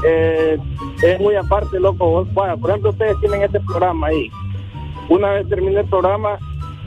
eh, 0.04 0.58
es 1.02 1.20
muy 1.20 1.34
aparte, 1.36 1.80
loco. 1.80 2.10
Vos, 2.10 2.34
vaya, 2.34 2.56
por 2.56 2.70
ejemplo, 2.70 2.90
ustedes 2.90 3.18
tienen 3.20 3.42
este 3.42 3.60
programa 3.60 4.08
ahí. 4.08 4.30
Una 5.08 5.30
vez 5.30 5.48
termine 5.48 5.80
el 5.80 5.88
programa, 5.88 6.38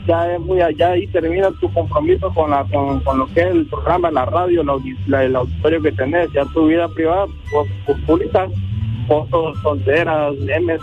ya 0.06 0.32
es 0.34 0.40
muy 0.40 0.60
allá 0.60 0.90
ahí 0.92 1.06
termina 1.08 1.50
tu 1.60 1.72
compromiso 1.72 2.30
con 2.34 2.50
la 2.50 2.64
con, 2.64 3.00
con 3.00 3.18
lo 3.18 3.26
que 3.28 3.40
es 3.40 3.46
el 3.46 3.66
programa, 3.66 4.10
la 4.10 4.24
radio, 4.24 4.62
la 4.64 4.74
la- 5.06 5.24
el 5.24 5.36
auditorio 5.36 5.82
que 5.82 5.92
tenés. 5.92 6.32
Ya 6.32 6.44
tu 6.46 6.66
vida 6.66 6.88
privada, 6.88 7.26
publicas 8.06 8.50
fotos 9.06 9.58
solteras, 9.62 10.34
memes. 10.36 10.80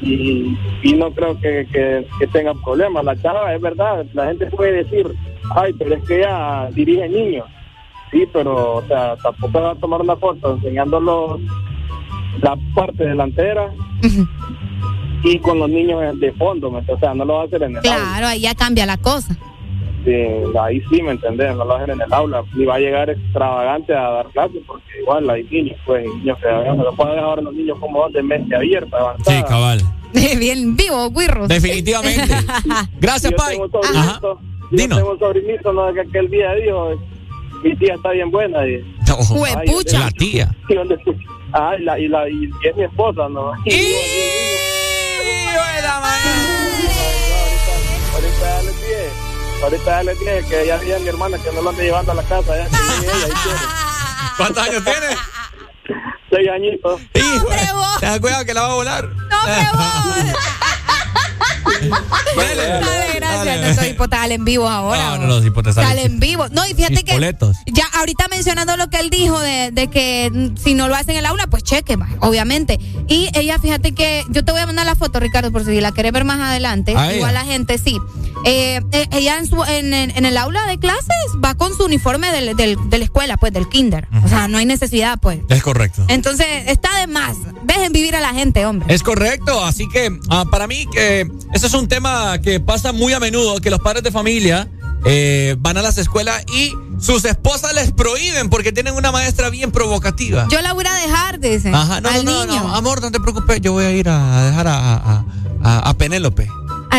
y, 0.00 0.56
y 0.82 0.92
no 0.94 1.10
creo 1.12 1.38
que, 1.40 1.66
que, 1.72 2.06
que 2.18 2.26
tenga 2.28 2.54
problemas. 2.64 3.04
La 3.04 3.16
chava, 3.20 3.52
es 3.54 3.60
verdad, 3.60 4.04
la 4.14 4.26
gente 4.26 4.46
puede 4.46 4.84
decir, 4.84 5.06
ay, 5.56 5.72
pero 5.78 5.94
es 5.96 6.04
que 6.04 6.18
ella 6.20 6.68
dirige 6.72 7.08
niños. 7.08 7.46
Sí, 8.12 8.24
pero, 8.32 8.76
o 8.76 8.82
sea, 8.86 9.16
tampoco 9.16 9.60
va 9.60 9.70
a 9.72 9.74
tomar 9.76 10.00
una 10.00 10.16
foto 10.16 10.54
enseñando 10.54 11.38
la 12.42 12.56
parte 12.74 13.04
delantera 13.04 13.70
y 15.22 15.38
con 15.38 15.58
los 15.58 15.68
niños 15.68 16.18
de 16.18 16.32
fondo, 16.32 16.68
o 16.68 16.98
sea, 16.98 17.14
no 17.14 17.24
lo 17.24 17.34
va 17.34 17.42
a 17.42 17.44
hacer 17.44 17.62
en 17.62 17.70
el 17.70 17.76
aula. 17.76 17.82
Claro, 17.82 18.26
ahí 18.26 18.40
ya 18.40 18.54
cambia 18.54 18.86
la 18.86 18.96
cosa. 18.96 19.36
Sí, 20.04 20.12
ahí 20.58 20.82
sí, 20.90 21.02
¿me 21.02 21.12
entendés? 21.12 21.54
No 21.56 21.64
lo 21.64 21.66
va 21.66 21.74
a 21.74 21.76
hacer 21.82 21.90
en 21.90 22.00
el 22.00 22.12
aula. 22.12 22.42
Ni 22.54 22.64
va 22.64 22.76
a 22.76 22.78
llegar 22.78 23.10
extravagante 23.10 23.94
a 23.94 24.10
dar 24.10 24.26
clases, 24.28 24.62
porque 24.66 24.84
igual 25.00 25.28
hay 25.28 25.44
niños, 25.44 25.76
pues, 25.84 26.06
niños 26.16 26.38
que 26.38 26.48
no 26.48 26.84
lo 26.84 26.94
pueden 26.94 27.16
dejar 27.16 27.38
a 27.38 27.42
los 27.42 27.54
niños 27.54 27.78
como 27.78 28.08
de 28.08 28.22
mente 28.22 28.56
abierta, 28.56 28.96
avanzada. 28.96 29.36
Sí, 29.36 29.44
cabal. 29.46 29.80
Bien 30.38 30.76
vivo, 30.76 31.10
Guirro. 31.10 31.46
Definitivamente. 31.46 32.34
Gracias, 33.00 33.32
Pai. 33.34 33.56
tengo 33.56 33.64
un 33.64 33.70
sobrinito, 33.70 34.40
yo 34.70 34.88
tengo 34.88 35.12
un 35.12 35.18
sobrinito 35.18 35.72
¿no? 35.72 35.92
que 35.92 36.00
aquel 36.00 36.30
día 36.30 36.54
dijo, 36.54 36.90
mi 37.62 37.76
tía 37.76 37.94
está 37.94 38.10
bien 38.10 38.30
buena. 38.30 38.66
Y, 38.66 38.82
Juepucha. 39.06 39.98
La 40.00 40.10
tía. 40.10 40.50
y, 40.68 40.74
ah, 41.52 41.74
y, 41.78 41.82
la, 41.82 41.98
y, 41.98 42.08
la, 42.08 42.28
y 42.28 42.50
es 42.64 42.76
mi 42.76 42.84
esposa, 42.84 43.28
¿no? 43.28 43.52
Y, 43.66 43.70
ahorita 48.14 48.40
ya 48.40 48.62
les 48.62 48.80
dije, 48.80 49.10
ahorita 49.62 49.84
ya 49.84 50.02
les 50.02 50.18
dije 50.18 50.44
que 50.48 50.66
ya 50.66 50.78
dije 50.78 50.94
a 50.94 50.98
mi 50.98 51.08
hermana 51.08 51.38
que 51.38 51.52
no 51.52 51.62
lo 51.62 51.70
ande 51.70 51.82
llevando 51.84 52.12
a 52.12 52.14
la 52.14 52.22
casa. 52.22 52.56
Ya. 52.56 52.68
¿Cuántos 54.36 54.66
años 54.66 54.84
tiene? 54.84 55.16
Seis 56.30 56.48
añitos. 56.48 57.00
Hijo, 57.14 57.48
te 57.98 58.06
das 58.06 58.20
cuidado 58.20 58.44
que 58.44 58.54
la 58.54 58.62
va 58.62 58.72
a 58.72 58.74
volar. 58.74 59.08
Dale, 62.36 63.14
gracias. 63.16 63.60
No 63.60 63.74
soy 63.74 63.90
hipotal 63.90 64.32
en 64.32 64.44
vivo 64.44 64.68
ahora. 64.68 65.16
No, 65.16 65.26
no, 65.26 65.40
los. 65.40 65.74
Sale 65.74 66.04
en 66.04 66.20
vivo. 66.20 66.48
No, 66.50 66.66
y 66.66 66.74
fíjate 66.74 67.04
que 67.04 67.12
Boletos. 67.12 67.56
ya 67.66 67.84
ahorita 67.94 68.28
mencionando 68.28 68.76
lo 68.76 68.88
que 68.90 68.98
él 68.98 69.10
dijo 69.10 69.38
de, 69.40 69.70
de 69.72 69.88
que 69.88 70.52
si 70.62 70.74
no 70.74 70.88
lo 70.88 70.94
hacen 70.94 71.10
en 71.12 71.18
el 71.18 71.26
aula, 71.26 71.46
pues 71.46 71.62
cheque, 71.62 71.96
obviamente. 72.20 72.78
Y 73.08 73.28
ella, 73.34 73.58
fíjate 73.58 73.92
que 73.92 74.24
yo 74.30 74.44
te 74.44 74.52
voy 74.52 74.60
a 74.60 74.66
mandar 74.66 74.86
la 74.86 74.94
foto, 74.94 75.20
Ricardo, 75.20 75.50
por 75.50 75.64
si 75.64 75.80
la 75.80 75.92
querés 75.92 76.12
ver 76.12 76.24
más 76.24 76.40
adelante. 76.40 76.94
¿A 76.96 77.14
Igual 77.14 77.34
la 77.34 77.44
gente, 77.44 77.78
sí. 77.78 77.98
Eh, 78.44 78.80
eh, 78.92 79.06
ella 79.12 79.38
en, 79.38 79.46
su, 79.46 79.62
en, 79.64 79.92
el 80.24 80.36
aula 80.38 80.64
de 80.66 80.78
clases 80.78 81.06
va 81.44 81.54
con 81.56 81.76
su 81.76 81.84
uniforme 81.84 82.32
del, 82.32 82.56
del- 82.56 82.78
de 82.88 82.98
la 82.98 83.04
escuela, 83.04 83.36
pues, 83.36 83.52
del 83.52 83.68
kinder. 83.68 84.08
O 84.24 84.28
sea, 84.28 84.48
no 84.48 84.58
hay 84.58 84.64
necesidad, 84.66 85.18
pues. 85.20 85.40
Es 85.48 85.62
correcto. 85.62 86.04
Entonces, 86.08 86.46
está 86.66 86.88
de 87.00 87.06
más. 87.06 87.36
Dejen 87.64 87.92
vivir 87.92 88.16
a 88.16 88.20
la 88.20 88.32
gente, 88.32 88.64
hombre. 88.66 88.92
Es 88.94 89.02
correcto, 89.02 89.64
así 89.64 89.86
que 89.88 90.10
ah, 90.30 90.44
para 90.50 90.66
mí 90.66 90.86
que 90.92 91.30
ese 91.52 91.66
es 91.66 91.74
un 91.74 91.86
tema 91.88 92.38
que 92.40 92.60
pasa 92.60 92.92
muy 92.92 93.12
a 93.12 93.20
menudo, 93.20 93.60
que 93.60 93.70
los 93.70 93.80
padres 93.80 94.02
de 94.02 94.10
familia 94.10 94.68
eh, 95.04 95.56
van 95.58 95.76
a 95.76 95.82
las 95.82 95.98
escuelas 95.98 96.42
y 96.54 96.72
sus 96.98 97.24
esposas 97.24 97.74
les 97.74 97.92
prohíben 97.92 98.48
porque 98.50 98.72
tienen 98.72 98.94
una 98.94 99.12
maestra 99.12 99.50
bien 99.50 99.70
provocativa. 99.70 100.46
Yo 100.50 100.60
la 100.62 100.72
voy 100.72 100.84
a 100.86 100.92
dejar, 100.94 101.40
dice. 101.40 101.70
Ajá, 101.74 102.00
no, 102.00 102.08
al 102.08 102.24
no, 102.24 102.32
no, 102.32 102.46
niño. 102.46 102.62
no, 102.64 102.74
amor, 102.74 103.00
no 103.02 103.10
te 103.10 103.20
preocupes, 103.20 103.60
yo 103.60 103.72
voy 103.72 103.84
a 103.84 103.90
ir 103.92 104.08
a 104.08 104.44
dejar 104.46 104.66
a, 104.68 104.94
a, 104.96 105.24
a- 105.62 105.78
a 105.90 105.94
Penélope. 105.94 106.48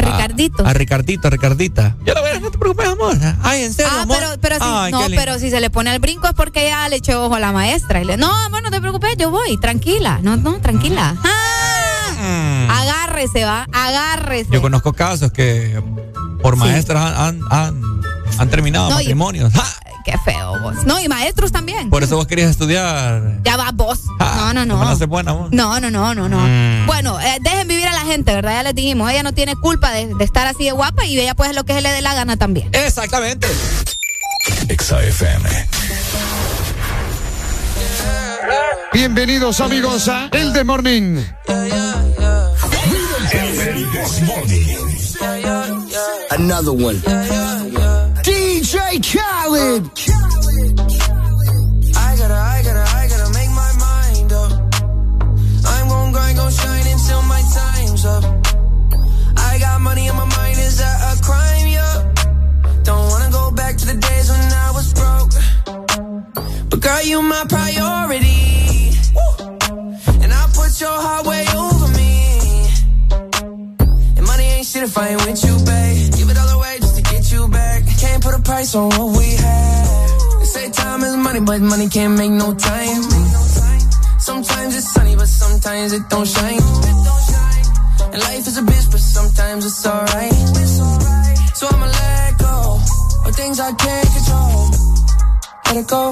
A 0.01 0.11
Ricardito. 0.11 0.65
A, 0.65 0.73
Ricardito, 0.73 1.27
a 1.27 1.31
Ricardita. 1.31 1.95
Yo 2.05 2.13
la 2.13 2.21
voy 2.21 2.29
a 2.31 2.39
no 2.39 2.51
te 2.51 2.57
preocupes, 2.57 2.87
amor. 2.87 3.17
Ay, 3.43 3.63
en 3.63 3.73
serio, 3.73 3.91
Ah, 3.95 4.01
amor. 4.03 4.17
pero, 4.19 4.41
pero, 4.41 4.55
si, 4.55 4.61
Ay, 4.65 4.91
no, 4.91 5.01
pero 5.15 5.39
si 5.39 5.49
se 5.49 5.59
le 5.61 5.69
pone 5.69 5.89
al 5.89 5.99
brinco 5.99 6.27
es 6.27 6.33
porque 6.33 6.65
ya 6.65 6.87
le 6.89 6.97
echó 6.97 7.23
ojo 7.25 7.35
a 7.35 7.39
la 7.39 7.51
maestra. 7.51 8.01
Y 8.01 8.05
le, 8.05 8.17
no, 8.17 8.31
amor, 8.45 8.63
no 8.63 8.71
te 8.71 8.79
preocupes, 8.81 9.15
yo 9.17 9.29
voy, 9.31 9.57
tranquila. 9.57 10.19
No, 10.21 10.37
no, 10.37 10.59
tranquila. 10.59 11.15
Ah, 11.23 12.81
agárrese, 12.81 13.45
va, 13.45 13.67
agárrese. 13.71 14.49
Yo 14.51 14.61
conozco 14.61 14.93
casos 14.93 15.31
que 15.31 15.81
por 16.41 16.55
maestras 16.55 17.03
han, 17.17 17.41
han, 17.41 17.41
han, 17.51 18.01
han 18.41 18.49
terminado 18.49 18.89
No, 18.89 18.95
y- 18.99 19.03
matrimonios. 19.03 19.53
¡Ja! 19.53 19.65
Qué 20.03 20.17
feo 20.25 20.59
vos. 20.59 20.83
No, 20.83 20.99
y 20.99 21.07
maestros 21.07 21.51
también. 21.51 21.91
Por 21.91 22.01
eso 22.01 22.15
vos 22.15 22.25
querías 22.25 22.49
estudiar. 22.49 23.39
Ya 23.43 23.55
va 23.55 23.69
vos. 23.71 23.99
No, 24.19 24.51
no, 24.53 24.65
no. 24.65 24.79
¿Cómo 24.79 24.89
no 24.95 25.07
buena, 25.07 25.31
vos? 25.31 25.51
No, 25.51 25.79
no, 25.79 25.91
no, 25.91 26.15
no, 26.15 26.27
no. 26.27 26.39
Mm. 26.39 26.87
Bueno, 26.87 27.19
eh, 27.21 27.37
dejen 27.39 27.67
vivir 27.67 27.87
a 27.87 27.93
la 27.93 28.01
gente, 28.01 28.33
¿verdad? 28.33 28.53
Ya 28.53 28.63
les 28.63 28.73
dijimos, 28.73 29.11
ella 29.11 29.21
no 29.21 29.31
tiene 29.33 29.55
culpa 29.55 29.91
de, 29.91 30.07
de 30.15 30.23
estar 30.25 30.47
así 30.47 30.63
de 30.63 30.71
guapa 30.71 31.05
y 31.05 31.19
ella 31.19 31.35
puede 31.35 31.53
lo 31.53 31.65
que 31.65 31.73
se 31.73 31.81
le 31.81 31.91
dé 31.91 32.01
la 32.01 32.15
gana 32.15 32.35
también. 32.35 32.69
Exactamente. 32.73 33.47
Exa 34.69 35.03
FM. 35.03 35.47
Bienvenidos 38.91 39.59
amigos 39.61 40.07
a 40.07 40.29
El 40.31 40.51
de 40.51 40.63
Morning. 40.63 41.23
Another 46.31 46.71
one. 46.71 46.99
DJ 48.71 49.03
Khaled. 49.03 49.83
I 51.97 52.15
gotta, 52.15 52.33
I 52.33 52.61
gotta, 52.63 52.85
I 52.95 53.07
gotta 53.11 53.33
make 53.33 53.49
my 53.49 53.71
mind 53.83 54.31
up. 54.31 54.51
I'm 55.67 55.89
gon' 55.89 56.13
grind, 56.13 56.37
gon' 56.37 56.51
shine 56.53 56.87
until 56.87 57.21
my 57.23 57.41
time's 57.53 58.05
up. 58.05 58.23
I 59.35 59.59
got 59.59 59.81
money 59.81 60.07
on 60.07 60.15
my 60.15 60.23
mind, 60.37 60.57
is 60.57 60.77
that 60.77 60.97
a 61.03 61.21
crime? 61.21 61.67
Yeah. 61.67 62.13
Don't 62.83 63.09
wanna 63.09 63.29
go 63.29 63.51
back 63.51 63.75
to 63.75 63.85
the 63.87 63.95
days 63.95 64.29
when 64.29 64.39
I 64.39 64.71
was 64.71 64.93
broke. 64.93 65.33
But 66.69 66.79
girl, 66.79 67.01
you 67.01 67.21
my 67.23 67.43
priority. 67.49 68.95
And 70.23 70.31
I 70.31 70.47
put 70.55 70.79
your 70.79 70.95
heart 70.95 71.25
way 71.25 71.45
over 71.57 71.89
me. 71.99 72.71
And 74.15 74.25
money 74.25 74.45
ain't 74.45 74.65
shit 74.65 74.83
if 74.83 74.97
I 74.97 75.09
ain't 75.09 75.25
with 75.25 75.43
you, 75.43 75.57
babe. 75.65 76.20
Put 78.31 78.39
a 78.39 78.43
price 78.43 78.75
on 78.75 78.89
what 78.89 79.17
we 79.17 79.27
have. 79.35 80.39
They 80.39 80.45
say 80.45 80.69
time 80.71 81.03
is 81.03 81.15
money, 81.17 81.41
but 81.41 81.61
money 81.61 81.87
can't 81.89 82.17
make 82.17 82.31
no 82.31 82.53
time. 82.53 83.01
Sometimes 84.19 84.75
it's 84.75 84.93
sunny, 84.93 85.15
but 85.15 85.27
sometimes 85.27 85.93
it 85.93 86.03
don't 86.09 86.27
shine. 86.27 86.61
And 88.13 88.21
life 88.21 88.47
is 88.47 88.57
a 88.57 88.61
bitch, 88.61 88.91
but 88.91 88.99
sometimes 88.99 89.65
it's 89.65 89.85
alright. 89.85 90.33
So 91.55 91.67
I'ma 91.67 91.85
let 91.85 92.37
go 92.37 92.79
of 93.25 93.35
things 93.35 93.59
I 93.59 93.73
can't 93.73 94.07
control. 94.15 94.71
Let 95.65 95.77
it 95.77 95.87
go. 95.87 96.11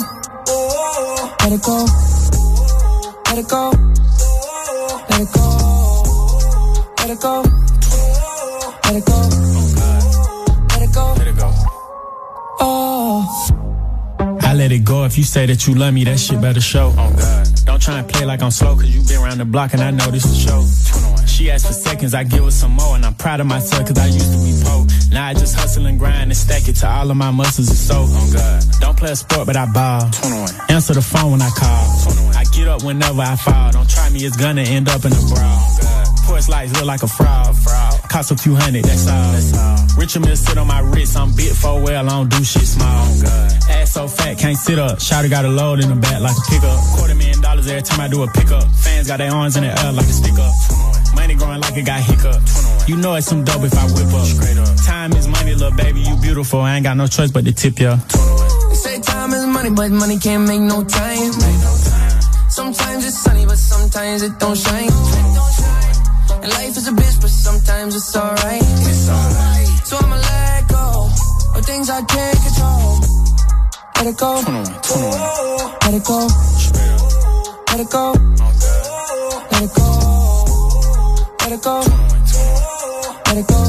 Let 1.41 1.51
it 1.53 1.63
go. 1.63 1.85
Let 3.27 3.37
it 3.37 3.47
go. 3.47 3.71
Let 5.09 5.21
it 5.21 5.31
go. 5.33 5.49
Let 6.99 7.09
it 7.09 7.21
go. 7.21 7.43
Let 8.83 8.95
it 8.95 9.05
go. 9.05 9.28
Oh. 12.59 13.55
I 14.41 14.53
let 14.53 14.71
it 14.71 14.83
go 14.83 15.05
if 15.05 15.17
you 15.17 15.23
say 15.23 15.45
that 15.45 15.67
you 15.67 15.75
love 15.75 15.93
me, 15.93 16.03
that 16.05 16.19
shit 16.19 16.41
better 16.41 16.61
show. 16.61 16.93
Oh 16.97 17.15
God. 17.15 17.47
Don't 17.65 17.81
try 17.81 17.99
and 17.99 18.07
play 18.09 18.25
like 18.25 18.41
I'm 18.41 18.51
slow, 18.51 18.75
cause 18.75 18.89
you 18.89 19.01
been 19.03 19.23
around 19.23 19.37
the 19.37 19.45
block 19.45 19.73
and 19.73 19.81
I 19.81 19.91
know 19.91 20.07
this 20.07 20.25
is 20.25 20.41
show. 20.41 20.65
She 21.27 21.51
asked 21.51 21.67
for 21.67 21.73
seconds, 21.73 22.13
I 22.13 22.23
give 22.23 22.43
her 22.43 22.51
some 22.51 22.71
more, 22.71 22.95
and 22.95 23.05
I'm 23.05 23.13
proud 23.13 23.39
of 23.39 23.47
myself 23.47 23.87
cause 23.87 23.97
I 23.97 24.07
used 24.07 24.31
to 24.33 24.39
be 24.39 24.53
poor. 24.65 24.87
Now 25.11 25.27
I 25.27 25.33
just 25.33 25.55
hustle 25.55 25.85
and 25.85 25.99
grind 25.99 26.31
and 26.31 26.35
stack 26.35 26.67
it 26.67 26.75
to 26.77 26.89
all 26.89 27.09
of 27.09 27.17
my 27.17 27.31
muscles 27.31 27.69
and 27.69 27.77
soul. 27.77 28.07
Oh 28.09 28.31
God. 28.33 28.63
Don't 28.81 28.97
play 28.97 29.11
a 29.11 29.15
sport, 29.15 29.45
but 29.45 29.55
I 29.55 29.65
ball. 29.71 30.03
Answer 30.69 30.95
the 30.95 31.01
phone 31.01 31.31
when 31.31 31.41
I 31.41 31.49
call. 31.49 31.85
I 32.35 32.43
get 32.51 32.67
up 32.67 32.83
whenever 32.83 33.21
I 33.21 33.35
fall. 33.35 33.71
Don't 33.71 33.89
try 33.89 34.09
me, 34.09 34.25
it's 34.25 34.35
gonna 34.35 34.63
end 34.63 34.89
up 34.89 35.05
in 35.05 35.13
a 35.13 35.23
brawl. 35.29 35.37
Oh, 35.37 36.15
Porch 36.25 36.49
lights 36.49 36.73
look 36.73 36.85
like 36.85 37.03
a 37.03 37.07
fraud. 37.07 37.55
Cost 38.09 38.31
a 38.31 38.35
few 38.35 38.55
hundred, 38.55 38.83
that's 38.85 39.07
all. 39.07 39.33
Richard 39.33 39.78
Mill 39.99 40.35
sit 40.35 40.57
on 40.57 40.65
my 40.65 40.79
wrist, 40.79 41.15
I'm 41.17 41.35
bit 41.35 41.53
for 41.55 41.83
well, 41.83 42.09
I 42.09 42.09
don't 42.09 42.29
do 42.29 42.43
shit 42.43 42.63
small. 42.63 43.05
Ass 43.69 43.91
so 43.93 44.07
fat, 44.07 44.39
can't 44.39 44.57
sit 44.57 44.79
up. 44.79 44.97
Shouty 44.97 45.29
got 45.29 45.45
a 45.45 45.49
load 45.49 45.83
in 45.83 45.89
the 45.89 45.95
back 45.95 46.19
like 46.21 46.35
a 46.35 46.41
pickup. 46.49 46.79
Quarter 46.95 47.15
million 47.15 47.41
dollars 47.41 47.67
every 47.67 47.83
time 47.83 47.99
I 47.99 48.07
do 48.07 48.23
a 48.23 48.27
pickup. 48.31 48.63
Fans 48.73 49.07
got 49.07 49.17
their 49.17 49.31
arms 49.31 49.55
in 49.55 49.63
the 49.63 49.69
air 49.69 49.91
like 49.91 50.07
a 50.07 50.15
stick 50.15 50.33
up. 50.39 50.53
Money 51.13 51.35
growing 51.35 51.61
like 51.61 51.77
it 51.77 51.85
got 51.85 52.01
hiccup. 52.01 52.41
You 52.87 52.97
know 52.97 53.13
it's 53.15 53.27
some 53.27 53.43
dope 53.43 53.61
if 53.61 53.77
I 53.77 53.85
whip 53.85 54.09
up. 54.09 54.85
Time 54.85 55.13
is 55.13 55.27
money, 55.27 55.53
little 55.53 55.77
baby, 55.77 56.01
you 56.01 56.15
beautiful. 56.17 56.61
I 56.61 56.75
ain't 56.77 56.85
got 56.85 56.97
no 56.97 57.05
choice 57.05 57.29
but 57.29 57.45
to 57.45 57.51
tip 57.51 57.77
ya. 57.77 57.97
They 58.69 58.75
say 58.75 58.99
time 59.01 59.31
is 59.33 59.45
money, 59.45 59.69
but 59.69 59.91
money 59.91 60.17
can't 60.17 60.47
make 60.47 60.61
no 60.61 60.83
time. 60.83 61.31
Sometimes 62.49 63.05
it's 63.05 63.19
sunny, 63.19 63.45
but 63.45 63.59
sometimes 63.59 64.23
it 64.23 64.39
don't 64.39 64.57
shine. 64.57 64.89
And 66.41 66.49
life 66.49 66.75
is 66.77 66.87
a 66.87 66.91
bitch, 66.91 67.21
but 67.21 67.29
sometimes 67.29 67.95
it's 67.95 68.15
alright. 68.15 68.63
it's 68.63 69.09
alright. 69.09 69.68
So 69.89 69.97
I'ma 69.97 70.17
let 70.17 70.67
go 70.67 71.09
of 71.55 71.65
things 71.65 71.89
I 71.89 72.03
can't 72.03 72.37
control. 72.45 73.01
Let 73.95 74.05
it 74.05 74.17
go. 74.19 74.35
Let 74.45 75.93
it 75.95 76.03
go. 76.05 76.27
Let 77.71 77.79
it 77.79 77.89
go. 77.89 78.13
Let 79.49 79.63
it 79.63 79.73
go. 79.73 79.95
Let 81.41 81.51
it 81.51 81.61
go. 81.63 81.81
Let 83.25 83.37
it 83.37 83.47
go. 83.47 83.61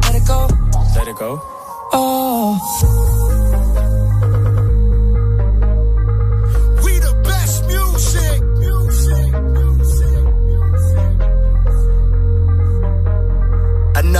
Let 0.00 0.14
it 0.14 0.24
go. 0.26 0.48
Let 0.96 1.08
it 1.08 1.16
go. 1.16 1.40
Oh. 1.92 3.09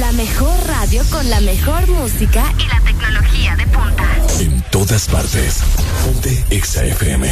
La 0.00 0.12
mejor 0.12 0.54
radio 0.68 1.02
con 1.10 1.28
la 1.28 1.40
mejor 1.40 1.88
música 1.88 2.44
y 2.58 2.68
la 2.68 2.80
tecnología 2.84 3.56
de 3.56 3.66
punta. 3.66 4.04
En 4.38 4.62
todas 4.70 5.08
partes. 5.08 5.58
Ponte 6.04 6.44
Exa 6.50 6.84
FM. 6.84 7.26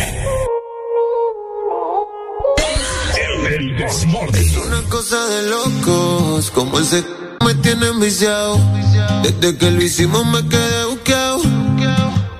El 3.49 3.77
Desmorning. 3.77 4.59
Una 4.59 4.83
cosa 4.89 5.27
de 5.29 5.49
locos, 5.49 6.51
como 6.51 6.81
ese 6.81 7.05
me 7.45 7.55
tiene 7.55 7.87
enviciado. 7.87 8.59
Desde 9.23 9.57
que 9.57 9.71
lo 9.71 9.83
hicimos 9.83 10.27
me 10.27 10.49
quedé 10.49 10.85
buqueado. 10.87 11.43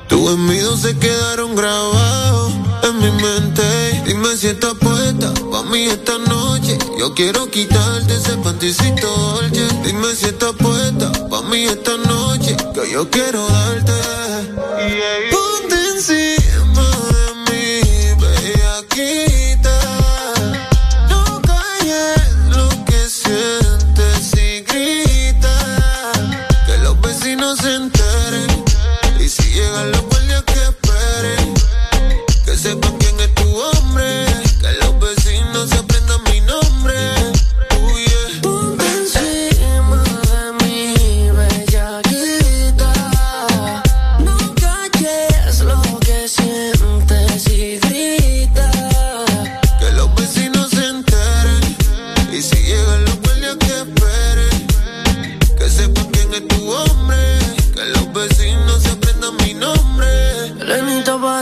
Tus 0.09 0.31
envidios 0.33 0.81
se 0.81 0.99
quedaron 0.99 1.55
grabados 1.55 2.53
en 2.83 2.99
mi 2.99 3.11
mente. 3.13 3.86
Dime 4.17 4.35
si 4.35 4.47
estás 4.47 4.73
puesta 4.81 5.31
pa' 5.53 5.63
mí 5.65 5.85
esta 5.85 6.17
noche. 6.17 6.79
Yo 6.99 7.13
quiero 7.13 7.51
quitarte 7.51 8.15
ese 8.15 8.39
panticito 8.39 9.07
dolce. 9.07 9.69
Dime 9.85 10.15
si 10.15 10.25
estás 10.25 10.55
puesta 10.55 11.13
pa' 11.29 11.43
mí 11.43 11.65
esta 11.65 11.99
noche. 11.99 12.57
Que 12.73 12.91
yo 12.91 13.11
quiero 13.11 13.47
darte. 13.47 13.93
Ponte 15.31 15.77
encima 15.95 16.37
de 16.41 16.46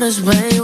pares, 0.05 0.20
baby. 0.20 0.64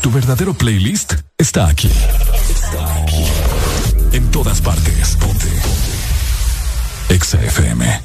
Tu 0.00 0.10
verdadero 0.10 0.54
playlist 0.54 1.14
está 1.38 1.68
aquí. 1.68 1.90
Está 2.50 3.02
aquí. 3.02 3.24
En 4.12 4.30
todas 4.30 4.60
partes. 4.60 5.16
Ponte. 5.16 5.48
Exa 7.08 7.40
FM. 7.42 8.00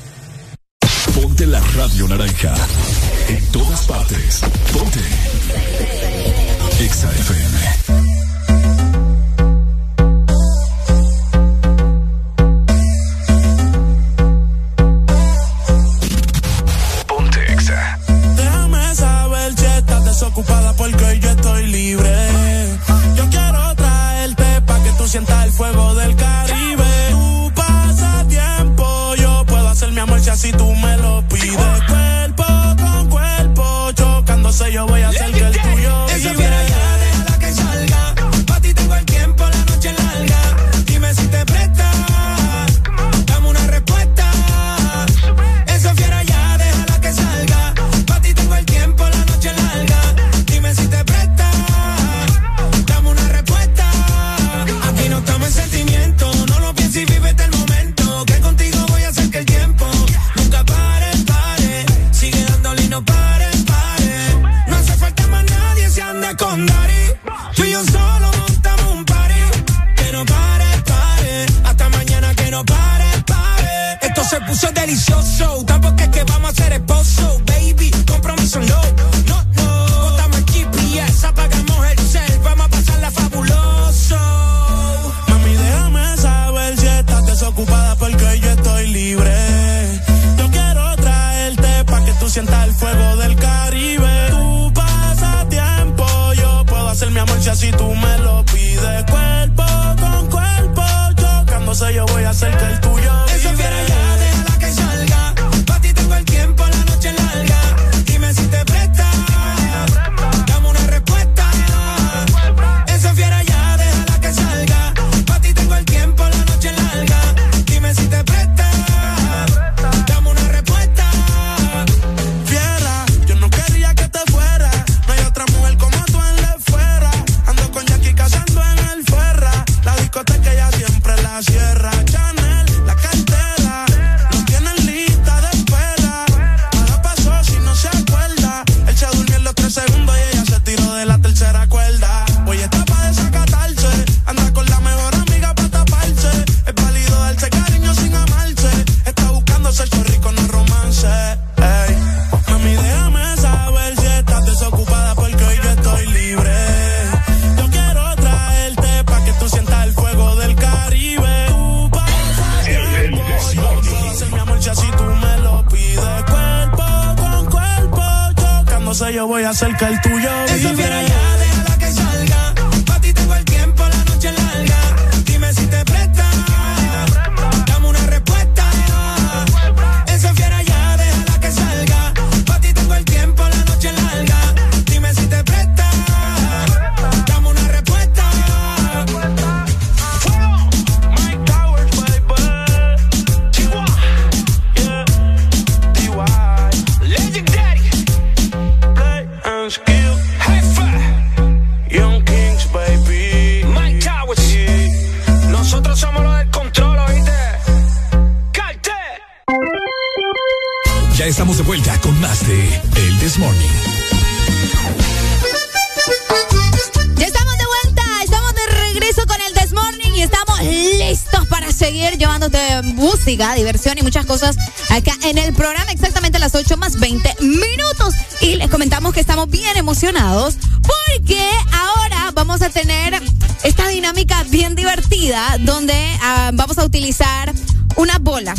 Ponte 1.15 1.45
la 1.48 1.60
radio 1.76 2.07
naranja. 2.07 2.53
En 3.30 3.45
todas 3.52 3.81
partes. 3.81 4.41
Ponte. 4.73 4.99
Exa 6.80 7.10
FM. 7.11 8.10
Si 30.35 30.51
tú 30.51 30.73
me 30.73 30.97
lo 30.97 31.21
pides. 31.27 31.55
Cuerpo 31.87 32.45
con 32.77 33.10
cuerpo, 33.10 33.91
chocándose 33.93 34.71
yo 34.71 34.87
voy 34.87 35.01
a 35.01 35.10
hacer 35.10 35.31
que 35.31 35.39
el 35.39 35.70
puso 75.02 75.21
delicioso. 75.21 75.80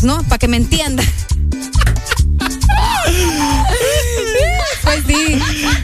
Bolas, 0.03 0.05
¿no? 0.05 0.23
Para 0.29 0.39
que 0.39 0.49
me 0.49 0.57
entiendan. 0.57 1.07
Pues 4.83 5.05
sí. 5.07 5.39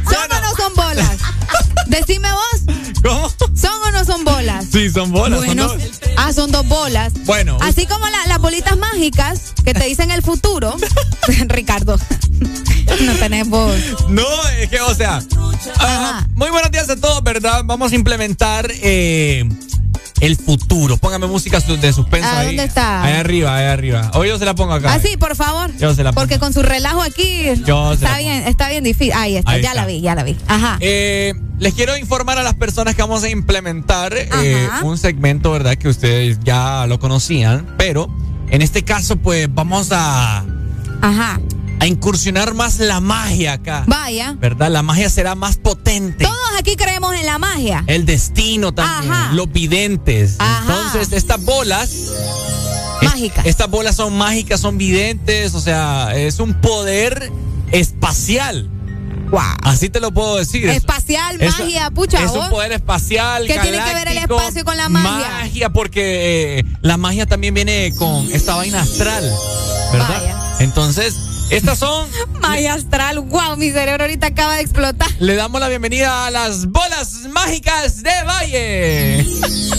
¿Son 0.05 0.33
o 0.33 0.41
no 0.41 0.57
son 0.57 0.75
bolas? 0.75 1.17
Decime 1.87 2.29
vos. 2.33 2.75
¿Cómo? 3.03 3.29
¿Son 3.55 3.81
o 3.87 3.91
no 3.93 4.05
son 4.05 4.25
bolas? 4.25 4.67
Sí, 4.71 4.91
son 4.91 5.13
bolas. 5.13 5.39
son 5.39 5.47
Bueno, 5.47 5.69
dos. 5.69 5.83
ah, 6.17 6.33
son 6.33 6.51
dos 6.51 6.67
bolas. 6.67 7.13
Bueno. 7.25 7.59
Así 7.61 7.87
como 7.87 8.07
la- 8.09 8.27
las 8.27 8.39
bolitas 8.39 8.77
mágicas 8.77 9.55
que 9.65 9.73
te 9.75 9.85
dicen 9.85 10.11
el 10.11 10.23
futuro. 10.23 10.77
Ricardo, 11.47 11.99
no 13.01 13.13
tenés 13.15 13.49
voz. 13.49 13.75
No, 14.09 14.25
es 14.61 14.69
que, 14.69 14.81
o 14.81 14.95
sea. 14.95 15.23
ah, 15.79 16.27
muy 16.35 16.51
buenos 16.51 16.71
días 16.71 16.91
a 16.91 16.97
todos, 16.97 17.23
¿verdad? 17.23 17.63
Vamos 17.65 17.93
a 17.93 17.95
implementar 17.95 18.69
eh, 18.71 19.49
el 20.21 20.37
futuro. 20.37 20.97
Póngame 20.97 21.27
música 21.27 21.61
de 21.61 21.93
suspenso 21.93 22.29
Ah, 22.31 22.41
ahí. 22.41 22.47
¿dónde 22.49 22.65
está? 22.65 23.03
Ahí 23.05 23.15
arriba, 23.15 23.55
ahí 23.57 23.67
arriba. 23.67 24.11
Hoy 24.15 24.29
yo 24.29 24.39
se 24.39 24.45
la 24.45 24.55
pongo 24.55 24.73
acá. 24.75 24.93
Ah, 24.95 24.99
sí, 25.01 25.17
por 25.17 25.37
favor. 25.37 25.71
Yo 25.79 25.95
se 25.95 26.03
la 26.03 26.13
pongo. 26.13 26.23
Porque 26.23 26.39
con 26.39 26.53
su 26.53 26.63
relajo 26.63 27.03
aquí 27.03 27.45
Yo 27.65 27.95
se 27.97 28.03
la 28.05 28.11
está 28.11 28.19
bien, 28.19 28.43
está 28.47 28.69
bien 28.69 28.85
difícil. 28.85 29.13
Ahí 29.15 29.37
está, 29.37 29.51
Ahí 29.53 29.63
ya 29.63 29.69
está. 29.71 29.81
la 29.81 29.87
vi, 29.87 30.01
ya 30.01 30.15
la 30.15 30.25
vi. 30.25 30.37
Ajá. 30.49 30.77
Eh, 30.81 31.35
les 31.59 31.75
quiero 31.75 31.97
informar 31.97 32.39
a 32.39 32.43
las 32.43 32.55
personas 32.55 32.95
que 32.95 33.03
vamos 33.03 33.23
a 33.25 33.29
implementar 33.31 34.13
eh, 34.17 34.69
un 34.83 34.99
segmento, 34.99 35.51
¿verdad? 35.53 35.77
Que 35.77 35.89
ustedes 35.89 36.39
ya 36.45 36.87
lo 36.87 36.99
conocían, 36.99 37.75
pero 37.79 38.09
en 38.51 38.63
este 38.63 38.85
caso, 38.85 39.17
pues 39.17 39.49
vamos 39.53 39.89
a, 39.93 40.45
Ajá. 41.03 41.41
a 41.81 41.87
incursionar 41.87 42.55
más 42.55 42.79
la 42.79 43.01
magia 43.01 43.55
acá. 43.55 43.85
Vaya. 43.87 44.35
¿Verdad? 44.39 44.71
La 44.71 44.83
magia 44.83 45.11
será 45.11 45.35
más 45.35 45.57
potente. 45.57 46.19
Creemos 46.25 46.38
en 47.21 47.27
la 47.27 47.39
magia. 47.39 47.85
El 47.87 48.07
destino 48.07 48.73
también, 48.73 49.13
Ajá. 49.13 49.33
los 49.33 49.51
videntes. 49.53 50.37
Ajá. 50.39 50.61
Entonces, 50.67 51.13
estas 51.13 51.45
bolas. 51.45 51.91
Mágicas. 53.03 53.47
estas 53.47 53.71
bolas 53.71 53.95
son 53.97 54.17
mágicas, 54.19 54.61
son 54.61 54.77
videntes, 54.77 55.55
o 55.55 55.61
sea, 55.61 56.17
es 56.17 56.41
un 56.41 56.55
poder 56.61 57.31
espacial. 57.71 58.69
Wow. 59.31 59.41
Así 59.63 59.89
te 59.89 60.01
lo 60.01 60.11
puedo 60.11 60.37
decir. 60.37 60.67
Es- 60.69 60.79
Espacial, 60.79 61.41
es- 61.41 61.59
magia, 61.59 61.91
pucha. 61.91 62.23
Es 62.25 62.31
vos. 62.33 62.45
un 62.45 62.51
poder 62.51 62.73
espacial. 62.73 63.47
¿Qué 63.47 63.59
tiene 63.59 63.79
que 63.85 63.95
ver 63.95 64.09
el 64.09 64.19
espacio 64.19 64.65
con 64.65 64.77
la 64.77 64.89
magia? 64.89 65.29
Magia, 65.31 65.71
porque 65.71 66.59
eh, 66.61 66.65
la 66.81 66.97
magia 66.97 67.27
también 67.27 67.55
viene 67.55 67.93
con 67.97 68.31
esta 68.33 68.57
vaina 68.57 68.81
astral, 68.81 69.31
¿verdad? 69.93 70.09
Vaya. 70.09 70.57
Entonces, 70.61 71.15
estas 71.51 71.78
son. 71.78 72.09
Magia 72.41 72.75
astral. 72.75 73.20
Wow, 73.20 73.57
mi 73.57 73.70
cerebro 73.70 74.05
ahorita 74.05 74.28
acaba 74.28 74.57
de 74.57 74.62
explotar. 74.62 75.09
Le 75.18 75.35
damos 75.35 75.60
la 75.60 75.68
bienvenida 75.68 76.27
a 76.27 76.31
las 76.31 76.67
bolas 76.67 77.27
mágicas 77.31 78.02
de 78.02 78.10
Valle. 78.25 79.27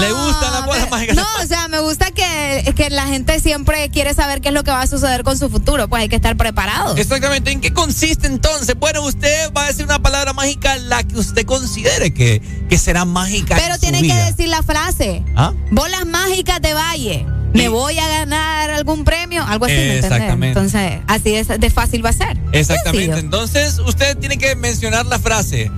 ¿Le 0.00 0.12
gustan 0.12 0.52
las 0.52 0.66
bolas 0.66 0.90
mágicas? 0.90 1.16
No, 1.16 1.24
o 1.42 1.46
sea, 1.46 1.68
me 1.68 1.80
gusta 1.80 2.10
que, 2.10 2.72
que 2.76 2.90
la 2.90 3.06
gente 3.06 3.40
siempre 3.40 3.90
quiere 3.90 4.14
saber 4.14 4.40
qué 4.40 4.48
es 4.48 4.54
lo 4.54 4.64
que 4.64 4.70
va 4.70 4.82
a 4.82 4.86
suceder 4.86 5.22
con 5.22 5.38
su 5.38 5.48
futuro. 5.48 5.88
Pues 5.88 6.02
hay 6.02 6.08
que 6.08 6.16
estar 6.16 6.36
preparado. 6.36 6.96
Exactamente. 6.96 7.50
¿En 7.50 7.60
qué 7.60 7.72
consiste 7.72 8.26
entonces? 8.26 8.74
Bueno, 8.78 9.02
usted 9.02 9.52
va 9.56 9.64
a 9.64 9.66
decir 9.68 9.84
una 9.84 10.00
palabra 10.00 10.32
mágica, 10.32 10.76
la 10.76 11.02
que 11.02 11.16
usted 11.16 11.44
considere 11.44 12.12
que, 12.12 12.40
que 12.68 12.78
será 12.78 13.04
mágica. 13.04 13.56
Pero 13.56 13.74
en 13.74 13.80
tiene 13.80 14.00
su 14.00 14.06
que 14.06 14.14
decir 14.14 14.48
la 14.48 14.62
frase. 14.62 15.22
¿Ah? 15.36 15.52
Bolas 15.70 16.06
mágicas 16.06 16.60
de 16.60 16.74
Valle. 16.74 17.26
¿Me 17.52 17.68
voy 17.68 17.98
a 17.98 18.08
ganar 18.08 18.70
algún 18.70 19.04
premio? 19.04 19.44
Algo 19.44 19.66
así. 19.66 19.74
Exactamente. 19.74 20.48
Entonces, 20.48 21.00
así 21.06 21.34
es 21.34 21.48
de 21.48 21.70
fácil 21.70 22.04
va 22.04 22.10
a 22.10 22.14
ser. 22.14 22.38
Exactamente. 22.52 23.18
Entonces, 23.18 23.78
usted 23.78 24.16
tiene 24.16 24.38
que 24.38 24.56
mencionar 24.56 25.06
la 25.06 25.18
frase 25.18 25.70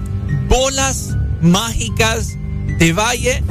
bolas 0.49 1.11
mágicas 1.41 2.37
de 2.79 2.93
Valle 2.93 3.43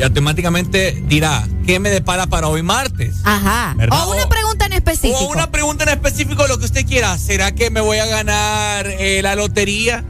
y 0.00 0.02
automáticamente 0.02 1.02
dirá 1.06 1.46
qué 1.66 1.78
me 1.78 1.90
depara 1.90 2.26
para 2.26 2.48
hoy 2.48 2.62
martes. 2.62 3.16
Ajá. 3.24 3.74
¿Verdad? 3.76 4.08
O 4.08 4.14
una 4.14 4.28
pregunta 4.28 4.64
en 4.66 4.72
específico. 4.72 5.18
O 5.18 5.28
una 5.28 5.50
pregunta 5.50 5.84
en 5.84 5.90
específico, 5.90 6.46
lo 6.48 6.58
que 6.58 6.64
usted 6.64 6.86
quiera. 6.86 7.18
¿Será 7.18 7.52
que 7.52 7.70
me 7.70 7.80
voy 7.82 7.98
a 7.98 8.06
ganar 8.06 8.86
eh, 8.86 9.20
la 9.22 9.34
lotería? 9.34 10.02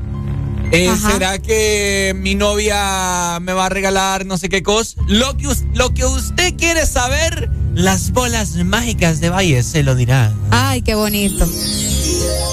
Eh. 0.73 0.89
¿Será 1.05 1.39
que 1.41 2.15
mi 2.17 2.37
novia 2.37 3.39
me 3.41 3.53
va 3.53 3.67
a 3.67 3.69
regalar 3.69 4.25
no 4.25 4.39
sé 4.39 4.49
qué 4.49 4.63
cosa? 4.63 4.95
Lo 5.09 5.37
que, 5.37 5.49
lo 5.75 5.93
que 5.93 6.05
usted 6.05 6.55
quiere 6.57 6.87
saber, 6.87 7.51
las 7.75 8.13
bolas 8.13 8.55
mágicas 8.55 9.19
de 9.21 9.31
Valle 9.31 9.65
se 9.65 9.83
lo 9.83 9.97
dirán. 9.97 10.33
Ay, 10.53 10.83
qué 10.83 10.95
bonito. 10.95 11.45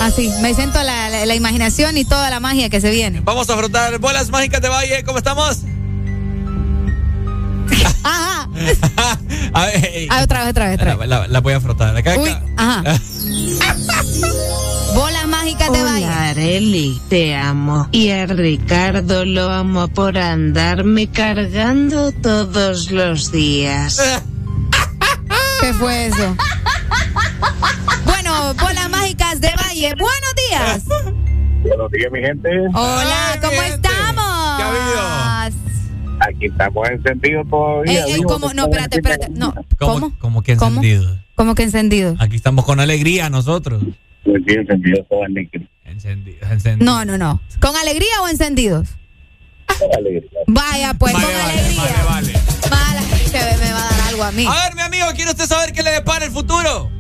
Así, 0.01 0.31
me 0.41 0.53
siento 0.55 0.81
la, 0.81 1.09
la- 1.09 1.25
la 1.27 1.35
imaginación 1.35 1.97
y 1.97 2.05
toda 2.05 2.29
la 2.31 2.39
magia 2.39 2.69
que 2.69 2.81
se 2.81 2.89
viene. 2.89 3.19
Vamos 3.21 3.49
a 3.51 3.57
frotar 3.57 3.99
bolas 3.99 4.29
mágicas 4.29 4.61
de 4.61 4.69
Valle. 4.69 5.03
¿Cómo 5.03 5.17
estamos? 5.19 5.59
Ajá. 8.07 8.49
A 9.53 9.65
ver, 9.65 10.07
Ah, 10.09 10.21
otra 10.23 10.39
vez, 10.41 10.49
otra 10.51 10.65
vez, 10.69 10.75
otra 10.79 10.95
vez. 10.95 11.07
la, 11.07 11.19
la- 11.19 11.27
la 11.27 11.39
voy 11.41 11.53
a 11.53 11.59
frotar. 11.61 11.95
Acá, 11.95 12.15
Uy, 12.17 12.29
acá. 12.29 12.43
ajá. 12.57 12.83
Bolas 14.95 15.27
mágicas 15.27 15.71
de 15.71 15.83
Valle. 15.83 16.05
Hola 16.05 16.29
Areli, 16.29 17.01
te 17.09 17.35
amo. 17.35 17.87
Y 17.91 18.09
a 18.11 18.25
Ricardo 18.25 19.25
lo 19.25 19.49
amo 19.51 19.87
por 19.89 20.17
andarme 20.17 21.07
cargando 21.11 22.11
todos 22.13 22.89
los 22.91 23.31
días. 23.31 24.01
¿Qué 25.61 25.73
fue 25.73 26.07
eso? 26.07 26.35
Bueno, 28.05 28.53
bolas 28.55 28.89
mágicas 28.89 29.39
de 29.41 29.51
Valle. 29.55 29.93
Buenos 29.95 30.35
días. 30.49 30.83
Buenos 31.63 31.91
días, 31.91 32.11
mi 32.11 32.19
gente. 32.21 32.49
Hola, 32.73 33.37
¿cómo 33.41 33.61
estamos? 33.61 34.57
¿Qué 34.57 34.63
ha 34.63 34.69
Aquí 36.37 36.45
estamos 36.45 36.87
encendidos 36.89 37.49
todavía. 37.49 38.05
Eh, 38.05 38.13
vivo, 38.13 38.29
¿cómo? 38.29 38.53
No, 38.53 38.65
espérate, 38.65 38.97
espérate. 38.97 39.29
No, 39.29 39.55
¿Cómo? 39.79 40.13
¿Cómo 40.19 40.43
que 40.43 40.51
encendido? 40.53 41.17
¿cómo 41.33 41.55
que 41.55 41.63
encendido? 41.63 42.15
Aquí 42.19 42.35
estamos 42.35 42.63
con 42.63 42.79
alegría 42.79 43.29
nosotros. 43.29 43.83
Pues 44.23 44.43
sí, 44.47 44.53
encendidos 44.53 45.07
todo 45.09 45.23
alegre. 45.23 45.67
Encendido, 45.85 46.37
encendido. 46.51 46.85
No, 46.85 47.05
no, 47.05 47.17
no. 47.17 47.41
¿Con 47.59 47.75
alegría 47.75 48.21
o 48.23 48.27
encendidos? 48.27 48.89
alegría. 49.97 50.29
Vaya, 50.47 50.93
pues, 50.93 51.13
con 51.13 51.23
alegría. 51.23 51.81
Vale, 52.07 52.33
vale. 52.33 52.33
Mala, 52.69 53.01
que 53.31 53.65
me 53.65 53.71
va 53.71 53.79
a 53.87 53.89
dar 53.97 54.01
algo 54.09 54.23
a 54.23 54.31
mí. 54.31 54.45
A 54.45 54.63
ver, 54.65 54.75
mi 54.75 54.81
amigo, 54.81 55.05
¿quiere 55.15 55.31
usted 55.31 55.45
saber 55.45 55.73
qué 55.73 55.81
le 55.81 55.91
depara 55.91 56.25
el 56.25 56.31
futuro? 56.31 56.91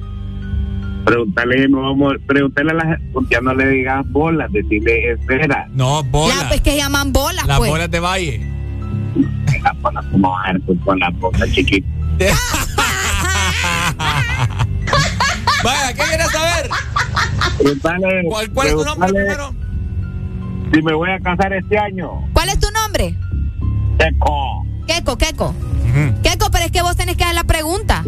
Preguntarle, 1.05 1.67
no 1.69 1.81
vamos, 1.81 2.13
preguntarle 2.25 2.71
a 2.71 2.75
las, 2.75 2.99
porque 3.13 3.35
ya 3.35 3.41
no 3.41 3.53
le 3.53 3.67
digas 3.69 4.03
bolas, 4.09 4.51
decirle 4.51 5.11
esfera. 5.11 5.67
No, 5.71 6.01
Ya, 6.03 6.09
bolas. 6.09 6.43
pues 6.49 6.61
que 6.61 6.75
llaman 6.75 7.13
bolas, 7.13 7.45
Las 7.45 7.57
pues. 7.59 7.69
bolas 7.69 7.89
de 7.91 7.99
Valle. 7.99 8.56
Las 9.63 9.81
bolas, 9.81 10.05
como 10.11 10.37
a 10.37 10.51
ver, 10.51 10.61
pues, 10.65 10.79
con 10.83 10.99
las 10.99 11.17
bolas 11.19 11.51
chiquitas. 11.51 11.89
Vaya, 15.63 15.93
¿qué 15.93 16.03
quieres 16.03 16.31
saber? 16.31 16.69
¿Cuál, 18.27 18.51
cuál 18.51 18.67
es 18.67 18.73
tu 18.75 18.83
nombre 18.85 19.09
primero? 19.09 19.55
Si 20.73 20.81
me 20.81 20.93
voy 20.93 21.09
a 21.09 21.19
casar 21.19 21.53
este 21.53 21.77
año. 21.77 22.27
¿Cuál 22.33 22.49
es 22.49 22.59
tu 22.59 22.67
nombre? 22.71 23.15
Eco. 23.99 24.65
Keco, 24.85 25.17
Keco. 25.17 25.55
Keco, 26.21 26.51
pero 26.51 26.65
es 26.65 26.71
que 26.71 26.81
vos 26.81 26.95
tenés 26.95 27.17
que 27.17 27.23
dar 27.23 27.33
la 27.33 27.43
pregunta. 27.43 28.03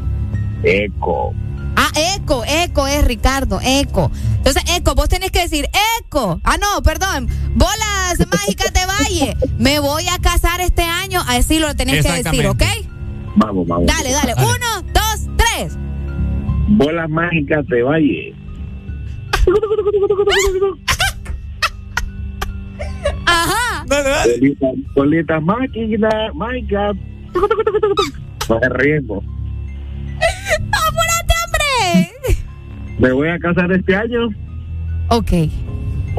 Eco. 0.64 1.34
Ah, 1.82 1.92
Eco, 1.96 2.44
Eco 2.46 2.88
es 2.88 3.06
Ricardo, 3.06 3.62
Eco. 3.64 4.12
Entonces, 4.36 4.64
Eco, 4.76 4.96
vos 4.96 5.08
tenés 5.08 5.32
que 5.32 5.40
decir, 5.40 5.66
Eco. 6.02 6.42
Ah, 6.44 6.58
no, 6.58 6.84
perdón. 6.84 7.30
Bolas 7.56 8.18
mágicas 8.32 8.74
de 8.74 8.86
Valle. 8.86 9.38
Me 9.58 9.80
voy 9.80 10.04
a 10.14 10.20
casar 10.20 10.60
este 10.60 10.82
año. 10.82 11.22
Así 11.26 11.58
lo 11.58 11.74
tenés 11.76 12.06
que 12.06 12.22
decir, 12.22 12.46
¿ok? 12.48 12.64
Vamos, 13.38 13.66
vamos. 13.66 13.86
Dale, 13.86 14.12
dale. 14.12 14.34
Uno, 14.36 14.92
dos, 14.94 15.30
tres. 15.38 15.78
Bolas 16.68 17.10
mágicas 17.10 17.66
de 17.68 17.82
Valle. 17.82 18.36
Ajá. 23.26 23.86
Bolitas, 23.88 24.74
bolitas 24.96 25.44
máquinas, 25.44 26.36
mágicas. 26.36 26.98
No 28.50 28.60
se 28.60 28.68
Me 32.98 33.12
voy 33.14 33.30
a 33.30 33.40
casar 33.40 33.72
este 33.72 33.96
año. 33.96 34.28
Ok. 35.10 35.30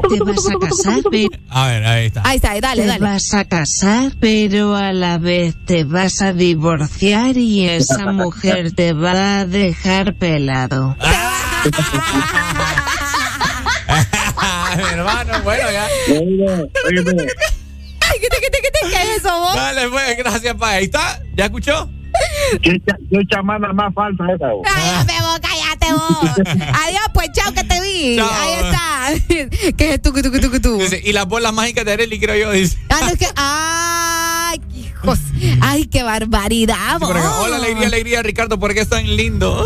Te 0.09 0.19
vas 0.25 0.47
a 0.49 0.59
casar, 0.67 1.01
pero 1.11 1.29
A 1.51 1.67
ver, 1.69 1.85
ahí 1.85 2.07
está. 2.07 2.23
Ahí 2.25 2.37
está, 2.37 2.59
dale, 2.61 2.83
te 2.83 2.89
dale. 2.89 3.01
vas 3.05 3.35
a 3.35 3.45
casar, 3.45 4.13
pero 4.21 4.75
a 4.77 4.93
la 4.93 5.19
vez 5.19 5.55
te 5.67 5.85
vas 5.85 6.23
a 6.23 6.33
divorciar 6.33 7.37
y 7.37 7.69
esa 7.69 8.11
mujer 8.13 8.73
te 8.73 8.93
va 8.95 9.41
a 9.41 9.47
dejar 9.47 10.15
pelado. 10.15 10.97
hermano, 14.93 15.33
bueno, 15.45 15.71
ya. 15.71 15.87
Ay, 18.01 18.19
¿qué, 18.21 18.29
te- 18.29 18.41
qué, 18.41 18.51
te- 18.51 18.63
qué, 18.63 18.71
te- 18.71 18.89
qué 18.89 19.03
es 19.03 19.17
eso, 19.19 19.39
vos? 19.39 19.55
Dale, 19.55 19.89
pues, 19.89 20.17
gracias, 20.19 20.55
pa. 20.55 20.71
Ahí 20.71 20.85
está. 20.85 21.21
¿Ya 21.37 21.45
escuchó? 21.47 21.91
¿Qué, 22.63 22.81
cha- 22.87 22.97
qué 23.11 23.19
chamana 23.31 23.73
más 23.73 23.93
falsa 23.95 24.25
esa? 24.35 24.49
vos? 24.49 24.63
Cállate 24.65 25.13
vos, 25.21 25.41
cállate 25.41 25.93
vos. 25.93 26.47
Adiós, 26.85 27.03
pues, 27.15 27.29
chao, 27.33 27.53
que 27.53 27.65
te 27.65 27.81
vi. 27.81 28.17
Chao. 28.17 28.31
Ahí 28.33 28.53
está. 28.55 29.73
¿Qué 29.77 29.95
es 29.95 30.03
tú, 30.03 30.13
que 30.13 30.23
tú, 30.23 30.31
que 30.33 30.41
tú, 30.41 30.51
que 30.51 30.61
tú? 30.61 30.79
Dice, 30.79 31.01
y 31.05 31.13
las 31.13 31.27
bolas 31.27 31.53
mágicas 31.53 31.85
de 31.85 31.93
Areli, 31.93 32.19
creo 32.19 32.37
yo, 32.37 32.51
dice. 32.53 32.77
Ah, 32.89 32.99
no, 33.03 33.09
es 33.09 33.19
que, 33.19 33.27
ay, 33.37 34.61
hijos. 34.75 35.19
Ay, 35.61 35.87
qué 35.87 36.03
barbaridad. 36.03 36.99
Hola, 37.03 37.57
alegría, 37.57 37.87
alegría, 37.87 38.23
Ricardo, 38.23 38.59
¿por 38.59 38.75
qué 38.75 38.81
es 38.81 38.89
tan 38.89 39.05
lindo? 39.17 39.65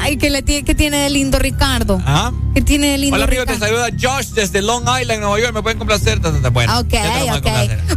Ay, 0.00 0.16
¿qué, 0.16 0.30
le 0.30 0.42
tiene, 0.42 0.64
¿qué 0.64 0.74
tiene 0.74 0.98
de 0.98 1.10
lindo 1.10 1.38
Ricardo? 1.40 2.00
¿Ah? 2.06 2.30
¿Qué 2.54 2.62
tiene 2.62 2.92
de 2.92 2.98
lindo 2.98 3.16
Hola, 3.16 3.24
amigo, 3.26 3.44
te 3.44 3.54
Ricardo? 3.54 3.76
saluda 3.76 3.98
Josh 4.00 4.28
desde 4.28 4.62
Long 4.62 4.84
Island, 5.00 5.20
Nueva 5.20 5.38
York. 5.40 5.52
¿Me 5.54 5.62
pueden 5.62 5.78
complacer? 5.78 6.20
Bueno, 6.20 6.78
Ok, 6.78 6.94
ok. 6.94 7.44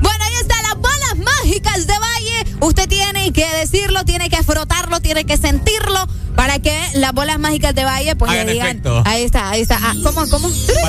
Bueno, 0.01 0.23
ahí 0.25 0.33
están 0.41 0.61
las 0.63 0.75
bolas 0.77 1.15
mágicas 1.17 1.85
de 1.87 1.93
Valle. 1.99 2.20
Usted 2.61 2.87
tiene 2.87 3.33
que 3.33 3.47
decirlo, 3.57 4.05
tiene 4.05 4.29
que 4.29 4.41
frotarlo, 4.43 4.99
tiene 5.01 5.25
que 5.25 5.35
sentirlo 5.35 6.07
para 6.35 6.59
que 6.59 6.79
las 6.93 7.11
bolas 7.11 7.39
mágicas 7.39 7.73
de 7.75 7.83
Valle 7.83 8.15
pues 8.15 8.31
Hagan 8.31 8.45
le 8.45 8.53
digan. 8.53 8.67
efecto. 8.67 9.01
Ahí 9.05 9.23
está, 9.23 9.49
ahí 9.49 9.61
está. 9.61 9.79
Ah, 9.81 9.93
¿Cómo, 10.03 10.27
cómo? 10.29 10.47
¿Cómo? 10.49 10.87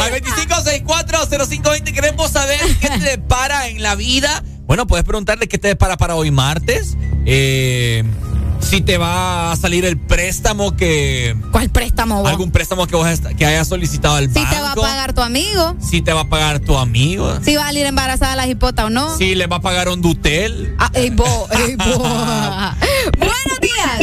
Al 0.00 0.10
25640520 0.12 1.92
queremos 1.94 2.30
saber 2.30 2.60
qué 2.80 2.88
te 2.90 2.98
depara 2.98 3.68
en 3.68 3.82
la 3.82 3.94
vida. 3.94 4.42
Bueno, 4.66 4.86
puedes 4.86 5.04
preguntarle 5.04 5.46
qué 5.46 5.58
te 5.58 5.68
depara 5.68 5.96
para 5.96 6.14
hoy 6.14 6.30
martes. 6.30 6.96
Eh, 7.26 8.02
si 8.60 8.80
te 8.80 8.96
va 8.96 9.52
a 9.52 9.56
salir 9.56 9.84
el 9.84 9.98
préstamo 9.98 10.74
que... 10.74 11.36
¿Cuál 11.52 11.68
préstamo 11.68 12.22
vos? 12.22 12.30
Algún 12.30 12.50
préstamo 12.50 12.86
que, 12.86 12.96
vos 12.96 13.06
que 13.36 13.44
hayas 13.44 13.68
solicitado 13.68 14.16
al 14.16 14.28
Si 14.28 14.34
banco. 14.38 14.54
te 14.54 14.60
va 14.60 14.72
a 14.72 14.74
pagar 14.74 15.12
tu 15.12 15.20
amigo. 15.20 15.76
Si 15.80 16.00
te 16.00 16.12
va 16.14 16.22
a 16.22 16.28
pagar 16.28 16.60
tu 16.60 16.78
amigo. 16.78 17.40
Si 17.42 17.56
va 17.56 17.64
a 17.64 17.66
salir 17.66 17.84
embarazada 17.84 18.36
la 18.36 18.46
hipota 18.46 18.86
o 18.86 18.90
no. 18.90 19.14
Si 19.18 19.34
le 19.34 19.46
va 19.46 19.56
a 19.56 19.60
pagar 19.60 19.88
un 19.90 20.00
dutel. 20.00 20.74
Ah, 20.78 20.90
ey, 20.94 21.10
bo, 21.10 21.46
ey, 21.52 21.76
bo. 21.76 21.84
Buenos 23.18 23.60
días. 23.60 23.98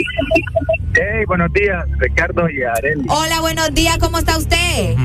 Hey, 0.93 1.25
buenos 1.25 1.51
días, 1.53 1.83
Ricardo 1.97 2.47
y 2.49 2.61
Areli. 2.63 3.05
Hola, 3.09 3.39
buenos 3.41 3.73
días. 3.73 3.97
¿Cómo 3.97 4.19
está 4.19 4.37
usted? 4.37 4.95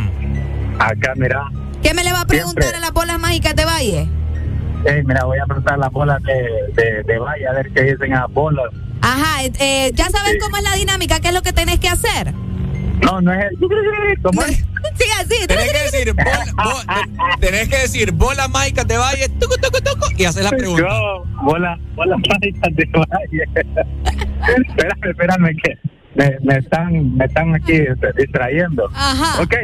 Acá, 0.79 1.15
mira. 1.17 1.45
¿Qué 1.83 1.95
me 1.95 2.05
le 2.05 2.13
va 2.13 2.23
a 2.23 2.27
preguntar 2.27 2.63
Siempre. 2.65 2.79
a 2.79 2.81
las 2.81 2.93
bolas 2.93 3.19
mágicas 3.19 3.55
de 3.57 3.65
Valle? 3.65 4.09
Hey, 4.85 5.03
mira, 5.05 5.25
voy 5.25 5.39
a 5.39 5.47
preguntar 5.47 5.79
las 5.79 5.91
bolas 5.91 6.23
de, 6.23 6.35
de, 6.75 7.03
de 7.03 7.19
Valle, 7.19 7.47
a 7.49 7.53
ver 7.53 7.73
qué 7.73 7.83
dicen 7.83 8.15
a 8.15 8.27
bolas. 8.27 8.67
Ajá, 9.03 9.45
eh, 9.45 9.53
eh, 9.59 9.91
¿ya 9.95 10.09
sabes 10.11 10.37
cómo 10.41 10.57
es 10.57 10.63
la 10.63 10.75
dinámica? 10.75 11.19
¿Qué 11.21 11.29
es 11.29 11.35
lo 11.35 11.43
que 11.43 11.53
tenés 11.53 11.79
que 11.81 11.89
hacer? 11.89 12.33
No, 13.03 13.21
no 13.21 13.33
es 13.33 13.45
el... 13.51 13.59
¿Cómo 14.23 14.43
es? 14.43 14.59
Sí, 14.95 15.05
así. 15.21 15.47
Tenés 15.47 15.73
que 15.73 15.79
decir, 15.83 16.15
bola- 16.15 16.53
bo- 16.57 16.81
te- 17.41 17.47
tenés 17.47 17.69
que 17.69 17.77
decir 17.79 18.13
mágicas 18.49 18.87
de 18.87 18.97
Valle, 18.97 19.29
tucu, 19.29 19.55
tucu, 19.61 19.79
tucu, 19.83 20.07
y 20.17 20.25
hacer 20.25 20.45
la 20.45 20.51
pregunta. 20.51 20.83
Yo, 20.89 21.25
bolas 21.43 21.79
bolas 21.95 22.19
mágicas 22.31 22.75
de 22.75 22.89
Valle. 22.95 23.45
espérame, 24.69 25.11
espérame, 25.11 25.57
que 25.63 25.79
me, 26.15 26.37
me 26.43 26.59
están, 26.59 27.17
me 27.17 27.25
están 27.27 27.55
aquí 27.55 27.73
este, 27.75 28.13
distrayendo. 28.17 28.89
Ajá. 28.95 29.43
Ok, 29.43 29.55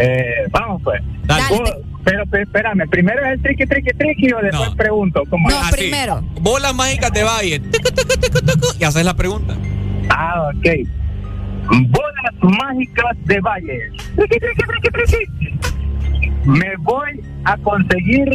eh, 0.00 0.46
vamos 0.50 0.82
pues. 0.82 1.00
Dale. 1.24 1.44
Vos- 1.56 1.70
pero, 2.02 2.24
pero 2.30 2.44
espérame, 2.44 2.88
primero 2.88 3.22
es 3.26 3.32
el 3.32 3.42
triqui, 3.42 3.66
triqui, 3.66 3.90
triqui 3.92 4.32
o 4.32 4.38
después 4.40 4.70
pregunto. 4.70 5.22
¿Cómo 5.28 5.48
es? 5.50 5.54
Así, 5.54 5.90
Bolas 6.40 6.74
mágicas 6.74 7.12
de 7.12 7.22
Valle, 7.24 7.60
tucu, 7.60 7.90
tucu, 7.94 8.20
tucu, 8.20 8.46
tucu, 8.46 8.66
y 8.80 8.84
haces 8.84 9.04
la 9.04 9.14
pregunta. 9.14 9.54
Ah, 10.08 10.48
ok. 10.48 10.66
Bolas 11.88 12.58
mágicas 12.58 13.16
de 13.26 13.40
Valle. 13.40 13.90
Triqui, 14.16 14.38
triqui, 14.38 14.62
triqui, 14.66 14.90
triqui. 14.92 16.48
Me 16.48 16.74
voy 16.78 17.20
a 17.44 17.56
conseguir 17.58 18.28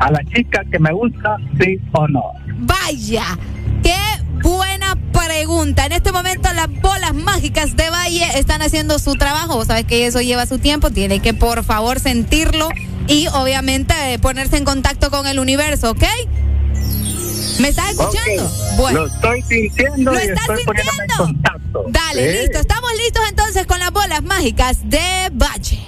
a 0.00 0.10
la 0.10 0.24
chica 0.34 0.64
que 0.70 0.78
me 0.78 0.90
gusta, 0.92 1.36
sí 1.60 1.78
o 1.92 2.08
no. 2.08 2.22
Vaya, 2.60 3.24
qué 3.82 3.94
buena 4.42 4.71
pregunta. 5.12 5.86
En 5.86 5.92
este 5.92 6.12
momento 6.12 6.52
las 6.52 6.68
bolas 6.80 7.14
mágicas 7.14 7.76
de 7.76 7.90
Valle 7.90 8.26
están 8.38 8.62
haciendo 8.62 8.98
su 8.98 9.14
trabajo. 9.14 9.54
Vos 9.56 9.66
sabés 9.68 9.84
que 9.84 10.06
eso 10.06 10.20
lleva 10.20 10.46
su 10.46 10.58
tiempo. 10.58 10.90
Tiene 10.90 11.20
que 11.20 11.34
por 11.34 11.64
favor 11.64 12.00
sentirlo 12.00 12.68
y 13.06 13.26
obviamente 13.28 13.94
eh, 14.12 14.18
ponerse 14.18 14.56
en 14.56 14.64
contacto 14.64 15.10
con 15.10 15.26
el 15.26 15.38
universo, 15.38 15.90
¿ok? 15.90 16.04
¿Me 17.58 17.68
estás 17.68 17.90
escuchando? 17.90 18.50
Bueno. 18.76 19.00
Lo 19.00 19.06
estoy 19.06 19.42
sintiendo 19.42 20.12
¿Lo 20.12 20.18
y 20.18 20.22
estás 20.22 20.48
estoy 20.58 20.58
en 20.58 21.16
contacto. 21.16 21.84
Dale, 21.88 22.32
Sí. 22.32 22.38
listo. 22.42 22.58
Estamos 22.60 22.90
listos 22.96 23.22
entonces 23.28 23.66
con 23.66 23.78
las 23.78 23.90
bolas 23.92 24.22
mágicas 24.22 24.78
de 24.84 25.30
Valle. 25.32 25.78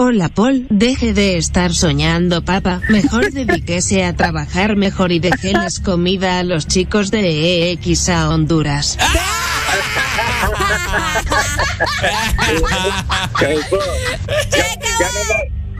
Hola 0.00 0.28
Paul, 0.28 0.66
deje 0.70 1.12
de 1.12 1.36
estar 1.38 1.72
soñando, 1.74 2.44
papá. 2.44 2.80
Mejor 2.88 3.32
dedíquese 3.32 4.04
a 4.04 4.12
trabajar 4.14 4.76
mejor 4.76 5.10
y 5.10 5.18
déjeles 5.18 5.80
comida 5.80 6.38
a 6.38 6.44
los 6.44 6.68
chicos 6.68 7.10
de 7.10 7.72
EX 7.72 8.08
a 8.08 8.28
Honduras. 8.28 8.96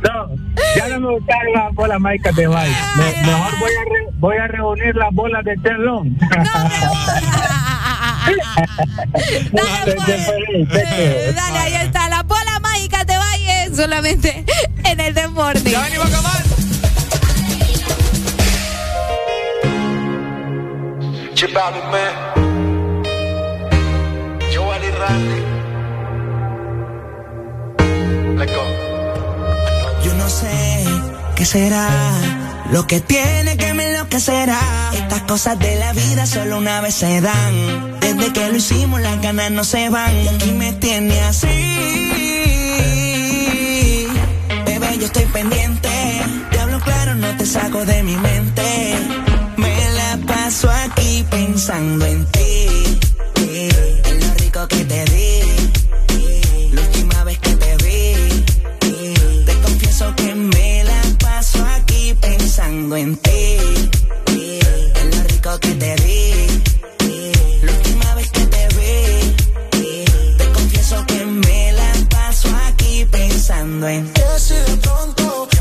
No, 0.02 0.28
ya 0.76 0.88
no 0.88 1.00
me 1.00 1.10
gustaron 1.18 1.52
las 1.54 1.74
bolas 1.74 2.00
mágicas 2.00 2.36
de 2.36 2.46
baile. 2.46 2.76
Me- 2.96 3.26
mejor 3.26 3.58
voy 3.58 3.70
a, 3.70 3.84
re- 3.84 4.10
voy 4.18 4.36
a 4.36 4.46
reunir 4.46 4.94
las 4.94 5.12
bolas 5.14 5.44
de 5.44 5.56
telón. 5.56 6.16
Eh, 10.70 11.32
Dale, 11.34 11.58
ahí 11.58 11.74
está, 11.86 12.08
la 12.08 12.17
solamente 13.78 14.44
en 14.84 14.98
el 14.98 15.14
deporte. 15.14 15.70
Ya 15.70 15.80
venimos 15.82 16.06
a 16.06 16.18
acabar. 16.18 16.42
Yo 30.04 30.14
no 30.14 30.28
sé 30.28 30.84
qué 31.36 31.44
será 31.44 31.88
lo 32.72 32.84
que 32.88 33.00
tiene 33.00 33.56
que 33.56 33.74
me 33.74 33.90
enloquecerá. 33.90 34.58
Estas 34.94 35.22
cosas 35.22 35.56
de 35.60 35.76
la 35.76 35.92
vida 35.92 36.26
solo 36.26 36.58
una 36.58 36.80
vez 36.80 36.94
se 36.94 37.20
dan. 37.20 38.00
Desde 38.00 38.32
que 38.32 38.48
lo 38.48 38.56
hicimos 38.56 39.00
las 39.00 39.22
ganas 39.22 39.52
no 39.52 39.62
se 39.62 39.88
van. 39.88 40.12
Y 40.16 40.28
aquí 40.28 40.50
me 40.50 40.72
tiene 40.72 41.20
así. 41.20 42.27
Estoy 45.08 45.24
pendiente. 45.32 45.88
Te 46.50 46.58
hablo 46.60 46.78
claro, 46.80 47.14
no 47.14 47.34
te 47.38 47.46
saco 47.46 47.82
de 47.86 48.02
mi 48.02 48.14
mente. 48.14 48.94
Me 49.56 49.74
la 49.92 50.18
paso 50.26 50.68
aquí 50.84 51.24
pensando 51.30 52.04
en 52.04 52.26
ti. 52.26 52.98
En 54.04 54.20
lo 54.20 54.34
rico 54.34 54.68
que 54.68 54.84
te 54.84 55.04
di. 55.06 56.72
La 56.74 56.82
última 56.82 57.24
vez 57.24 57.38
que 57.38 57.56
te 57.56 57.76
vi. 57.78 58.44
Te 59.46 59.54
confieso 59.62 60.14
que 60.14 60.34
me 60.34 60.84
la 60.84 61.00
paso 61.18 61.64
aquí 61.78 62.14
pensando 62.20 62.94
en 62.94 63.16
ti. 63.16 63.56
En 64.26 65.10
lo 65.10 65.22
rico 65.26 65.58
que 65.58 65.74
te 65.74 65.96
di. 65.96 66.18
Pensando 73.10 73.88
en 73.88 74.12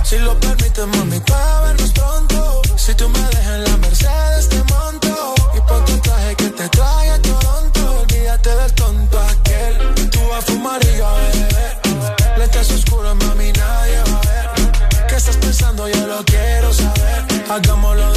si 0.08 0.18
lo 0.20 0.40
permite, 0.40 0.86
mami, 0.86 1.20
para 1.20 1.62
vernos 1.62 1.92
pronto. 1.92 2.62
Si 2.78 2.96
tú 2.96 3.10
me 3.10 3.20
dejas 3.20 3.56
en 3.56 3.64
la 3.66 3.78
Mercedes, 3.78 4.48
te 4.48 4.64
monto. 4.72 5.36
Y 5.54 5.60
ponte 5.68 5.92
el 5.92 6.02
traje 6.02 6.36
que 6.36 6.50
te 6.52 6.70
trae 6.70 7.10
a 7.10 7.22
Toronto. 7.22 8.02
Olvídate 8.02 8.50
del 8.56 8.74
tonto 8.74 9.20
aquel. 9.20 10.10
Tú 10.10 10.20
vas 10.30 10.40
a 10.40 10.42
fumar 10.44 10.80
y 10.86 10.98
yo 10.98 11.08
a 11.08 11.14
beber. 11.16 12.38
Lentes 12.38 12.72
oscuros, 12.72 13.16
mami, 13.18 13.52
nadie 13.52 13.98
va 14.10 14.18
a 14.18 14.22
ver. 14.32 15.08
¿Qué 15.10 15.16
estás 15.16 15.36
pensando? 15.38 15.90
Yo 15.90 16.08
lo 16.08 16.24
quiero 16.24 16.72
saber. 16.74 17.26
Hagámoslo 17.50 18.14
de 18.14 18.17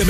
le 0.00 0.09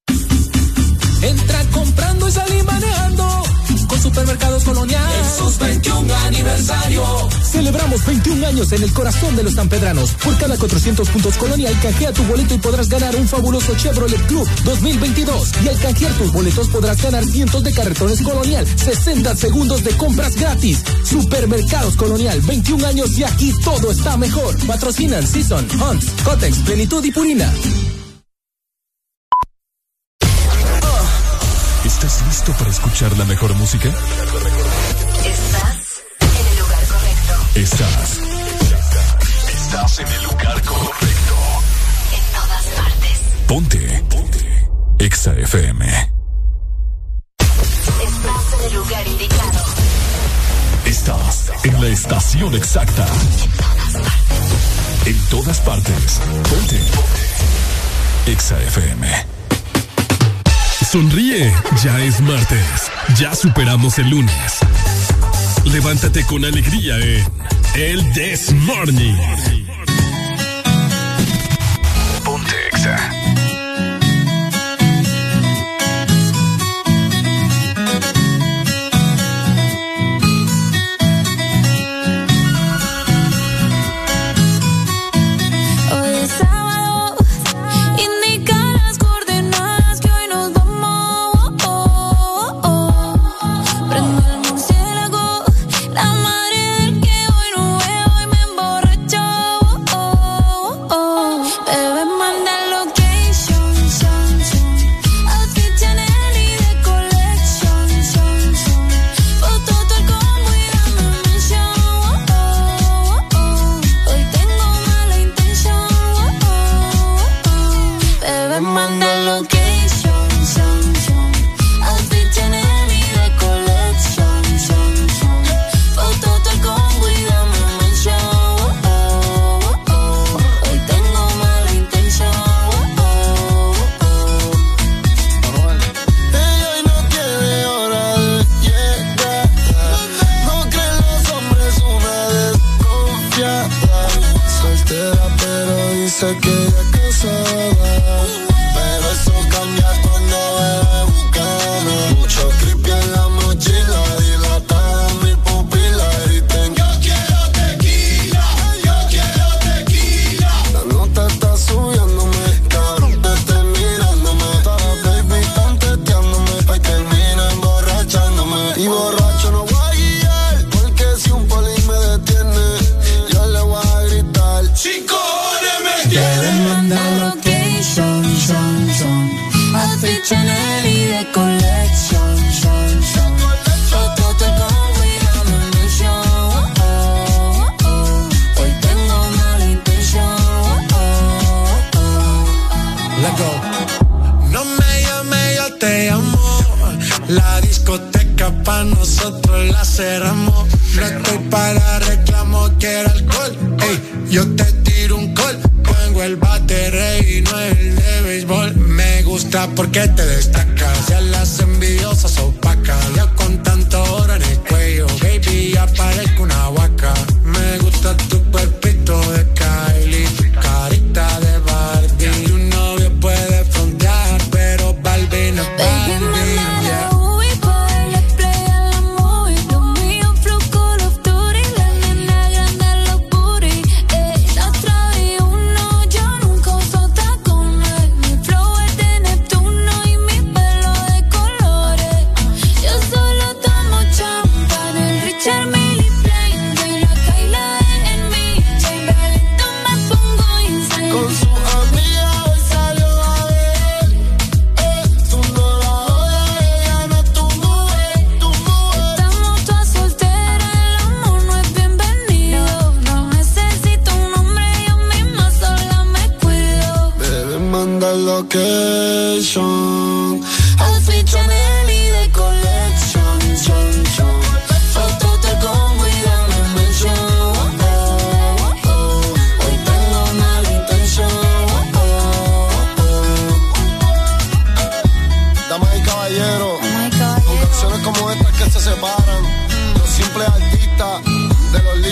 en 8.71 8.83
el 8.83 8.93
corazón 8.93 9.35
de 9.35 9.43
los 9.43 9.53
sanpedranos. 9.53 10.11
Por 10.23 10.37
cada 10.37 10.55
400 10.57 11.09
puntos 11.09 11.37
Colonial, 11.37 11.75
canjea 11.81 12.13
tu 12.13 12.23
boleto 12.23 12.53
y 12.53 12.59
podrás 12.59 12.87
ganar 12.87 13.15
un 13.15 13.27
fabuloso 13.27 13.75
Chevrolet 13.75 14.21
Club 14.27 14.47
2022. 14.63 15.51
Y 15.63 15.69
al 15.69 15.79
canjear 15.79 16.13
tus 16.13 16.31
boletos 16.31 16.67
podrás 16.69 17.01
ganar 17.01 17.25
cientos 17.25 17.63
de 17.63 17.73
carretones 17.73 18.21
Colonial, 18.21 18.65
60 18.67 19.35
segundos 19.35 19.83
de 19.83 19.91
compras 19.97 20.35
gratis. 20.35 20.83
Supermercados 21.03 21.95
Colonial, 21.95 22.39
21 22.41 22.85
años 22.85 23.17
y 23.17 23.23
aquí 23.23 23.51
todo 23.63 23.91
está 23.91 24.15
mejor. 24.17 24.55
Patrocinan 24.67 25.25
Season, 25.25 25.67
Hunts, 25.81 26.05
Cotex, 26.23 26.57
Plenitud 26.59 27.03
y 27.03 27.11
Purina. 27.11 27.51
¿Estás 31.85 32.25
listo 32.25 32.51
para 32.53 32.69
escuchar 32.69 33.15
la 33.17 33.25
mejor 33.25 33.53
música? 33.55 33.89
Estás 35.25 36.03
en 36.19 36.47
el 36.47 36.59
lugar 36.59 36.83
correcto. 36.87 37.59
Estás. 37.59 38.30
Estás 39.83 39.99
en 39.99 40.07
el 40.13 40.23
lugar 40.25 40.61
correcto. 40.61 41.35
En 42.13 42.21
todas 42.39 42.65
partes. 42.67 43.19
Ponte. 43.47 44.03
Ponte. 44.11 44.69
Exa 44.99 45.33
FM. 45.33 45.85
Estás 47.39 48.59
en 48.59 48.65
el 48.67 48.73
lugar 48.75 49.07
indicado. 49.07 49.65
Estás 50.85 51.51
en 51.63 51.81
la 51.81 51.87
estación 51.87 52.53
exacta. 52.53 53.07
En 53.07 53.57
todas 53.57 53.91
partes. 53.99 55.07
En 55.07 55.17
todas 55.31 55.59
partes. 55.61 56.19
Ponte. 56.47 56.77
Ponte. 56.77 58.31
Exa 58.31 58.61
FM. 58.61 59.25
Sonríe, 60.91 61.51
ya 61.83 61.99
es 62.03 62.21
martes, 62.21 62.91
ya 63.17 63.33
superamos 63.33 63.97
el 63.97 64.11
lunes. 64.11 64.59
Levántate 65.65 66.23
con 66.25 66.45
alegría 66.45 66.99
en 66.99 67.25
El 67.73 68.13
This 68.13 68.53
Morning. 68.53 69.60
Рекса. 72.81 73.20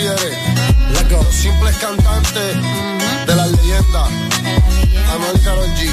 líderes, 0.00 0.38
los 1.10 1.34
simples 1.34 1.76
cantantes 1.76 2.56
de 3.26 3.34
la 3.34 3.46
leyenda 3.46 4.06
Anuel 5.12 5.40
Carol 5.44 5.68
G. 5.74 5.90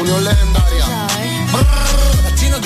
Unión 0.00 0.24
legendaria. 0.24 0.84
Chino 2.36 2.58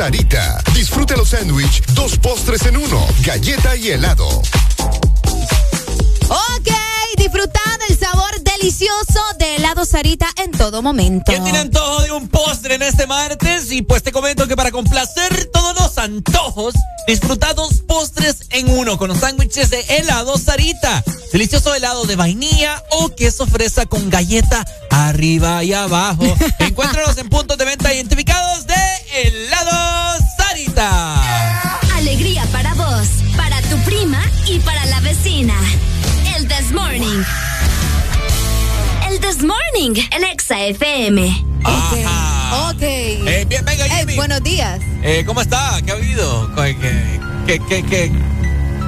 Sarita. 0.00 0.62
Disfruta 0.72 1.14
los 1.14 1.28
sándwich, 1.28 1.84
dos 1.88 2.16
postres 2.16 2.64
en 2.64 2.78
uno, 2.78 3.06
galleta 3.22 3.76
y 3.76 3.90
helado. 3.90 4.26
Ok, 6.28 6.70
disfrutando 7.18 7.84
el 7.86 7.98
sabor 7.98 8.30
delicioso 8.40 9.20
de 9.38 9.39
helado 9.60 9.84
Sarita 9.84 10.26
en 10.42 10.52
todo 10.52 10.80
momento. 10.80 11.24
¿Quién 11.26 11.44
tiene 11.44 11.58
antojo 11.58 12.00
de 12.02 12.12
un 12.12 12.28
postre 12.28 12.76
en 12.76 12.82
este 12.82 13.06
martes? 13.06 13.70
Y 13.70 13.82
pues 13.82 14.02
te 14.02 14.10
comento 14.10 14.48
que 14.48 14.56
para 14.56 14.70
complacer 14.70 15.50
todos 15.52 15.78
los 15.78 15.98
antojos, 15.98 16.74
disfruta 17.06 17.52
dos 17.52 17.82
postres 17.86 18.46
en 18.50 18.70
uno 18.70 18.96
con 18.96 19.08
los 19.08 19.18
sándwiches 19.18 19.68
de 19.68 19.80
helado 19.82 20.38
Sarita. 20.38 21.04
Delicioso 21.30 21.74
helado 21.74 22.06
de 22.06 22.16
vainilla 22.16 22.82
o 22.90 23.14
queso 23.14 23.46
fresa 23.46 23.84
con 23.84 24.08
galleta 24.08 24.64
arriba 24.88 25.62
y 25.62 25.74
abajo. 25.74 26.24
Encuéntralos 26.58 27.18
en 27.18 27.28
puntos 27.28 27.58
de 27.58 27.66
venta 27.66 27.92
identificados 27.92 28.66
de 28.66 28.74
helado 29.12 30.24
Sarita. 30.38 31.66
Alegría 31.96 32.46
para 32.50 32.72
vos, 32.72 33.08
para 33.36 33.60
tu 33.62 33.76
prima 33.84 34.22
y 34.46 34.58
para 34.60 34.86
la 34.86 35.00
vecina. 35.00 35.54
El 36.34 36.48
This 36.48 36.72
Morning. 36.72 37.22
This 39.30 39.44
Morning, 39.44 39.94
el 40.10 40.24
Exa 40.24 40.60
FM. 40.60 41.44
Ajá. 41.62 42.70
Ok. 42.70 42.82
Eh, 42.82 43.46
bien, 43.48 43.64
venga, 43.64 43.84
Jimmy. 43.84 44.16
buenos 44.16 44.42
días. 44.42 44.80
Eh, 45.04 45.22
¿Cómo 45.24 45.40
está? 45.40 45.80
¿Qué 45.86 45.92
ha 45.92 45.94
habido? 45.94 46.52
¿Qué, 46.56 46.76
qué, 47.46 47.60
qué, 47.68 47.82
qué, 47.84 48.12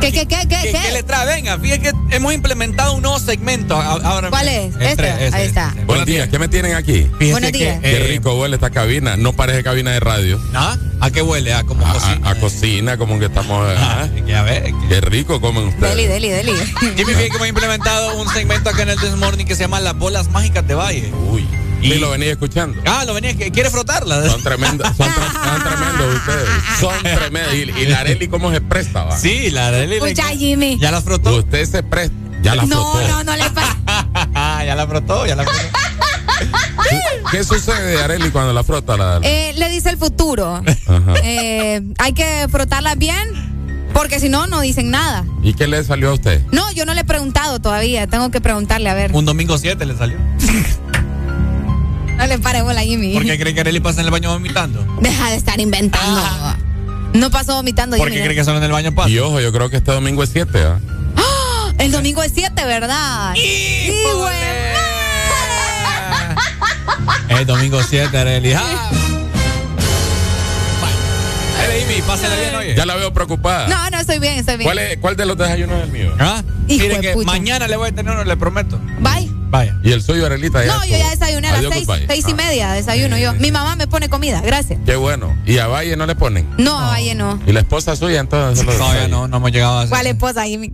¿Qué, 0.02 0.12
qué, 0.12 0.26
qué, 0.26 0.36
qué, 0.40 0.48
qué- 0.48 0.72
qué? 0.72 0.78
qué 0.86 0.92
le 0.92 1.02
trae? 1.02 1.26
Venga, 1.26 1.58
fíjate 1.58 1.80
que 1.82 1.92
hemos 2.16 2.34
implementado 2.34 2.94
un 2.94 3.02
nuevo 3.02 3.18
segmento. 3.18 3.76
a- 3.76 3.92
Ahora 4.02 4.30
¿Cuál 4.30 4.48
es? 4.48 4.74
Entre- 4.74 4.90
Este. 4.90 5.26
ese, 5.28 5.36
Ahí 5.36 5.46
está. 5.46 5.72
ese. 5.74 5.84
Buenos 5.84 6.06
días, 6.06 6.28
¿qué 6.28 6.38
me 6.38 6.48
tienen 6.48 6.74
aquí? 6.74 7.06
Fíjese 7.18 7.32
Buenos 7.32 7.52
que, 7.52 7.58
días. 7.58 7.80
Qué 7.80 7.96
eh, 7.96 8.08
rico 8.08 8.34
huele 8.38 8.56
esta 8.56 8.70
cabina. 8.70 9.16
No 9.16 9.32
parece 9.32 9.62
cabina 9.62 9.92
de 9.92 10.00
radio. 10.00 10.40
¿Ah? 10.54 10.76
¿A 11.00 11.10
qué 11.10 11.22
huele? 11.22 11.52
¿A 11.54 11.62
como 11.64 11.86
A, 11.86 11.92
cocina? 11.94 12.20
a- 12.28 12.30
a 12.30 12.34
cocina, 12.36 12.96
como 12.96 13.18
que 13.18 13.26
estamos. 13.26 13.66
Ah, 13.78 14.02
ah, 14.04 14.08
ya 14.26 14.42
ve. 14.42 14.74
Qué 14.88 15.00
rico 15.00 15.40
comen 15.40 15.64
ustedes. 15.68 15.96
Deli, 15.96 16.06
deli, 16.06 16.28
deli. 16.28 16.52
Jimmy, 16.80 17.04
fíjate 17.04 17.28
que 17.30 17.36
hemos 17.36 17.48
implementado 17.48 18.16
un 18.16 18.28
segmento 18.28 18.70
acá 18.70 18.82
en 18.82 18.90
el 18.90 18.98
This 19.00 19.16
Morning 19.16 19.44
que 19.46 19.54
se 19.54 19.62
llama 19.62 19.80
Las 19.80 19.96
Bolas 19.96 20.28
Mágicas 20.30 20.66
de 20.66 20.74
Valle. 20.74 21.12
Uy. 21.30 21.46
Y- 21.82 21.98
lo 21.98 22.10
venía 22.10 22.30
escuchando. 22.32 22.80
Ah, 22.86 23.04
lo 23.04 23.14
venía, 23.14 23.34
quiere 23.36 23.70
frotarla. 23.70 24.28
Son 24.30 24.42
tremendos, 24.42 24.86
son, 24.96 25.08
tre- 25.08 25.32
son 25.32 25.62
tremendos 25.62 26.14
ustedes. 26.16 26.48
Son 26.80 27.02
tremendos. 27.02 27.54
Y, 27.54 27.82
y 27.82 27.86
la 27.86 28.00
Areli, 28.00 28.28
¿cómo 28.28 28.50
se 28.52 28.60
presta? 28.60 29.04
Va? 29.04 29.16
Sí, 29.18 29.50
la 29.50 29.70
de 29.70 29.84
él. 29.84 29.92
Escucha, 29.94 30.28
Jimmy. 30.28 30.78
¿Ya 30.80 30.90
la 30.90 31.00
frotó? 31.02 31.36
Usted 31.36 31.64
se 31.66 31.82
presta. 31.82 32.14
Ya 32.42 32.54
la 32.54 32.64
No, 32.64 32.92
frotó. 32.92 33.08
no, 33.08 33.24
no 33.24 33.36
le 33.36 33.50
pasa. 33.50 33.76
ya 34.64 34.74
la 34.74 34.86
frotó, 34.86 35.26
ya 35.26 35.36
la 35.36 35.44
frotó. 35.44 35.58
¿Qué 37.30 37.44
sucede, 37.44 38.02
Areli, 38.02 38.30
cuando 38.30 38.52
la 38.52 38.64
frota? 38.64 38.96
La, 38.96 39.20
Eh, 39.22 39.52
le 39.56 39.68
dice 39.68 39.90
el 39.90 39.96
futuro. 39.96 40.56
Ajá. 40.56 41.14
Eh, 41.22 41.80
hay 41.98 42.12
que 42.12 42.46
frotarla 42.50 42.94
bien, 42.96 43.88
porque 43.94 44.18
si 44.20 44.28
no, 44.28 44.46
no 44.46 44.60
dicen 44.60 44.90
nada. 44.90 45.24
¿Y 45.42 45.54
qué 45.54 45.66
le 45.68 45.82
salió 45.84 46.10
a 46.10 46.14
usted? 46.14 46.42
No, 46.50 46.70
yo 46.72 46.84
no 46.84 46.94
le 46.94 47.02
he 47.02 47.04
preguntado 47.04 47.60
todavía. 47.60 48.06
Tengo 48.06 48.30
que 48.30 48.40
preguntarle, 48.40 48.90
a 48.90 48.94
ver. 48.94 49.12
Un 49.14 49.24
domingo 49.24 49.56
7 49.56 49.84
le 49.86 49.96
salió. 49.96 50.16
No 52.22 52.28
le 52.28 52.38
pare 52.38 52.62
bola, 52.62 52.82
Jimmy. 52.82 53.14
¿Por 53.14 53.24
qué 53.24 53.36
cree 53.36 53.52
que 53.52 53.62
Arely 53.62 53.80
pasa 53.80 53.98
en 53.98 54.06
el 54.06 54.12
baño 54.12 54.30
vomitando? 54.30 54.86
Deja 55.00 55.30
de 55.30 55.34
estar 55.34 55.60
inventando. 55.60 56.22
No 57.14 57.32
pasó 57.32 57.56
vomitando, 57.56 57.96
¿Por 57.96 58.06
Jimmy. 58.06 58.20
qué 58.20 58.24
cree 58.26 58.36
que 58.36 58.44
solo 58.44 58.58
en 58.58 58.62
el 58.62 58.70
baño 58.70 58.94
pasa? 58.94 59.08
Y 59.10 59.18
ojo, 59.18 59.40
yo 59.40 59.52
creo 59.52 59.68
que 59.68 59.78
este 59.78 59.90
domingo 59.90 60.22
es 60.22 60.30
7. 60.32 60.62
¿ah? 60.62 60.78
¡Ah! 61.16 61.72
El 61.78 61.90
domingo 61.90 62.22
es 62.22 62.30
7, 62.32 62.64
¿verdad? 62.64 63.34
Sí, 63.34 63.92
güey. 64.14 64.34
El 67.40 67.44
domingo 67.44 67.82
7, 67.82 68.16
Arely. 68.16 68.52
Ah. 68.52 68.90
Jimmy, 71.94 72.06
pásala 72.06 72.34
bien, 72.36 72.54
oye. 72.54 72.74
Ya 72.74 72.86
la 72.86 72.94
veo 72.96 73.12
preocupada. 73.12 73.68
No, 73.68 73.90
no, 73.90 73.98
estoy 74.00 74.18
bien, 74.18 74.38
estoy 74.38 74.56
bien. 74.56 74.66
¿Cuál, 74.66 74.78
es- 74.78 74.98
¿Cuál 74.98 75.16
de 75.16 75.26
los 75.26 75.36
desayunos 75.36 75.76
es 75.78 75.84
el 75.84 75.90
mío? 75.92 76.14
¿Ah? 76.18 76.42
Hijo 76.68 76.84
Mire 76.84 76.94
de 76.96 77.00
que 77.02 77.12
puta. 77.12 77.26
mañana 77.26 77.68
le 77.68 77.76
voy 77.76 77.88
a 77.90 77.92
tener 77.94 78.12
uno, 78.12 78.24
le 78.24 78.36
prometo. 78.36 78.78
Bye. 79.00 79.30
Vaya. 79.50 79.76
¿Y 79.82 79.92
el 79.92 80.02
suyo, 80.02 80.24
Arelita? 80.24 80.64
No, 80.64 80.82
yo 80.86 80.96
ya 80.96 81.10
desayuné 81.10 81.48
a 81.48 81.60
las 81.60 81.72
seis, 81.74 81.86
seis 82.08 82.24
y 82.26 82.30
Ah, 82.32 82.34
media, 82.34 82.72
desayuno 82.72 83.18
yo. 83.18 83.34
Mi 83.34 83.52
mamá 83.52 83.76
me 83.76 83.86
pone 83.86 84.08
comida, 84.08 84.40
gracias. 84.40 84.78
Qué 84.86 84.96
bueno. 84.96 85.36
¿Y 85.44 85.58
a 85.58 85.66
Valle 85.66 85.94
no 85.96 86.06
le 86.06 86.14
ponen? 86.14 86.48
No, 86.56 86.78
a 86.78 86.86
Valle 86.88 87.14
no. 87.14 87.38
¿Y 87.46 87.52
la 87.52 87.60
esposa 87.60 87.94
suya 87.94 88.20
entonces? 88.20 88.64
Todavía 88.64 89.08
no, 89.08 89.28
no 89.28 89.36
hemos 89.36 89.52
llegado 89.52 89.80
a 89.80 89.82
eso. 89.82 89.90
¿Cuál 89.90 90.06
esposa, 90.06 90.44
Jimmy? 90.44 90.72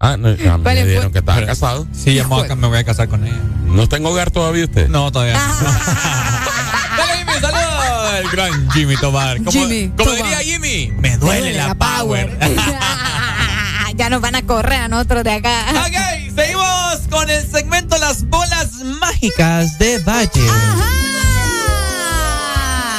Ah, 0.00 0.16
no, 0.16 0.34
ya 0.34 0.56
me 0.56 0.62
¿Cuál 0.64 0.78
es, 0.78 0.86
dijeron 0.88 1.12
que 1.12 1.18
estaba 1.20 1.44
casado. 1.46 1.86
Sí, 1.92 2.14
ya 2.14 2.22
me 2.24 2.28
voy 2.30 2.48
a- 2.50 2.54
me 2.56 2.66
voy 2.66 2.78
a 2.78 2.84
casar 2.84 3.08
con 3.08 3.24
ella. 3.24 3.38
¿No 3.66 3.82
está 3.84 3.96
en 3.98 4.06
hogar 4.06 4.30
todavía 4.32 4.64
usted? 4.64 4.88
No, 4.88 5.12
todavía 5.12 5.34
no. 5.38 5.40
El 8.18 8.28
gran 8.30 8.70
Jimmy 8.72 8.96
Tomar. 8.96 9.36
Como, 9.38 9.50
Jimmy 9.52 9.88
como 9.96 10.10
diría 10.12 10.38
Jimmy, 10.38 10.92
me 10.98 11.16
duele, 11.18 11.52
la, 11.54 11.74
power. 11.74 12.36
ya 13.96 14.10
nos 14.10 14.20
van 14.20 14.34
a 14.34 14.42
correr 14.42 14.80
a 14.82 14.88
nosotros 14.88 15.24
de 15.24 15.32
acá. 15.32 15.64
ok, 15.86 16.34
seguimos 16.34 16.98
con 17.10 17.30
el 17.30 17.48
segmento 17.50 17.96
Las 17.98 18.28
bolas 18.28 18.72
mágicas 19.00 19.78
de 19.78 19.98
Valle. 20.00 20.46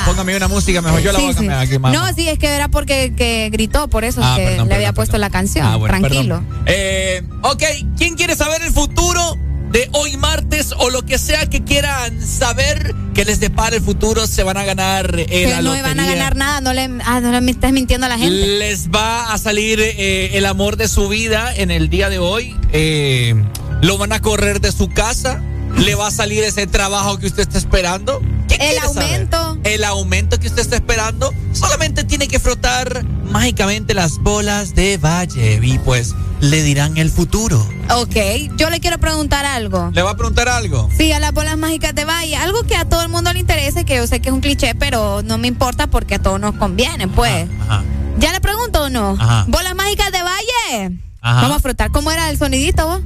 Póngame 0.05 0.35
una 0.37 0.47
música 0.47 0.81
mejor. 0.81 1.01
Yo 1.01 1.11
la 1.11 1.19
Sí, 1.19 1.25
voy 1.25 1.31
a 1.31 1.33
sí. 1.33 1.37
cambiar 1.37 1.59
aquí, 1.59 1.77
mamá. 1.79 1.93
No, 1.95 2.13
sí, 2.13 2.27
es 2.27 2.39
que 2.39 2.47
era 2.47 2.67
porque 2.67 3.13
que 3.15 3.49
gritó, 3.51 3.87
por 3.89 4.03
eso 4.03 4.21
Ah, 4.23 4.35
es 4.37 4.39
que 4.39 4.45
perdón, 4.51 4.69
le 4.69 4.75
había 4.75 4.93
puesto 4.93 5.11
perdón. 5.13 5.21
la 5.21 5.29
canción. 5.29 5.65
Ah, 5.67 5.75
bueno, 5.75 5.97
Tranquilo. 5.99 6.43
Eh, 6.65 7.21
ok, 7.43 7.63
¿quién 7.97 8.15
quiere 8.15 8.35
saber 8.35 8.61
el 8.63 8.71
futuro 8.73 9.37
de 9.71 9.89
hoy 9.93 10.17
martes 10.17 10.73
o 10.77 10.89
lo 10.89 11.03
que 11.03 11.17
sea 11.17 11.45
que 11.47 11.63
quieran 11.63 12.25
saber 12.25 12.95
que 13.13 13.25
les 13.25 13.39
depara 13.39 13.75
el 13.75 13.81
futuro? 13.81 14.27
Se 14.27 14.43
van 14.43 14.57
a 14.57 14.63
ganar 14.63 15.17
eh, 15.17 15.25
que 15.27 15.47
la 15.49 15.61
no 15.61 15.71
van 15.71 15.85
a 15.85 15.89
lotería. 15.89 16.13
ganar 16.15 16.35
nada, 16.35 16.61
no 16.61 16.73
le, 16.73 16.89
ah, 17.05 17.19
no 17.21 17.39
le 17.39 17.51
estés 17.51 17.71
mintiendo 17.71 18.05
a 18.05 18.09
la 18.09 18.17
gente. 18.17 18.35
Les 18.35 18.89
va 18.89 19.33
a 19.33 19.37
salir 19.37 19.79
eh, 19.79 20.37
el 20.37 20.45
amor 20.45 20.77
de 20.77 20.87
su 20.87 21.07
vida 21.07 21.53
en 21.55 21.71
el 21.71 21.89
día 21.89 22.09
de 22.09 22.19
hoy. 22.19 22.55
Eh, 22.73 23.35
lo 23.81 23.97
van 23.97 24.11
a 24.13 24.19
correr 24.21 24.59
de 24.61 24.71
su 24.71 24.89
casa. 24.89 25.41
Le 25.79 25.95
va 25.95 26.07
a 26.07 26.11
salir 26.11 26.43
ese 26.43 26.67
trabajo 26.67 27.17
que 27.17 27.27
usted 27.27 27.43
está 27.43 27.57
esperando. 27.57 28.21
¿Qué 28.47 28.55
El 28.55 28.75
saber? 28.77 28.87
aumento. 28.87 29.57
El 29.63 29.83
aumento 29.83 30.39
que 30.39 30.47
usted 30.47 30.61
está 30.61 30.75
esperando. 30.75 31.33
Solamente 31.53 32.03
tiene 32.03 32.27
que 32.27 32.39
frotar 32.39 33.03
mágicamente 33.25 33.93
las 33.93 34.17
bolas 34.19 34.75
de 34.75 34.97
Valle 34.97 35.59
y 35.63 35.77
pues 35.79 36.13
le 36.41 36.63
dirán 36.63 36.97
el 36.97 37.09
futuro. 37.09 37.65
Ok, 37.95 38.15
yo 38.57 38.69
le 38.69 38.79
quiero 38.79 38.97
preguntar 38.99 39.45
algo. 39.45 39.89
¿Le 39.93 40.01
va 40.01 40.11
a 40.11 40.15
preguntar 40.15 40.47
algo? 40.49 40.89
Sí, 40.95 41.11
a 41.11 41.19
las 41.19 41.33
bolas 41.33 41.57
mágicas 41.57 41.95
de 41.95 42.05
Valle, 42.05 42.35
algo 42.35 42.63
que 42.63 42.75
a 42.75 42.85
todo 42.85 43.01
el 43.01 43.09
mundo 43.09 43.31
le 43.33 43.39
interese, 43.39 43.85
que 43.85 43.95
yo 43.95 44.07
sé 44.07 44.19
que 44.19 44.29
es 44.29 44.33
un 44.33 44.41
cliché, 44.41 44.75
pero 44.75 45.21
no 45.23 45.37
me 45.37 45.47
importa 45.47 45.87
porque 45.87 46.15
a 46.15 46.19
todos 46.19 46.39
nos 46.39 46.55
conviene, 46.55 47.07
pues. 47.07 47.47
Ajá. 47.61 47.83
¿Ya 48.19 48.31
le 48.33 48.41
pregunto 48.41 48.83
o 48.83 48.89
no? 48.89 49.15
Ajá. 49.19 49.45
Bolas 49.47 49.75
mágicas 49.75 50.11
de 50.11 50.19
Valle. 50.23 50.99
Ajá. 51.21 51.41
Vamos 51.41 51.57
a 51.57 51.59
frotar. 51.61 51.91
¿Cómo 51.91 52.11
era 52.11 52.29
el 52.29 52.37
sonidito 52.37 52.85
vos? 52.85 53.01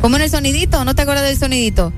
¿Cómo 0.00 0.16
era 0.16 0.24
el 0.24 0.30
sonidito? 0.30 0.84
¿No 0.84 0.94
te 0.94 1.02
acuerdas 1.02 1.24
del 1.24 1.38
sonidito? 1.38 1.92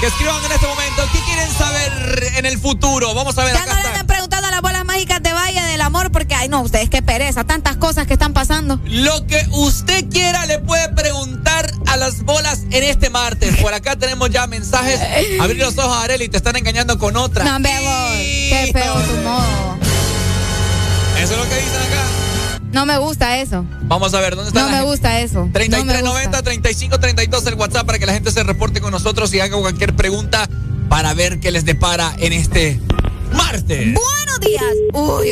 Que 0.00 0.06
escriban 0.06 0.42
en 0.44 0.52
este 0.52 0.66
momento. 0.66 1.02
¿Qué 1.12 1.20
quieren 1.20 1.50
saber 1.52 2.32
en 2.36 2.46
el 2.46 2.58
futuro? 2.58 3.14
Vamos 3.14 3.36
a 3.36 3.44
ver, 3.44 3.52
Ya 3.54 3.60
acá 3.62 3.70
no 3.70 3.74
le 3.74 3.80
está. 3.80 3.90
andan 3.90 4.06
preguntando 4.06 4.48
a 4.48 4.50
las 4.50 4.62
bolas 4.62 4.84
mágicas 4.86 5.22
de 5.22 5.32
Valle 5.34 5.60
del 5.62 5.80
amor 5.82 6.10
porque, 6.10 6.34
ay 6.34 6.48
no, 6.48 6.62
ustedes 6.62 6.88
qué 6.88 7.02
pereza, 7.02 7.44
tantas 7.44 7.76
cosas 7.76 8.06
que 8.06 8.14
están 8.14 8.32
pasando. 8.32 8.80
Lo 8.86 9.26
que 9.26 9.46
usted 9.52 10.08
quiera 10.08 10.46
le 10.46 10.58
puede 10.58 10.88
preguntar 10.94 11.70
a 11.86 11.98
las 11.98 12.22
bolas 12.22 12.60
en 12.70 12.82
este 12.84 13.10
martes. 13.10 13.56
Por 13.58 13.74
acá 13.74 13.96
tenemos 13.96 14.30
ya 14.30 14.46
mensajes. 14.46 14.98
Abrir 15.40 15.58
los 15.58 15.76
ojos, 15.76 16.02
Areli, 16.02 16.30
te 16.30 16.38
están 16.38 16.56
engañando 16.56 16.98
con 16.98 17.16
otra. 17.16 17.44
No, 17.44 17.56
hombre, 17.56 17.72
vos, 17.80 18.16
qué 18.16 18.70
feo 18.72 18.94
tu 18.94 19.16
modo. 19.22 19.76
Eso 21.18 21.32
es 21.34 21.38
lo 21.38 21.46
que 21.48 21.56
dicen 21.56 21.76
acá. 21.82 22.19
No 22.72 22.86
me 22.86 22.98
gusta 22.98 23.38
eso. 23.38 23.64
Vamos 23.82 24.14
a 24.14 24.20
ver, 24.20 24.36
¿dónde 24.36 24.48
está 24.48 24.60
No 24.60 24.66
la 24.66 24.72
me 24.72 24.78
gente? 24.78 24.90
gusta 24.92 25.20
eso. 25.20 25.38
No 25.40 25.46
me 25.46 25.52
3390 25.52 26.28
gusta. 26.28 26.42
3532 26.42 27.46
el 27.46 27.54
WhatsApp 27.54 27.86
para 27.86 27.98
que 27.98 28.06
la 28.06 28.12
gente 28.12 28.30
se 28.30 28.42
reporte 28.44 28.80
con 28.80 28.92
nosotros 28.92 29.32
y 29.34 29.40
haga 29.40 29.56
cualquier 29.58 29.94
pregunta 29.96 30.48
para 30.88 31.12
ver 31.14 31.40
qué 31.40 31.50
les 31.50 31.64
depara 31.64 32.14
en 32.18 32.32
este 32.32 32.80
martes. 33.32 33.94
Buenos 33.94 34.40
días. 34.40 34.62
Uy, 34.92 35.28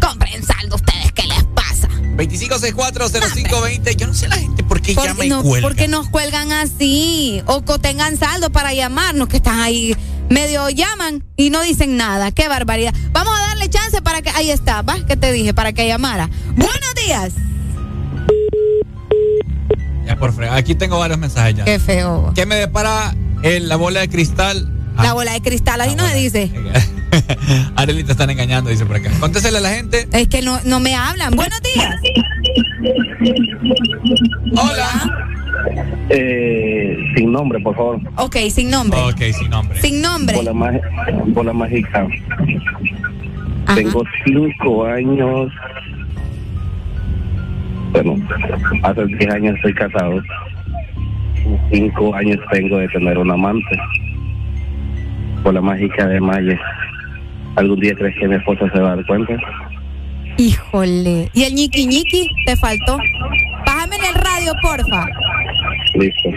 compren 0.00 0.44
saldo 0.44 0.76
ustedes, 0.76 1.12
¿qué 1.12 1.24
les 1.24 1.44
pasa? 1.54 1.88
25640520. 2.16 3.96
Yo 3.96 4.06
no 4.06 4.14
sé 4.14 4.28
la 4.28 4.36
gente 4.36 4.62
por 4.64 4.80
qué 4.80 4.94
llama 4.94 5.08
Porque, 5.14 5.26
y 5.26 5.28
no, 5.30 5.42
cuelga. 5.42 5.68
porque 5.68 5.88
nos 5.88 6.08
cuelgan 6.08 6.52
así. 6.52 7.42
O 7.46 7.62
co- 7.64 7.78
tengan 7.78 8.16
saldo 8.18 8.50
para 8.50 8.72
llamarnos, 8.74 9.28
que 9.28 9.36
están 9.38 9.60
ahí 9.60 9.96
medio 10.30 10.68
llaman 10.70 11.24
y 11.36 11.50
no 11.50 11.60
dicen 11.62 11.96
nada. 11.96 12.30
Qué 12.32 12.48
barbaridad. 12.48 12.94
Vamos 13.12 13.36
a 13.38 13.51
chance 13.68 14.00
para 14.02 14.22
que. 14.22 14.30
Ahí 14.30 14.50
está, 14.50 14.82
¿va? 14.82 14.96
que 15.06 15.16
te 15.16 15.32
dije? 15.32 15.54
Para 15.54 15.72
que 15.72 15.86
llamara. 15.86 16.28
Buenos 16.56 16.94
días. 17.04 17.32
Ya 20.06 20.16
por 20.16 20.32
fregar. 20.32 20.56
Aquí 20.56 20.74
tengo 20.74 20.98
varios 20.98 21.18
mensajes 21.18 21.54
ya. 21.56 21.64
Qué 21.64 21.78
feo. 21.78 22.32
¿Qué 22.34 22.44
me 22.46 22.56
depara 22.56 23.14
el- 23.42 23.68
la 23.68 23.76
bola 23.76 24.00
de 24.00 24.08
cristal? 24.08 24.68
Ah, 24.96 25.04
La 25.04 25.12
bola 25.14 25.32
de 25.32 25.40
cristal, 25.40 25.80
ahí 25.80 25.94
no 25.94 26.06
se 26.06 26.16
dice. 26.16 26.50
Areli 27.76 28.04
te 28.04 28.12
están 28.12 28.28
engañando, 28.30 28.68
dice 28.70 28.84
por 28.84 28.96
acá. 28.96 29.10
Contésele 29.20 29.58
a 29.58 29.60
la 29.60 29.70
gente. 29.70 30.06
Es 30.12 30.28
que 30.28 30.42
no, 30.42 30.60
no 30.64 30.80
me 30.80 30.94
hablan. 30.94 31.34
Buenos 31.34 31.60
días. 31.62 31.94
Hola. 34.52 35.18
Eh, 36.10 36.96
sin 37.16 37.32
nombre, 37.32 37.60
por 37.60 37.74
favor. 37.76 38.00
Ok, 38.16 38.36
sin 38.50 38.70
nombre. 38.70 39.00
Ok, 39.00 39.20
sin 39.38 39.48
nombre. 39.50 39.80
Sin 39.80 40.02
nombre. 40.02 40.36
Bola, 40.36 40.52
bola 41.28 41.52
mágica. 41.52 42.06
Tengo 43.74 44.02
cinco 44.24 44.84
años. 44.84 45.52
Bueno, 47.92 48.16
hace 48.82 49.06
10 49.06 49.30
años 49.30 49.56
estoy 49.56 49.74
casado. 49.74 50.22
Cinco 51.70 52.14
años 52.14 52.38
tengo 52.50 52.78
de 52.78 52.88
tener 52.88 53.18
un 53.18 53.30
amante. 53.30 53.78
Bola 55.42 55.60
mágica 55.60 56.06
de 56.06 56.20
Maya. 56.20 56.58
¿Algún 57.56 57.80
día 57.80 57.94
crees 57.94 58.16
que 58.18 58.28
mi 58.28 58.36
esposa 58.36 58.70
se 58.72 58.80
va 58.80 58.92
a 58.92 58.96
dar 58.96 59.06
cuenta? 59.06 59.34
Híjole. 60.38 61.30
¿Y 61.34 61.44
el 61.44 61.54
ñiqui 61.54 61.86
ñiqui 61.86 62.30
te 62.46 62.56
faltó? 62.56 62.98
Bájame 63.66 63.96
en 63.96 64.04
el 64.04 64.14
radio, 64.14 64.52
porfa. 64.62 65.06
Listo. 65.94 66.30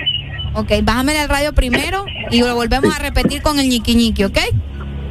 Ok, 0.53 0.71
bájame 0.83 1.13
en 1.13 1.21
el 1.21 1.29
radio 1.29 1.53
primero 1.53 2.05
y 2.31 2.39
lo 2.39 2.55
volvemos 2.55 2.93
a 2.95 3.01
repetir 3.01 3.41
con 3.41 3.59
el 3.59 3.69
ñiqui 3.69 3.95
ñiqui, 3.95 4.23
¿ok? 4.25 4.37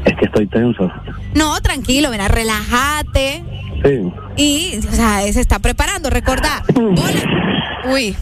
Es 0.05 0.15
que 0.16 0.24
estoy 0.26 0.47
tenso. 0.47 0.91
No, 1.34 1.58
tranquilo, 1.60 2.10
mira, 2.10 2.28
relájate. 2.28 3.42
Sí. 3.84 4.12
Y, 4.36 4.78
o 4.86 4.92
sea, 4.92 5.20
se 5.33 5.41
está 5.41 5.58
preparando, 5.58 6.10
recordá. 6.10 6.62
Bola. 6.74 6.94
Uy. 7.92 8.15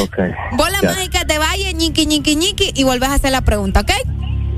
Ok. 0.00 0.18
Bola 0.56 0.78
Ya. 0.82 0.88
mágica 0.90 1.24
de 1.24 1.38
valle, 1.38 1.74
ñiqui 1.74 2.06
ñiqui 2.06 2.36
ñiqui 2.36 2.72
y 2.74 2.84
volvés 2.84 3.08
a 3.10 3.14
hacer 3.14 3.32
la 3.32 3.40
pregunta, 3.42 3.80
¿ok? 3.80 3.90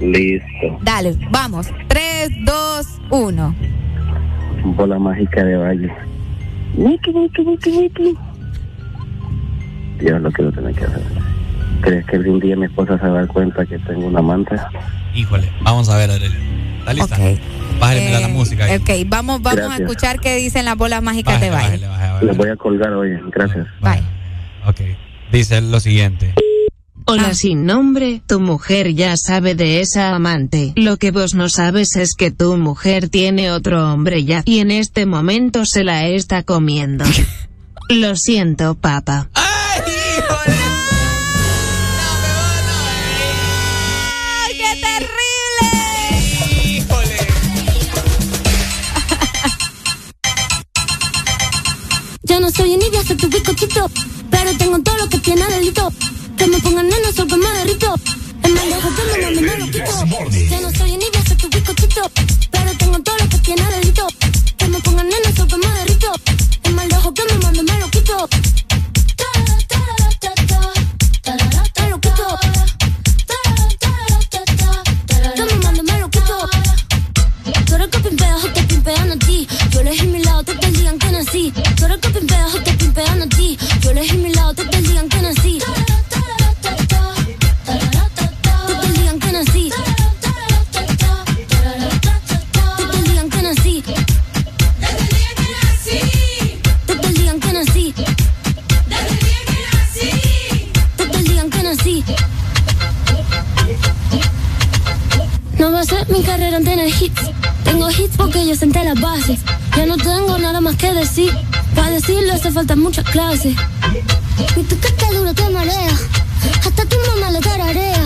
Listo. 0.00 0.78
Dale, 0.82 1.16
vamos. 1.30 1.68
3, 1.88 2.30
2, 2.44 2.86
1. 3.10 3.54
Bola 4.76 4.98
mágica 4.98 5.44
de 5.44 5.56
Valle. 5.56 5.92
Niki, 6.76 7.12
niki, 7.12 7.44
niki, 7.44 7.70
niki. 7.70 8.16
Dios, 10.00 10.20
lo 10.20 10.30
que 10.30 10.42
no 10.42 10.52
tener 10.52 10.74
que 10.74 10.84
hacer. 10.84 11.02
¿Crees 11.82 12.06
que 12.06 12.16
algún 12.16 12.40
día 12.40 12.56
mi 12.56 12.66
esposa 12.66 12.96
se 12.98 13.06
va 13.06 13.10
a 13.10 13.20
dar 13.22 13.26
cuenta 13.26 13.66
que 13.66 13.78
tengo 13.80 14.06
un 14.06 14.16
amante? 14.16 14.56
Híjole, 15.14 15.50
vamos 15.62 15.88
a 15.88 15.96
ver, 15.96 16.10
Areli. 16.10 16.36
¿Está 16.78 16.92
lista? 16.94 17.18
Bájale 17.80 18.06
mira 18.06 18.20
la 18.20 18.28
música 18.28 18.64
ahí. 18.64 18.76
Ok, 18.76 18.90
vamos, 19.08 19.42
vamos 19.42 19.72
a 19.72 19.76
escuchar 19.76 20.20
qué 20.20 20.36
dicen 20.36 20.64
las 20.64 20.76
bolas 20.76 21.02
mágicas 21.02 21.40
de 21.40 21.50
Bájale, 21.50 21.88
valle. 21.88 22.26
Les 22.26 22.36
voy 22.36 22.48
a 22.50 22.56
colgar 22.56 22.92
hoy. 22.92 23.18
Gracias. 23.30 23.66
Ok. 24.66 24.80
Dice 25.32 25.60
lo 25.60 25.80
siguiente. 25.80 26.34
Hola 27.06 27.34
sin 27.34 27.66
nombre, 27.66 28.22
tu 28.26 28.38
mujer 28.38 28.94
ya 28.94 29.16
sabe 29.16 29.56
de 29.56 29.80
esa 29.80 30.14
amante. 30.14 30.72
Lo 30.76 30.98
que 30.98 31.10
vos 31.10 31.34
no 31.34 31.48
sabes 31.48 31.96
es 31.96 32.14
que 32.14 32.30
tu 32.30 32.56
mujer 32.56 33.08
tiene 33.08 33.50
otro 33.50 33.92
hombre 33.92 34.24
ya 34.24 34.42
y 34.44 34.60
en 34.60 34.70
este 34.70 35.04
momento 35.04 35.64
se 35.64 35.82
la 35.82 36.06
está 36.06 36.44
comiendo. 36.44 37.04
Lo 37.88 38.14
siento, 38.14 38.76
papá. 38.76 39.28
¡Ay, 39.34 39.82
Yo 52.24 52.38
no 52.38 52.50
soy 52.52 52.74
envidia, 52.74 53.02
soy 53.02 53.16
tu 53.16 53.28
bizcochito. 53.28 53.90
Pero 54.30 54.56
tengo 54.56 54.78
todo 54.78 54.96
lo 54.96 55.08
que 55.08 55.18
tiene 55.18 55.44
delito. 55.46 55.92
Que 56.36 56.46
me 56.46 56.58
pongan 56.60 56.88
nena, 56.88 57.12
sol 57.12 57.26
que 57.26 57.36
me 57.36 57.48
derrito. 57.50 57.94
El 58.44 58.54
mal 58.54 58.68
dejo 58.68 58.88
que 58.94 59.02
me 59.20 59.40
me 59.40 59.58
lo 59.58 59.66
quito. 59.66 59.92
Yo 60.48 60.60
no 60.60 60.70
soy 60.70 60.92
envidia, 60.92 61.24
soy 61.26 61.36
tu 61.36 61.48
bizcochito. 61.48 62.10
Pero 62.50 62.76
tengo 62.78 62.98
todo 63.00 63.16
lo 63.18 63.28
que 63.28 63.38
tiene 63.38 63.62
delito. 63.72 64.06
Que 64.56 64.68
me 64.68 64.80
pongan 64.80 65.08
nena, 65.08 65.34
sol 65.34 65.48
que 65.48 65.56
me 65.56 65.66
derrito. 65.66 66.12
El 66.62 66.74
mal 66.74 66.88
dejo 66.88 67.12
que 67.12 67.24
me 67.24 67.38
mande 67.38 67.62
me 67.64 67.80
lo 67.80 67.90
quito. 67.90 68.28
Nací. 81.42 81.52
Tú 81.76 81.84
eres 81.84 81.98
que 81.98 82.10
pimpeas 82.10 82.54
o 82.54 82.58
te 82.62 82.72
pimpean 82.72 83.22
a 83.22 83.26
ti. 83.26 83.58
Yo 83.80 83.90
elegí 83.90 84.16
mi 84.18 84.32
lado, 84.34 84.54
te 84.54 84.64
digan 84.82 85.08
que 85.08 85.22
nací. 85.22 85.58
Tú 88.66 88.74
te 88.80 88.92
digan 88.92 89.18
que 89.18 89.32
nací. 89.32 89.72
Tú 92.76 92.90
te 92.90 93.02
digan 93.02 93.30
que 93.30 93.42
nací. 93.42 93.82
Tú 96.86 96.94
te 96.96 97.08
digan 97.08 97.40
que 97.40 97.52
nací. 97.52 97.94
Tú 100.96 101.04
te 101.08 101.18
digan 101.22 101.50
que 101.50 101.62
nací. 101.62 102.04
No 105.58 105.72
va 105.72 105.80
a 105.80 105.84
ser 105.84 106.08
mi 106.08 106.22
carrera 106.22 106.56
en 106.56 106.64
tener 106.64 106.88
hits. 106.88 107.41
Tengo 107.64 107.90
hits 107.90 108.16
porque 108.16 108.46
yo 108.46 108.54
senté 108.54 108.84
las 108.84 109.00
bases. 109.00 109.40
Ya 109.76 109.86
no 109.86 109.96
tengo 109.96 110.38
nada 110.38 110.60
más 110.60 110.76
que 110.76 110.92
decir. 110.92 111.32
Para 111.74 111.90
decirlo 111.90 112.34
hace 112.34 112.50
falta 112.50 112.76
muchas 112.76 113.04
clases. 113.04 113.54
Y 114.56 114.62
tú 114.64 114.78
que 114.80 114.90
te 114.90 115.14
duro 115.14 115.32
te 115.34 115.48
marea. 115.50 115.94
Hasta 116.64 116.84
tu 116.84 116.96
mamá 117.08 117.30
lo 117.30 117.40
tararea. 117.40 118.04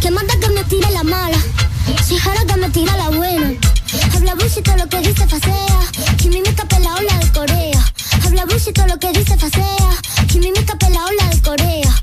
Que 0.00 0.10
manda 0.10 0.34
que 0.40 0.48
me 0.50 0.64
tire 0.64 0.90
la 0.90 1.02
mala. 1.02 1.38
Si 2.04 2.16
jara 2.16 2.44
que 2.44 2.56
me 2.56 2.68
tira 2.70 2.96
la 2.96 3.10
buena. 3.10 3.52
Habla 4.14 4.34
bullshit 4.34 4.66
lo 4.76 4.88
que 4.88 4.98
dice 5.00 5.26
facea. 5.26 5.80
Chimimica 6.16 6.64
pela 6.64 6.94
ola 6.94 7.18
de 7.18 7.32
Corea. 7.32 7.92
Habla 8.24 8.44
bullshit 8.44 8.78
lo 8.78 8.98
que 8.98 9.12
dice 9.12 9.36
facea. 9.36 9.90
Chimimica 10.26 10.74
pela 10.76 11.04
ola 11.04 11.28
de 11.30 11.42
Corea. 11.42 12.02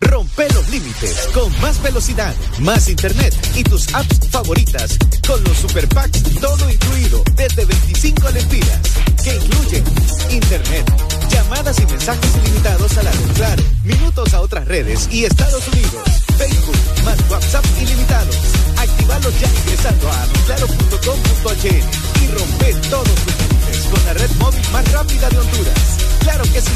Rompe 0.00 0.46
los 0.52 0.68
límites 0.68 1.28
con 1.32 1.50
más 1.62 1.80
velocidad, 1.82 2.34
más 2.58 2.86
internet 2.90 3.34
y 3.54 3.62
tus 3.62 3.94
apps 3.94 4.28
favoritas 4.30 4.98
con 5.26 5.42
los 5.44 5.56
super 5.56 5.88
packs 5.88 6.22
todo 6.38 6.70
incluido 6.70 7.22
desde 7.34 7.64
25 7.64 8.30
lempiras 8.30 8.80
que 9.24 9.36
incluyen 9.36 9.84
internet, 10.30 10.84
llamadas 11.30 11.80
y 11.80 11.86
mensajes 11.86 12.30
ilimitados 12.44 12.98
a 12.98 13.02
la 13.04 13.10
red 13.10 13.32
Claro, 13.36 13.62
minutos 13.84 14.34
a 14.34 14.42
otras 14.42 14.68
redes 14.68 15.08
y 15.10 15.24
Estados 15.24 15.66
Unidos, 15.68 16.02
Facebook 16.36 16.76
más 17.04 17.18
WhatsApp 17.30 17.64
ilimitados. 17.80 18.36
Actívalos 18.76 19.40
ya 19.40 19.48
ingresando 19.48 20.12
a 20.12 20.26
claro.com.hn 20.44 22.22
y 22.22 22.26
rompe 22.38 22.74
todos 22.90 23.08
los 23.08 23.26
límites 23.26 23.84
con 23.90 24.04
la 24.04 24.12
red 24.12 24.30
móvil 24.38 24.62
más 24.72 24.92
rápida 24.92 25.30
de 25.30 25.38
Honduras. 25.38 25.98
Claro 26.20 26.44
que 26.44 26.60
sí, 26.60 26.72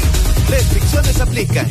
restricciones 0.49 1.21
aplican. 1.21 1.69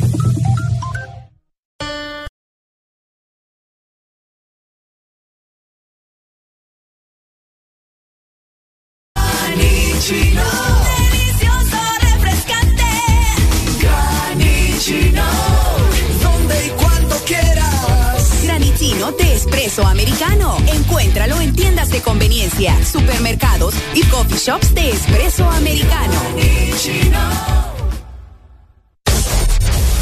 Coffee 24.31 24.37
shops 24.37 24.73
de 24.73 24.89
espresso 24.91 25.49
americano. 25.49 26.13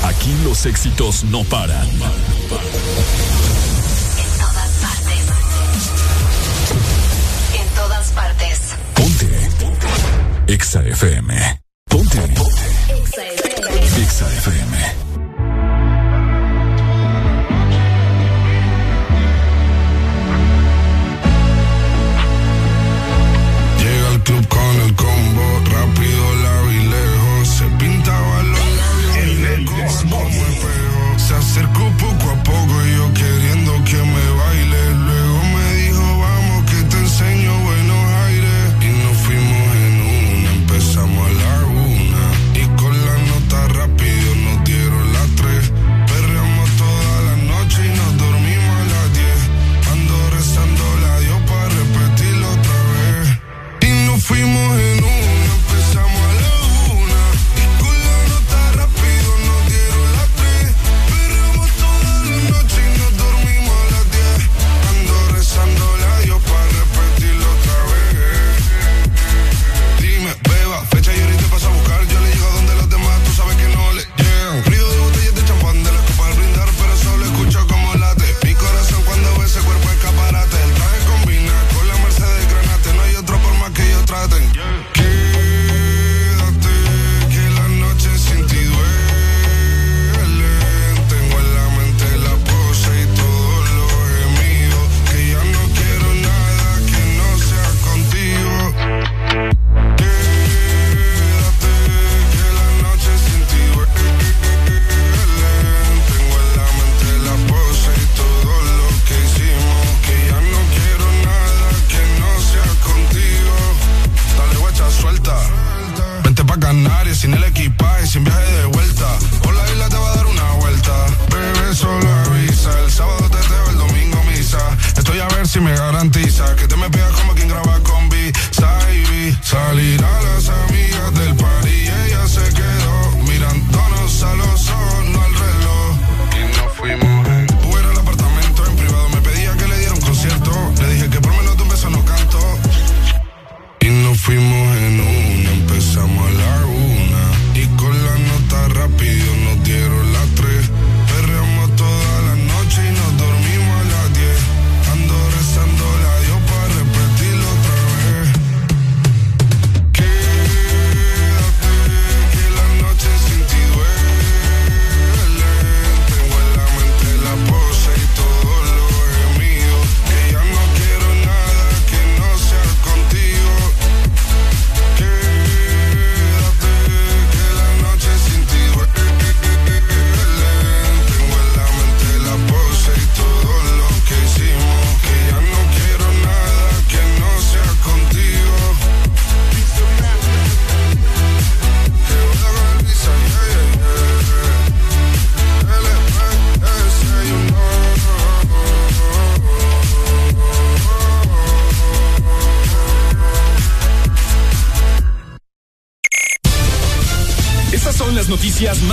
Aquí 0.04 0.36
los 0.44 0.66
éxitos 0.66 1.24
no 1.26 1.44
paran. 1.44 1.88
En 1.88 2.00
todas 4.40 4.72
partes. 4.82 5.26
En 7.54 7.68
todas 7.76 8.12
partes. 8.12 8.60
EXA 10.48 10.82
FM. 10.82 11.62
Ponte. 11.88 12.18
Exa 12.18 13.24
FM. 13.24 14.04
EXA 14.04 14.28
FM. 14.38 15.19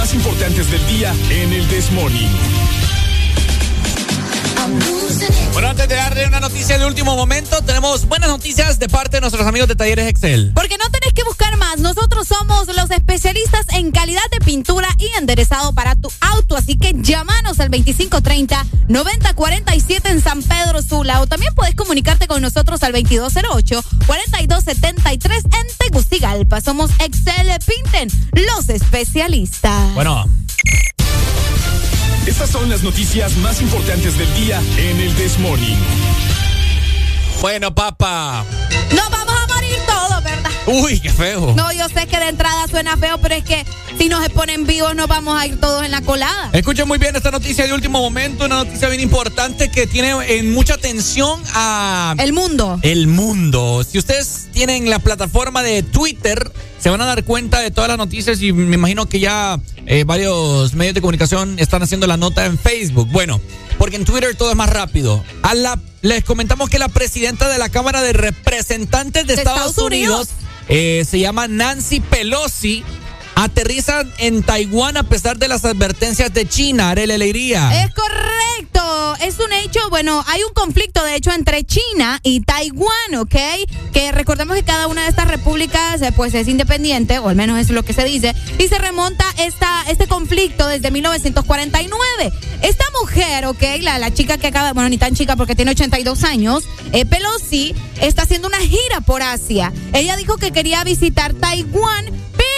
Más 0.06 0.14
importantes 0.14 0.70
del 0.70 0.86
día 0.86 1.12
en 1.30 1.52
el 1.52 1.66
This 1.66 1.90
Morning. 1.90 2.28
Bueno, 5.52 5.68
antes 5.68 5.88
de 5.88 5.96
darle 5.96 6.26
una 6.28 6.38
noticia 6.38 6.78
de 6.78 6.86
último 6.86 7.16
momento, 7.16 7.55
tenemos 7.76 8.08
buenas 8.08 8.30
noticias 8.30 8.78
de 8.78 8.88
parte 8.88 9.18
de 9.18 9.20
nuestros 9.20 9.46
amigos 9.46 9.68
de 9.68 9.76
Talleres 9.76 10.08
Excel. 10.08 10.52
Porque 10.54 10.78
no 10.78 10.88
tenés 10.88 11.12
que 11.12 11.22
buscar 11.24 11.58
más. 11.58 11.78
Nosotros 11.78 12.26
somos 12.26 12.74
los 12.74 12.90
especialistas 12.90 13.66
en 13.74 13.92
calidad 13.92 14.22
de 14.30 14.38
pintura 14.38 14.88
y 14.96 15.08
enderezado 15.18 15.74
para 15.74 15.94
tu 15.94 16.10
auto. 16.22 16.56
Así 16.56 16.78
que 16.78 16.94
llámanos 16.96 17.60
al 17.60 17.70
2530-9047 17.70 20.10
en 20.10 20.22
San 20.22 20.42
Pedro 20.42 20.80
Sula. 20.80 21.20
O 21.20 21.26
también 21.26 21.54
puedes 21.54 21.74
comunicarte 21.74 22.26
con 22.26 22.40
nosotros 22.40 22.82
al 22.82 22.94
2208-4273 22.94 25.44
en 25.44 25.66
Tegucigalpa. 25.76 26.62
Somos 26.62 26.92
Excel 26.98 27.50
Pinten, 27.66 28.08
los 28.32 28.70
especialistas. 28.70 29.92
Bueno. 29.92 30.24
Estas 32.26 32.48
son 32.48 32.70
las 32.70 32.82
noticias 32.82 33.36
más 33.36 33.60
importantes 33.60 34.16
del 34.16 34.34
día 34.34 34.62
en 34.78 34.98
el 34.98 35.14
This 35.14 35.38
Morning. 35.40 35.76
Bueno, 37.40 37.74
papá. 37.74 38.44
Nos 38.94 39.10
vamos 39.10 39.34
a 39.34 39.54
morir 39.54 39.76
todos, 39.86 40.24
¿verdad? 40.24 40.50
Uy, 40.66 41.00
qué 41.00 41.10
feo. 41.10 41.54
No, 41.54 41.72
yo 41.72 41.88
sé 41.88 42.06
que 42.06 42.18
de 42.18 42.28
entrada 42.28 42.66
suena 42.68 42.96
feo, 42.96 43.18
pero 43.18 43.34
es 43.34 43.44
que 43.44 43.64
si 43.98 44.08
nos 44.08 44.24
exponen 44.24 44.66
vivos 44.66 44.94
nos 44.94 45.06
vamos 45.06 45.40
a 45.40 45.46
ir 45.46 45.60
todos 45.60 45.84
en 45.84 45.90
la 45.90 46.02
colada. 46.02 46.50
Escuchen 46.52 46.88
muy 46.88 46.98
bien 46.98 47.14
esta 47.14 47.30
noticia 47.30 47.66
de 47.66 47.72
último 47.72 48.00
momento, 48.00 48.46
una 48.46 48.64
noticia 48.64 48.88
bien 48.88 49.00
importante 49.00 49.70
que 49.70 49.86
tiene 49.86 50.12
en 50.38 50.52
mucha 50.52 50.74
atención 50.74 51.40
a... 51.54 52.14
El 52.18 52.32
mundo. 52.32 52.78
El 52.82 53.06
mundo. 53.06 53.84
Si 53.88 53.98
ustedes 53.98 54.48
tienen 54.52 54.90
la 54.90 54.98
plataforma 54.98 55.62
de 55.62 55.82
Twitter, 55.82 56.52
se 56.80 56.90
van 56.90 57.00
a 57.00 57.06
dar 57.06 57.24
cuenta 57.24 57.60
de 57.60 57.70
todas 57.70 57.88
las 57.88 57.98
noticias 57.98 58.40
y 58.42 58.52
me 58.52 58.74
imagino 58.74 59.06
que 59.06 59.20
ya 59.20 59.58
eh, 59.86 60.04
varios 60.04 60.74
medios 60.74 60.94
de 60.94 61.00
comunicación 61.00 61.58
están 61.58 61.82
haciendo 61.82 62.06
la 62.06 62.16
nota 62.16 62.44
en 62.44 62.58
Facebook. 62.58 63.08
Bueno, 63.10 63.40
porque 63.78 63.96
en 63.96 64.04
Twitter 64.04 64.34
todo 64.34 64.50
es 64.50 64.56
más 64.56 64.70
rápido. 64.70 65.24
A 65.42 65.54
la, 65.54 65.80
les 66.02 66.24
comentamos 66.24 66.68
que 66.70 66.78
la 66.78 66.88
presidenta 66.88 67.48
de 67.48 67.58
la 67.58 67.68
Cámara 67.68 68.02
de 68.02 68.12
Representantes 68.12 69.26
de, 69.26 69.34
Estados, 69.34 69.70
Estados 69.70 69.86
Unidos, 69.86 70.28
eh, 70.68 71.04
se 71.08 71.20
llama 71.20 71.48
Nancy 71.48 72.00
Pelosi. 72.00 72.84
Aterriza 73.38 74.02
en 74.16 74.42
Taiwán 74.42 74.96
a 74.96 75.02
pesar 75.02 75.36
de 75.36 75.46
las 75.46 75.66
advertencias 75.66 76.32
de 76.32 76.48
China. 76.48 76.88
Arele 76.88 77.14
Alegría. 77.14 77.84
Es 77.84 77.90
correcto. 77.94 79.14
Es 79.20 79.38
un 79.40 79.52
hecho, 79.52 79.80
bueno, 79.90 80.24
hay 80.26 80.42
un 80.42 80.54
conflicto 80.54 81.04
de 81.04 81.16
hecho 81.16 81.30
entre 81.32 81.62
China 81.64 82.18
y 82.22 82.40
Taiwán, 82.40 83.14
¿ok? 83.18 83.34
Que 83.92 84.10
recordemos 84.12 84.56
que 84.56 84.62
cada 84.62 84.86
una 84.86 85.02
de 85.02 85.08
estas 85.08 85.28
repúblicas 85.28 86.00
eh, 86.00 86.12
pues 86.16 86.32
es 86.32 86.48
independiente, 86.48 87.18
o 87.18 87.28
al 87.28 87.36
menos 87.36 87.58
es 87.58 87.68
lo 87.68 87.82
que 87.82 87.92
se 87.92 88.04
dice, 88.04 88.34
y 88.58 88.68
se 88.68 88.78
remonta 88.78 89.24
esta, 89.38 89.84
este 89.88 90.06
conflicto 90.06 90.66
desde 90.66 90.90
1949. 90.90 92.32
Esta 92.62 92.84
mujer, 93.00 93.46
¿ok? 93.46 93.62
La, 93.80 93.98
la 93.98 94.14
chica 94.14 94.38
que 94.38 94.46
acaba, 94.46 94.72
bueno, 94.72 94.88
ni 94.88 94.96
tan 94.96 95.14
chica 95.14 95.36
porque 95.36 95.54
tiene 95.54 95.72
82 95.72 96.24
años, 96.24 96.64
eh, 96.92 97.04
Pelosi, 97.04 97.74
está 98.00 98.22
haciendo 98.22 98.48
una 98.48 98.60
gira 98.60 99.02
por 99.04 99.22
Asia. 99.22 99.72
Ella 99.92 100.16
dijo 100.16 100.36
que 100.38 100.52
quería 100.52 100.84
visitar 100.84 101.34
Taiwán, 101.34 102.06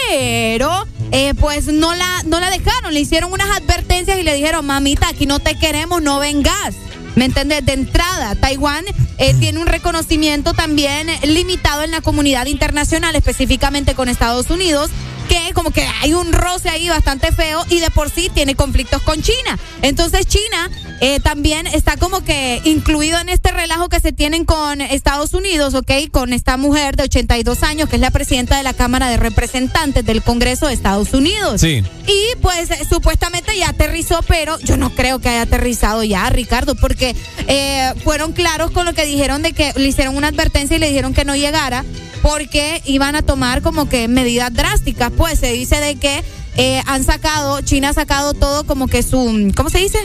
pero 0.08 0.86
eh, 1.12 1.34
pues 1.34 1.66
no 1.66 1.94
la, 1.94 2.22
no 2.24 2.40
la 2.40 2.50
dejaron, 2.50 2.92
le 2.94 3.00
hicieron 3.00 3.32
unas 3.32 3.50
advertencias 3.56 4.18
y 4.18 4.22
le 4.22 4.34
dijeron, 4.34 4.64
mamita, 4.66 5.08
aquí 5.08 5.26
no 5.26 5.38
te 5.38 5.54
queremos, 5.54 6.02
no 6.02 6.18
vengas. 6.18 6.74
¿Me 7.14 7.24
entiendes? 7.24 7.66
De 7.66 7.72
entrada, 7.72 8.36
Taiwán 8.36 8.84
eh, 9.18 9.34
tiene 9.40 9.58
un 9.58 9.66
reconocimiento 9.66 10.54
también 10.54 11.08
limitado 11.24 11.82
en 11.82 11.90
la 11.90 12.00
comunidad 12.00 12.46
internacional, 12.46 13.16
específicamente 13.16 13.94
con 13.94 14.08
Estados 14.08 14.50
Unidos, 14.50 14.90
que 15.28 15.52
como 15.54 15.70
que 15.70 15.86
hay 16.02 16.14
un 16.14 16.32
roce 16.32 16.68
ahí 16.68 16.88
bastante 16.88 17.32
feo 17.32 17.64
y 17.68 17.80
de 17.80 17.90
por 17.90 18.10
sí 18.10 18.30
tiene 18.32 18.54
conflictos 18.54 19.02
con 19.02 19.22
China. 19.22 19.58
Entonces 19.82 20.26
China 20.26 20.70
eh, 21.00 21.20
también 21.20 21.66
está 21.66 21.96
como 21.96 22.24
que 22.24 22.60
incluido 22.64 23.18
en 23.20 23.28
este 23.28 23.52
relajo 23.52 23.88
que 23.88 24.00
se 24.00 24.12
tienen 24.12 24.44
con 24.44 24.80
Estados 24.80 25.34
Unidos, 25.34 25.74
¿ok? 25.74 25.92
Con 26.10 26.32
esta 26.32 26.56
mujer 26.56 26.96
de 26.96 27.04
82 27.04 27.62
años 27.62 27.88
que 27.88 27.96
es 27.96 28.02
la 28.02 28.10
presidenta 28.10 28.56
de 28.56 28.62
la 28.62 28.72
Cámara 28.72 29.08
de 29.08 29.16
Representantes 29.16 30.04
del 30.04 30.22
Congreso 30.22 30.66
de 30.66 30.74
Estados 30.74 31.12
Unidos. 31.14 31.60
Sí. 31.60 31.82
Y 32.06 32.36
pues 32.40 32.70
supuestamente 32.88 33.56
ya 33.56 33.70
aterrizó, 33.70 34.22
pero 34.26 34.58
yo 34.60 34.76
no 34.76 34.90
creo 34.90 35.18
que 35.18 35.28
haya 35.28 35.42
aterrizado 35.42 36.02
ya, 36.02 36.28
Ricardo, 36.30 36.74
porque 36.74 37.14
eh, 37.46 37.92
fueron 38.02 38.32
claros 38.32 38.70
con 38.70 38.86
lo 38.86 38.94
que 38.94 39.04
dijeron 39.04 39.42
de 39.42 39.52
que 39.52 39.72
le 39.76 39.88
hicieron 39.88 40.16
una 40.16 40.28
advertencia 40.28 40.76
y 40.76 40.80
le 40.80 40.88
dijeron 40.88 41.14
que 41.14 41.24
no 41.24 41.36
llegara 41.36 41.84
porque 42.22 42.82
iban 42.84 43.14
a 43.14 43.22
tomar 43.22 43.62
como 43.62 43.88
que 43.88 44.08
medidas 44.08 44.52
drásticas. 44.52 45.10
Pues 45.18 45.40
se 45.40 45.50
dice 45.50 45.80
de 45.80 45.96
que 45.96 46.22
eh, 46.58 46.82
han 46.86 47.04
sacado, 47.04 47.60
China 47.62 47.88
ha 47.90 47.92
sacado 47.94 48.34
todo 48.34 48.64
como 48.64 48.86
que 48.88 49.02
su, 49.02 49.50
¿cómo 49.56 49.70
se 49.70 49.78
dice? 49.78 49.98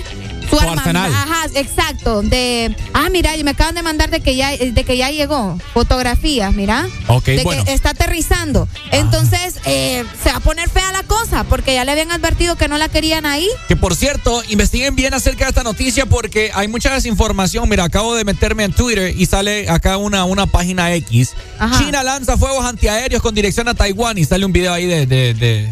Su, 0.49 0.57
Su 0.57 0.59
arma- 0.61 0.73
arsenal. 0.73 1.11
Ajá, 1.13 1.45
exacto. 1.55 2.21
De, 2.21 2.75
ah, 2.93 3.09
mira, 3.11 3.35
y 3.37 3.43
me 3.43 3.51
acaban 3.51 3.73
de 3.75 3.81
mandar 3.81 4.09
de 4.11 4.19
que 4.21 4.35
ya, 4.35 4.51
de 4.51 4.83
que 4.83 4.97
ya 4.97 5.09
llegó. 5.09 5.57
Fotografías, 5.73 6.53
mira. 6.53 6.87
Ok, 7.07 7.25
de 7.25 7.43
bueno. 7.43 7.63
que 7.65 7.73
está 7.73 7.91
aterrizando. 7.91 8.67
Entonces, 8.91 9.55
eh, 9.65 10.03
se 10.21 10.29
va 10.31 10.37
a 10.37 10.39
poner 10.41 10.69
fea 10.69 10.91
la 10.91 11.03
cosa, 11.03 11.43
porque 11.45 11.73
ya 11.73 11.85
le 11.85 11.91
habían 11.93 12.11
advertido 12.11 12.55
que 12.55 12.67
no 12.67 12.77
la 12.77 12.89
querían 12.89 13.25
ahí. 13.25 13.47
Que 13.67 13.75
por 13.75 13.95
cierto, 13.95 14.43
investiguen 14.49 14.95
bien 14.95 15.13
acerca 15.13 15.45
de 15.45 15.49
esta 15.49 15.63
noticia 15.63 16.05
porque 16.05 16.51
hay 16.53 16.67
mucha 16.67 16.93
desinformación. 16.93 17.67
Mira, 17.69 17.85
acabo 17.85 18.13
de 18.13 18.23
meterme 18.25 18.63
en 18.65 18.73
Twitter 18.73 19.13
y 19.17 19.25
sale 19.25 19.69
acá 19.69 19.97
una, 19.97 20.25
una 20.25 20.45
página 20.45 20.93
X. 20.95 21.31
Ajá. 21.57 21.79
China 21.79 22.03
lanza 22.03 22.37
fuegos 22.37 22.63
antiaéreos 22.65 23.21
con 23.23 23.33
dirección 23.33 23.67
a 23.69 23.73
Taiwán 23.73 24.17
y 24.17 24.25
sale 24.25 24.45
un 24.45 24.51
video 24.53 24.73
ahí 24.73 24.85
de, 24.85 25.05
de, 25.07 25.33
de- 25.33 25.71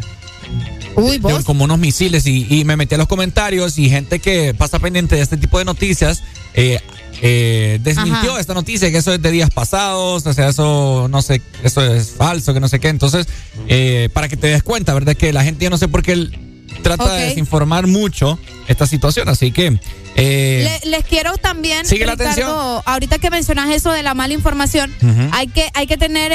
Uy, 0.96 1.14
de 1.20 1.20
vos. 1.20 1.44
como 1.46 1.64
unos 1.64 1.80
misiles 1.80 2.26
y, 2.28 2.46
y 2.50 2.66
me 2.66 2.76
metí 2.76 2.96
a 2.96 2.98
los 2.98 3.08
comentarios 3.08 3.78
y 3.78 3.90
gente 3.90 4.20
que 4.20 4.54
pasa 4.54 4.78
pendiente 4.80 5.16
de 5.16 5.22
este 5.22 5.38
tipo 5.38 5.58
de 5.58 5.64
noticias 5.66 6.22
eh, 6.54 6.80
eh, 7.22 7.80
desmintió 7.82 8.32
Ajá. 8.32 8.40
esta 8.42 8.54
noticia 8.54 8.92
que 8.92 8.98
eso 8.98 9.14
es 9.14 9.22
de 9.22 9.32
días 9.32 9.50
pasados, 9.52 10.26
o 10.26 10.34
sea, 10.34 10.50
eso 10.50 11.08
no 11.10 11.22
sé, 11.22 11.42
eso 11.64 11.82
es 11.82 12.10
falso, 12.12 12.54
que 12.54 12.60
no 12.60 12.68
sé 12.68 12.80
qué. 12.80 12.90
Entonces, 12.90 13.28
eh, 13.68 14.10
para 14.14 14.28
que 14.28 14.36
te 14.38 14.48
des 14.48 14.64
cuenta, 14.64 14.94
¿verdad? 14.94 15.16
Que 15.16 15.32
la 15.32 15.44
gente 15.44 15.64
yo 15.66 15.70
no 15.70 15.78
sé 15.78 15.88
por 15.88 16.02
qué 16.04 16.30
trata 16.84 17.14
de 17.14 17.26
desinformar 17.26 17.86
mucho 17.88 18.40
esta 18.68 18.88
situación, 18.88 19.30
así 19.30 19.52
que... 19.52 19.80
eh, 20.16 20.80
Le- 20.84 20.90
les 20.90 21.06
quiero 21.06 21.38
también, 21.38 21.86
Sigue 21.86 22.06
la 22.06 22.14
Ricardo, 22.14 22.32
atención. 22.32 22.82
ahorita 22.86 23.20
que 23.20 23.30
mencionas 23.30 23.70
eso 23.70 23.92
de 23.92 24.02
la 24.04 24.14
mala 24.14 24.34
información, 24.34 24.92
hay 25.32 25.48
que 25.48 25.70
hay 25.76 25.86
que 25.88 25.98
tener 25.98 26.34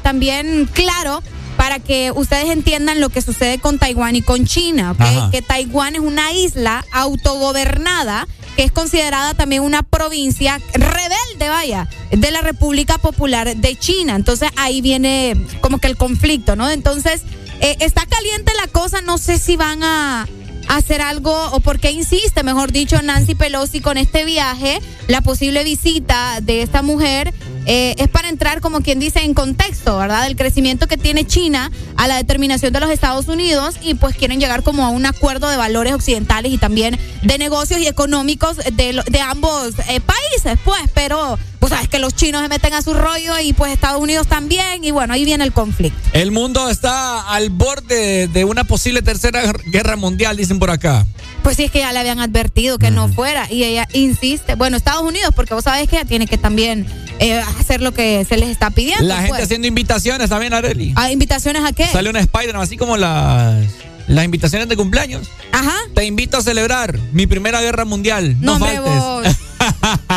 también 0.00 0.68
claro 0.72 1.22
para 1.62 1.78
que 1.78 2.10
ustedes 2.10 2.50
entiendan 2.50 2.98
lo 2.98 3.08
que 3.08 3.22
sucede 3.22 3.60
con 3.60 3.78
Taiwán 3.78 4.16
y 4.16 4.22
con 4.22 4.46
China. 4.46 4.96
Que 5.30 5.42
Taiwán 5.42 5.94
es 5.94 6.00
una 6.00 6.32
isla 6.32 6.84
autogobernada 6.90 8.26
que 8.56 8.64
es 8.64 8.72
considerada 8.72 9.34
también 9.34 9.62
una 9.62 9.84
provincia 9.84 10.60
rebelde, 10.74 11.48
vaya, 11.48 11.88
de 12.10 12.30
la 12.32 12.40
República 12.40 12.98
Popular 12.98 13.54
de 13.56 13.76
China. 13.76 14.16
Entonces 14.16 14.50
ahí 14.56 14.80
viene 14.80 15.36
como 15.60 15.78
que 15.78 15.86
el 15.86 15.96
conflicto, 15.96 16.56
¿no? 16.56 16.68
Entonces 16.68 17.22
eh, 17.60 17.76
está 17.78 18.06
caliente 18.06 18.50
la 18.60 18.66
cosa, 18.66 19.00
no 19.00 19.16
sé 19.16 19.38
si 19.38 19.56
van 19.56 19.84
a 19.84 20.26
hacer 20.68 21.00
algo 21.00 21.32
o 21.52 21.60
por 21.60 21.78
qué 21.78 21.92
insiste, 21.92 22.42
mejor 22.42 22.72
dicho, 22.72 23.00
Nancy 23.02 23.36
Pelosi 23.36 23.80
con 23.80 23.98
este 23.98 24.24
viaje, 24.24 24.80
la 25.06 25.20
posible 25.20 25.62
visita 25.62 26.40
de 26.40 26.62
esta 26.62 26.82
mujer 26.82 27.32
eh, 27.66 27.94
es 27.98 28.08
para 28.08 28.28
entrar, 28.28 28.60
como 28.60 28.80
quien 28.80 28.98
dice, 28.98 29.20
en 29.20 29.34
contexto, 29.34 29.98
¿verdad? 29.98 30.24
Del 30.24 30.36
crecimiento 30.36 30.88
que 30.88 30.96
tiene 30.96 31.26
China 31.26 31.70
a 31.96 32.08
la 32.08 32.16
determinación 32.16 32.72
de 32.72 32.80
los 32.80 32.90
Estados 32.90 33.28
Unidos 33.28 33.76
y 33.82 33.94
pues 33.94 34.16
quieren 34.16 34.40
llegar 34.40 34.62
como 34.62 34.84
a 34.84 34.88
un 34.88 35.06
acuerdo 35.06 35.48
de 35.48 35.56
valores 35.56 35.92
occidentales 35.92 36.52
y 36.52 36.58
también 36.58 36.98
de 37.22 37.38
negocios 37.38 37.80
y 37.80 37.86
económicos 37.86 38.56
de, 38.56 39.02
de 39.06 39.20
ambos 39.20 39.74
eh, 39.88 40.00
países, 40.00 40.58
pues, 40.64 40.82
pero 40.94 41.38
pues 41.58 41.70
sabes 41.70 41.88
que 41.88 42.00
los 42.00 42.16
chinos 42.16 42.42
se 42.42 42.48
meten 42.48 42.74
a 42.74 42.82
su 42.82 42.92
rollo 42.92 43.38
y 43.38 43.52
pues 43.52 43.72
Estados 43.72 44.00
Unidos 44.02 44.26
también 44.26 44.82
y 44.82 44.90
bueno, 44.90 45.14
ahí 45.14 45.24
viene 45.24 45.44
el 45.44 45.52
conflicto. 45.52 45.96
el 46.12 46.32
mundo 46.32 46.68
está 46.68 47.20
al 47.32 47.50
borde 47.50 48.26
de 48.26 48.44
una 48.44 48.64
posible 48.64 49.00
tercera 49.02 49.52
guerra 49.66 49.94
mundial, 49.94 50.36
dicen 50.36 50.58
por 50.58 50.70
acá. 50.70 51.06
Pues 51.42 51.56
sí, 51.56 51.64
es 51.64 51.70
que 51.70 51.80
ya 51.80 51.92
le 51.92 51.98
habían 51.98 52.20
advertido 52.20 52.78
que 52.78 52.90
no 52.90 53.08
fuera 53.08 53.46
y 53.50 53.64
ella 53.64 53.88
insiste. 53.92 54.54
Bueno, 54.54 54.76
Estados 54.76 55.02
Unidos, 55.02 55.32
porque 55.34 55.54
vos 55.54 55.64
sabés 55.64 55.88
que 55.88 55.96
ella 55.96 56.04
tiene 56.04 56.26
que 56.26 56.38
también 56.38 56.86
eh, 57.18 57.40
hacer 57.58 57.80
lo 57.80 57.92
que 57.92 58.24
se 58.24 58.36
les 58.36 58.48
está 58.48 58.70
pidiendo. 58.70 59.04
La 59.04 59.16
gente 59.16 59.30
pues. 59.30 59.42
haciendo 59.44 59.66
invitaciones 59.66 60.30
también, 60.30 60.54
Areli. 60.54 60.92
Ah, 60.96 61.10
¿Invitaciones 61.10 61.64
a 61.64 61.72
qué? 61.72 61.86
Sale 61.86 62.10
una 62.10 62.20
Spider-Man, 62.20 62.62
así 62.62 62.76
como 62.76 62.96
las, 62.96 63.64
las 64.06 64.24
invitaciones 64.24 64.68
de 64.68 64.76
cumpleaños. 64.76 65.28
Ajá. 65.52 65.76
Te 65.94 66.04
invito 66.04 66.38
a 66.38 66.42
celebrar 66.42 66.98
mi 67.12 67.26
primera 67.26 67.60
guerra 67.60 67.84
mundial. 67.84 68.36
No, 68.40 68.58
No, 68.58 68.66
faltes. 68.66 69.36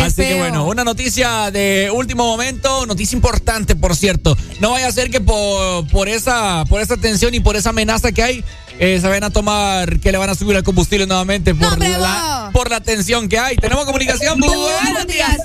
Así 0.00 0.22
que 0.22 0.34
bueno, 0.36 0.66
una 0.66 0.84
noticia 0.84 1.50
de 1.50 1.90
último 1.92 2.24
momento, 2.24 2.86
noticia 2.86 3.16
importante, 3.16 3.76
por 3.76 3.96
cierto. 3.96 4.36
No 4.60 4.70
vaya 4.70 4.86
a 4.86 4.92
ser 4.92 5.10
que 5.10 5.20
por, 5.20 5.86
por 5.88 6.08
esa 6.08 6.64
por 6.68 6.80
esa 6.80 6.96
tensión 6.96 7.34
y 7.34 7.40
por 7.40 7.56
esa 7.56 7.70
amenaza 7.70 8.12
que 8.12 8.22
hay, 8.22 8.44
eh, 8.84 8.98
se 9.00 9.06
vayan 9.06 9.22
a 9.24 9.30
tomar, 9.30 10.00
que 10.00 10.10
le 10.10 10.18
van 10.18 10.28
a 10.30 10.34
subir 10.34 10.56
el 10.56 10.64
combustible 10.64 11.06
nuevamente 11.06 11.54
por, 11.54 11.78
la, 11.78 12.50
por 12.52 12.68
la 12.68 12.80
tensión 12.80 13.28
que 13.28 13.38
hay. 13.38 13.56
Tenemos 13.56 13.84
comunicación. 13.84 14.40
Buenos 14.40 15.06
días. 15.06 15.38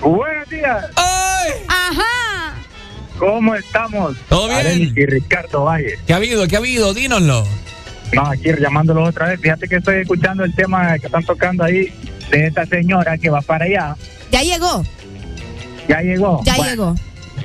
Buenos 0.00 0.48
días. 0.48 0.84
Ajá. 1.66 2.54
¿Cómo 3.18 3.54
estamos? 3.56 4.16
¿Todo 4.28 4.46
bien? 4.48 4.58
Arely 4.60 4.92
y 4.94 5.06
Ricardo 5.06 5.64
Valle. 5.64 5.98
¿Qué 6.06 6.12
ha 6.12 6.16
habido? 6.16 6.46
¿Qué 6.46 6.54
ha 6.56 6.58
habido? 6.58 6.94
Dínoslo. 6.94 7.44
No, 8.12 8.26
aquí 8.26 8.50
llamándolo 8.60 9.02
otra 9.04 9.26
vez. 9.28 9.40
Fíjate 9.40 9.66
que 9.66 9.76
estoy 9.76 10.02
escuchando 10.02 10.44
el 10.44 10.54
tema 10.54 10.96
que 10.98 11.06
están 11.06 11.24
tocando 11.24 11.64
ahí 11.64 11.92
de 12.30 12.46
esta 12.46 12.66
señora 12.66 13.18
que 13.18 13.30
va 13.30 13.40
para 13.40 13.64
allá. 13.64 13.96
Ya 14.30 14.42
llegó, 14.42 14.84
Ya 15.88 16.00
llegó. 16.02 16.40
ya 16.44 16.54
Bueno, 16.56 16.70
llegó. 16.70 16.94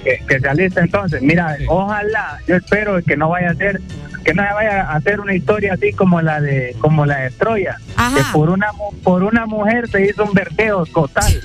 Que, 0.03 0.23
que 0.27 0.39
se 0.39 0.47
alista 0.47 0.81
entonces. 0.81 1.21
Mira, 1.21 1.57
ojalá, 1.67 2.39
yo 2.47 2.55
espero 2.57 3.01
que 3.03 3.17
no 3.17 3.29
vaya 3.29 3.49
a 3.51 3.55
ser, 3.55 3.81
que 4.23 4.33
no 4.33 4.43
vaya 4.43 4.81
a 4.83 4.95
hacer 4.95 5.19
una 5.19 5.33
historia 5.33 5.73
así 5.73 5.91
como 5.93 6.21
la 6.21 6.39
de, 6.41 6.75
como 6.79 7.05
la 7.05 7.17
de 7.19 7.31
Troya. 7.31 7.77
Que 8.15 8.21
por 8.33 8.49
una, 8.49 8.67
por 9.03 9.23
una 9.23 9.45
mujer 9.45 9.89
se 9.89 10.05
hizo 10.05 10.23
un 10.23 10.33
verteo 10.33 10.85
total. 10.85 11.41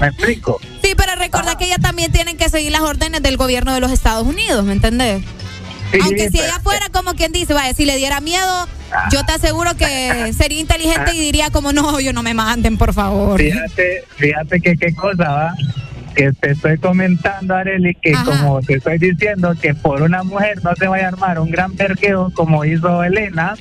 ¿Me 0.00 0.06
explico? 0.08 0.58
Sí, 0.82 0.94
pero 0.96 1.14
recuerda 1.16 1.58
que 1.58 1.66
ella 1.66 1.78
también 1.78 2.10
tienen 2.10 2.36
que 2.38 2.48
seguir 2.48 2.72
las 2.72 2.80
órdenes 2.82 3.22
del 3.22 3.36
gobierno 3.36 3.74
de 3.74 3.80
los 3.80 3.90
Estados 3.92 4.26
Unidos, 4.26 4.64
¿me 4.64 4.72
entendés? 4.72 5.22
Sí, 5.92 5.98
Aunque 6.02 6.30
si 6.30 6.38
pero- 6.38 6.44
ella 6.44 6.60
fuera 6.60 6.88
como 6.90 7.14
quien 7.14 7.32
dice, 7.32 7.52
vaya, 7.52 7.74
si 7.74 7.84
le 7.84 7.96
diera 7.96 8.20
miedo, 8.20 8.68
yo 9.12 9.24
te 9.26 9.32
aseguro 9.32 9.74
que 9.76 10.32
sería 10.36 10.60
inteligente 10.60 11.12
y 11.14 11.20
diría 11.20 11.50
como, 11.50 11.72
no, 11.72 12.00
yo 12.00 12.12
no 12.12 12.22
me 12.22 12.32
manden, 12.32 12.78
por 12.78 12.94
favor. 12.94 13.38
Fíjate, 13.40 14.04
fíjate 14.16 14.60
que 14.60 14.76
qué 14.76 14.94
cosa 14.94 15.28
va. 15.28 15.54
Que 16.14 16.32
te 16.32 16.50
estoy 16.50 16.78
comentando, 16.78 17.54
Areli, 17.54 17.94
que 17.94 18.12
como 18.24 18.60
te 18.60 18.74
estoy 18.74 18.98
diciendo 18.98 19.54
que 19.60 19.74
por 19.74 20.02
una 20.02 20.22
mujer 20.22 20.62
no 20.64 20.74
se 20.74 20.88
vaya 20.88 21.06
a 21.06 21.08
armar 21.08 21.38
un 21.38 21.50
gran 21.50 21.76
verqueo 21.76 22.30
como 22.34 22.64
hizo 22.64 23.02
Elena. 23.02 23.54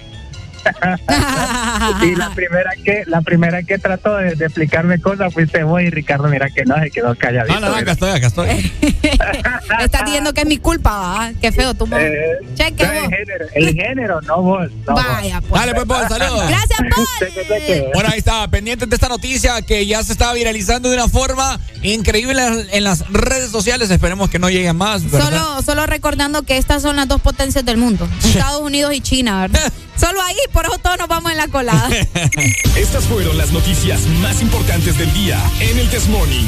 y 2.04 2.16
la 2.16 2.30
primera 2.32 2.72
que 2.84 3.04
la 3.08 3.22
primera 3.22 3.64
que 3.64 3.78
trató 3.78 4.18
de, 4.18 4.36
de 4.36 4.46
explicarme 4.46 5.00
cosas 5.00 5.34
fuiste 5.34 5.64
vos 5.64 5.82
y 5.82 5.90
Ricardo, 5.90 6.28
mira 6.28 6.50
que 6.50 6.66
no 6.66 6.76
se 6.80 6.92
quedó 6.92 7.16
calladito. 7.16 7.54
No, 7.56 7.60
no, 7.68 7.70
no, 7.70 7.76
acá 7.76 7.92
estoy, 7.94 8.12
acá 8.12 8.28
estoy. 8.28 8.72
Estás 9.80 10.06
diciendo 10.06 10.34
que 10.34 10.42
es 10.42 10.48
mi 10.48 10.58
culpa, 10.58 10.92
¿va? 10.98 11.32
Qué 11.42 11.52
feo, 11.52 11.74
tú. 11.74 11.88
Eh, 11.98 12.38
Cheque 12.56 12.86
vos. 12.86 12.94
el 12.94 13.10
género, 13.10 13.46
el 13.56 13.74
género, 13.76 14.22
no 14.22 14.42
vos. 14.42 14.70
no 14.88 14.94
vos. 14.94 15.04
Vaya, 15.06 15.42
pues. 15.42 15.62
Dale, 15.62 15.74
pues, 15.76 15.88
Paul, 15.88 16.08
saludos. 16.10 16.48
Gracias, 16.48 16.80
Paul. 16.96 17.92
Bueno, 17.94 18.10
ahí 18.12 18.20
está, 18.20 18.48
pendientes 18.50 18.90
de 18.90 18.96
esta 18.96 19.08
noticia 19.10 19.62
que 19.62 19.86
ya 19.86 20.04
se 20.04 20.12
está 20.14 20.34
viralizando 20.34 20.90
de 20.90 20.96
una 20.96 21.08
forma 21.08 21.60
increíble 21.82 22.42
en 22.72 22.84
las- 22.84 23.08
redes 23.10 23.52
sociales. 23.52 23.90
Esperemos 23.90 24.30
que 24.30 24.40
no 24.40 24.50
lleguen 24.50 24.76
más, 24.76 25.10
¿verdad? 25.10 25.30
Solo, 25.30 25.62
solo 25.62 25.86
recordando 25.86 26.44
que 26.44 26.58
estas 26.58 26.82
son 26.82 26.96
las 26.96 27.08
dos 27.08 27.22
potencias 27.22 27.64
del 27.66 27.78
mundo, 27.78 28.08
Estados 28.24 28.62
Unidos 28.62 28.94
y 28.94 29.02
China, 29.02 29.42
¿verdad? 29.42 29.72
Solo 29.98 30.22
ahí, 30.22 30.36
por 30.52 30.66
eso 30.66 30.78
todos 30.80 30.98
nos 30.98 31.08
vamos 31.08 31.32
en 31.32 31.38
la 31.38 31.48
colada. 31.48 31.90
Estas 32.76 33.04
fueron 33.06 33.38
las 33.38 33.52
noticias 33.52 34.02
más 34.22 34.42
importantes 34.42 34.98
del 34.98 35.14
día 35.14 35.40
en 35.60 35.78
el 35.78 35.90
This 35.90 36.08
Morning. 36.08 36.46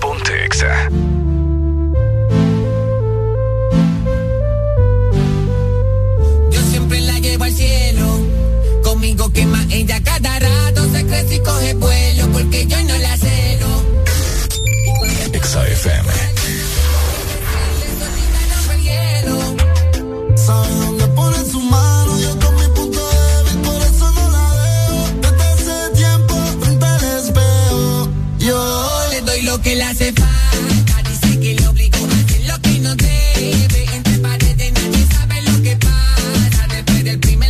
Ponte 0.00 0.44
Exa. 0.44 0.88
Yo 6.50 6.60
siempre 6.70 7.00
la 7.00 7.18
llevo 7.18 7.44
al 7.44 7.52
cielo. 7.52 8.20
Conmigo 8.82 9.32
quema 9.32 9.64
ella 9.70 10.02
cada 10.02 10.38
rato. 10.38 10.90
Se 10.92 11.06
crece 11.06 11.36
y 11.36 11.40
coge 11.40 11.74
vuelo 11.74 12.28
porque 12.32 12.66
yo 12.66 12.82
no 12.84 12.98
la 12.98 13.16
celo. 13.16 13.84
Exa 15.32 15.66
FM. 15.66 16.31
Lo 29.52 29.60
que 29.60 29.76
le 29.76 29.84
hace 29.84 30.12
falta. 30.12 31.02
Dice 31.10 31.38
que 31.38 31.54
le 31.54 31.68
obligo 31.68 31.98
a 31.98 32.24
hacer 32.24 32.42
lo 32.46 32.58
que 32.62 32.78
no 32.78 32.94
debe. 32.96 33.84
Entre 33.96 34.18
paredes 34.18 34.72
nadie 34.72 35.06
sabe 35.14 35.42
lo 35.42 35.62
que 35.62 35.76
pasa. 35.76 36.66
Después 36.70 37.04
del 37.04 37.18
primer 37.20 37.41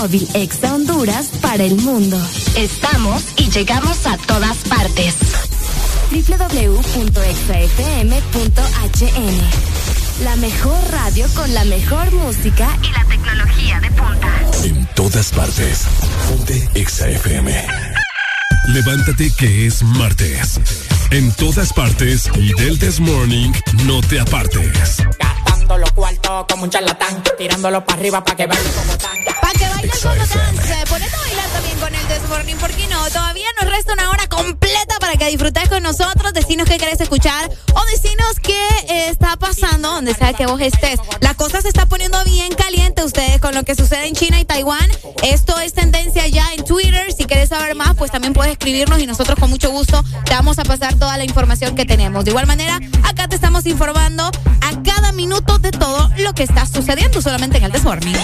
móvil 0.00 0.26
Exa 0.32 0.74
Honduras 0.74 1.28
para 1.42 1.62
el 1.62 1.76
mundo. 1.76 2.16
Estamos 2.56 3.22
y 3.36 3.50
llegamos 3.50 4.06
a 4.06 4.16
todas 4.16 4.56
partes. 4.58 5.14
www.exafm.hn 6.10 7.04
La 10.24 10.36
mejor 10.36 10.78
radio 10.90 11.26
con 11.34 11.52
la 11.52 11.64
mejor 11.64 12.10
música 12.12 12.78
y 12.82 12.92
la 12.92 13.04
tecnología 13.04 13.78
de 13.80 13.90
punta. 13.90 14.40
En 14.64 14.86
todas 14.94 15.32
partes. 15.32 15.84
Ponte 16.28 16.66
Exa 16.74 17.10
FM. 17.10 17.66
Levántate 18.68 19.30
que 19.36 19.66
es 19.66 19.82
martes. 19.82 20.60
En 21.10 21.30
todas 21.32 21.74
partes 21.74 22.30
y 22.36 22.54
del 22.54 22.78
This 22.78 23.00
Morning 23.00 23.52
no 23.84 24.00
te 24.00 24.18
apartes. 24.18 24.96
Gastando 25.18 25.76
los 25.76 25.92
cuartos 25.92 26.46
como 26.48 26.64
un 26.64 26.70
charlatán, 26.70 27.22
tirándolo 27.36 27.84
para 27.84 27.98
arriba 27.98 28.24
para 28.24 28.36
que 28.38 28.46
baile 28.46 28.70
como 28.70 28.96
tan. 28.96 29.19
Ponete 30.02 31.14
a 31.14 31.20
bailar 31.20 31.46
también 31.52 31.78
con 31.78 31.94
el 31.94 32.06
This 32.06 32.26
Morning, 32.26 32.56
¿por 32.56 32.70
qué 32.70 32.86
no? 32.86 33.06
Todavía 33.10 33.44
nos 33.60 33.70
resta 33.70 33.92
una 33.92 34.08
hora 34.08 34.26
completa 34.28 34.98
para 34.98 35.16
que 35.16 35.26
disfrutes 35.26 35.68
con 35.68 35.82
nosotros. 35.82 36.32
Decinos 36.32 36.66
qué 36.66 36.78
querés 36.78 37.02
escuchar 37.02 37.50
o 37.74 37.84
decinos 37.92 38.40
qué 38.40 38.66
eh, 38.88 39.08
está 39.10 39.36
pasando 39.36 39.92
donde 39.92 40.14
sea 40.14 40.32
que 40.32 40.46
vos 40.46 40.58
estés. 40.62 40.98
La 41.20 41.34
cosa 41.34 41.60
se 41.60 41.68
está 41.68 41.84
poniendo 41.84 42.16
bien 42.24 42.54
caliente 42.54 43.04
ustedes 43.04 43.42
con 43.42 43.54
lo 43.54 43.62
que 43.62 43.74
sucede 43.74 44.06
en 44.06 44.14
China 44.14 44.40
y 44.40 44.46
Taiwán. 44.46 44.88
Esto 45.22 45.60
es 45.60 45.74
tendencia 45.74 46.26
ya 46.28 46.50
en 46.54 46.64
Twitter. 46.64 47.12
Si 47.12 47.26
querés 47.26 47.50
saber 47.50 47.74
más, 47.74 47.94
pues 47.94 48.10
también 48.10 48.32
puedes 48.32 48.52
escribirnos 48.52 49.00
y 49.00 49.06
nosotros 49.06 49.38
con 49.38 49.50
mucho 49.50 49.70
gusto 49.70 50.02
te 50.24 50.32
vamos 50.32 50.58
a 50.58 50.62
pasar 50.62 50.94
toda 50.94 51.18
la 51.18 51.24
información 51.24 51.76
que 51.76 51.84
tenemos. 51.84 52.24
De 52.24 52.30
igual 52.30 52.46
manera, 52.46 52.80
acá 53.02 53.28
te 53.28 53.34
estamos 53.34 53.66
informando 53.66 54.30
de 55.70 55.78
todo 55.78 56.10
lo 56.18 56.32
que 56.32 56.42
está 56.44 56.66
sucediendo 56.66 57.20
solamente 57.20 57.58
en 57.58 57.64
el 57.64 57.72
Desmorning. 57.72 58.16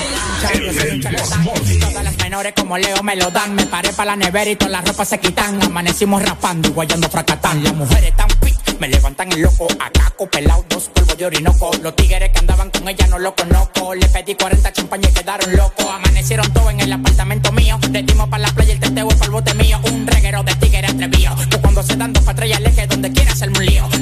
Todas 1.81 2.05
las 2.05 2.17
menores 2.19 2.53
como 2.57 2.79
Leo 2.79 3.03
me 3.03 3.17
lo 3.17 3.31
dan. 3.31 3.55
Me 3.55 3.67
paré 3.67 3.93
para 3.93 4.13
la 4.13 4.17
nevera 4.17 4.51
y 4.51 4.57
todas 4.57 4.73
las 4.73 4.85
ropas 4.87 5.09
se 5.09 5.19
quitan. 5.19 5.63
Amanecimos 5.63 6.23
rapando 6.23 6.69
y 6.69 6.73
guayando 6.73 7.09
fracatán. 7.09 7.63
Las 7.63 7.75
mujeres 7.75 8.15
tan 8.17 8.29
fit, 8.43 8.81
me 8.81 8.89
levantan 8.89 9.31
el 9.33 9.43
loco. 9.43 9.67
Acaco, 9.81 10.29
pelado, 10.29 10.65
dos 10.69 10.89
polvos 10.89 11.17
de 11.17 11.27
orinoco. 11.27 11.71
Los 11.83 11.97
tigres 11.97 12.31
que 12.31 12.39
andaban 12.39 12.71
con 12.71 12.89
ella 12.89 13.07
no 13.09 13.19
lo 13.19 13.35
conozco. 13.35 13.95
Le 13.95 14.09
pedí 14.09 14.35
40 14.35 14.73
champañas 14.73 15.11
y 15.11 15.15
quedaron 15.15 15.57
locos. 15.57 15.87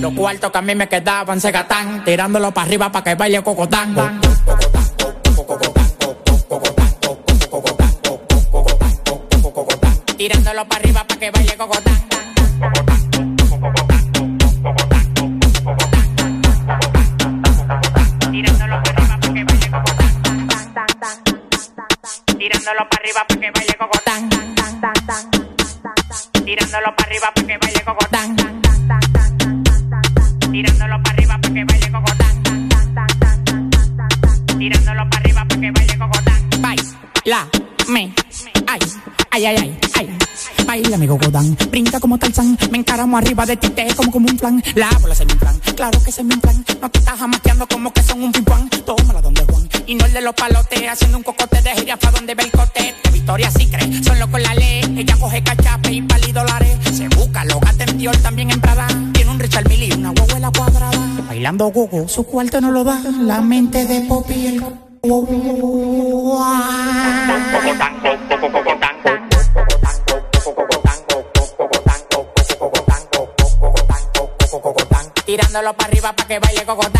Los 0.04 0.12
cuartos 0.12 0.50
que 0.50 0.58
a 0.58 0.60
mí 0.60 0.74
me 0.74 0.86
quedaban 0.86 1.40
se 1.40 1.50
gatán. 1.50 2.04
Tirándolo 2.04 2.52
para 2.52 2.66
arriba 2.66 2.92
para 2.92 3.02
que 3.02 3.14
baile 3.14 3.42
cocotán. 3.42 4.23
Arriba 43.16 43.46
de 43.46 43.56
ti, 43.56 43.68
te 43.70 43.86
como 43.94 44.10
como 44.10 44.28
un 44.28 44.36
plan. 44.36 44.62
La 44.74 44.90
bola 45.00 45.14
se 45.14 45.24
me 45.24 45.32
inflan, 45.32 45.58
claro 45.76 46.02
que 46.04 46.12
se 46.12 46.24
me 46.24 46.34
inflan. 46.34 46.64
No 46.80 46.90
te 46.90 46.98
estás 46.98 47.18
jamaqueando 47.18 47.66
como 47.66 47.92
que 47.92 48.02
son 48.02 48.22
un 48.22 48.32
pimpán. 48.32 48.68
Tómala 48.70 49.20
donde 49.20 49.44
Juan, 49.44 49.68
y 49.86 49.94
no 49.94 50.04
el 50.06 50.12
de 50.12 50.20
los 50.20 50.34
palotes, 50.34 50.88
haciendo 50.88 51.18
un 51.18 51.24
cocote 51.24 51.60
de 51.62 51.70
gira 51.74 51.96
pa' 51.96 52.10
donde 52.10 52.34
ve 52.34 52.44
el 52.44 52.50
cote. 52.50 52.94
De 53.04 53.10
Victoria 53.10 53.50
sí 53.50 53.68
cree, 53.68 54.02
solo 54.02 54.30
con 54.30 54.42
la 54.42 54.54
ley. 54.54 54.82
Ella 54.96 55.16
coge 55.18 55.42
cachape 55.42 55.92
y 55.92 56.02
pali 56.02 56.32
dólares. 56.32 56.78
Se 56.92 57.08
busca, 57.08 57.44
lo 57.44 57.60
gata 57.60 57.84
en 57.84 57.98
Dior, 57.98 58.16
también 58.18 58.50
en 58.50 58.60
Prada. 58.60 58.86
Tiene 59.12 59.30
un 59.30 59.38
Richard 59.38 59.68
Mille 59.68 59.86
y 59.86 59.92
una 59.92 60.10
huevuela 60.10 60.50
cuadrada. 60.50 60.98
Bailando 61.26 61.66
gogo, 61.68 62.08
su 62.08 62.24
cuarto 62.24 62.60
no 62.60 62.70
lo 62.70 62.84
da. 62.84 63.00
La 63.20 63.40
mente 63.40 63.86
de 63.86 64.02
Poppy 64.02 64.34
y 64.34 64.46
el 64.46 64.60
Tirándolo 75.54 75.76
para 75.76 75.88
arriba 75.88 76.12
para 76.12 76.26
que 76.26 76.40
baile 76.40 76.64
cocotán. 76.66 76.93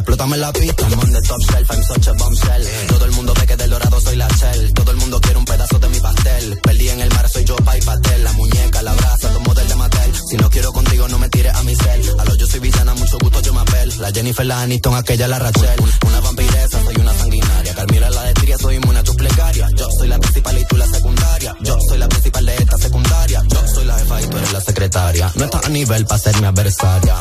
Explótame 0.00 0.36
la 0.36 0.52
pista. 0.52 0.82
I'm 0.88 0.98
on 0.98 1.22
top 1.22 1.40
shelf, 1.40 1.70
I'm 1.70 1.82
such 1.82 2.08
a 2.08 2.12
bombshell. 2.14 2.66
Todo 2.88 3.04
el 3.04 3.12
mundo 3.12 3.32
ve 3.38 3.46
que 3.46 3.56
del 3.56 3.70
dorado 3.70 4.00
soy 4.00 4.16
la 4.16 4.28
shell. 4.28 4.72
Todo 4.74 4.90
el 4.90 4.96
mundo 4.96 5.20
quiere 5.20 5.38
un 5.38 5.44
pedazo 5.44 5.78
de 5.78 5.88
mi 5.88 6.00
pastel. 6.00 6.60
Perdí 6.62 6.88
en 6.88 7.00
el 7.00 7.10
mar, 7.10 7.28
soy 7.28 7.44
yo, 7.44 7.56
pa' 7.56 7.76
y 7.76 7.80
pastel. 7.82 8.24
La 8.24 8.32
muñeca, 8.32 8.82
la 8.82 8.92
brasa, 8.94 9.28
tomo 9.32 9.54
del 9.54 9.68
de 9.68 9.74
Mattel. 9.76 10.12
Si 10.28 10.36
no 10.36 10.50
quiero 10.50 10.72
contigo, 10.72 11.08
no 11.08 11.18
me 11.18 11.28
tires 11.28 11.54
a 11.54 11.62
mi 11.62 11.74
cel. 11.74 12.02
A 12.18 12.24
lo 12.24 12.34
yo 12.34 12.46
soy 12.46 12.60
villana, 12.60 12.94
mucho 12.94 13.18
gusto, 13.18 13.40
yo 13.40 13.52
me 13.52 13.60
apel. 13.60 13.92
La 13.98 14.10
Jennifer, 14.10 14.46
la 14.46 14.62
Aniston, 14.62 14.94
aquella, 14.94 15.28
la 15.28 15.38
Rachel. 15.38 15.80
Una 16.06 16.20
vampiresa, 16.20 16.82
soy 16.82 16.96
una 16.96 17.14
sanguinaria. 17.14 17.74
Carmira, 17.74 18.10
la 18.10 18.22
de 18.24 18.34
Tria, 18.34 18.58
soy 18.58 18.76
inmune 18.76 18.98
a 18.98 19.02
tus 19.02 19.16
plegarias. 19.16 19.70
Yo 19.76 19.88
soy 19.98 20.08
la 20.08 20.18
principal 20.18 20.58
y 20.58 20.64
tú 20.64 20.76
la 20.76 20.86
secundaria. 20.86 21.56
Yo 21.60 21.76
soy 21.88 21.98
la 21.98 22.08
principal 22.08 22.46
de 22.46 22.56
esta 22.56 22.78
secundaria. 22.78 23.42
Yo 23.48 23.68
soy 23.68 23.84
la 23.84 23.98
jefa 23.98 24.22
y 24.22 24.26
tú 24.26 24.36
eres 24.36 24.52
la 24.52 24.60
secretaria. 24.60 25.32
No 25.34 25.44
estás 25.44 25.64
a 25.64 25.68
nivel 25.68 26.06
para 26.06 26.18
ser 26.18 26.40
mi 26.40 26.46
adversaria. 26.46 27.19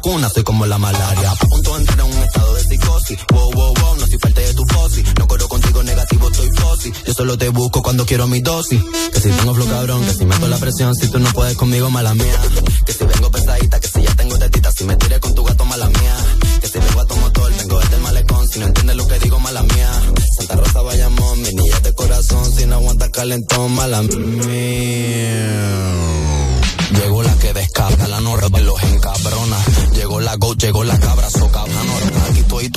Vacuna, 0.00 0.30
soy 0.30 0.42
como 0.44 0.64
la 0.64 0.78
malaria. 0.78 1.30
A 1.30 1.36
punto 1.36 1.74
de 1.74 1.80
entrar 1.80 2.00
en 2.00 2.16
un 2.16 2.22
estado 2.22 2.54
de 2.54 2.64
psicosis. 2.64 3.18
Wow, 3.32 3.52
wow, 3.52 3.74
wow, 3.74 3.96
no 3.96 4.06
soy 4.06 4.18
parte 4.18 4.40
de 4.40 4.54
tu 4.54 4.64
fosi. 4.66 5.04
No 5.18 5.28
corro 5.28 5.48
contigo 5.48 5.82
negativo, 5.82 6.30
estoy 6.30 6.48
fosi. 6.56 6.92
Yo 7.06 7.12
solo 7.12 7.36
te 7.36 7.48
busco 7.50 7.82
cuando 7.82 8.06
quiero 8.06 8.26
mi 8.26 8.40
dosis. 8.40 8.80
Que 9.12 9.20
si 9.20 9.28
tengo 9.30 9.54
flow 9.54 9.68
cabrón, 9.68 10.04
que 10.06 10.14
si 10.14 10.24
meto 10.24 10.48
la 10.48 10.56
presión, 10.56 10.94
si 10.94 11.08
tú 11.08 11.18
no 11.18 11.30
puedes 11.32 11.56
conmigo, 11.56 11.90
mala 11.90 12.14
mía. 12.14 12.40
Que 12.86 12.92
si 12.92 13.04
vengo 13.04 13.30
pesadita, 13.30 13.78
que 13.78 13.88
si 13.88 14.02
ya 14.02 14.14
tengo 14.16 14.38
tetita, 14.38 14.72
si 14.72 14.84
me 14.84 14.96
tiré 14.96 15.20
con 15.20 15.34
tu 15.34 15.44
gato, 15.44 15.64
mala 15.66 15.86
mía. 15.88 16.16
Que 16.60 16.68
si 16.68 16.78
vengo 16.78 17.00
a 17.00 17.06
tu 17.06 17.16
motor, 17.16 17.52
vengo 17.58 17.78
desde 17.80 17.96
el 17.96 18.00
malecón, 18.02 18.48
si 18.48 18.58
no 18.58 18.66
entiendes 18.66 18.96
lo 18.96 19.06
que 19.06 19.18
digo, 19.18 19.38
mala 19.38 19.62
mía. 19.62 19.90
Santa 20.38 20.56
Rosa 20.56 20.80
Bayamón, 20.80 21.42
mi 21.42 21.52
niña 21.52 21.80
de 21.80 21.94
corazón, 21.94 22.52
si 22.56 22.64
no 22.64 22.76
aguanta 22.76 23.10
calentón, 23.10 23.74
mala 23.74 24.00
mía. 24.02 24.69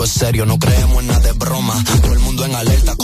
Serio, 0.09 0.45
no 0.45 0.59
creemos 0.59 1.01
en 1.01 1.07
nada 1.07 1.19
de 1.19 1.31
broma. 1.31 1.81
Todo 2.01 2.13
el 2.13 2.19
mundo 2.19 2.45
en 2.45 2.55
alerta 2.55 2.95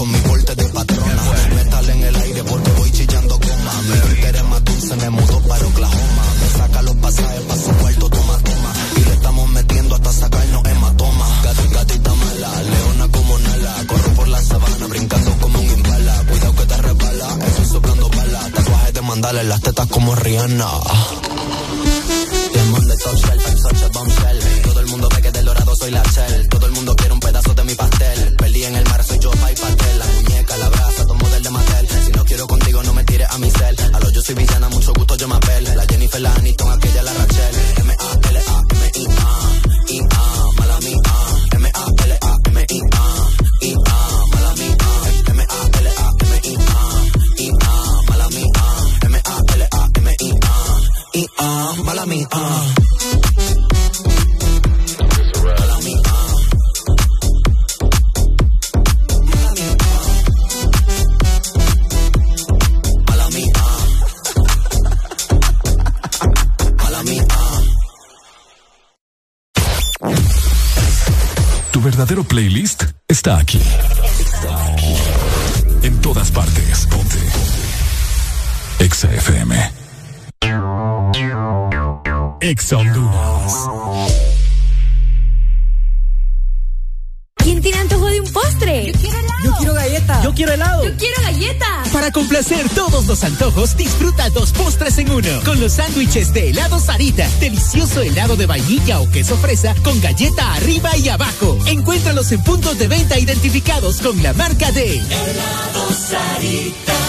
sándwiches 96.09 96.33
de 96.33 96.49
helado 96.49 96.79
Sarita. 96.79 97.27
Delicioso 97.39 98.01
helado 98.01 98.35
de 98.35 98.45
vainilla 98.45 98.99
o 98.99 99.09
queso 99.09 99.38
fresa 99.38 99.75
con 99.83 99.99
galleta 100.01 100.53
arriba 100.53 100.95
y 100.97 101.09
abajo. 101.09 101.57
Encuéntralos 101.67 102.31
en 102.31 102.43
puntos 102.43 102.77
de 102.79 102.88
venta 102.88 103.19
identificados 103.19 104.01
con 104.01 104.21
la 104.23 104.33
marca 104.33 104.71
de 104.71 104.97
Helado 104.97 105.93
Sarita. 105.93 107.08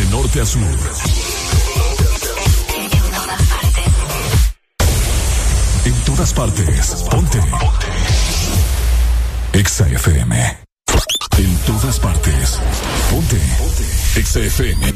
De 0.00 0.06
norte 0.06 0.40
a 0.40 0.46
sur. 0.46 0.62
En 5.84 5.94
todas 6.06 6.32
partes. 6.32 7.04
Ponte. 7.10 7.38
Exa 9.52 9.86
FM. 9.88 10.56
En 11.36 11.56
todas 11.66 12.00
partes. 12.00 12.58
Ponte. 13.10 13.38
Exa 14.16 14.40
FM. 14.40 14.94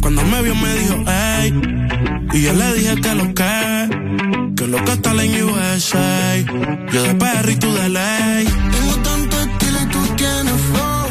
Cuando 0.00 0.22
me 0.22 0.42
vio 0.42 0.54
me 0.54 0.74
dijo, 0.76 1.04
hey, 1.06 1.52
y 2.32 2.40
yo 2.40 2.52
le 2.54 2.74
dije 2.74 3.00
que 3.02 3.14
lo 3.14 3.34
que, 3.34 3.65
lo 4.66 4.84
que 4.84 4.92
está 4.92 5.10
en 5.24 5.44
USA. 5.44 6.36
Yo 6.92 7.02
de 7.02 7.14
perro 7.14 7.58
tú 7.58 7.72
de 7.74 7.88
ley. 7.88 8.46
Tengo 8.46 8.96
tanto 9.02 9.40
estilo 9.40 9.78
y 9.82 9.86
tú 9.86 10.00
tienes 10.16 10.60
flow. 10.70 11.06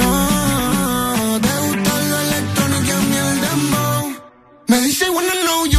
Ah, 0.00 1.38
te 1.40 1.54
gusta 1.66 1.92
lo 2.10 2.20
electrónico 2.20 2.86
y 2.86 2.90
a 2.90 2.98
mí 3.10 3.16
el 3.16 3.40
dembow. 3.40 4.02
Me 4.68 4.80
dice, 4.80 5.10
wanna 5.10 5.34
know 5.44 5.66
you 5.66 5.75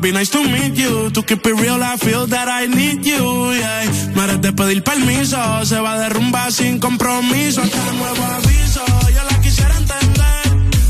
baby, 0.00 0.12
nice 0.12 0.30
to 0.30 0.42
meet 0.42 0.76
you. 0.76 1.10
To 1.10 1.22
keep 1.22 1.44
it 1.46 1.54
real, 1.54 1.82
I 1.82 1.96
feel 1.96 2.26
that 2.26 2.48
I 2.48 2.66
need 2.66 3.04
you. 3.04 3.52
Yeah. 3.52 4.14
No 4.14 4.22
eres 4.24 4.40
de 4.40 4.52
pedir 4.52 4.82
permiso, 4.82 5.38
se 5.64 5.80
va 5.80 5.94
a 5.94 5.98
derrumbar 5.98 6.52
sin 6.52 6.78
compromiso. 6.78 7.62
Hasta 7.62 7.92
nuevo 7.92 8.24
aviso, 8.24 8.84
yo 9.14 9.22
la 9.30 9.40
quisiera 9.40 9.74
entender. 9.76 10.42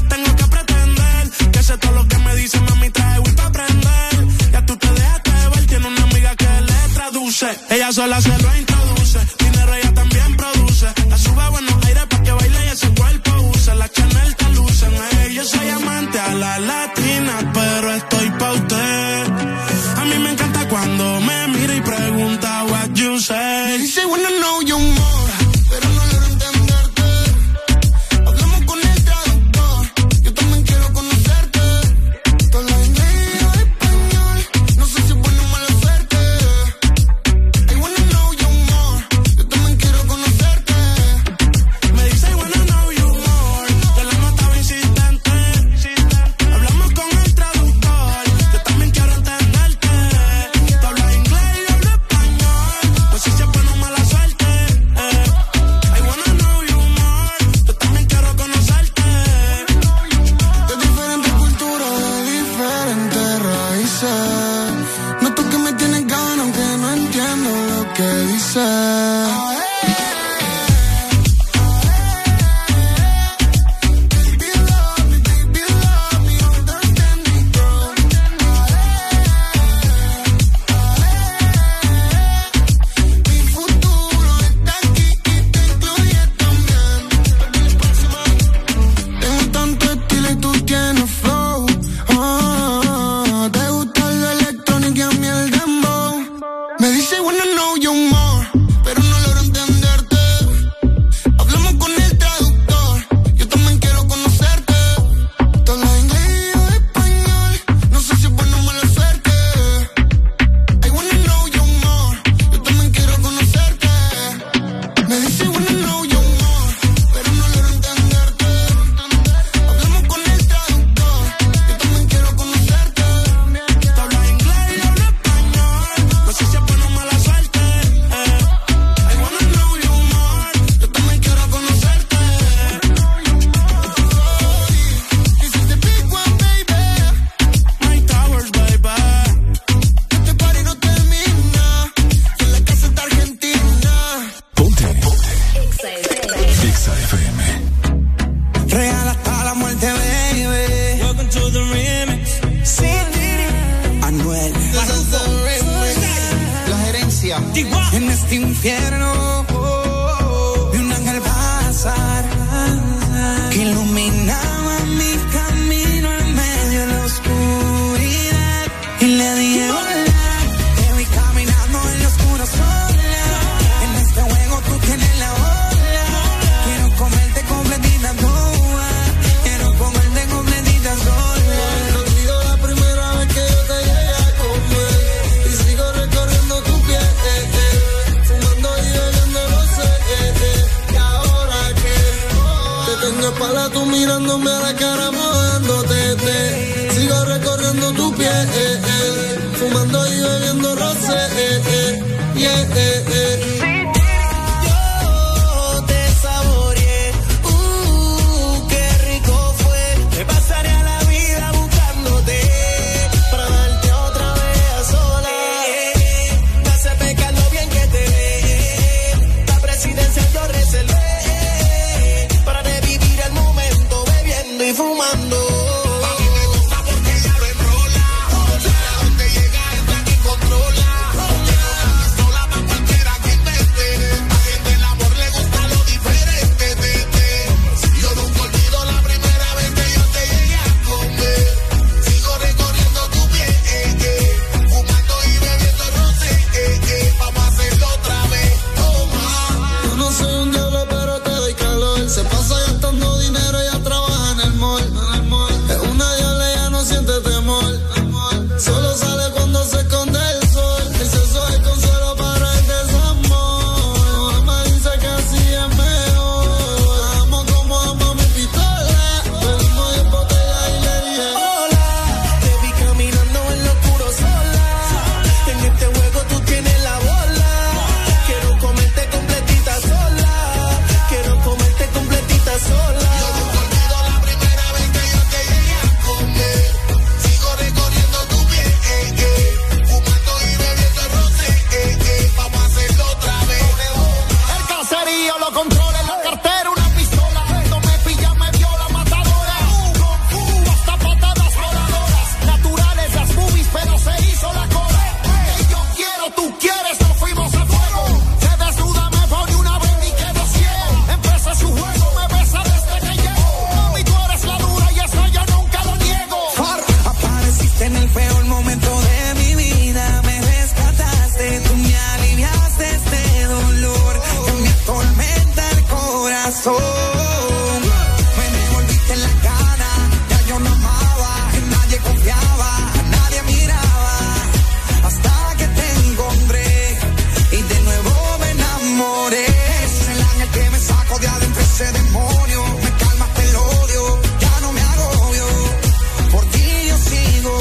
Tengo 0.09 0.37
que 0.37 0.45
pretender 0.55 1.31
que 1.53 1.63
sé 1.63 1.79
todo 1.79 1.93
lo 1.93 2.09
que 2.09 2.19
me 2.19 2.35
dice, 2.37 2.61
mami, 2.61 2.91
trae 2.91 3.19
Wii 3.21 3.35
pa' 3.35 3.47
aprender. 3.47 4.13
Ya 4.53 4.67
tú 4.67 4.77
te 4.77 4.91
dejaste 4.93 5.31
ver, 5.55 5.67
tiene 5.67 5.87
una 5.87 6.03
amiga 6.03 6.37
que 6.37 6.51
le 6.71 6.95
traduce. 6.95 7.47
Ella 7.71 7.93
sola 7.93 8.21
se 8.21 8.37
lo 8.45 8.57
introduce, 8.57 9.19
dinero 9.39 9.75
ella 9.75 9.95
también 9.95 10.37
produce. 10.37 10.87
La 11.09 11.19
sube 11.19 11.43
a 11.43 11.49
buenos 11.51 11.87
aires 11.87 12.07
pa' 12.11 12.23
que 12.23 12.33
baile 12.33 12.59
y 12.67 12.69
ese 12.69 12.89
cuerpo 12.91 13.31
use. 13.55 13.75
La 13.75 13.89
Chanel 13.89 14.37
te 14.37 14.49
lucen, 14.55 14.93
ey, 15.23 15.35
yo 15.35 15.45
soy 15.45 15.69
amante 15.69 16.19
a 16.19 16.35
la 16.35 16.59
latina, 16.59 17.35
pero 17.55 17.95
estoy 17.95 18.31
pa' 18.39 18.53
usted. 18.53 18.98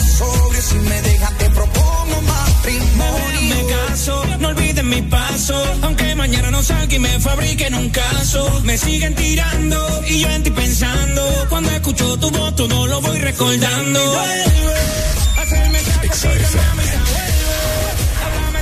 Sobrio, 0.08 0.62
si 0.62 0.76
me 0.76 1.02
dejas 1.02 1.38
te 1.38 1.50
propongo 1.50 2.22
matrimonio. 2.22 3.56
Me 3.56 3.66
caso, 3.74 4.26
no 4.40 4.48
olviden 4.50 4.90
mi 4.90 5.02
paso. 5.04 5.56
Aunque 5.84 6.16
mañana 6.16 6.52
no 6.52 6.62
salga 6.64 6.96
y 6.96 7.00
me 7.00 7.20
fabriquen 7.20 7.74
un 7.76 7.90
caso. 7.90 8.62
Me 8.64 8.78
siguen 8.78 9.16
tirando 9.16 10.04
y 10.08 10.20
yo 10.22 10.30
en 10.30 10.44
ti 10.44 10.52
pensando. 10.52 11.46
Cuando 11.50 11.70
escucho 11.72 12.18
tu 12.20 12.30
voz, 12.32 12.56
todo 12.56 12.88
lo 12.88 13.02
voy 13.02 13.18
recordando. 13.20 14.00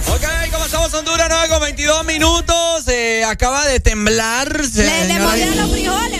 Ok, 0.08 0.24
¿cómo 0.52 0.66
estamos 0.66 0.94
Honduras? 0.94 1.28
9 1.30 1.48
con 1.50 1.62
22 1.62 2.06
minutos. 2.06 2.88
eh, 2.88 3.24
acaba 3.26 3.66
de 3.66 3.80
temblar. 3.80 4.50
Le 4.76 5.08
demovían 5.08 5.58
los 5.58 5.72
frijoles, 5.72 6.15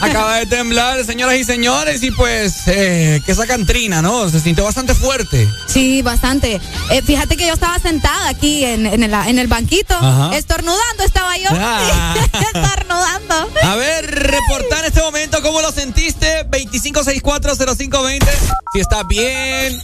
Acaba 0.00 0.36
de 0.36 0.46
temblar, 0.46 1.04
señoras 1.04 1.36
y 1.36 1.44
señores, 1.44 2.02
y 2.02 2.10
pues 2.10 2.62
eh, 2.66 3.20
que 3.24 3.32
esa 3.32 3.46
cantrina, 3.46 4.00
¿no? 4.00 4.28
Se 4.30 4.40
sintió 4.40 4.64
bastante 4.64 4.94
fuerte. 4.94 5.48
Sí, 5.66 6.02
bastante. 6.02 6.60
Eh, 6.90 7.02
fíjate 7.02 7.36
que 7.36 7.46
yo 7.46 7.52
estaba 7.54 7.78
sentada 7.78 8.28
aquí 8.28 8.64
en, 8.64 8.86
en 8.86 9.02
el, 9.02 9.12
en 9.12 9.38
el 9.38 9.46
banquito, 9.46 9.94
Ajá. 9.94 10.36
estornudando 10.36 11.04
estaba 11.04 11.36
yo. 11.36 11.50
Ah. 11.52 12.14
estornudando. 12.54 13.50
A 13.62 13.76
ver, 13.76 14.06
reportar 14.10 14.80
en 14.80 14.84
este 14.86 15.02
momento 15.02 15.42
cómo 15.42 15.60
lo 15.60 15.70
sentiste. 15.70 16.46
25640520. 16.50 18.26
Si 18.72 18.80
estás 18.80 19.06
bien, 19.08 19.80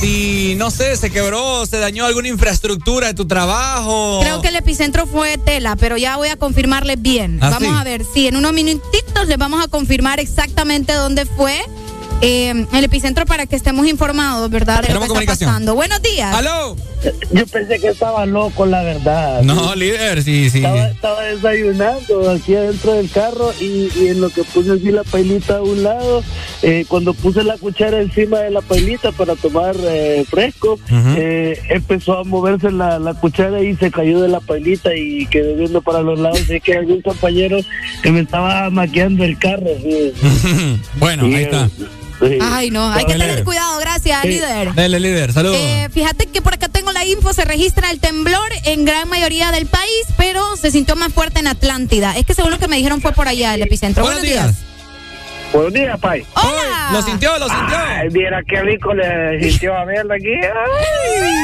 si 0.00 0.54
no 0.56 0.70
sé, 0.70 0.96
se 0.96 1.10
quebró, 1.10 1.66
se 1.66 1.78
dañó 1.78 2.06
alguna 2.06 2.28
infraestructura 2.28 3.08
de 3.08 3.14
tu 3.14 3.26
trabajo. 3.26 4.20
Creo 4.22 4.40
que 4.40 4.48
el 4.48 4.56
epicentro 4.56 5.06
fue 5.06 5.38
Tela, 5.38 5.76
pero 5.76 5.96
ya 5.96 6.16
voy 6.16 6.28
a 6.28 6.36
confirmarles 6.36 7.02
bien. 7.02 7.38
¿Ah, 7.42 7.50
vamos 7.50 7.68
sí? 7.68 7.76
a 7.80 7.84
ver, 7.84 8.04
sí, 8.14 8.26
en 8.28 8.36
unos 8.36 8.52
minutitos 8.52 8.97
les 9.28 9.36
vamos 9.36 9.62
a 9.62 9.68
confirmar 9.68 10.20
exactamente 10.20 10.92
dónde 10.92 11.26
fue 11.26 11.60
eh, 12.20 12.66
el 12.72 12.84
epicentro 12.84 13.24
para 13.26 13.46
que 13.46 13.56
estemos 13.56 13.86
informados, 13.86 14.50
¿verdad? 14.50 14.82
De 14.82 14.92
lo 14.92 14.98
que 15.00 15.04
está 15.04 15.08
comunicación. 15.08 15.50
pasando. 15.50 15.74
Buenos 15.74 16.02
días. 16.02 16.34
¡Aló! 16.34 16.76
Yo 17.32 17.46
pensé 17.46 17.78
que 17.78 17.88
estaba 17.88 18.26
loco, 18.26 18.66
la 18.66 18.82
verdad. 18.82 19.42
No, 19.42 19.74
líder, 19.76 20.20
sí, 20.22 20.50
sí. 20.50 20.58
Estaba, 20.58 20.88
estaba 20.88 21.22
desayunando 21.22 22.30
aquí 22.30 22.56
adentro 22.56 22.94
del 22.94 23.08
carro 23.08 23.52
y, 23.60 23.88
y 23.96 24.08
en 24.08 24.20
lo 24.20 24.30
que 24.30 24.42
puse 24.42 24.72
así 24.72 24.90
la 24.90 25.04
pailita 25.04 25.58
a 25.58 25.62
un 25.62 25.84
lado, 25.84 26.24
eh, 26.62 26.84
cuando 26.88 27.14
puse 27.14 27.44
la 27.44 27.56
cuchara 27.56 28.00
encima 28.00 28.40
de 28.40 28.50
la 28.50 28.62
pailita 28.62 29.12
para 29.12 29.36
tomar 29.36 29.76
eh, 29.80 30.24
fresco, 30.28 30.78
eh, 30.90 31.60
empezó 31.70 32.18
a 32.18 32.24
moverse 32.24 32.72
la, 32.72 32.98
la 32.98 33.14
cuchara 33.14 33.62
y 33.62 33.76
se 33.76 33.92
cayó 33.92 34.20
de 34.20 34.28
la 34.28 34.40
pailita 34.40 34.94
y 34.96 35.26
quedé 35.26 35.54
viendo 35.54 35.80
para 35.82 36.02
los 36.02 36.18
lados. 36.18 36.40
Sé 36.40 36.60
que 36.60 36.74
algún 36.74 37.00
compañero 37.02 37.58
que 38.02 38.10
me 38.10 38.20
estaba 38.20 38.70
maqueando 38.70 39.24
el 39.24 39.38
carro. 39.38 39.68
sí. 39.80 40.12
bueno, 40.98 41.26
ahí 41.26 41.44
está. 41.44 41.70
Ay, 42.40 42.70
no, 42.70 42.90
hay 42.92 43.04
que 43.04 43.12
tener 43.14 43.44
cuidado, 43.44 43.78
gracias, 43.78 44.24
líder. 44.24 44.74
Dale, 44.74 45.00
líder, 45.00 45.32
saludos. 45.32 45.56
Eh, 45.58 45.88
fíjate 45.92 46.26
que 46.26 46.42
por 46.42 46.54
acá 46.54 46.68
tengo 46.68 46.92
la 46.92 47.04
info, 47.04 47.32
se 47.32 47.44
registra 47.44 47.90
el 47.90 48.00
temblor 48.00 48.48
en 48.64 48.84
gran 48.84 49.08
mayoría 49.08 49.52
del 49.52 49.66
país, 49.66 50.06
pero 50.16 50.56
se 50.56 50.70
sintió 50.70 50.96
más 50.96 51.12
fuerte 51.12 51.40
en 51.40 51.46
Atlántida. 51.46 52.16
Es 52.16 52.26
que 52.26 52.34
según 52.34 52.50
lo 52.50 52.58
que 52.58 52.68
me 52.68 52.76
dijeron 52.76 53.00
fue 53.00 53.12
por 53.12 53.28
allá 53.28 53.54
el 53.54 53.62
epicentro. 53.62 54.04
Buenos 54.04 54.22
días. 54.22 54.56
Buenos 55.52 55.72
días, 55.72 55.98
Pai. 55.98 56.26
Hola. 56.34 56.90
Lo 56.92 57.02
sintió, 57.02 57.38
lo 57.38 57.48
sintió. 57.48 57.76
Ay, 57.78 58.08
mira 58.10 58.42
qué 58.46 58.60
rico 58.62 58.92
le 58.92 59.40
sintió 59.40 59.74
a 59.74 59.84
verla 59.84 60.14
aquí. 60.16 60.34
Ay. 60.34 61.38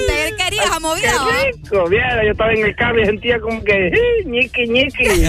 Usted 0.00 0.25
oreja 0.58 0.80
movida. 0.80 1.12
Qué 1.28 1.52
rico, 1.52 1.88
viera, 1.88 2.24
yo 2.24 2.30
estaba 2.32 2.52
en 2.52 2.64
el 2.64 2.76
cable 2.76 3.02
y 3.02 3.06
sentía 3.06 3.40
como 3.40 3.62
que, 3.64 3.90
ñiqui, 4.26 4.66
ñiqui. 4.68 5.04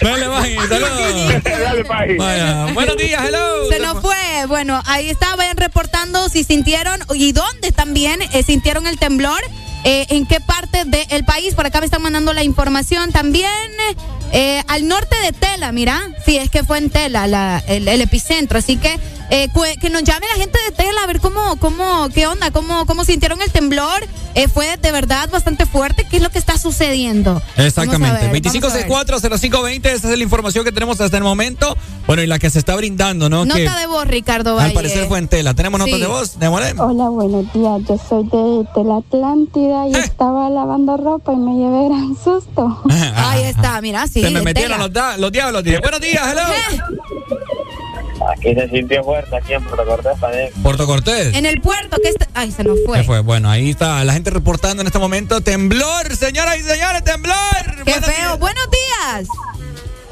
Dale, 0.00 0.28
Maggie, 0.28 0.58
saludos. 0.68 1.42
Dale, 1.44 1.84
Maggie. 1.84 2.16
Vaya, 2.16 2.66
buenos 2.72 2.96
días, 2.96 3.22
hello. 3.26 3.68
Se 3.70 3.78
nos 3.80 4.00
fue. 4.00 4.16
Bueno, 4.48 4.80
ahí 4.86 5.10
está, 5.10 5.34
vayan 5.36 5.56
reportando 5.56 6.28
si 6.28 6.44
sintieron 6.44 7.00
y 7.14 7.32
dónde 7.32 7.72
también 7.72 8.20
eh, 8.32 8.42
sintieron 8.42 8.86
el 8.86 8.98
temblor. 8.98 9.40
eh, 9.86 10.06
en 10.10 10.24
qué 10.26 10.40
parte 10.40 10.84
del 10.86 11.24
país. 11.26 11.54
Por 11.54 11.66
acá 11.66 11.80
me 11.80 11.84
están 11.86 12.00
mandando 12.02 12.32
la 12.32 12.42
información 12.42 13.12
también. 13.12 13.50
eh, 14.32 14.62
al 14.68 14.88
norte 14.88 15.14
de 15.22 15.32
Tela, 15.32 15.72
mira. 15.72 16.00
Sí, 16.24 16.36
es 16.38 16.48
que 16.50 16.64
fue 16.64 16.78
en 16.78 16.88
Tela 16.90 17.26
la- 17.26 17.62
el, 17.68 17.86
el 17.88 18.00
epicentro. 18.00 18.58
Así 18.58 18.76
que 18.78 18.98
eh, 19.30 19.48
que 19.80 19.90
nos 19.90 20.02
llame 20.04 20.26
la 20.32 20.36
gente 20.36 20.58
de 20.68 20.74
Tela 20.76 21.02
a 21.02 21.06
ver 21.06 21.20
cómo, 21.20 21.56
cómo, 21.56 22.08
qué 22.14 22.26
onda, 22.26 22.50
cómo, 22.50 22.86
cómo 22.86 23.04
sintieron 23.04 23.40
el 23.42 23.50
temblor. 23.50 24.06
Eh, 24.36 24.48
fue 24.48 24.76
de 24.78 24.90
verdad 24.90 25.28
bastante 25.30 25.64
fuerte. 25.64 26.04
¿Qué 26.10 26.16
es 26.16 26.22
lo 26.22 26.28
que 26.30 26.38
está 26.40 26.58
sucediendo? 26.58 27.40
Exactamente. 27.56 28.06
Vamos 28.08 28.24
a 28.24 28.32
ver, 28.32 28.42
vamos 28.42 28.64
a 28.64 28.80
ver. 28.82 29.22
2564-0520, 29.22 29.86
esa 29.86 30.10
es 30.10 30.18
la 30.18 30.24
información 30.24 30.64
que 30.64 30.72
tenemos 30.72 31.00
hasta 31.00 31.16
el 31.16 31.22
momento. 31.22 31.76
Bueno, 32.08 32.20
y 32.22 32.26
la 32.26 32.38
que 32.40 32.50
se 32.50 32.58
está 32.58 32.74
brindando, 32.74 33.28
¿no? 33.30 33.42
que 33.44 33.64
Nota 33.64 33.78
de 33.78 33.86
voz, 33.86 34.06
Ricardo 34.08 34.56
Valle. 34.56 34.66
al 34.68 34.72
parecer 34.72 35.06
fue 35.06 35.18
en 35.20 35.28
tela. 35.28 35.54
¿Tenemos 35.54 35.78
notas 35.78 35.94
Sí. 35.94 36.00
de 36.00 36.06
voz? 36.08 36.38
Démosle. 36.40 36.74
Hola, 36.78 37.08
buenos 37.10 37.52
días. 37.52 37.80
Yo 37.88 37.96
soy 38.08 38.24
de, 38.24 38.68
de 38.74 38.84
la 38.88 38.96
Atlántida 38.96 39.86
Eh. 39.86 39.90
y 39.92 39.96
estaba 40.04 40.50
lavando 40.50 40.96
ropa 40.96 41.32
y 41.32 41.36
me 41.36 41.52
llevé 41.54 41.88
gran 41.88 42.16
susto. 42.16 42.82
Ahí 43.16 43.44
está, 43.44 43.80
mira, 43.80 44.06
sí. 44.08 44.20
Se 44.20 44.30
me 44.30 44.42
metieron 44.42 44.92
Tela. 44.92 45.10
los, 45.12 45.20
los 45.20 45.32
diablos. 45.32 45.62
Dije, 45.62 45.78
buenos 45.78 46.00
días, 46.00 46.22
hello. 46.28 46.42
Aquí 48.32 48.54
se 48.54 48.68
sintió 48.68 49.04
fuerte, 49.04 49.36
aquí 49.36 49.52
en 49.52 49.62
Puerto 49.64 49.84
Cortés 49.84 50.20
también. 50.20 50.50
Puerto 50.62 50.86
Cortés. 50.86 51.34
En 51.34 51.46
el 51.46 51.60
puerto, 51.60 51.96
que 52.02 52.08
está. 52.08 52.26
Ay, 52.34 52.50
se 52.50 52.64
nos 52.64 52.78
fue. 52.84 52.98
¿Qué 52.98 53.04
fue? 53.04 53.20
Bueno, 53.20 53.50
ahí 53.50 53.70
está 53.70 54.02
la 54.04 54.12
gente 54.12 54.30
reportando 54.30 54.80
en 54.80 54.86
este 54.86 54.98
momento. 54.98 55.40
Temblor, 55.40 56.16
señoras 56.16 56.58
y 56.58 56.62
señores, 56.62 57.04
temblor. 57.04 57.84
Qué 57.84 57.92
feo. 58.00 58.38
Buenos 58.38 58.66
días. 58.70 59.28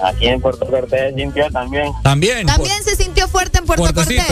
Aquí 0.02 0.26
en 0.26 0.40
Puerto 0.40 0.66
Cortés 0.66 1.14
se 1.14 1.20
sintió 1.20 1.48
también. 1.50 1.92
También. 2.02 2.46
También 2.46 2.82
se 2.82 2.96
sintió 2.96 3.28
fuerte 3.28 3.58
en 3.58 3.66
Puerto 3.66 3.84
Puertecito. 3.84 4.24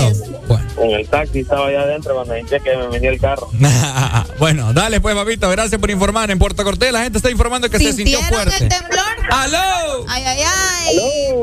Cortés. 0.48 0.78
En 0.78 0.90
el 0.90 1.08
taxi 1.08 1.40
estaba 1.40 1.68
allá 1.68 1.82
adentro 1.82 2.14
cuando 2.14 2.34
sentí 2.34 2.58
que 2.58 2.76
me 2.76 2.88
venía 2.88 3.10
el 3.10 3.20
carro. 3.20 3.48
bueno, 4.38 4.72
dale 4.72 5.00
pues, 5.00 5.14
papito. 5.14 5.48
Gracias 5.48 5.80
por 5.80 5.90
informar. 5.90 6.30
En 6.30 6.38
Puerto 6.38 6.64
Cortés 6.64 6.92
la 6.92 7.02
gente 7.02 7.18
está 7.18 7.30
informando 7.30 7.70
que 7.70 7.78
se 7.78 7.92
sintió 7.92 8.18
¿Sintieron 8.18 8.48
fuerte. 8.48 8.64
el 8.64 8.68
temblor? 8.68 9.04
¡Aló! 9.30 10.06
Ay, 10.08 10.24
ay, 10.26 10.40
ay. 10.44 10.98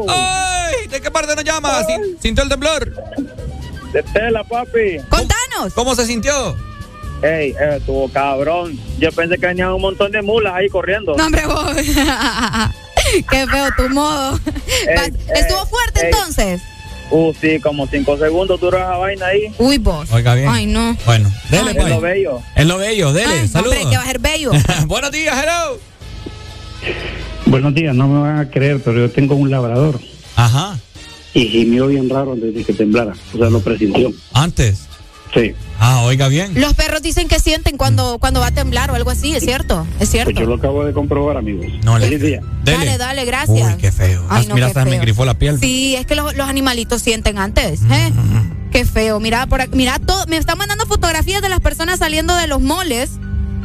¡Ay! 0.10 0.67
¿De 0.90 1.02
qué 1.02 1.12
parte 1.12 1.36
nos 1.36 1.44
llama? 1.44 1.84
¿Sin- 1.86 2.20
¿Sintió 2.22 2.44
el 2.44 2.50
temblor? 2.50 2.94
De 3.94 4.04
tela, 4.04 4.44
papi. 4.44 4.98
Contanos. 5.10 5.74
¿Cómo 5.74 5.96
se 5.96 6.06
sintió? 6.06 6.56
Ey, 7.22 7.52
eh, 7.60 7.78
estuvo 7.78 8.10
cabrón. 8.10 8.80
Yo 9.00 9.12
pensé 9.12 9.38
que 9.38 9.48
venían 9.48 9.72
un 9.74 9.82
montón 9.82 10.12
de 10.12 10.22
mulas 10.22 10.54
ahí 10.56 10.70
corriendo. 10.70 11.16
No, 11.16 11.26
hombre, 11.26 11.46
vos. 11.46 11.76
Qué 13.30 13.48
feo 13.48 13.70
tu 13.78 13.90
modo. 13.90 14.40
¿Estuvo 15.36 15.66
fuerte 15.66 16.02
ey. 16.02 16.06
entonces? 16.12 16.62
Uh, 17.10 17.34
sí, 17.40 17.60
como 17.62 17.88
cinco 17.88 18.18
segundos 18.18 18.60
duró 18.60 18.78
esa 18.78 18.98
vaina 18.98 19.28
ahí. 19.28 19.52
Uy, 19.58 19.78
vos. 19.78 20.12
Oiga 20.12 20.36
bien. 20.36 20.50
Ay, 20.50 20.66
no. 20.66 20.96
Bueno, 21.06 21.32
dele 21.50 21.72
Es 21.72 21.78
pues. 21.78 21.90
lo 21.90 22.02
bello. 22.02 22.42
Es 22.56 22.66
lo 22.66 22.78
bello, 22.78 23.14
dele. 23.14 23.34
Ay, 23.42 23.48
Saludos. 23.48 23.78
Hombre, 23.78 23.90
que 23.90 23.98
va 23.98 24.04
a 24.04 24.08
ser 24.08 24.20
bello. 24.20 24.52
Buenos 24.88 25.12
días, 25.12 25.36
hello. 25.42 25.80
Buenos 27.46 27.74
días, 27.74 27.96
no 27.96 28.08
me 28.10 28.20
van 28.22 28.40
a 28.40 28.50
creer, 28.50 28.82
pero 28.84 29.00
yo 29.00 29.10
tengo 29.12 29.36
un 29.36 29.50
labrador. 29.50 30.00
Ajá. 30.38 30.78
Y 31.34 31.46
gimió 31.50 31.88
bien 31.88 32.10
raro 32.10 32.32
antes 32.34 32.54
de 32.56 32.64
que 32.64 32.72
temblara. 32.74 33.14
O 33.34 33.38
sea, 33.38 33.50
lo 33.50 33.60
presintió. 33.60 34.12
Antes. 34.34 34.84
Sí. 35.34 35.52
Ah, 35.78 36.02
oiga 36.04 36.30
bien. 36.30 36.54
Los 36.60 36.74
perros 36.74 37.02
dicen 37.02 37.28
que 37.28 37.38
sienten 37.40 37.76
cuando, 37.78 38.18
cuando 38.18 38.40
va 38.40 38.48
a 38.48 38.52
temblar 38.52 38.90
o 38.92 38.96
algo 38.96 39.10
así, 39.12 39.36
¿es 39.36 39.44
cierto? 39.44 39.82
Es 40.00 40.10
Pues 40.10 40.14
yo 40.14 40.24
cierto. 40.32 40.46
lo 40.46 40.56
acabo 40.56 40.86
de 40.86 40.94
comprobar, 40.94 41.36
amigos. 41.38 41.66
No, 41.84 42.00
le- 42.00 42.06
Feliz 42.08 42.22
día. 42.22 42.42
Dale, 42.64 42.98
dale, 42.98 43.26
gracias. 43.26 43.74
Uy, 43.76 43.78
qué 43.78 43.92
feo. 43.92 44.24
Ay, 44.30 44.48
no, 44.48 44.56
Mira, 44.56 44.68
qué 44.68 44.80
hasta 44.80 44.86
me 44.90 44.98
grifó 45.00 45.26
la 45.26 45.34
piel. 45.34 45.60
Sí, 45.60 45.96
es 45.96 46.06
que 46.06 46.16
los, 46.16 46.34
los 46.36 46.48
animalitos 46.48 47.02
sienten 47.02 47.38
antes. 47.38 47.82
¿eh? 47.92 48.14
Qué 48.72 48.86
feo. 48.86 49.20
Mira, 49.20 49.46
por 49.48 49.62
aquí- 49.62 49.76
mira 49.76 50.00
todo, 50.00 50.26
me 50.28 50.38
están 50.38 50.58
mandando 50.58 50.86
fotografías 50.86 51.42
de 51.42 51.50
las 51.50 51.60
personas 51.60 52.00
saliendo 52.00 52.36
de 52.36 52.48
los 52.48 52.62
moles. 52.62 53.12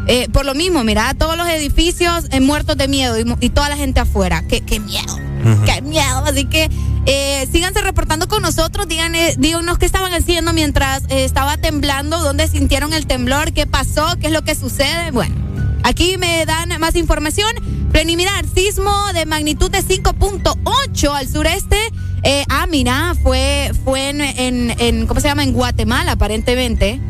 Eh, 0.06 0.28
por 0.32 0.44
lo 0.44 0.54
mismo, 0.54 0.84
mira, 0.84 1.14
todos 1.14 1.36
los 1.36 1.48
edificios 1.48 2.26
eh, 2.30 2.40
muertos 2.40 2.76
de 2.76 2.88
miedo 2.88 3.16
y, 3.18 3.50
toda 3.50 3.68
la 3.68 3.76
gente 3.76 4.00
afuera. 4.00 4.42
Qué, 4.48 4.60
qué 4.60 4.80
miedo. 4.80 5.18
Qué 5.66 5.82
miedo. 5.82 6.24
Así 6.24 6.44
que 6.44 6.70
eh, 7.06 7.48
síganse 7.50 7.80
reportando 7.80 8.28
con 8.28 8.42
nosotros. 8.42 8.86
Digan, 8.86 9.14
eh, 9.14 9.34
díganos 9.38 9.78
qué 9.78 9.86
estaban 9.86 10.12
haciendo 10.12 10.52
mientras 10.52 11.02
eh, 11.08 11.24
estaba 11.24 11.56
temblando, 11.56 12.18
dónde 12.18 12.46
sintieron 12.48 12.92
el 12.92 13.06
temblor, 13.06 13.52
qué 13.52 13.66
pasó, 13.66 14.06
qué 14.20 14.28
es 14.28 14.32
lo 14.32 14.42
que 14.42 14.54
sucede. 14.54 15.10
Bueno, 15.10 15.34
aquí 15.82 16.16
me 16.16 16.44
dan 16.46 16.68
más 16.80 16.94
información. 16.94 17.52
Preliminar, 17.90 18.44
sismo 18.54 18.92
de 19.12 19.26
magnitud 19.26 19.70
de 19.70 19.82
5.8 19.82 21.14
al 21.14 21.28
sureste. 21.28 21.76
Eh, 22.24 22.44
ah, 22.48 22.66
mira, 22.70 23.14
fue, 23.22 23.72
fue 23.84 24.10
en, 24.10 24.20
en, 24.20 24.74
en- 24.78 25.06
¿cómo 25.06 25.20
se 25.20 25.28
llama? 25.28 25.42
En 25.42 25.52
Guatemala, 25.52 26.12
aparentemente. 26.12 27.00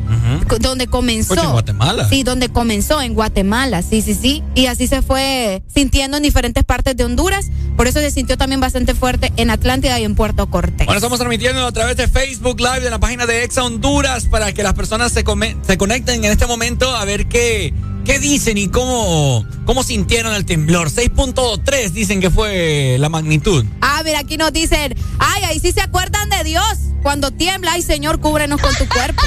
Donde 0.61 0.87
comenzó. 0.87 1.33
Oye, 1.33 1.43
en 1.43 1.51
Guatemala. 1.53 2.09
Sí, 2.09 2.23
donde 2.23 2.49
comenzó, 2.49 3.01
en 3.01 3.15
Guatemala, 3.15 3.83
sí, 3.83 4.03
sí, 4.03 4.15
sí. 4.15 4.43
Y 4.55 4.67
así 4.67 4.87
se 4.87 5.03
fue 5.03 5.63
sintiendo 5.73 6.17
en 6.17 6.23
diferentes 6.23 6.63
partes 6.65 6.97
de 6.97 7.05
Honduras. 7.05 7.51
Por 7.77 7.87
eso 7.89 7.99
se 8.01 8.11
sintió 8.11 8.37
también 8.39 8.61
bastante 8.61 8.95
fuerte 8.95 9.33
en 9.37 9.51
Atlántida 9.51 9.99
y 9.99 10.05
en 10.05 10.15
Puerto 10.15 10.49
Cortés. 10.49 10.87
Bueno, 10.87 10.99
estamos 10.99 11.19
transmitiendo 11.19 11.67
a 11.67 11.73
través 11.73 11.97
de 11.97 12.07
Facebook 12.09 12.61
Live 12.61 12.81
de 12.81 12.91
la 12.91 13.01
página 13.01 13.27
de 13.27 13.45
Exa 13.45 13.65
Honduras 13.65 14.27
para 14.27 14.53
que 14.53 14.63
las 14.63 14.75
personas 14.75 15.13
se, 15.13 15.25
come- 15.25 15.57
se 15.67 15.77
conecten 15.79 16.25
en 16.25 16.31
este 16.31 16.47
momento 16.47 16.95
a 16.95 17.05
ver 17.05 17.27
qué, 17.27 17.73
qué 18.05 18.19
dicen 18.19 18.59
y 18.59 18.69
cómo, 18.69 19.45
cómo 19.65 19.83
sintieron 19.83 20.35
el 20.35 20.45
temblor. 20.45 20.91
6.3 20.91 21.91
dicen 21.91 22.21
que 22.21 22.31
fue 22.31 22.97
la 22.99 23.09
magnitud. 23.09 23.65
Ah, 23.81 24.03
mira, 24.05 24.21
aquí 24.21 24.37
nos 24.37 24.53
dicen, 24.53 24.95
ay, 25.19 25.45
ahí 25.45 25.61
sí 25.61 25.73
se 25.73 25.81
acuerdan 25.81 26.29
de 26.31 26.45
Dios. 26.45 26.65
Cuando 27.03 27.31
tiembla, 27.31 27.73
ay, 27.73 27.83
Señor, 27.83 28.21
cúbrenos 28.21 28.61
con 28.61 28.75
tu 28.75 28.87
cuerpo. 28.89 29.23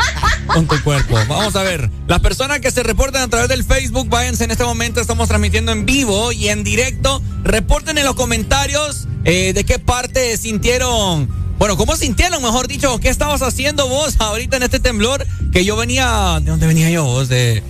con 0.46 0.66
tu 0.66 0.82
cuerpo. 0.82 1.14
Vamos 1.28 1.54
a 1.56 1.62
ver. 1.62 1.90
Las 2.06 2.20
personas 2.20 2.60
que 2.60 2.70
se 2.70 2.82
reportan 2.82 3.22
a 3.22 3.28
través 3.28 3.48
del 3.48 3.64
Facebook, 3.64 4.08
váyanse 4.08 4.44
en 4.44 4.50
este 4.50 4.64
momento. 4.64 5.00
Estamos 5.00 5.28
transmitiendo 5.28 5.72
en 5.72 5.86
vivo 5.86 6.32
y 6.32 6.48
en 6.48 6.64
directo. 6.64 7.22
Reporten 7.44 7.98
en 7.98 8.04
los 8.04 8.14
comentarios 8.14 9.06
eh, 9.24 9.52
de 9.52 9.64
qué 9.64 9.78
parte 9.78 10.36
sintieron. 10.36 11.28
Bueno, 11.58 11.76
¿cómo 11.76 11.94
sintieron, 11.94 12.42
mejor 12.42 12.68
dicho? 12.68 12.98
¿Qué 13.00 13.10
estabas 13.10 13.42
haciendo 13.42 13.86
vos 13.86 14.16
ahorita 14.18 14.56
en 14.56 14.62
este 14.62 14.80
temblor? 14.80 15.26
Que 15.52 15.64
yo 15.64 15.76
venía. 15.76 16.40
¿De 16.40 16.50
dónde 16.50 16.66
venía 16.66 16.90
yo 16.90 17.04
vos? 17.04 17.28
De, 17.28 17.62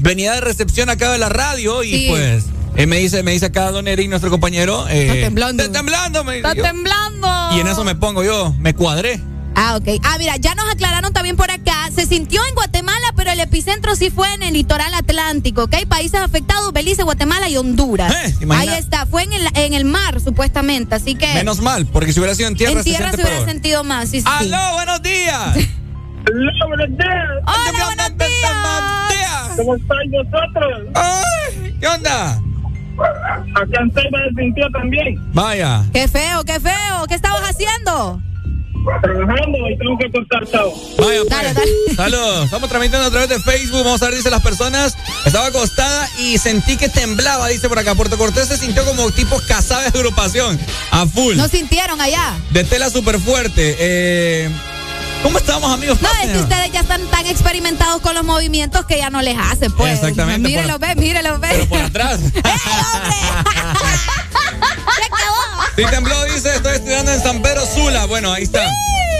venía 0.00 0.32
de 0.34 0.40
recepción 0.40 0.90
acá 0.90 1.10
de 1.12 1.18
la 1.18 1.28
radio 1.28 1.82
y 1.82 1.90
Sí. 1.90 2.06
pues. 2.08 2.44
eh, 2.76 2.86
me 2.86 2.98
dice, 2.98 3.22
me 3.22 3.32
dice 3.32 3.46
acá 3.46 3.70
Don 3.70 3.88
Eric, 3.88 4.08
nuestro 4.08 4.30
compañero. 4.30 4.86
eh, 4.88 5.02
Está 5.08 5.14
temblando. 5.26 5.62
Está 5.62 5.78
temblando, 5.78 6.24
me 6.24 6.36
Está 6.36 6.54
yo. 6.54 6.62
temblando. 6.62 7.28
Y 7.56 7.60
en 7.60 7.66
eso 7.66 7.84
me 7.84 7.94
pongo 7.94 8.22
yo, 8.24 8.54
me 8.58 8.74
cuadré. 8.74 9.20
Ah, 9.56 9.76
ok. 9.76 10.00
Ah, 10.04 10.16
mira, 10.18 10.36
ya 10.36 10.54
nos 10.54 10.70
aclararon 10.70 11.12
también 11.12 11.36
por 11.36 11.50
acá. 11.50 11.90
Se 11.94 12.06
sintió 12.06 12.40
en 12.48 12.54
Guatemala, 12.54 13.12
pero 13.16 13.32
el 13.32 13.40
epicentro 13.40 13.96
sí 13.96 14.08
fue 14.08 14.32
en 14.32 14.42
el 14.44 14.54
litoral 14.54 14.94
atlántico, 14.94 15.64
¿ok? 15.64 15.74
Países 15.88 16.20
afectados, 16.20 16.72
Belice, 16.72 17.02
Guatemala 17.02 17.48
y 17.48 17.56
Honduras. 17.56 18.14
Eh, 18.14 18.34
Ahí 18.50 18.68
está, 18.68 19.06
fue 19.06 19.24
en 19.24 19.32
el, 19.32 19.48
en 19.54 19.74
el 19.74 19.84
mar, 19.84 20.20
supuestamente, 20.20 20.94
así 20.94 21.16
que... 21.16 21.26
Menos 21.34 21.60
mal, 21.60 21.84
porque 21.86 22.12
si 22.12 22.20
hubiera 22.20 22.34
sido 22.36 22.48
en 22.48 22.56
tierra, 22.56 22.78
en 22.78 22.84
tierra 22.84 23.10
se, 23.10 23.16
hubiera 23.16 23.30
peor. 23.38 23.48
sentido 23.48 23.84
más, 23.84 24.08
sí, 24.08 24.20
sí. 24.20 24.26
¡Aló, 24.30 24.72
buenos 24.74 25.02
días! 25.02 25.56
Hola, 26.28 26.66
buenos 26.66 26.88
días. 26.98 27.28
Hola, 27.46 27.84
buenos 27.86 28.18
días. 28.18 29.56
¿Cómo 29.56 29.74
estáis 29.76 30.10
vosotros? 30.10 30.88
Ay, 30.94 31.76
¿Qué 31.80 31.86
onda? 31.86 32.40
Acá 33.54 33.80
en 33.80 33.90
Ceiba 33.92 34.18
se 34.28 34.42
sintió 34.42 34.70
también. 34.70 35.32
Vaya. 35.32 35.82
Qué 35.92 36.06
feo, 36.06 36.44
qué 36.44 36.60
feo. 36.60 37.06
¿Qué 37.08 37.14
estabas 37.14 37.42
haciendo? 37.42 38.20
Trabajando 39.02 39.58
y 39.70 39.78
tengo 39.78 39.98
que 39.98 40.10
cortar 40.10 40.46
todo. 40.46 40.72
Vaya, 40.98 41.20
pues. 41.20 41.30
Dale, 41.30 41.54
dale. 41.54 41.70
Saludos. 41.96 42.44
Estamos 42.44 42.68
transmitiendo 42.68 43.06
a 43.06 43.10
través 43.10 43.28
de 43.28 43.38
Facebook. 43.40 43.84
Vamos 43.84 44.02
a 44.02 44.06
ver, 44.06 44.14
dice 44.16 44.30
las 44.30 44.42
personas. 44.42 44.96
Estaba 45.24 45.46
acostada 45.46 46.08
y 46.18 46.38
sentí 46.38 46.76
que 46.76 46.88
temblaba, 46.88 47.48
dice 47.48 47.68
por 47.68 47.78
acá. 47.78 47.94
Puerto 47.94 48.16
Cortés 48.18 48.48
se 48.48 48.56
sintió 48.58 48.84
como 48.84 49.10
tipo 49.10 49.40
casada 49.48 49.82
de 49.90 49.98
agrupación. 49.98 50.58
A 50.90 51.06
full. 51.06 51.36
¿No 51.36 51.48
sintieron 51.48 52.00
allá? 52.00 52.36
De 52.50 52.64
tela 52.64 52.90
súper 52.90 53.18
fuerte. 53.18 53.76
Eh, 53.78 54.50
¿Cómo 55.22 55.38
estamos, 55.38 55.70
amigos? 55.70 56.00
No, 56.00 56.08
es 56.22 56.30
que 56.30 56.38
ustedes 56.38 56.72
ya 56.72 56.80
están 56.80 57.06
tan 57.08 57.26
experimentados 57.26 58.00
con 58.00 58.14
los 58.14 58.24
movimientos 58.24 58.86
que 58.86 58.96
ya 58.98 59.10
no 59.10 59.20
les 59.20 59.36
hace, 59.38 59.68
pues. 59.70 59.94
Exactamente, 59.94 60.48
Mírenlo, 60.48 60.78
por- 60.78 60.88
ve, 60.88 60.94
mírenlo, 60.96 61.38
ve. 61.38 61.48
Pero 61.50 61.66
por 61.68 61.80
atrás. 61.80 62.20
Sí, 65.76 65.82
tembló, 65.90 66.24
dice, 66.24 66.54
estoy 66.56 66.74
estudiando 66.74 67.12
en 67.12 67.22
San 67.22 67.40
Pedro 67.42 67.64
Sula. 67.66 68.06
Bueno, 68.06 68.32
ahí 68.32 68.42
está. 68.44 68.66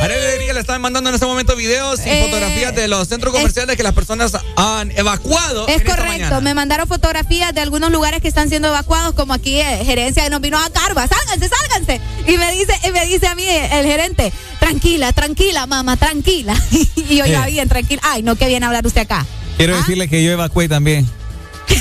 Arely 0.01 0.53
le 0.53 0.61
están 0.61 0.81
mandando 0.81 1.11
en 1.11 1.15
este 1.15 1.27
momento 1.27 1.55
videos 1.57 2.01
y 2.05 2.09
Eh, 2.09 2.25
fotografías 2.25 2.75
de 2.75 2.89
los 2.89 3.07
centros 3.09 3.33
comerciales 3.35 3.77
que 3.77 3.83
las 3.83 3.93
personas 3.95 4.33
han 4.57 4.91
evacuado. 4.93 5.69
Es 5.69 5.81
en 5.83 5.87
correcto, 5.87 6.41
me 6.41 6.55
mandaron 6.55 6.89
fotografías 6.89 7.55
de 7.55 7.61
algunos 7.61 7.91
lugares 7.93 8.21
que 8.21 8.29
están 8.29 8.49
siendo 8.49 8.69
evacuados, 8.69 9.15
como 9.15 9.33
aquí 9.35 9.61
eh, 9.61 9.83
gerencia 9.85 10.25
que 10.25 10.31
nos 10.31 10.41
vino 10.41 10.59
a 10.59 10.71
Carva, 10.71 11.07
sálganse, 11.07 11.49
sálganse. 11.49 12.01
Y 12.27 12.37
me 12.39 12.53
dice, 12.53 12.73
y 12.89 12.91
me 12.93 13.07
dice 13.07 13.27
a 13.27 13.35
mí 13.35 13.45
el 13.47 13.85
gerente, 13.87 14.33
Tranquila, 14.59 15.13
tranquila, 15.13 15.67
mamá, 15.67 15.97
tranquila. 15.97 16.55
y 16.97 17.17
yo 17.17 17.25
ya 17.27 17.47
Eh. 17.49 17.51
bien, 17.53 17.69
tranquila. 17.69 18.03
Ay, 18.05 18.23
no, 18.23 18.37
qué 18.37 18.47
bien 18.47 18.63
hablar 18.63 18.87
usted 18.87 19.01
acá. 19.03 19.27
Quiero 19.57 19.77
decirle 19.77 20.09
que 20.09 20.23
yo 20.23 20.31
evacué 20.33 20.69
también. 20.69 21.09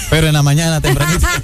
Pero 0.09 0.27
en 0.27 0.33
la 0.33 0.43
mañana 0.43 0.81
tempranito. 0.81 1.25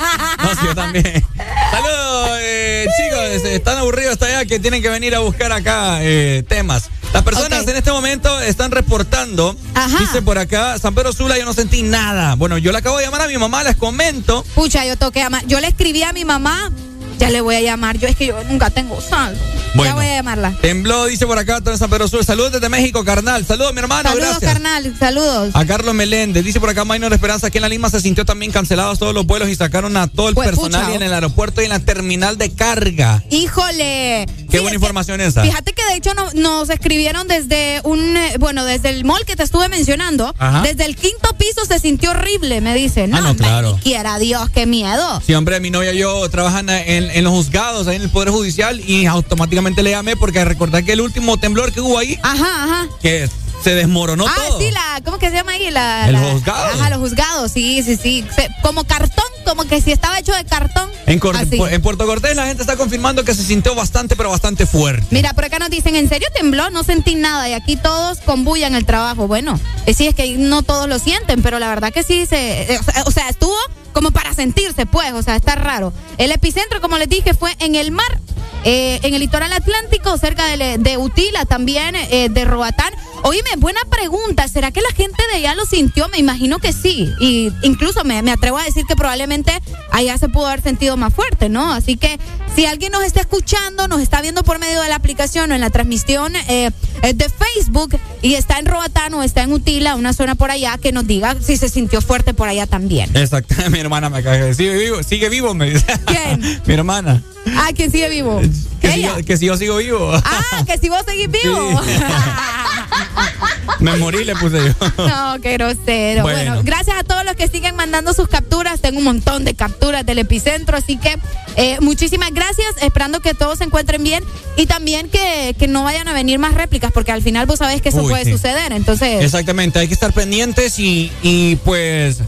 No, 0.45 0.67
yo 0.67 0.75
también. 0.75 1.25
Saludos, 1.71 2.29
eh, 2.41 2.85
chicos. 2.97 3.49
Están 3.51 3.79
aburridos 3.79 4.13
hasta 4.13 4.27
allá 4.27 4.45
que 4.45 4.59
tienen 4.59 4.81
que 4.81 4.89
venir 4.89 5.15
a 5.15 5.19
buscar 5.19 5.51
acá 5.51 5.97
eh, 6.01 6.43
temas. 6.47 6.89
Las 7.13 7.23
personas 7.23 7.67
en 7.67 7.75
este 7.75 7.91
momento 7.91 8.39
están 8.41 8.71
reportando. 8.71 9.55
Dice 9.99 10.21
por 10.21 10.37
acá, 10.37 10.77
San 10.77 10.93
Pedro 10.93 11.13
Sula, 11.13 11.37
yo 11.39 11.45
no 11.45 11.53
sentí 11.53 11.81
nada. 11.81 12.35
Bueno, 12.35 12.57
yo 12.57 12.71
le 12.71 12.77
acabo 12.77 12.97
de 12.97 13.05
llamar 13.05 13.21
a 13.21 13.27
mi 13.27 13.37
mamá, 13.37 13.63
les 13.63 13.75
comento. 13.75 14.43
Pucha, 14.53 14.85
yo 14.85 14.97
toqué 14.97 15.21
llamar. 15.21 15.45
Yo 15.47 15.59
le 15.59 15.67
escribí 15.67 16.03
a 16.03 16.13
mi 16.13 16.25
mamá, 16.25 16.71
ya 17.17 17.29
le 17.29 17.41
voy 17.41 17.55
a 17.55 17.61
llamar. 17.61 17.97
Yo 17.97 18.07
es 18.07 18.15
que 18.15 18.27
yo 18.27 18.43
nunca 18.45 18.69
tengo 18.69 18.99
saldo. 19.01 19.39
Bueno. 19.73 19.91
Ya 19.91 19.95
voy 19.95 20.05
a 20.05 20.15
llamarla. 20.15 20.55
Tembló, 20.61 21.05
dice 21.05 21.25
por 21.27 21.37
acá, 21.37 21.59
San 21.77 21.89
Pedro 21.89 22.07
Sula. 22.07 22.23
Saludos 22.23 22.53
desde 22.53 22.69
México, 22.69 23.03
carnal. 23.03 23.45
Saludos, 23.45 23.73
mi 23.73 23.79
hermano, 23.79 24.07
saludos, 24.09 24.29
gracias. 24.39 24.53
carnal, 24.53 24.95
saludos. 24.97 25.49
A 25.53 25.65
Carlos 25.65 25.93
Meléndez, 25.93 26.43
dice 26.45 26.59
por 26.61 26.69
acá 26.69 26.85
Minor 26.85 27.11
Esperanza, 27.13 27.47
aquí 27.47 27.57
en 27.57 27.63
la 27.63 27.69
Lima 27.69 27.89
se 27.89 27.99
sintió 27.99 28.23
también 28.25 28.51
cancelados 28.51 28.99
todos 28.99 29.13
los 29.13 29.25
vuelos 29.25 29.49
y 29.49 29.55
sacaron 29.55 29.97
a 29.97 30.07
todo 30.07 30.29
el 30.29 30.35
Pues, 30.35 30.47
personal 30.49 30.81
pucha, 30.81 30.93
y 30.93 30.95
en 30.95 31.03
el 31.03 31.13
aeropuerto 31.13 31.61
y 31.61 31.65
en 31.65 31.71
la 31.71 31.79
terminal 31.79 32.37
de 32.37 32.51
carga. 32.53 33.21
Híjole. 33.29 34.25
Qué 34.49 34.59
buena 34.59 34.75
información 34.75 35.19
esa. 35.21 35.41
Fíjate 35.43 35.73
que 35.73 35.83
de 35.85 35.95
hecho 35.95 36.13
no- 36.13 36.31
nos 36.33 36.69
escribieron 36.69 37.27
desde 37.27 37.81
un, 37.83 38.15
eh, 38.15 38.35
bueno, 38.39 38.63
desde 38.65 38.89
el 38.89 39.03
mall 39.05 39.25
que 39.25 39.35
te 39.35 39.43
estuve 39.43 39.67
mencionando, 39.69 40.33
Ajá. 40.37 40.61
desde 40.61 40.85
el 40.85 40.95
quinto 40.95 41.35
piso 41.37 41.65
se 41.65 41.79
sintió 41.79 42.11
horrible, 42.11 42.61
me 42.61 42.73
dicen. 42.73 43.13
Ah, 43.13 43.21
no, 43.21 43.35
claro. 43.35 43.79
quiera 43.83 44.17
Dios, 44.19 44.49
qué 44.51 44.65
miedo. 44.65 45.21
Sí, 45.25 45.33
hombre, 45.33 45.59
mi 45.59 45.71
novia 45.71 45.93
y 45.93 45.97
yo 45.99 46.29
trabajan 46.29 46.69
en, 46.69 47.04
en 47.11 47.23
los 47.23 47.33
juzgados, 47.33 47.87
ahí 47.87 47.95
en 47.97 48.01
el 48.03 48.09
Poder 48.09 48.29
Judicial, 48.29 48.79
y 48.81 49.05
automáticamente 49.05 49.83
le 49.83 49.91
llamé 49.91 50.15
porque 50.15 50.43
recordar 50.45 50.83
que 50.83 50.93
el 50.93 51.01
último 51.01 51.37
temblor 51.37 51.71
que 51.71 51.81
hubo 51.81 51.97
ahí, 51.97 52.19
Ajá, 52.23 52.63
ajá. 52.63 52.87
que 53.01 53.29
se 53.63 53.73
desmoronó 53.73 54.25
ah, 54.27 54.33
todo. 54.47 54.59
sí, 54.59 54.69
la, 54.69 55.01
¿cómo 55.03 55.17
que 55.17 55.29
se 55.29 55.35
llama 55.37 55.53
ahí? 55.53 55.71
La, 55.71 56.07
El 56.07 56.13
la- 56.13 56.19
juzgado. 56.33 56.65
Ajá, 56.65 56.89
los 56.91 56.99
juzgados, 56.99 57.51
sí, 57.51 57.81
sí, 57.83 57.97
sí. 57.97 58.23
Se- 58.35 58.49
como 58.61 58.83
cartón, 58.83 59.25
como 59.43 59.63
que 59.65 59.81
si 59.81 59.91
estaba 59.91 60.19
hecho 60.19 60.33
de 60.33 60.45
cartón. 60.45 60.87
En, 61.07 61.17
Cor- 61.19 61.35
Así. 61.35 61.57
en 61.59 61.81
Puerto 61.81 62.05
Cortés 62.05 62.35
la 62.35 62.45
gente 62.45 62.61
está 62.61 62.75
confirmando 62.77 63.23
que 63.23 63.33
se 63.33 63.43
sintió 63.43 63.73
bastante, 63.73 64.15
pero 64.15 64.29
bastante 64.29 64.65
fuerte. 64.67 65.07
Mira, 65.09 65.33
por 65.33 65.45
acá 65.45 65.57
nos 65.57 65.69
dicen, 65.71 65.95
¿en 65.95 66.07
serio 66.09 66.27
tembló? 66.35 66.69
No 66.69 66.83
sentí 66.83 67.15
nada 67.15 67.49
y 67.49 67.53
aquí 67.53 67.75
todos 67.75 68.19
con 68.19 68.43
bulla 68.43 68.67
en 68.67 68.75
el 68.75 68.85
trabajo. 68.85 69.27
Bueno, 69.27 69.59
eh, 69.87 69.93
sí, 69.95 70.05
es 70.07 70.13
que 70.15 70.35
no 70.37 70.61
todos 70.61 70.87
lo 70.87 70.99
sienten, 70.99 71.41
pero 71.41 71.57
la 71.57 71.67
verdad 71.69 71.91
que 71.91 72.03
sí 72.03 72.25
se... 72.27 72.73
eh, 72.73 72.79
o 73.05 73.11
sea, 73.11 73.29
estuvo 73.29 73.55
como 73.95 74.11
para 74.11 74.33
sentirse, 74.33 74.85
pues, 74.85 75.13
o 75.13 75.23
sea, 75.23 75.37
está 75.37 75.55
raro. 75.55 75.93
El 76.17 76.31
epicentro, 76.33 76.81
como 76.81 76.97
les 76.97 77.07
dije, 77.07 77.33
fue 77.33 77.55
en 77.59 77.75
el 77.75 77.91
mar, 77.91 78.19
eh, 78.65 78.99
en 79.03 79.13
el 79.13 79.21
litoral 79.21 79.53
atlántico, 79.53 80.17
cerca 80.17 80.45
de, 80.47 80.77
de 80.77 80.97
Utila, 80.97 81.45
también 81.45 81.95
eh, 81.95 82.29
de 82.29 82.45
Roatán. 82.45 82.93
Oíme, 83.23 83.49
buena 83.57 83.79
pregunta, 83.89 84.47
¿será 84.47 84.71
que 84.71 84.81
la 84.81 84.89
gente 84.95 85.23
de 85.31 85.37
allá 85.37 85.55
lo 85.55 85.65
sintió? 85.65 86.09
Me 86.09 86.17
imagino 86.17 86.59
que 86.59 86.73
sí, 86.73 87.13
y 87.19 87.51
incluso 87.63 88.03
me, 88.03 88.21
me 88.21 88.31
atrevo 88.31 88.57
a 88.57 88.63
decir 88.63 88.85
que 88.85 88.95
probablemente 88.95 89.51
allá 89.91 90.17
se 90.17 90.29
pudo 90.29 90.47
haber 90.47 90.61
sentido 90.61 90.97
más 90.97 91.13
fuerte, 91.13 91.47
¿no? 91.47 91.73
Así 91.73 91.95
que 91.95 92.19
si 92.55 92.65
alguien 92.65 92.91
nos 92.91 93.03
está 93.03 93.21
escuchando, 93.21 93.87
nos 93.87 94.01
está 94.01 94.21
viendo 94.21 94.43
por 94.43 94.59
medio 94.59 94.81
de 94.81 94.89
la 94.89 94.95
aplicación 94.95 95.51
o 95.51 95.55
en 95.55 95.61
la 95.61 95.69
transmisión 95.69 96.35
eh, 96.35 96.71
eh, 97.01 97.13
de 97.13 97.29
Facebook 97.29 97.99
y 98.21 98.35
está 98.35 98.59
en 98.59 98.65
Roatán 98.65 99.13
o 99.13 99.23
está 99.23 99.43
en 99.43 99.53
Utila, 99.53 99.95
una 99.95 100.13
zona 100.13 100.35
por 100.35 100.51
allá, 100.51 100.77
que 100.77 100.91
nos 100.91 101.05
diga 101.05 101.35
si 101.41 101.57
se 101.57 101.69
sintió 101.69 102.01
fuerte 102.01 102.33
por 102.33 102.47
allá 102.47 102.65
también. 102.65 103.09
Exacto, 103.15 103.55
mi 103.69 103.79
hermana 103.79 104.09
me 104.09 104.23
cae. 104.23 104.53
Sigue 104.53 104.77
vivo, 104.77 105.03
sigue 105.03 105.29
vivo, 105.29 105.53
me 105.53 105.69
dice. 105.69 105.85
¿Quién? 106.05 106.61
mi 106.65 106.73
hermana. 106.73 107.21
Ah, 107.55 107.69
¿quién 107.75 107.91
sigue 107.91 108.09
vivo? 108.09 108.41
Que 108.81 108.91
si, 108.91 109.01
yo, 109.01 109.15
que 109.25 109.37
si 109.37 109.45
yo 109.45 109.57
sigo 109.57 109.77
vivo. 109.77 110.11
Ah, 110.13 110.63
que 110.65 110.77
si 110.77 110.89
vos 110.89 111.01
seguís 111.05 111.29
vivo. 111.29 111.81
me 113.79 113.95
morí, 113.97 114.23
le 114.23 114.35
puse 114.35 114.57
yo. 114.57 114.73
No, 115.07 115.39
qué 115.41 115.53
grosero. 115.53 116.23
Bueno. 116.23 116.37
Bueno. 116.37 116.61
gracias 116.63 116.97
a 116.97 117.03
todos 117.03 117.25
los 117.25 117.35
que 117.35 117.47
siguen 117.47 117.75
mandando 117.75 118.13
sus 118.13 118.27
capturas. 118.27 118.81
Tengo 118.81 118.99
un 118.99 119.03
montón 119.03 119.45
de 119.45 119.53
capturas 119.53 120.05
del 120.05 120.19
epicentro, 120.19 120.77
así 120.77 120.97
que 120.97 121.17
eh, 121.55 121.77
muchísimas 121.81 122.31
gracias. 122.31 122.67
Esperando 122.81 123.19
que 123.21 123.33
todos 123.33 123.57
se 123.59 123.65
encuentren 123.65 124.03
bien 124.03 124.23
y 124.57 124.65
también 124.65 125.09
que, 125.09 125.55
que 125.57 125.67
no 125.67 125.83
vayan 125.83 126.07
a 126.07 126.13
venir 126.13 126.39
más 126.39 126.53
réplicas, 126.53 126.91
porque 126.91 127.11
al 127.11 127.21
final 127.21 127.45
vos 127.45 127.59
sabés 127.59 127.81
que 127.81 127.89
eso 127.89 128.01
Uy, 128.01 128.09
puede 128.09 128.25
sí. 128.25 128.31
suceder. 128.31 128.71
Entonces, 128.71 129.23
Exactamente, 129.23 129.79
hay 129.79 129.87
que 129.87 129.93
estar 129.93 130.13
pendientes 130.13 130.79
y, 130.79 131.11
y 131.21 131.55
pues 131.57 132.19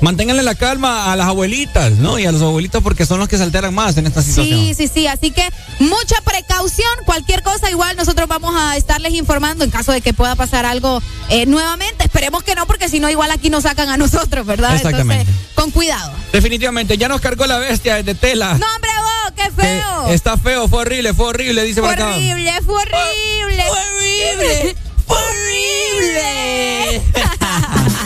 manténganle 0.00 0.42
la 0.42 0.54
calma 0.54 1.12
a 1.12 1.16
las 1.16 1.26
abuelitas, 1.28 1.92
¿no? 1.92 2.18
Y 2.18 2.26
a 2.26 2.32
los 2.32 2.42
abuelitos 2.42 2.82
porque 2.82 3.06
son 3.06 3.18
los 3.18 3.28
que 3.28 3.36
se 3.36 3.42
alteran 3.42 3.74
más 3.74 3.96
en 3.96 4.06
esta 4.06 4.22
situación. 4.22 4.58
Sí, 4.58 4.74
sí, 4.74 4.88
sí. 4.92 5.06
Así 5.06 5.30
que 5.30 5.48
mucha 5.78 6.20
precaución. 6.24 6.90
Cualquier 7.06 7.42
cosa, 7.42 7.70
igual 7.70 7.96
nosotros 7.96 8.28
vamos 8.28 8.54
a 8.56 8.76
estarles 8.76 9.14
informando 9.14 9.64
en 9.64 9.70
caso 9.70 9.92
de 9.92 10.00
que 10.00 10.12
pueda 10.14 10.36
pasar 10.36 10.66
algo 10.66 11.02
eh, 11.30 11.46
nuevamente. 11.46 12.04
Esperemos 12.04 12.42
que 12.42 12.54
no, 12.54 12.66
porque 12.66 12.88
si 12.88 13.00
no, 13.00 13.08
igual 13.10 13.30
aquí 13.30 13.50
nos 13.50 13.62
sacan 13.64 13.88
a 13.88 13.96
nosotros, 13.96 14.46
¿verdad? 14.46 14.74
Exactamente. 14.76 15.22
Entonces, 15.22 15.44
con 15.54 15.70
cuidado. 15.70 16.12
Definitivamente, 16.32 16.98
ya 16.98 17.08
nos 17.08 17.20
cargó 17.20 17.46
la 17.46 17.58
bestia 17.58 18.02
de 18.02 18.14
tela. 18.14 18.54
No, 18.58 18.66
hombre, 18.74 18.90
vos, 19.00 19.32
qué 19.36 19.50
feo. 19.50 20.08
Está 20.08 20.36
feo, 20.36 20.68
fue 20.68 20.80
horrible, 20.80 21.14
fue 21.14 21.26
horrible, 21.26 21.62
dice 21.62 21.80
Fue 21.80 21.90
por 21.90 22.02
acá. 22.02 22.14
horrible, 22.14 22.52
fue 22.64 22.74
horrible. 22.74 23.64
Fue 23.66 23.78
horrible. 23.78 24.76
Fue 25.06 25.16
horrible. 25.16 27.02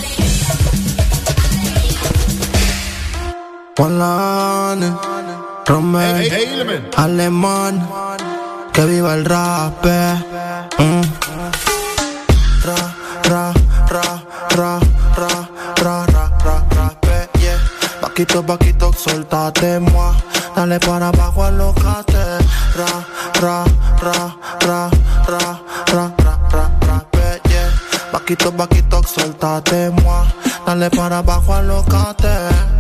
Juan 3.79 4.97
Romel, 5.65 6.91
Alemán, 6.97 7.89
que 8.73 8.85
viva 8.87 9.15
el 9.15 9.25
rap. 9.25 9.87
mm. 10.79 11.03
Ra, 12.67 12.75
ra, 13.23 13.53
ra, 13.89 14.03
ra, 14.57 14.81
ra, 15.17 15.49
ra, 15.77 16.07
ra, 16.07 16.35
ra, 16.45 16.65
rape, 16.75 17.31
yeah. 17.39 17.57
Vaquito, 18.03 18.43
vaquito, 18.43 18.93
soltate, 18.93 19.79
moi. 19.79 20.13
Dale 20.57 20.81
para 20.81 21.09
abajo, 21.09 21.45
alocate. 21.45 22.39
Ra, 22.75 23.07
ra, 23.41 23.65
ra, 24.03 24.37
ra, 24.67 24.91
ra, 25.31 25.61
ra, 25.93 26.13
ra, 26.19 26.39
ra, 26.51 26.71
rape, 26.81 27.41
yeah. 27.49 27.71
Vaquito, 28.13 28.51
vaquito, 28.51 29.03
soltate, 29.05 29.91
moi. 30.03 30.27
Dale 30.69 30.91
para 30.91 31.17
abajo, 31.17 31.55
alocate. 31.55 32.29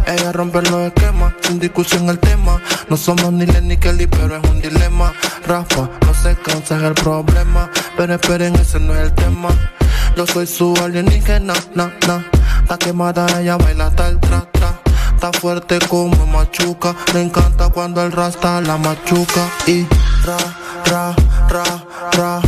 Ella 0.07 0.31
rompe 0.31 0.61
los 0.61 0.89
esquemas, 0.89 1.33
sin 1.41 1.59
discusión 1.59 2.07
el 2.11 2.19
tema. 2.19 2.61
No 2.91 2.99
somos 2.99 3.33
ni 3.33 3.47
Len 3.47 3.67
ni 3.67 3.79
Kelly, 3.79 4.07
pero 4.07 4.37
es 4.37 4.51
un 4.51 4.61
dilema. 4.61 5.15
Rafa, 5.47 5.89
no 6.07 6.13
se 6.13 6.37
cansa, 6.37 6.77
es 6.77 6.83
el 6.83 6.93
problema. 6.93 7.71
Pero 7.97 8.13
esperen, 8.17 8.55
ese 8.57 8.79
no 8.79 8.93
es 8.93 9.01
el 9.01 9.15
tema. 9.15 9.49
Yo 10.15 10.27
soy 10.27 10.47
su 10.47 10.75
alienígena, 10.85 11.55
na, 11.75 11.91
na. 12.07 12.27
La 12.69 12.77
quemada, 12.77 13.27
ella 13.41 13.57
baila 13.57 13.87
hasta 13.87 14.09
el 14.09 14.21
tra, 14.21 14.45
tra. 14.53 14.79
Está 15.15 15.33
fuerte 15.33 15.79
como 15.89 16.27
machuca. 16.27 16.95
Le 17.15 17.23
encanta 17.23 17.71
cuando 17.71 18.03
el 18.03 18.13
rasta 18.13 18.61
la 18.61 18.77
machuca. 18.77 19.49
Y 19.67 19.87
ra, 20.27 20.37
ra, 20.85 21.17
ra, 21.49 21.65
ra, 22.13 22.43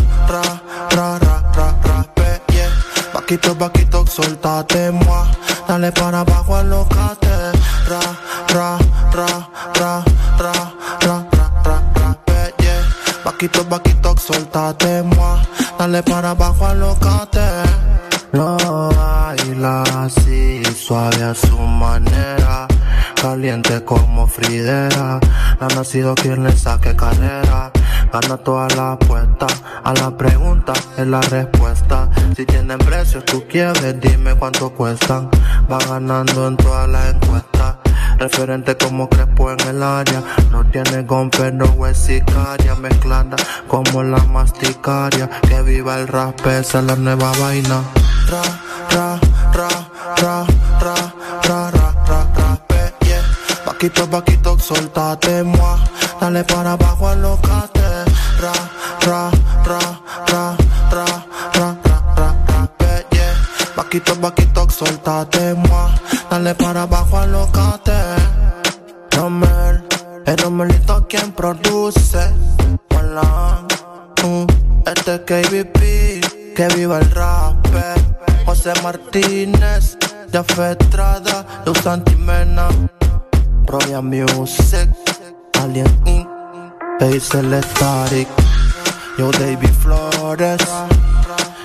Vaquito, 3.31 3.55
vaquito, 3.55 4.05
soltate, 4.09 4.91
moi. 4.91 5.25
Dale 5.69 5.93
para 5.93 6.23
abajo, 6.23 6.57
alocate. 6.57 7.53
Ra, 7.87 8.01
ra, 8.53 8.77
ra, 9.15 9.49
ra, 9.79 10.05
ra, 10.41 10.65
ra, 11.01 11.25
ra, 11.31 11.47
ra, 11.63 11.77
ra, 11.95 12.17
pe, 12.25 12.53
yeah. 12.59 12.83
Vaquito, 13.25 13.65
vaquito, 13.67 14.17
soltate, 14.19 15.05
moi. 15.05 15.39
Dale 15.79 16.03
para 16.03 16.31
abajo, 16.31 16.67
alocate. 16.67 17.47
Lo 18.33 18.57
baila 18.57 19.85
así, 20.05 20.65
suave 20.75 21.23
a 21.23 21.33
su 21.33 21.57
manera. 21.57 22.67
Caliente 23.15 23.85
como 23.85 24.27
Fridera. 24.27 25.21
No 25.61 25.67
ha 25.67 25.75
nacido 25.77 26.17
quien 26.17 26.43
le 26.43 26.51
saque 26.57 26.97
carrera. 26.97 27.71
Gana 28.13 28.37
toda 28.39 28.67
la 28.75 28.93
apuesta. 28.93 29.47
A 29.85 29.95
la 29.95 30.17
pregunta 30.17 30.73
es 30.97 31.07
la 31.07 31.21
respuesta. 31.21 32.09
Si 32.37 32.45
tienen 32.45 32.79
precios, 32.79 33.25
tú 33.25 33.45
quieres, 33.49 34.01
dime 34.01 34.35
cuánto 34.35 34.71
cuestan. 34.71 35.31
Va 35.71 35.79
ganando 35.79 36.49
en 36.49 36.57
todas 36.57 36.89
las 36.89 37.15
encuestas. 37.15 37.77
Referente 38.19 38.77
como 38.77 39.09
Crespo 39.09 39.53
en 39.53 39.61
el 39.69 39.83
área. 39.83 40.23
No 40.51 40.65
tiene 40.67 41.05
gon, 41.05 41.31
pero 41.31 41.87
es 41.87 41.99
sicaria. 41.99 42.75
Mezclada 42.75 43.37
como 43.69 44.03
la 44.03 44.19
masticaria. 44.25 45.31
Que 45.49 45.63
viva 45.63 45.97
el 45.99 46.09
rap, 46.09 46.45
esa 46.47 46.81
es 46.81 46.85
la 46.85 46.97
nueva 46.97 47.31
vaina. 47.39 47.83
Ra, 48.29 48.43
ra, 48.91 49.21
ra, 49.53 49.69
ra, 50.21 50.47
ra, 50.83 51.13
ra, 51.45 51.71
ra, 51.71 52.27
ra, 52.37 52.61
yeah. 53.03 53.23
Vaquito, 53.65 54.07
vaquito, 54.09 54.59
soltate, 54.59 55.45
moi. 55.45 55.79
Dale 56.21 56.45
para 56.45 56.73
abajo, 56.73 57.09
alocate. 57.09 57.80
Ra, 58.41 58.53
ra, 59.05 59.31
ra, 59.67 59.79
ra, 60.33 60.57
ra, 60.91 61.05
ra, 61.53 61.77
ra, 62.17 62.35
ra, 62.47 63.05
yeah. 63.13 63.35
Vaquito, 63.77 64.15
vaquito, 64.17 64.67
soltate, 64.71 65.55
moi. 65.55 65.91
Dale 66.31 66.55
para 66.55 66.83
abajo, 66.83 67.19
alocate. 67.19 67.93
Romel, 69.11 69.85
el 70.25 70.39
Romelito 70.39 71.07
quien 71.07 71.33
produce. 71.33 72.33
Hola, 72.97 73.67
uh, 74.25 74.47
este 74.87 75.23
KBP, 75.23 76.55
que 76.57 76.69
viva 76.75 76.99
el 76.99 77.11
rap. 77.11 77.61
José 78.47 78.73
Martínez, 78.83 79.99
ya 80.33 80.41
Estrada, 80.41 81.45
Luz 81.67 81.87
Antimena, 81.87 82.69
Royal 83.67 84.03
Music, 84.03 84.89
Alien 85.61 85.87
Inc., 86.07 86.30
Hazel 87.01 87.63
Static, 87.63 88.29
Yo 89.17 89.31
David 89.33 89.73
Flores, 89.83 90.61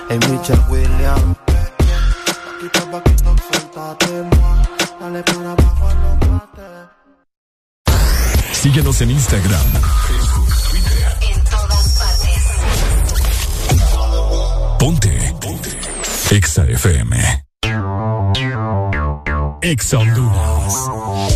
y 0.08 0.14
Michelle 0.30 0.62
Williams. 0.68 1.36
Síguenos 8.52 9.00
en 9.00 9.10
Instagram, 9.10 9.66
Facebook, 10.08 10.48
Twitter. 10.70 11.16
En 11.30 11.44
todas 11.44 11.98
partes. 11.98 12.42
Ponte. 14.78 15.34
Ponte. 15.40 15.78
Exa 16.30 16.64
FM. 16.64 17.44
Exa 19.62 19.98
Honduras. 19.98 21.35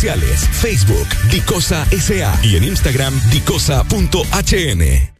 Facebook, 0.00 1.06
Dicosa 1.30 1.84
SA 1.90 2.40
y 2.42 2.56
en 2.56 2.64
Instagram, 2.64 3.20
dicosa.hn. 3.30 5.19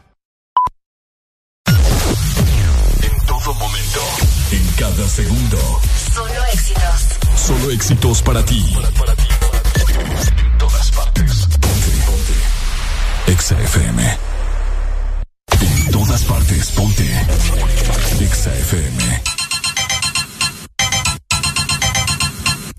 Cada 4.81 5.07
segundo. 5.07 5.59
Solo 6.11 6.45
éxitos. 6.51 7.01
Solo 7.35 7.69
éxitos 7.69 8.21
para 8.23 8.43
ti. 8.43 8.65
Para, 8.97 9.13
ti. 9.13 9.27
En 10.41 10.57
todas 10.57 10.89
partes. 10.89 11.45
Ponte, 11.61 11.91
ponte. 12.07 13.31
Exa 13.31 13.61
FM. 13.61 14.17
En 15.61 15.91
todas 15.91 16.23
partes, 16.23 16.71
ponte. 16.71 17.03
Exa 18.21 18.51
FM. 18.55 19.21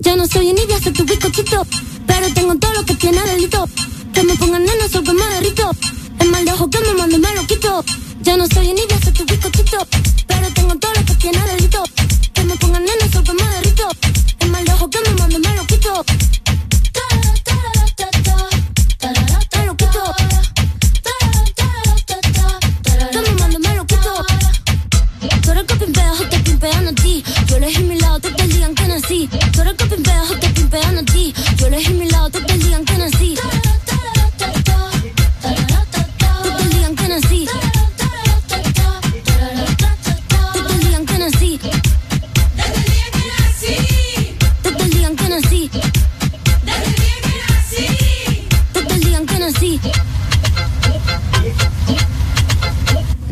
Ya 0.00 0.16
no 0.16 0.26
soy 0.26 0.50
envidia, 0.50 0.82
soy 0.82 0.92
tu 0.92 1.04
bizcochito. 1.04 1.64
Pero 2.08 2.34
tengo 2.34 2.56
todo 2.56 2.72
lo 2.72 2.84
que 2.84 2.96
tiene 2.96 3.22
delito. 3.22 3.68
Que 4.12 4.24
me 4.24 4.34
pongan 4.34 4.64
nena, 4.64 4.88
soy 4.90 5.04
que 5.04 5.12
me 5.12 5.24
derrito. 5.34 5.70
El 6.18 6.30
mal 6.32 6.44
de 6.44 6.50
ojo 6.50 6.68
que 6.68 6.80
me 6.80 6.94
mando 6.94 7.18
me 7.20 7.32
lo 7.36 7.46
quito. 7.46 7.84
Ya 8.22 8.36
no 8.36 8.46
soy 8.46 8.70
envidia, 8.70 9.00
soy 9.02 9.12
tu 9.12 9.24
bizcochito. 9.24 9.84
Pero 10.28 10.48
tengo 10.54 10.76
todo 10.76 10.92
lo 10.94 11.04
que 11.04 11.14
tiene 11.16 11.38
delito. 11.44 11.82
Que 12.32 12.44
me 12.44 12.54
pongan 12.56 12.84
nena, 12.84 13.12
soy 13.12 13.24
que 13.24 13.32
me 13.32 13.42
derrito. 13.42 13.88
El 14.38 14.64
de 14.64 14.72
ojo 14.72 14.88
que 14.88 14.98
me 15.00 15.10
mando 15.18 15.38
me 15.40 15.54
lo 15.56 15.66
quito. 15.66 15.92
Me 15.92 17.24
lo 19.66 19.74
quito. 19.74 20.14
Que 23.10 23.20
me 23.20 23.34
mando 23.40 23.58
me 23.58 23.74
lo 23.74 23.86
quito. 23.86 24.24
Tú 25.42 25.50
eres 25.50 25.64
que 25.64 25.74
pimpeas 25.74 26.20
o 26.20 26.28
te 26.28 26.38
pimpean 26.38 26.88
a 26.88 26.94
ti. 26.94 27.24
Yo 27.48 27.56
elegí 27.56 27.82
mi 27.82 27.98
lado, 27.98 28.20
te 28.20 28.46
digan 28.46 28.74
que 28.76 28.86
nací. 28.86 29.28
Tú 29.52 29.62
eres 29.62 29.74
que 29.74 29.86
pimpeas 29.86 30.30
o 30.30 30.36
te 30.36 30.48
pimpean 30.50 30.98
a 30.98 31.04
ti. 31.04 31.34
Yo 31.56 31.66
elegí 31.66 31.92
mi 31.94 32.08
lado, 32.08 32.30
te 32.30 32.40
digan 32.56 32.84
que 32.84 32.98
nací. 32.98 33.36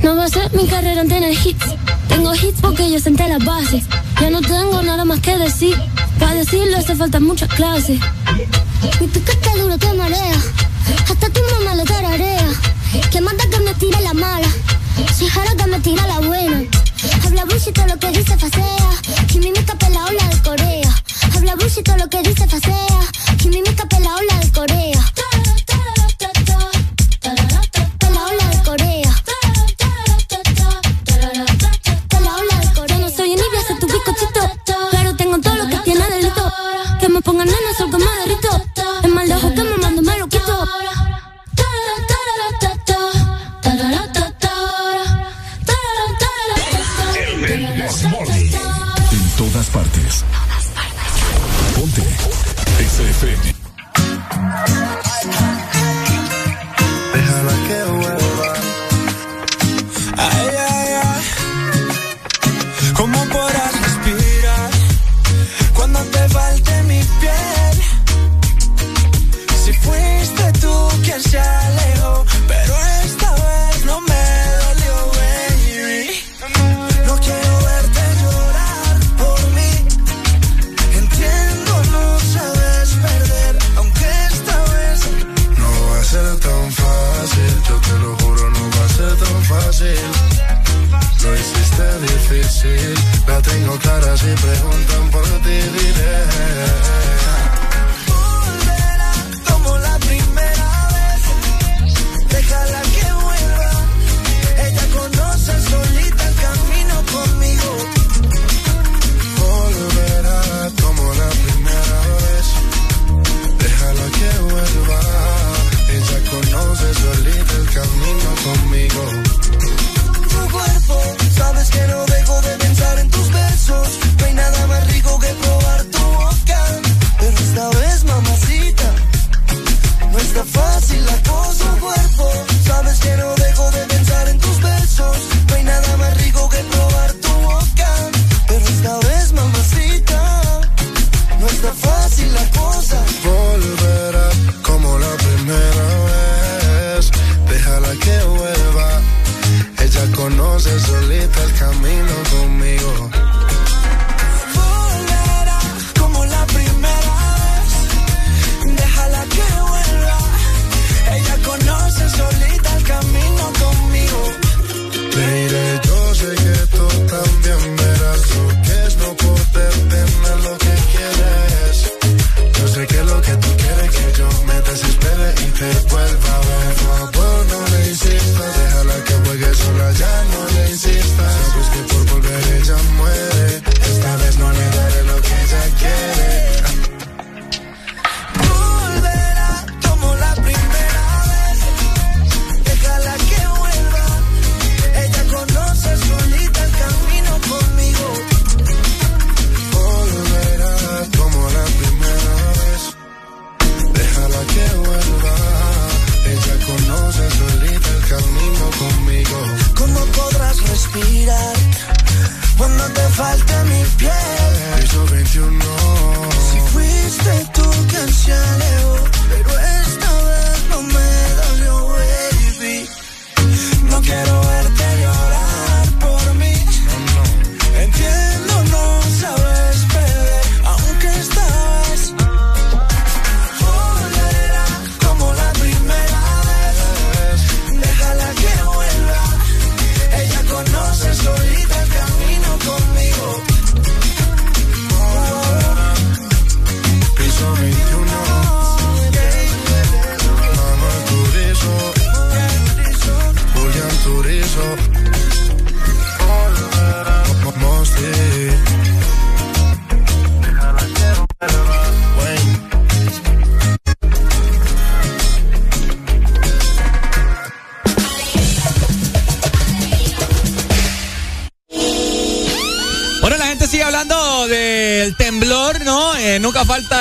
No 0.02 0.16
va 0.16 0.24
a 0.24 0.28
ser 0.28 0.50
mi 0.54 0.66
carrera 0.66 1.02
en 1.02 1.08
tener 1.08 1.32
hits. 1.32 1.66
Tengo 2.08 2.34
hits 2.34 2.60
porque 2.60 2.90
yo 2.90 2.98
senté 2.98 3.28
las 3.28 3.44
bases. 3.44 3.84
Ya 4.20 4.30
no 4.30 4.40
tengo 4.40 4.82
nada 4.82 5.04
más 5.04 5.20
que 5.20 5.36
decir. 5.36 5.76
Para 6.18 6.34
decirlo 6.34 6.78
hace 6.78 6.96
falta 6.96 7.20
muchas 7.20 7.48
clases. 7.50 8.00
Mi 9.00 9.06
piquete 9.06 9.50
duro 9.58 9.76
te 9.76 9.92
marea. 9.92 10.36
Hasta 11.08 11.28
tu 11.28 11.40
mamá 11.52 11.74
lo 11.74 11.84
tararea. 11.84 12.48
Que 13.10 13.20
manda 13.20 13.44
que 13.50 13.60
me 13.60 13.74
tire 13.74 14.00
la 14.00 14.14
mala. 14.14 14.48
Si 15.14 15.26
jara 15.26 15.54
que 15.54 15.66
me 15.66 15.78
tira 15.80 16.06
la 16.06 16.20
buena. 16.20 16.62
Habla 17.24 17.44
bullshit 17.44 17.74
todo 17.74 17.86
lo 17.86 17.98
que 17.98 18.10
dice 18.10 18.36
facea. 18.36 18.90
Quimimica 19.28 19.74
pela 19.74 20.04
ola 20.06 20.24
de 20.28 20.42
Corea. 20.42 21.02
Habla 21.34 21.54
bullshit 21.56 21.88
lo 21.88 22.08
que 22.08 22.22
dice 22.22 22.46
facea. 22.48 22.89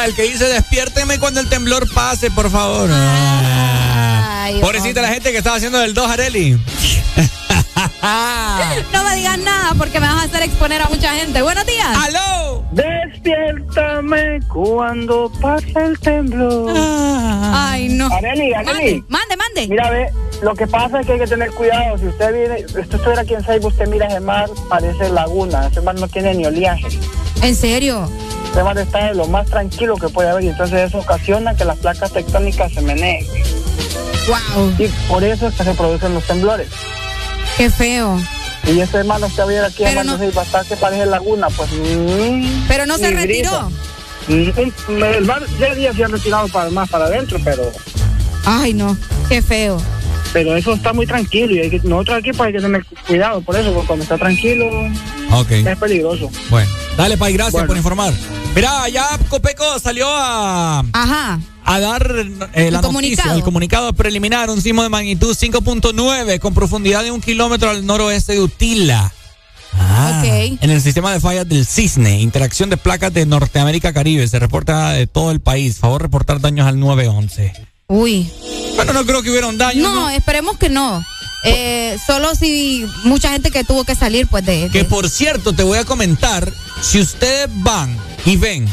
El 0.09 0.15
que 0.15 0.23
dice 0.23 0.45
despiérteme 0.45 1.19
cuando 1.19 1.39
el 1.39 1.47
temblor 1.49 1.87
pase, 1.93 2.31
por 2.31 2.49
favor. 2.49 2.89
Pobrecita 4.59 5.03
la 5.03 5.09
gente 5.09 5.31
que 5.31 5.37
estaba 5.37 5.57
haciendo 5.57 5.83
el 5.83 5.93
2 5.93 6.09
Areli. 6.09 6.53
no 8.91 9.03
me 9.03 9.15
digas 9.15 9.37
nada 9.37 9.75
porque 9.77 9.99
me 9.99 10.07
vas 10.07 10.17
a 10.17 10.23
hacer 10.23 10.41
exponer 10.43 10.81
a 10.81 10.89
mucha 10.89 11.13
gente. 11.13 11.43
Buenos 11.43 11.63
días. 11.67 11.95
¡Aló! 11.95 12.65
Despiértame 12.71 14.39
cuando 14.47 15.31
pasa 15.39 15.85
el 15.85 15.99
temblor. 15.99 16.73
Ay, 16.75 17.89
no. 17.89 18.07
Areli, 18.07 18.51
Areli. 18.53 19.03
Mande, 19.09 19.37
mande. 19.37 19.67
Mira, 19.67 19.91
ve, 19.91 20.07
lo 20.41 20.55
que 20.55 20.65
pasa 20.65 21.01
es 21.01 21.05
que 21.05 21.13
hay 21.13 21.19
que 21.19 21.27
tener 21.27 21.51
cuidado. 21.51 21.99
Si 21.99 22.07
usted 22.07 22.33
viene, 22.33 22.61
esto 22.61 22.97
estuviera 22.97 23.21
aquí 23.21 23.35
en 23.35 23.45
Seibo, 23.45 23.67
usted 23.67 23.87
mira 23.87 24.07
ese 24.07 24.21
mar, 24.21 24.49
parece 24.69 25.07
laguna. 25.09 25.67
Ese 25.67 25.81
mar 25.81 25.93
no 25.99 26.07
tiene 26.07 26.33
ni 26.33 26.47
oleaje. 26.47 26.87
¿En 27.43 27.55
serio? 27.55 28.09
Ese 28.51 28.63
mar 28.63 28.77
está 28.77 29.05
de 29.07 29.15
lo 29.15 29.27
más 29.27 29.47
tranquilo 29.47 29.95
que 29.95 30.09
puede 30.09 30.29
haber 30.29 30.43
y 30.43 30.47
entonces 30.49 30.87
eso 30.89 30.97
ocasiona 30.99 31.55
que 31.55 31.65
las 31.65 31.77
placas 31.77 32.11
tectónicas 32.11 32.71
se 32.73 32.81
meneen. 32.81 33.25
Wow. 34.27 34.73
Y 34.77 34.87
por 35.07 35.23
eso 35.23 35.47
es 35.47 35.55
que 35.55 35.63
se 35.63 35.73
producen 35.73 36.13
los 36.13 36.23
temblores. 36.25 36.67
Qué 37.57 37.69
feo. 37.69 38.19
Y 38.67 38.79
ese 38.79 38.97
hermano 38.97 39.27
que 39.33 39.41
hubiera 39.43 39.67
aquí 39.67 39.83
Pero 39.83 40.03
no- 40.03 40.13
hasta 40.41 40.63
que 40.65 40.75
parece 40.75 41.05
laguna, 41.05 41.47
pues... 41.49 41.69
mm, 41.71 42.67
Pero 42.67 42.85
no 42.85 42.97
se 42.97 43.11
retiró. 43.11 43.69
Mm, 44.27 45.03
El 45.03 45.25
mar 45.25 45.41
ya 45.59 45.73
días 45.73 45.95
se 45.95 46.03
han 46.03 46.11
retirado 46.11 46.47
para, 46.49 46.69
más 46.69 46.89
para 46.89 47.05
adentro, 47.05 47.39
pero... 47.43 47.71
Ay, 48.45 48.73
no. 48.73 48.95
Qué 49.27 49.41
feo. 49.41 49.81
Pero 50.33 50.55
eso 50.55 50.73
está 50.73 50.93
muy 50.93 51.07
tranquilo 51.07 51.55
y 51.55 51.59
hay 51.59 51.69
que, 51.71 51.79
nosotros 51.79 52.19
aquí 52.19 52.31
pues 52.31 52.47
hay 52.47 52.53
que 52.53 52.59
tener 52.61 52.85
cuidado 53.07 53.41
por 53.41 53.55
eso, 53.55 53.71
porque 53.73 53.87
cuando 53.87 54.03
está 54.03 54.17
tranquilo 54.17 54.65
Ok. 55.31 55.51
es 55.51 55.77
peligroso. 55.79 56.29
Bueno, 56.51 56.69
dale, 56.95 57.17
Pai, 57.17 57.33
gracias 57.33 57.53
Bueno. 57.53 57.67
por 57.67 57.77
informar. 57.77 58.13
Mira, 58.55 58.89
ya 58.89 59.17
Copeco 59.29 59.79
salió 59.79 60.07
a, 60.09 60.83
Ajá. 60.91 61.39
a 61.63 61.79
dar 61.79 62.13
eh, 62.53 62.71
la 62.71 62.79
El 62.79 62.81
comunicado. 62.81 62.91
noticia, 62.91 63.33
el 63.33 63.43
comunicado 63.43 63.93
preliminar, 63.93 64.49
un 64.49 64.61
sismo 64.61 64.83
de 64.83 64.89
magnitud 64.89 65.35
5.9 65.35 66.39
con 66.39 66.53
profundidad 66.53 67.03
de 67.03 67.11
un 67.11 67.21
kilómetro 67.21 67.69
al 67.69 67.85
noroeste 67.85 68.33
de 68.33 68.41
Utila. 68.41 69.13
Ah. 69.77 70.21
En 70.25 70.69
el 70.71 70.81
sistema 70.81 71.13
de 71.13 71.19
fallas 71.19 71.47
del 71.47 71.65
Cisne, 71.65 72.19
interacción 72.21 72.69
de 72.69 72.77
placas 72.77 73.13
de 73.13 73.25
Norteamérica 73.25 73.93
Caribe, 73.93 74.27
se 74.27 74.39
reporta 74.39 74.91
de 74.91 75.05
todo 75.07 75.31
el 75.31 75.39
país. 75.39 75.77
Favor 75.77 76.01
reportar 76.01 76.41
daños 76.41 76.67
al 76.67 76.79
911. 76.79 77.53
Uy. 77.87 78.29
Bueno, 78.75 78.93
no 78.93 79.05
creo 79.05 79.21
que 79.21 79.29
hubiera 79.29 79.47
un 79.47 79.57
daño. 79.57 79.83
No, 79.83 80.09
esperemos 80.09 80.57
que 80.57 80.69
no. 80.69 81.03
Eh, 81.45 81.97
solo 82.05 82.33
si 82.35 82.85
mucha 83.03 83.31
gente 83.31 83.51
que 83.51 83.63
tuvo 83.63 83.83
que 83.85 83.95
salir, 83.95 84.27
pues 84.27 84.43
de. 84.45 84.69
Que 84.71 84.79
de- 84.79 84.85
por 84.85 85.07
cierto, 85.09 85.53
te 85.53 85.63
voy 85.63 85.77
a 85.77 85.85
comentar, 85.85 86.51
si 86.81 86.99
ustedes 86.99 87.47
van 87.63 87.95
y 88.29 88.37
ven, 88.37 88.67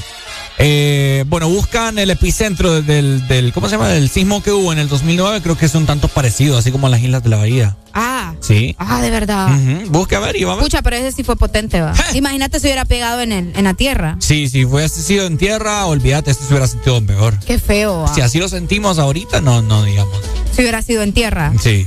eh, 0.59 1.25
bueno, 1.29 1.49
buscan 1.49 1.99
el 1.99 2.11
epicentro 2.11 2.83
del, 2.83 3.27
del, 3.27 3.55
¿cómo 3.55 3.69
se 3.69 3.77
llama? 3.77 3.89
Del 3.89 4.11
sismo 4.11 4.43
que 4.43 4.53
hubo 4.53 4.71
en 4.71 4.79
el 4.79 4.87
2009, 4.87 5.41
creo 5.41 5.57
que 5.57 5.67
son 5.69 5.87
tantos 5.87 6.11
parecidos, 6.11 6.59
así 6.59 6.71
como 6.71 6.91
las 6.91 7.01
islas 7.01 7.23
de 7.23 7.31
la 7.31 7.39
bahía. 7.39 7.77
Ah. 7.95 8.35
Sí. 8.41 8.77
Ah, 8.79 9.01
de 9.01 9.09
verdad. 9.09 9.49
Ujú, 9.49 9.91
Busque 9.91 10.15
a 10.15 10.21
ver 10.21 10.37
y 10.37 10.45
va 10.45 10.53
a 10.53 10.57
ver. 10.57 10.65
Escucha, 10.65 10.83
pero 10.83 10.97
ese 10.97 11.11
sí 11.11 11.25
fue 11.25 11.37
potente, 11.37 11.81
va. 11.81 11.95
Imagínate 12.15 12.61
si 12.61 12.67
hubiera 12.67 12.85
pegado 12.85 13.23
en, 13.23 13.33
el, 13.33 13.57
en 13.57 13.65
la 13.65 13.73
tierra. 13.73 14.17
Sí, 14.21 14.51
si 14.51 14.67
hubiese 14.67 15.03
sido 15.03 15.25
en 15.25 15.39
tierra, 15.39 15.87
olvídate, 15.87 16.33
esto 16.33 16.45
se 16.45 16.51
hubiera 16.51 16.69
sentido 16.69 17.03
peor. 17.07 17.39
Qué 17.47 17.59
feo, 17.59 18.03
va. 18.03 18.15
Si 18.15 18.21
así 18.21 18.39
lo 18.39 18.51
sentimos 18.51 18.99
ahorita, 18.99 19.41
no, 19.41 19.63
no 19.63 19.85
digamos. 19.85 20.21
Si 20.55 20.61
hubiera 20.61 20.83
sido 20.83 21.03
en 21.03 21.15
tierra. 21.15 21.55
Sí. 21.63 21.87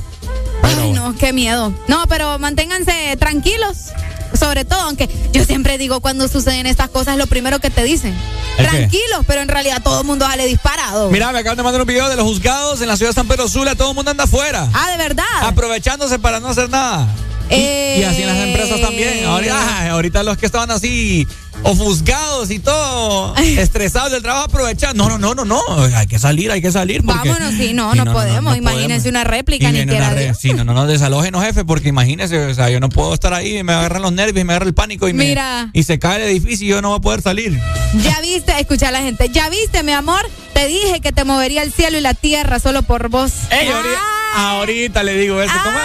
Ay, 0.64 0.91
no, 0.91 1.15
qué 1.15 1.33
miedo. 1.33 1.72
No, 1.88 2.06
pero 2.07 2.39
manténganse 2.39 3.15
tranquilos. 3.19 3.91
Sobre 4.40 4.64
todo, 4.66 4.80
aunque 4.82 5.09
yo 5.34 5.43
siempre 5.43 5.77
digo 5.77 6.00
cuando 6.00 6.27
suceden 6.27 6.66
estas 6.66 6.90
cosas, 6.90 7.18
lo 7.18 7.27
primero 7.27 7.59
que 7.59 7.69
te 7.69 7.84
dicen. 7.84 8.16
Tranquilos, 8.58 9.26
pero 9.27 9.42
en 9.42 9.48
realidad 9.50 9.82
todo 9.84 10.01
el 10.01 10.08
mundo 10.08 10.26
sale 10.26 10.45
disparado. 10.45 11.09
Mira, 11.09 11.32
me 11.32 11.40
acaban 11.40 11.58
de 11.58 11.64
mandar 11.64 11.82
un 11.82 11.88
video 11.88 12.08
de 12.09 12.16
los 12.16 12.26
juzgados 12.26 12.82
en 12.82 12.88
la 12.88 12.95
ciudad 12.98 13.11
de 13.11 13.16
San 13.16 13.27
Pedro 13.27 13.48
Sula, 13.50 13.76
todo 13.76 13.90
el 13.90 13.95
mundo 13.95 14.11
anda 14.11 14.24
afuera. 14.26 14.68
Ah, 14.74 14.92
de 14.92 14.98
verdad. 14.98 15.24
aprovechándose 15.42 16.19
para 16.19 16.40
no 16.40 16.48
hacer 16.50 16.69
nada. 16.69 17.08
Y- 17.50 17.56
Y, 18.00 18.03
así 18.03 18.22
en 18.22 18.27
las 18.27 18.38
empresas 18.38 18.80
también. 18.80 19.26
Ahorita, 19.26 19.92
ahorita 19.92 20.24
los 20.24 20.38
que 20.38 20.45
estaban 20.45 20.69
así 20.72 21.27
ofuscados 21.64 22.52
y 22.52 22.60
todo 22.60 23.36
estresados 23.38 24.12
del 24.12 24.22
trabajo 24.22 24.46
aprovechan. 24.46 24.96
No, 24.98 25.10
no, 25.10 25.18
no, 25.18 25.36
no, 25.36 25.46
no. 25.46 25.62
Hay 25.96 26.08
que 26.08 26.20
salir, 26.20 26.52
hay 26.52 26.62
que 26.62 26.72
salir. 26.72 27.04
Porque, 27.04 27.30
Vámonos, 27.30 27.54
sí, 27.56 27.74
no, 27.74 27.92
Sí, 27.94 28.00
no, 28.00 28.12
podemos. 28.14 28.58
Imagínense 28.58 29.10
una 29.10 29.24
réplica, 29.24 29.70
Y 29.70 29.74
ni 29.74 29.86
quiera 29.86 30.10
re-. 30.12 30.34
Sí, 30.34 30.54
no, 30.54 30.64
no, 30.64 30.74
no, 30.74 30.88
desalógenos, 30.88 31.44
jefe, 31.44 31.66
porque 31.66 31.90
imagínese, 31.90 32.46
o 32.46 32.54
sea, 32.54 32.70
yo 32.70 32.80
no 32.80 32.90
puedo 32.90 33.14
estar 33.14 33.34
ahí, 33.34 33.58
y 33.58 33.64
me 33.64 33.74
agarran 33.74 34.02
los 34.02 34.12
nervios, 34.12 34.42
y 34.42 34.46
me 34.46 34.54
agarra 34.54 34.68
el 34.68 34.74
pánico 34.74 35.08
y, 35.08 35.14
me- 35.14 35.26
Mira. 35.26 35.70
y 35.74 35.84
se 35.84 36.00
cae 36.00 36.18
el 36.24 36.30
edificio 36.30 36.66
y 36.66 36.70
yo 36.70 36.82
no 36.82 36.90
voy 36.90 36.98
a 36.98 37.02
poder 37.02 37.22
salir. 37.22 37.60
Ya 38.04 38.20
viste, 38.22 38.54
escucha 38.60 38.90
a 38.90 38.92
la 38.92 39.02
gente. 39.02 39.30
Ya 39.30 39.50
viste, 39.50 39.84
mi 39.84 39.92
amor. 39.92 40.22
Te 40.54 40.68
dije 40.68 41.00
que 41.02 41.12
te 41.12 41.24
movería 41.24 41.64
el 41.64 41.72
cielo 41.72 41.98
y 41.98 42.02
la 42.02 42.14
tierra 42.14 42.60
solo 42.60 42.82
por 42.84 43.10
vos. 43.10 43.32
Ey, 43.52 43.68
ahorita, 43.68 44.00
ahorita 44.36 45.04
le 45.04 45.16
digo 45.18 45.42
eso. 45.42 45.54
¿cómo? 45.64 45.78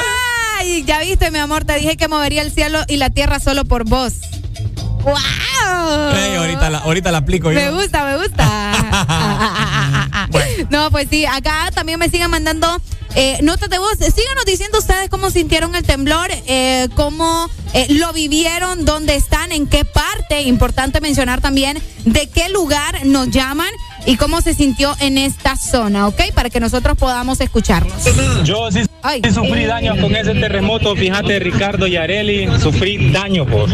Ay, 0.59 0.85
ya 0.87 1.01
viste, 1.01 1.31
mi 1.31 1.39
amor. 1.39 1.65
Te 1.65 1.75
dije 1.79 1.97
que 1.97 2.09
movería 2.09 2.43
el 2.43 2.53
cielo 2.53 2.81
y 2.89 2.97
la 2.97 3.11
tierra 3.11 3.41
solo 3.41 3.65
por 3.65 3.85
vos. 3.85 4.15
¡Wow! 5.05 5.15
Ahorita, 6.39 6.71
la, 6.71 6.79
ahorita 6.79 7.13
la 7.13 7.19
aplico 7.19 7.53
yo. 7.53 7.59
Me 7.59 7.71
gusta, 7.71 8.05
me 8.05 8.17
gusta. 8.17 8.73
No, 10.71 10.91
pues 10.91 11.09
sí, 11.11 11.27
acá 11.27 11.71
también 11.75 11.99
me 11.99 12.09
siguen 12.09 12.31
mandando 12.31 12.81
eh, 13.15 13.39
notas 13.43 13.69
de 13.71 13.79
voz. 13.79 13.99
Síganos 13.99 14.45
diciendo 14.47 14.79
ustedes 14.79 15.09
cómo 15.09 15.31
sintieron 15.31 15.75
el 15.75 15.85
temblor, 15.85 16.29
eh, 16.47 16.89
cómo 16.95 17.49
eh, 17.73 17.87
lo 17.91 18.13
vivieron, 18.13 18.85
dónde 18.85 19.15
están, 19.15 19.53
en 19.53 19.67
qué 19.67 19.85
parte. 19.85 20.43
Importante 20.43 21.01
mencionar 21.01 21.41
también 21.41 21.81
de 22.05 22.29
qué 22.29 22.49
lugar 22.49 23.05
nos 23.07 23.31
llaman 23.31 23.69
y 24.07 24.17
cómo 24.17 24.41
se 24.41 24.55
sintió 24.55 24.95
en 25.01 25.19
esta 25.19 25.57
zona, 25.57 26.07
¿ok? 26.09 26.33
Para 26.35 26.51
que 26.51 26.61
nosotros 26.61 26.97
podamos 26.97 27.41
escucharlos. 27.41 27.95
Yo 28.45 28.71
sí, 28.71 28.83
sí 28.83 29.31
sufrí 29.33 29.65
daños 29.65 29.99
con 29.99 30.15
ese 30.15 30.35
terremoto, 30.35 30.95
fíjate 30.95 31.39
Ricardo 31.39 31.87
y 31.87 31.97
Areli, 31.97 32.49
sufrí 32.61 33.11
daños, 33.11 33.47
pues, 33.51 33.73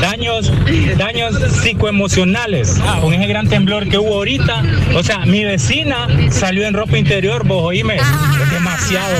daños, 0.00 0.52
daños 0.96 1.34
psicoemocionales 1.62 2.78
con 3.00 3.14
ese 3.14 3.26
gran 3.26 3.48
temblor 3.48 3.88
que 3.88 3.98
hubo 3.98 4.14
ahorita. 4.14 4.62
O 4.96 5.02
sea, 5.02 5.20
mi 5.26 5.44
vecina 5.44 6.08
salió 6.30 6.66
en 6.66 6.74
ropa 6.74 6.98
interior, 6.98 7.46
vos 7.46 7.62
oíme, 7.64 7.96
es 7.96 8.50
demasiado 8.52 9.16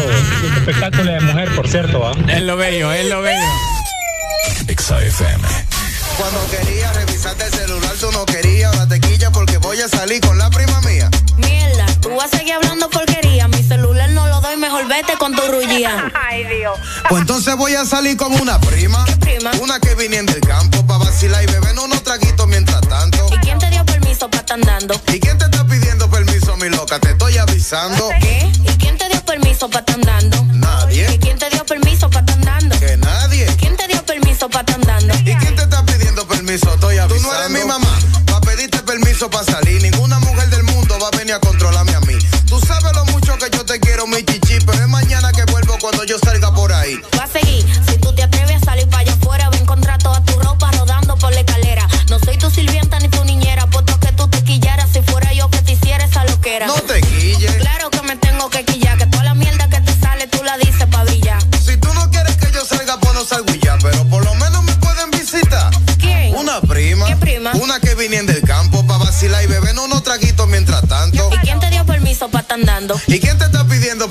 espectáculo 0.56 1.12
de 1.12 1.20
mujer, 1.20 1.54
por 1.54 1.68
cierto. 1.68 2.06
¿ah? 2.06 2.12
Es 2.28 2.42
lo 2.42 2.56
bello, 2.56 2.92
es 2.92 3.08
lo 3.08 3.22
bello. 3.22 3.46
XAFM. 4.66 5.46
Cuando 6.16 6.40
quería 6.50 6.92
revisarte 6.92 7.44
el 7.44 7.52
celular, 7.52 7.92
tú 7.98 8.12
no 8.12 8.24
querías. 8.26 8.72
Ahora 8.72 8.86
te 8.86 9.00
quilla 9.00 9.30
porque 9.30 9.51
voy 9.72 9.80
a 9.80 9.88
salir 9.88 10.20
con 10.20 10.36
la 10.36 10.50
prima 10.50 10.82
mía. 10.82 11.08
Mierda, 11.38 11.86
tú 12.02 12.10
vas 12.14 12.30
a 12.30 12.36
seguir 12.36 12.52
hablando 12.52 12.90
porquería. 12.90 13.48
Mi 13.48 13.62
celular 13.62 14.10
no 14.10 14.26
lo 14.26 14.42
doy, 14.42 14.58
mejor 14.58 14.86
vete 14.86 15.16
con 15.16 15.34
tu 15.34 15.40
rullía. 15.50 16.12
Ay, 16.28 16.44
Dios. 16.44 16.78
Pues 17.08 17.22
entonces 17.22 17.56
voy 17.56 17.74
a 17.74 17.86
salir 17.86 18.18
con 18.18 18.38
una 18.38 18.60
prima. 18.60 19.02
Una 19.62 19.80
que 19.80 19.94
viniendo 19.94 20.30
del 20.30 20.42
campo 20.42 20.84
para 20.86 20.98
vacilar 20.98 21.42
y 21.42 21.46
beber 21.46 21.78
unos 21.78 22.04
traguitos 22.04 22.46
mientras 22.48 22.82
tanto. 22.82 23.30
¿Y 23.32 23.38
quién 23.38 23.58
te 23.58 23.70
dio 23.70 23.82
permiso 23.86 24.28
para 24.28 24.42
estar 24.42 24.58
andando? 24.58 25.00
¿Y 25.10 25.18
quién 25.18 25.38
te 25.38 25.46
está 25.46 25.66
pidiendo 25.66 26.10
permiso, 26.10 26.54
mi 26.58 26.68
loca? 26.68 26.98
Te 26.98 27.12
estoy 27.12 27.38
avisando. 27.38 28.10
¿Qué? 28.20 28.52
¿Y 28.64 28.76
quién 28.76 28.98
te 28.98 29.08
dio 29.08 29.24
permiso 29.24 29.70
para 29.70 29.80
estar 29.80 29.94
andando? 29.94 30.44
Nadie. 30.52 31.14
¿Y 31.14 31.18
quién 31.18 31.38
te 31.38 31.48
dio 31.48 31.64
permiso 31.64 32.10
para 32.10 32.20
estar 32.20 32.36
andando? 32.36 32.78
Que 32.78 32.98
nadie. 32.98 33.46
¿Quién 33.58 33.74
te 33.78 33.88
dio 33.88 34.04
permiso 34.04 34.50
para 34.50 34.60
estar 34.60 34.74
andando? 34.76 35.14
¿Y 35.14 35.34
quién 35.34 35.56
te 35.56 35.62
está 35.62 35.82
pidiendo 35.86 36.28
permiso? 36.28 36.74
Estoy 36.74 36.98
avisando. 36.98 37.22
Tú 37.22 37.34
no 37.34 37.38
eres 37.38 37.50
mi 37.50 37.66
mamá 37.66 37.98
permiso 39.22 39.30
para 39.30 39.44
salir. 39.44 39.82
Ninguna 39.82 40.01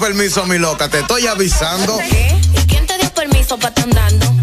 permiso, 0.01 0.45
mi 0.47 0.57
loca? 0.57 0.89
Te 0.89 0.99
estoy 0.99 1.27
avisando. 1.27 1.99
¿Y 2.01 2.65
quién 2.65 2.88
te 2.88 2.97
dio 2.97 3.13
permiso 3.13 3.57
para 3.59 3.83
andando? 3.83 4.40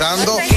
empezando 0.00 0.49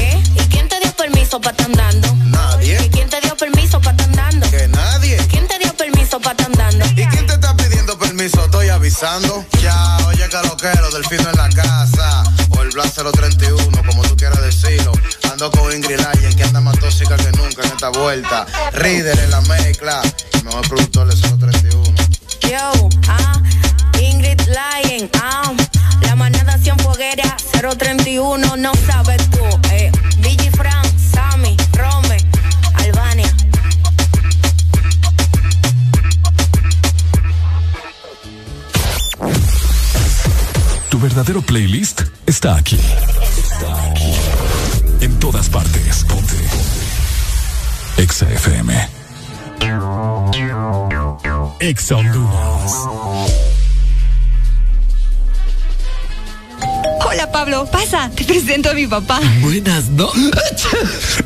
siento 58.53 58.69
a 58.69 58.73
mi 58.75 58.85
papá. 58.85 59.19
Buenas 59.41 59.85
noches. 59.89 61.17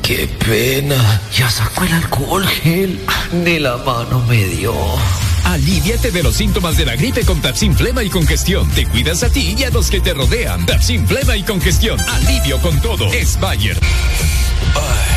Qué 0.02 0.26
pena. 0.26 1.20
Ya 1.36 1.50
sacó 1.50 1.84
el 1.84 1.92
alcohol 1.92 2.46
gel. 2.46 2.98
Ni 3.44 3.58
la 3.58 3.76
mano 3.76 4.24
me 4.26 4.42
dio. 4.46 4.72
Aliviate 5.44 6.12
de 6.12 6.22
los 6.22 6.36
síntomas 6.36 6.78
de 6.78 6.86
la 6.86 6.96
gripe 6.96 7.26
con 7.26 7.42
Tapsin 7.42 7.76
Flema 7.76 8.02
y 8.02 8.08
Congestión. 8.08 8.70
Te 8.70 8.86
cuidas 8.86 9.22
a 9.22 9.28
ti 9.28 9.54
y 9.58 9.64
a 9.64 9.70
los 9.70 9.90
que 9.90 10.00
te 10.00 10.14
rodean. 10.14 10.64
Tapsin 10.64 11.06
Flema 11.06 11.36
y 11.36 11.42
Congestión. 11.42 12.00
Alivio 12.00 12.58
con 12.62 12.80
todo. 12.80 13.12
Es 13.12 13.36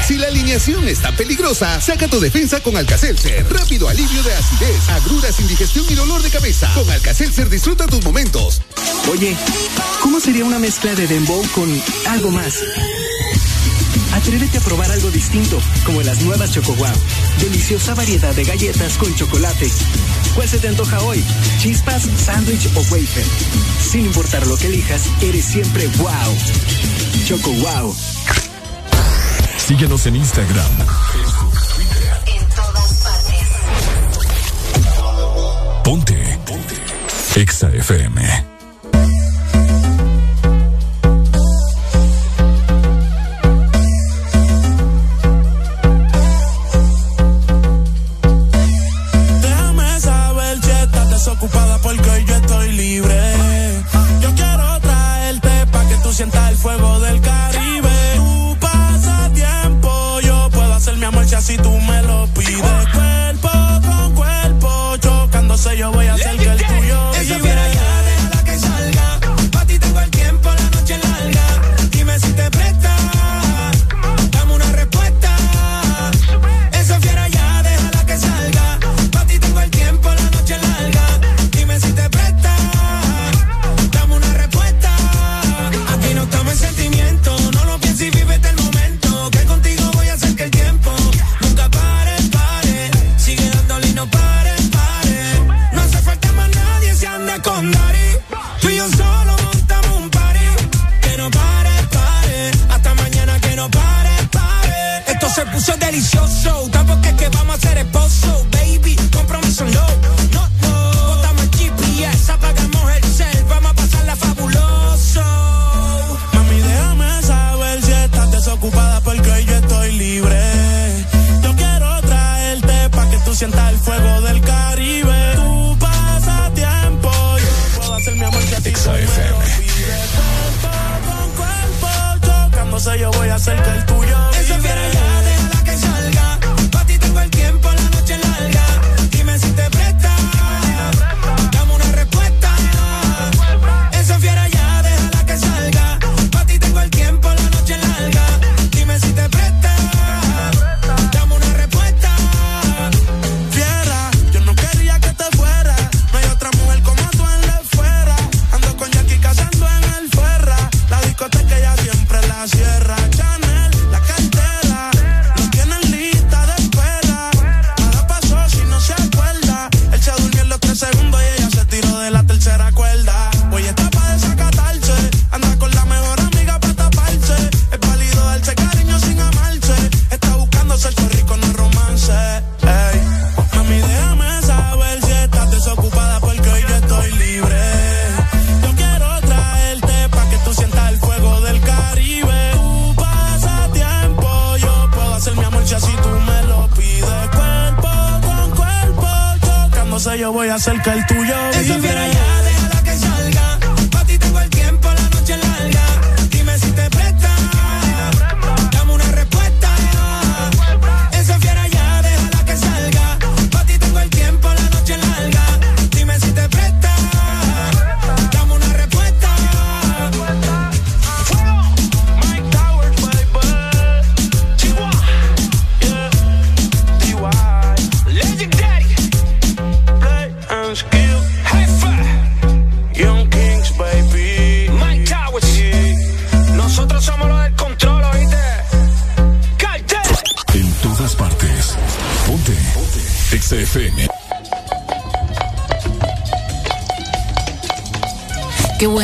Si 0.06 0.18
la 0.18 0.28
alineación 0.28 0.86
está 0.90 1.14
peligrosa, 1.14 1.80
saca 1.80 2.10
tu 2.10 2.20
defensa 2.20 2.60
con 2.60 2.76
Alcacelser. 2.76 3.46
Rápido 3.50 3.88
alivio 3.88 4.24
de 4.24 4.34
acidez, 4.34 4.90
agruras, 4.90 5.40
indigestión 5.40 5.86
y 5.88 5.96
dolor 5.96 6.22
de 6.22 6.30
cabeza. 6.30 6.70
Con 6.74 6.90
Alcacelser 6.90 7.50
disfruta 7.50 7.88
tus 7.88 8.04
momentos. 8.04 8.62
Oye. 9.10 9.38
¿Cómo 10.02 10.20
sería 10.20 10.46
una 10.46 10.60
mezcla 10.60 10.96
de 10.96 11.08
dembow 11.08 11.44
con 11.54 11.70
algo 12.08 12.32
más? 12.32 12.64
Atrévete 14.14 14.58
a 14.58 14.62
probar 14.62 14.92
algo 14.92 15.12
distinto, 15.12 15.60
como 15.86 16.02
las 16.02 16.22
nuevas 16.22 16.52
Choco 16.52 16.74
Wow. 16.76 16.88
Deliciosa 17.40 17.94
variedad 17.96 18.34
de 18.34 18.44
galletas 18.44 18.98
con 18.98 19.14
chocolate. 19.16 19.70
¿Cuál 20.36 20.50
se 20.50 20.58
te 20.60 20.68
antoja 20.68 21.00
hoy? 21.02 21.24
¿Chispas, 21.60 22.04
sándwich 22.18 22.68
o 22.76 22.80
wafer? 22.92 23.26
Sin 23.92 24.06
importar 24.06 24.46
lo 24.48 24.58
que 24.58 24.68
elijas, 24.68 25.04
eres 25.22 25.46
siempre 25.46 25.88
wow. 25.98 26.38
Choco 27.26 27.52
Wow. 27.52 27.96
Síguenos 29.58 30.06
en 30.08 30.16
Instagram, 30.16 30.72
Facebook, 31.14 31.54
Twitter. 31.76 32.18
En 32.26 32.48
todas 32.50 32.94
partes. 33.04 33.48
Ponte. 35.84 36.40
Ponte. 36.46 36.76
Exa 37.36 37.70
FM. 37.70 38.49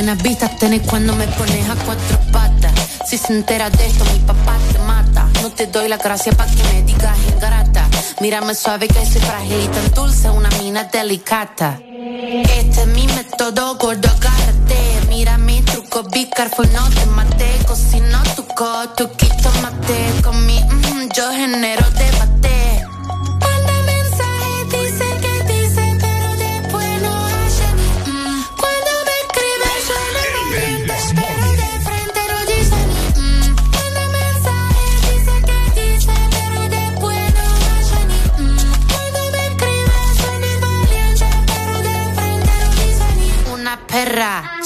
Buenas 0.05 0.21
vistas 0.21 0.55
tenés 0.59 0.83
cuando 0.87 1.15
me 1.15 1.25
pones 1.29 1.67
a 1.67 1.73
cuatro 1.83 2.19
patas. 2.31 2.71
Si 3.09 3.17
se 3.17 3.33
entera 3.33 3.71
de 3.71 3.87
esto, 3.87 4.05
mi 4.13 4.19
papá 4.19 4.55
te 4.71 4.77
mata. 4.77 5.27
No 5.41 5.49
te 5.49 5.65
doy 5.65 5.87
la 5.87 5.97
gracia 5.97 6.31
para 6.33 6.51
que 6.51 6.63
me 6.65 6.83
digas 6.83 7.17
ingrata. 7.33 7.87
Mírame 8.21 8.53
suave 8.53 8.87
que 8.87 9.03
soy 9.03 9.21
frágil 9.21 9.63
y 9.63 9.67
tan 9.67 9.91
dulce, 9.95 10.29
una 10.29 10.49
mina 10.61 10.83
delicata. 10.83 11.79
Este 11.81 12.81
es 12.81 12.87
mi 12.87 13.07
método, 13.07 13.77
gordo, 13.77 14.07
agárrate. 14.07 14.77
Mira 15.09 15.39
mi 15.39 15.63
truco, 15.63 16.03
be 16.03 16.29
careful, 16.29 16.71
no 16.71 16.87
te 16.87 17.05
mate. 17.07 17.49
Cocino 17.65 18.21
tu 18.35 18.45
co, 18.45 18.87
tu 18.95 19.09
quito 19.09 19.49
mate. 19.63 20.21
Con 20.23 20.45
mi, 20.45 20.59
mm, 20.61 21.09
yo 21.15 21.31
genero 21.31 21.94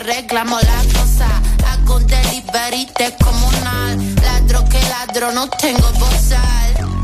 arreglamos 0.00 0.62
la 0.62 0.82
cosa. 0.98 1.28
Hago 1.66 1.96
un 1.96 2.06
delivery 2.06 2.88
comunal, 3.22 4.14
ladro 4.22 4.64
que 4.68 4.80
ladro, 4.88 5.32
no 5.32 5.48
tengo 5.48 5.92
bozal. 5.92 6.99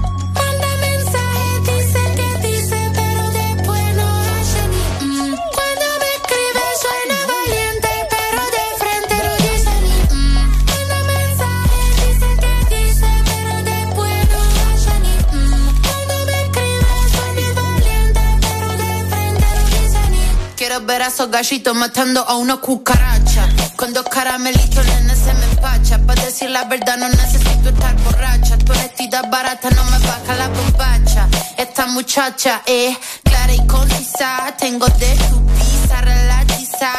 Ver 20.86 21.02
a 21.02 21.08
esos 21.08 21.30
gallitos 21.30 21.74
matando 21.74 22.20
a 22.26 22.36
una 22.36 22.56
cucaracha. 22.58 23.48
Con 23.76 23.92
dos 23.92 24.04
caramelitos, 24.04 24.84
nene, 24.86 25.14
se 25.14 25.34
me 25.34 25.44
empacha. 25.46 25.98
Para 26.06 26.24
decir 26.24 26.50
la 26.50 26.64
verdad, 26.64 26.96
no 26.96 27.08
necesito 27.08 27.70
estar 27.70 27.96
borracha. 28.02 28.56
Tu 28.58 28.72
honestidad 28.72 29.28
barata 29.28 29.68
no 29.70 29.84
me 29.84 29.98
baja 29.98 30.36
la 30.36 30.48
bombacha. 30.48 31.28
Esta 31.56 31.86
muchacha 31.86 32.62
es 32.66 32.96
clara 33.24 33.52
y 33.52 33.66
concisa. 33.66 34.54
Tengo 34.58 34.86
de 34.86 35.16
tu 35.28 35.44
pizza, 35.46 36.00
relatiza. 36.00 36.92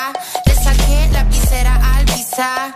Le 0.45 0.56
saqué 0.56 1.09
la 1.14 1.24
visera 1.24 1.95
al 1.95 2.06
visa. 2.06 2.75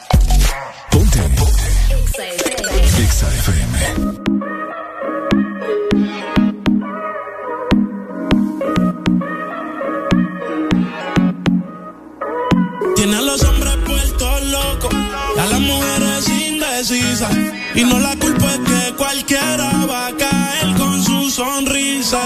Ponte. 0.91 1.19
Exa 3.03 3.27
FM. 3.27 3.75
Tiene 12.95 13.15
a 13.15 13.21
los 13.21 13.43
hombres 13.43 13.75
puestos 13.85 14.41
locos, 14.43 14.93
a 14.93 15.45
las 15.45 15.59
mujeres 15.59 16.29
indecisas. 16.29 17.35
Y 17.75 17.83
no 17.83 17.99
la 17.99 18.15
culpa 18.17 18.51
es 18.53 18.59
que 18.59 18.93
cualquiera 18.95 19.85
va 19.89 20.07
a 20.07 20.17
caer 20.17 20.75
con 20.77 21.03
su 21.03 21.29
sonrisa. 21.29 22.21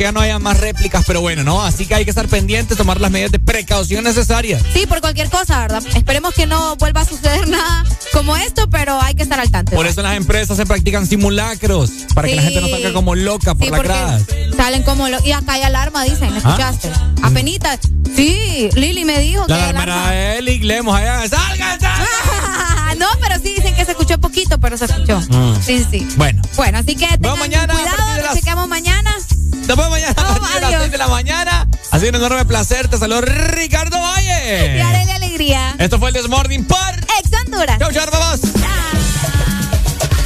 Que 0.00 0.04
ya 0.04 0.12
no 0.12 0.20
haya 0.20 0.38
más 0.38 0.58
réplicas, 0.58 1.04
pero 1.06 1.20
bueno, 1.20 1.42
¿no? 1.44 1.62
Así 1.62 1.84
que 1.84 1.94
hay 1.94 2.04
que 2.04 2.10
estar 2.10 2.26
pendientes, 2.26 2.74
tomar 2.78 2.98
las 3.02 3.10
medidas 3.10 3.32
de 3.32 3.38
precaución 3.38 4.02
necesarias. 4.02 4.62
Sí, 4.72 4.86
por 4.86 5.02
cualquier 5.02 5.28
cosa, 5.28 5.58
¿verdad? 5.60 5.82
Esperemos 5.94 6.32
que 6.32 6.46
no 6.46 6.74
vuelva 6.76 7.02
a 7.02 7.04
suceder 7.04 7.46
nada 7.48 7.84
como 8.10 8.34
esto, 8.34 8.70
pero 8.70 8.98
hay 8.98 9.14
que 9.14 9.22
estar 9.22 9.38
al 9.38 9.50
tanto. 9.50 9.72
Por 9.72 9.86
eso 9.86 10.00
en 10.00 10.06
las 10.06 10.16
empresas 10.16 10.56
se 10.56 10.64
practican 10.64 11.06
simulacros, 11.06 11.90
para 12.14 12.28
que 12.28 12.34
la 12.36 12.40
gente 12.42 12.62
no 12.62 12.68
salga 12.68 12.94
como 12.94 13.14
loca 13.14 13.54
por 13.54 13.64
Sí, 13.66 13.70
la 13.70 13.76
porque 13.76 13.88
grada. 13.92 14.20
salen 14.56 14.82
como 14.84 15.06
lo, 15.10 15.22
y 15.22 15.32
acá 15.32 15.52
hay 15.52 15.62
alarma, 15.64 16.02
dicen, 16.04 16.30
¿Ah? 16.32 16.38
¿escuchaste? 16.38 16.90
Apenitas. 17.22 17.80
Sí, 18.16 18.70
Lili 18.74 19.04
me 19.04 19.18
dijo 19.18 19.44
que 19.44 19.52
La 19.52 19.64
hay 19.64 19.70
alarma 19.70 20.14
era 20.14 20.36
Eli, 20.36 20.60
leemos 20.60 20.96
allá, 20.96 21.28
¡salgan, 21.28 21.78
salgan! 21.78 22.06
no, 22.98 23.06
pero 23.20 23.36
sí 23.36 23.52
dicen 23.54 23.74
que 23.74 23.84
se 23.84 23.90
escuchó 23.92 24.18
poquito, 24.18 24.58
pero 24.58 24.78
se 24.78 24.86
escuchó. 24.86 25.20
Mm. 25.28 25.62
Sí, 25.62 25.86
sí. 25.90 26.08
Bueno, 26.16 26.40
Bueno, 26.56 26.78
así 26.78 26.96
que 26.96 27.06
mañana 27.38 27.72
cuidado, 27.74 27.96
nos 28.16 28.22
las- 28.24 28.34
chequeamos 28.34 28.66
mañana. 28.68 28.99
Nos 29.70 29.76
vemos 29.76 29.90
mañana 29.92 30.14
a 30.16 30.24
partir 30.24 30.54
de 30.54 30.60
las 30.60 30.64
adiós. 30.64 30.80
6 30.80 30.90
de 30.90 30.98
la 30.98 31.06
mañana. 31.06 31.68
Ha 31.92 31.98
sido 31.98 32.10
un 32.10 32.16
enorme 32.16 32.44
placer, 32.44 32.88
te 32.88 32.98
saludo 32.98 33.20
Ricardo 33.20 34.00
Valle. 34.00 34.76
Y 34.76 34.80
haré 34.80 35.12
alegría. 35.12 35.76
Esto 35.78 35.98
fue 36.00 36.08
el 36.08 36.14
Desmorning 36.14 36.64
por 36.64 36.78
Ex 37.20 37.30
Honduras. 37.44 37.78
Chau, 37.78 37.92
chau, 37.92 38.06
vamos. 38.10 38.28
Chao. 38.28 38.29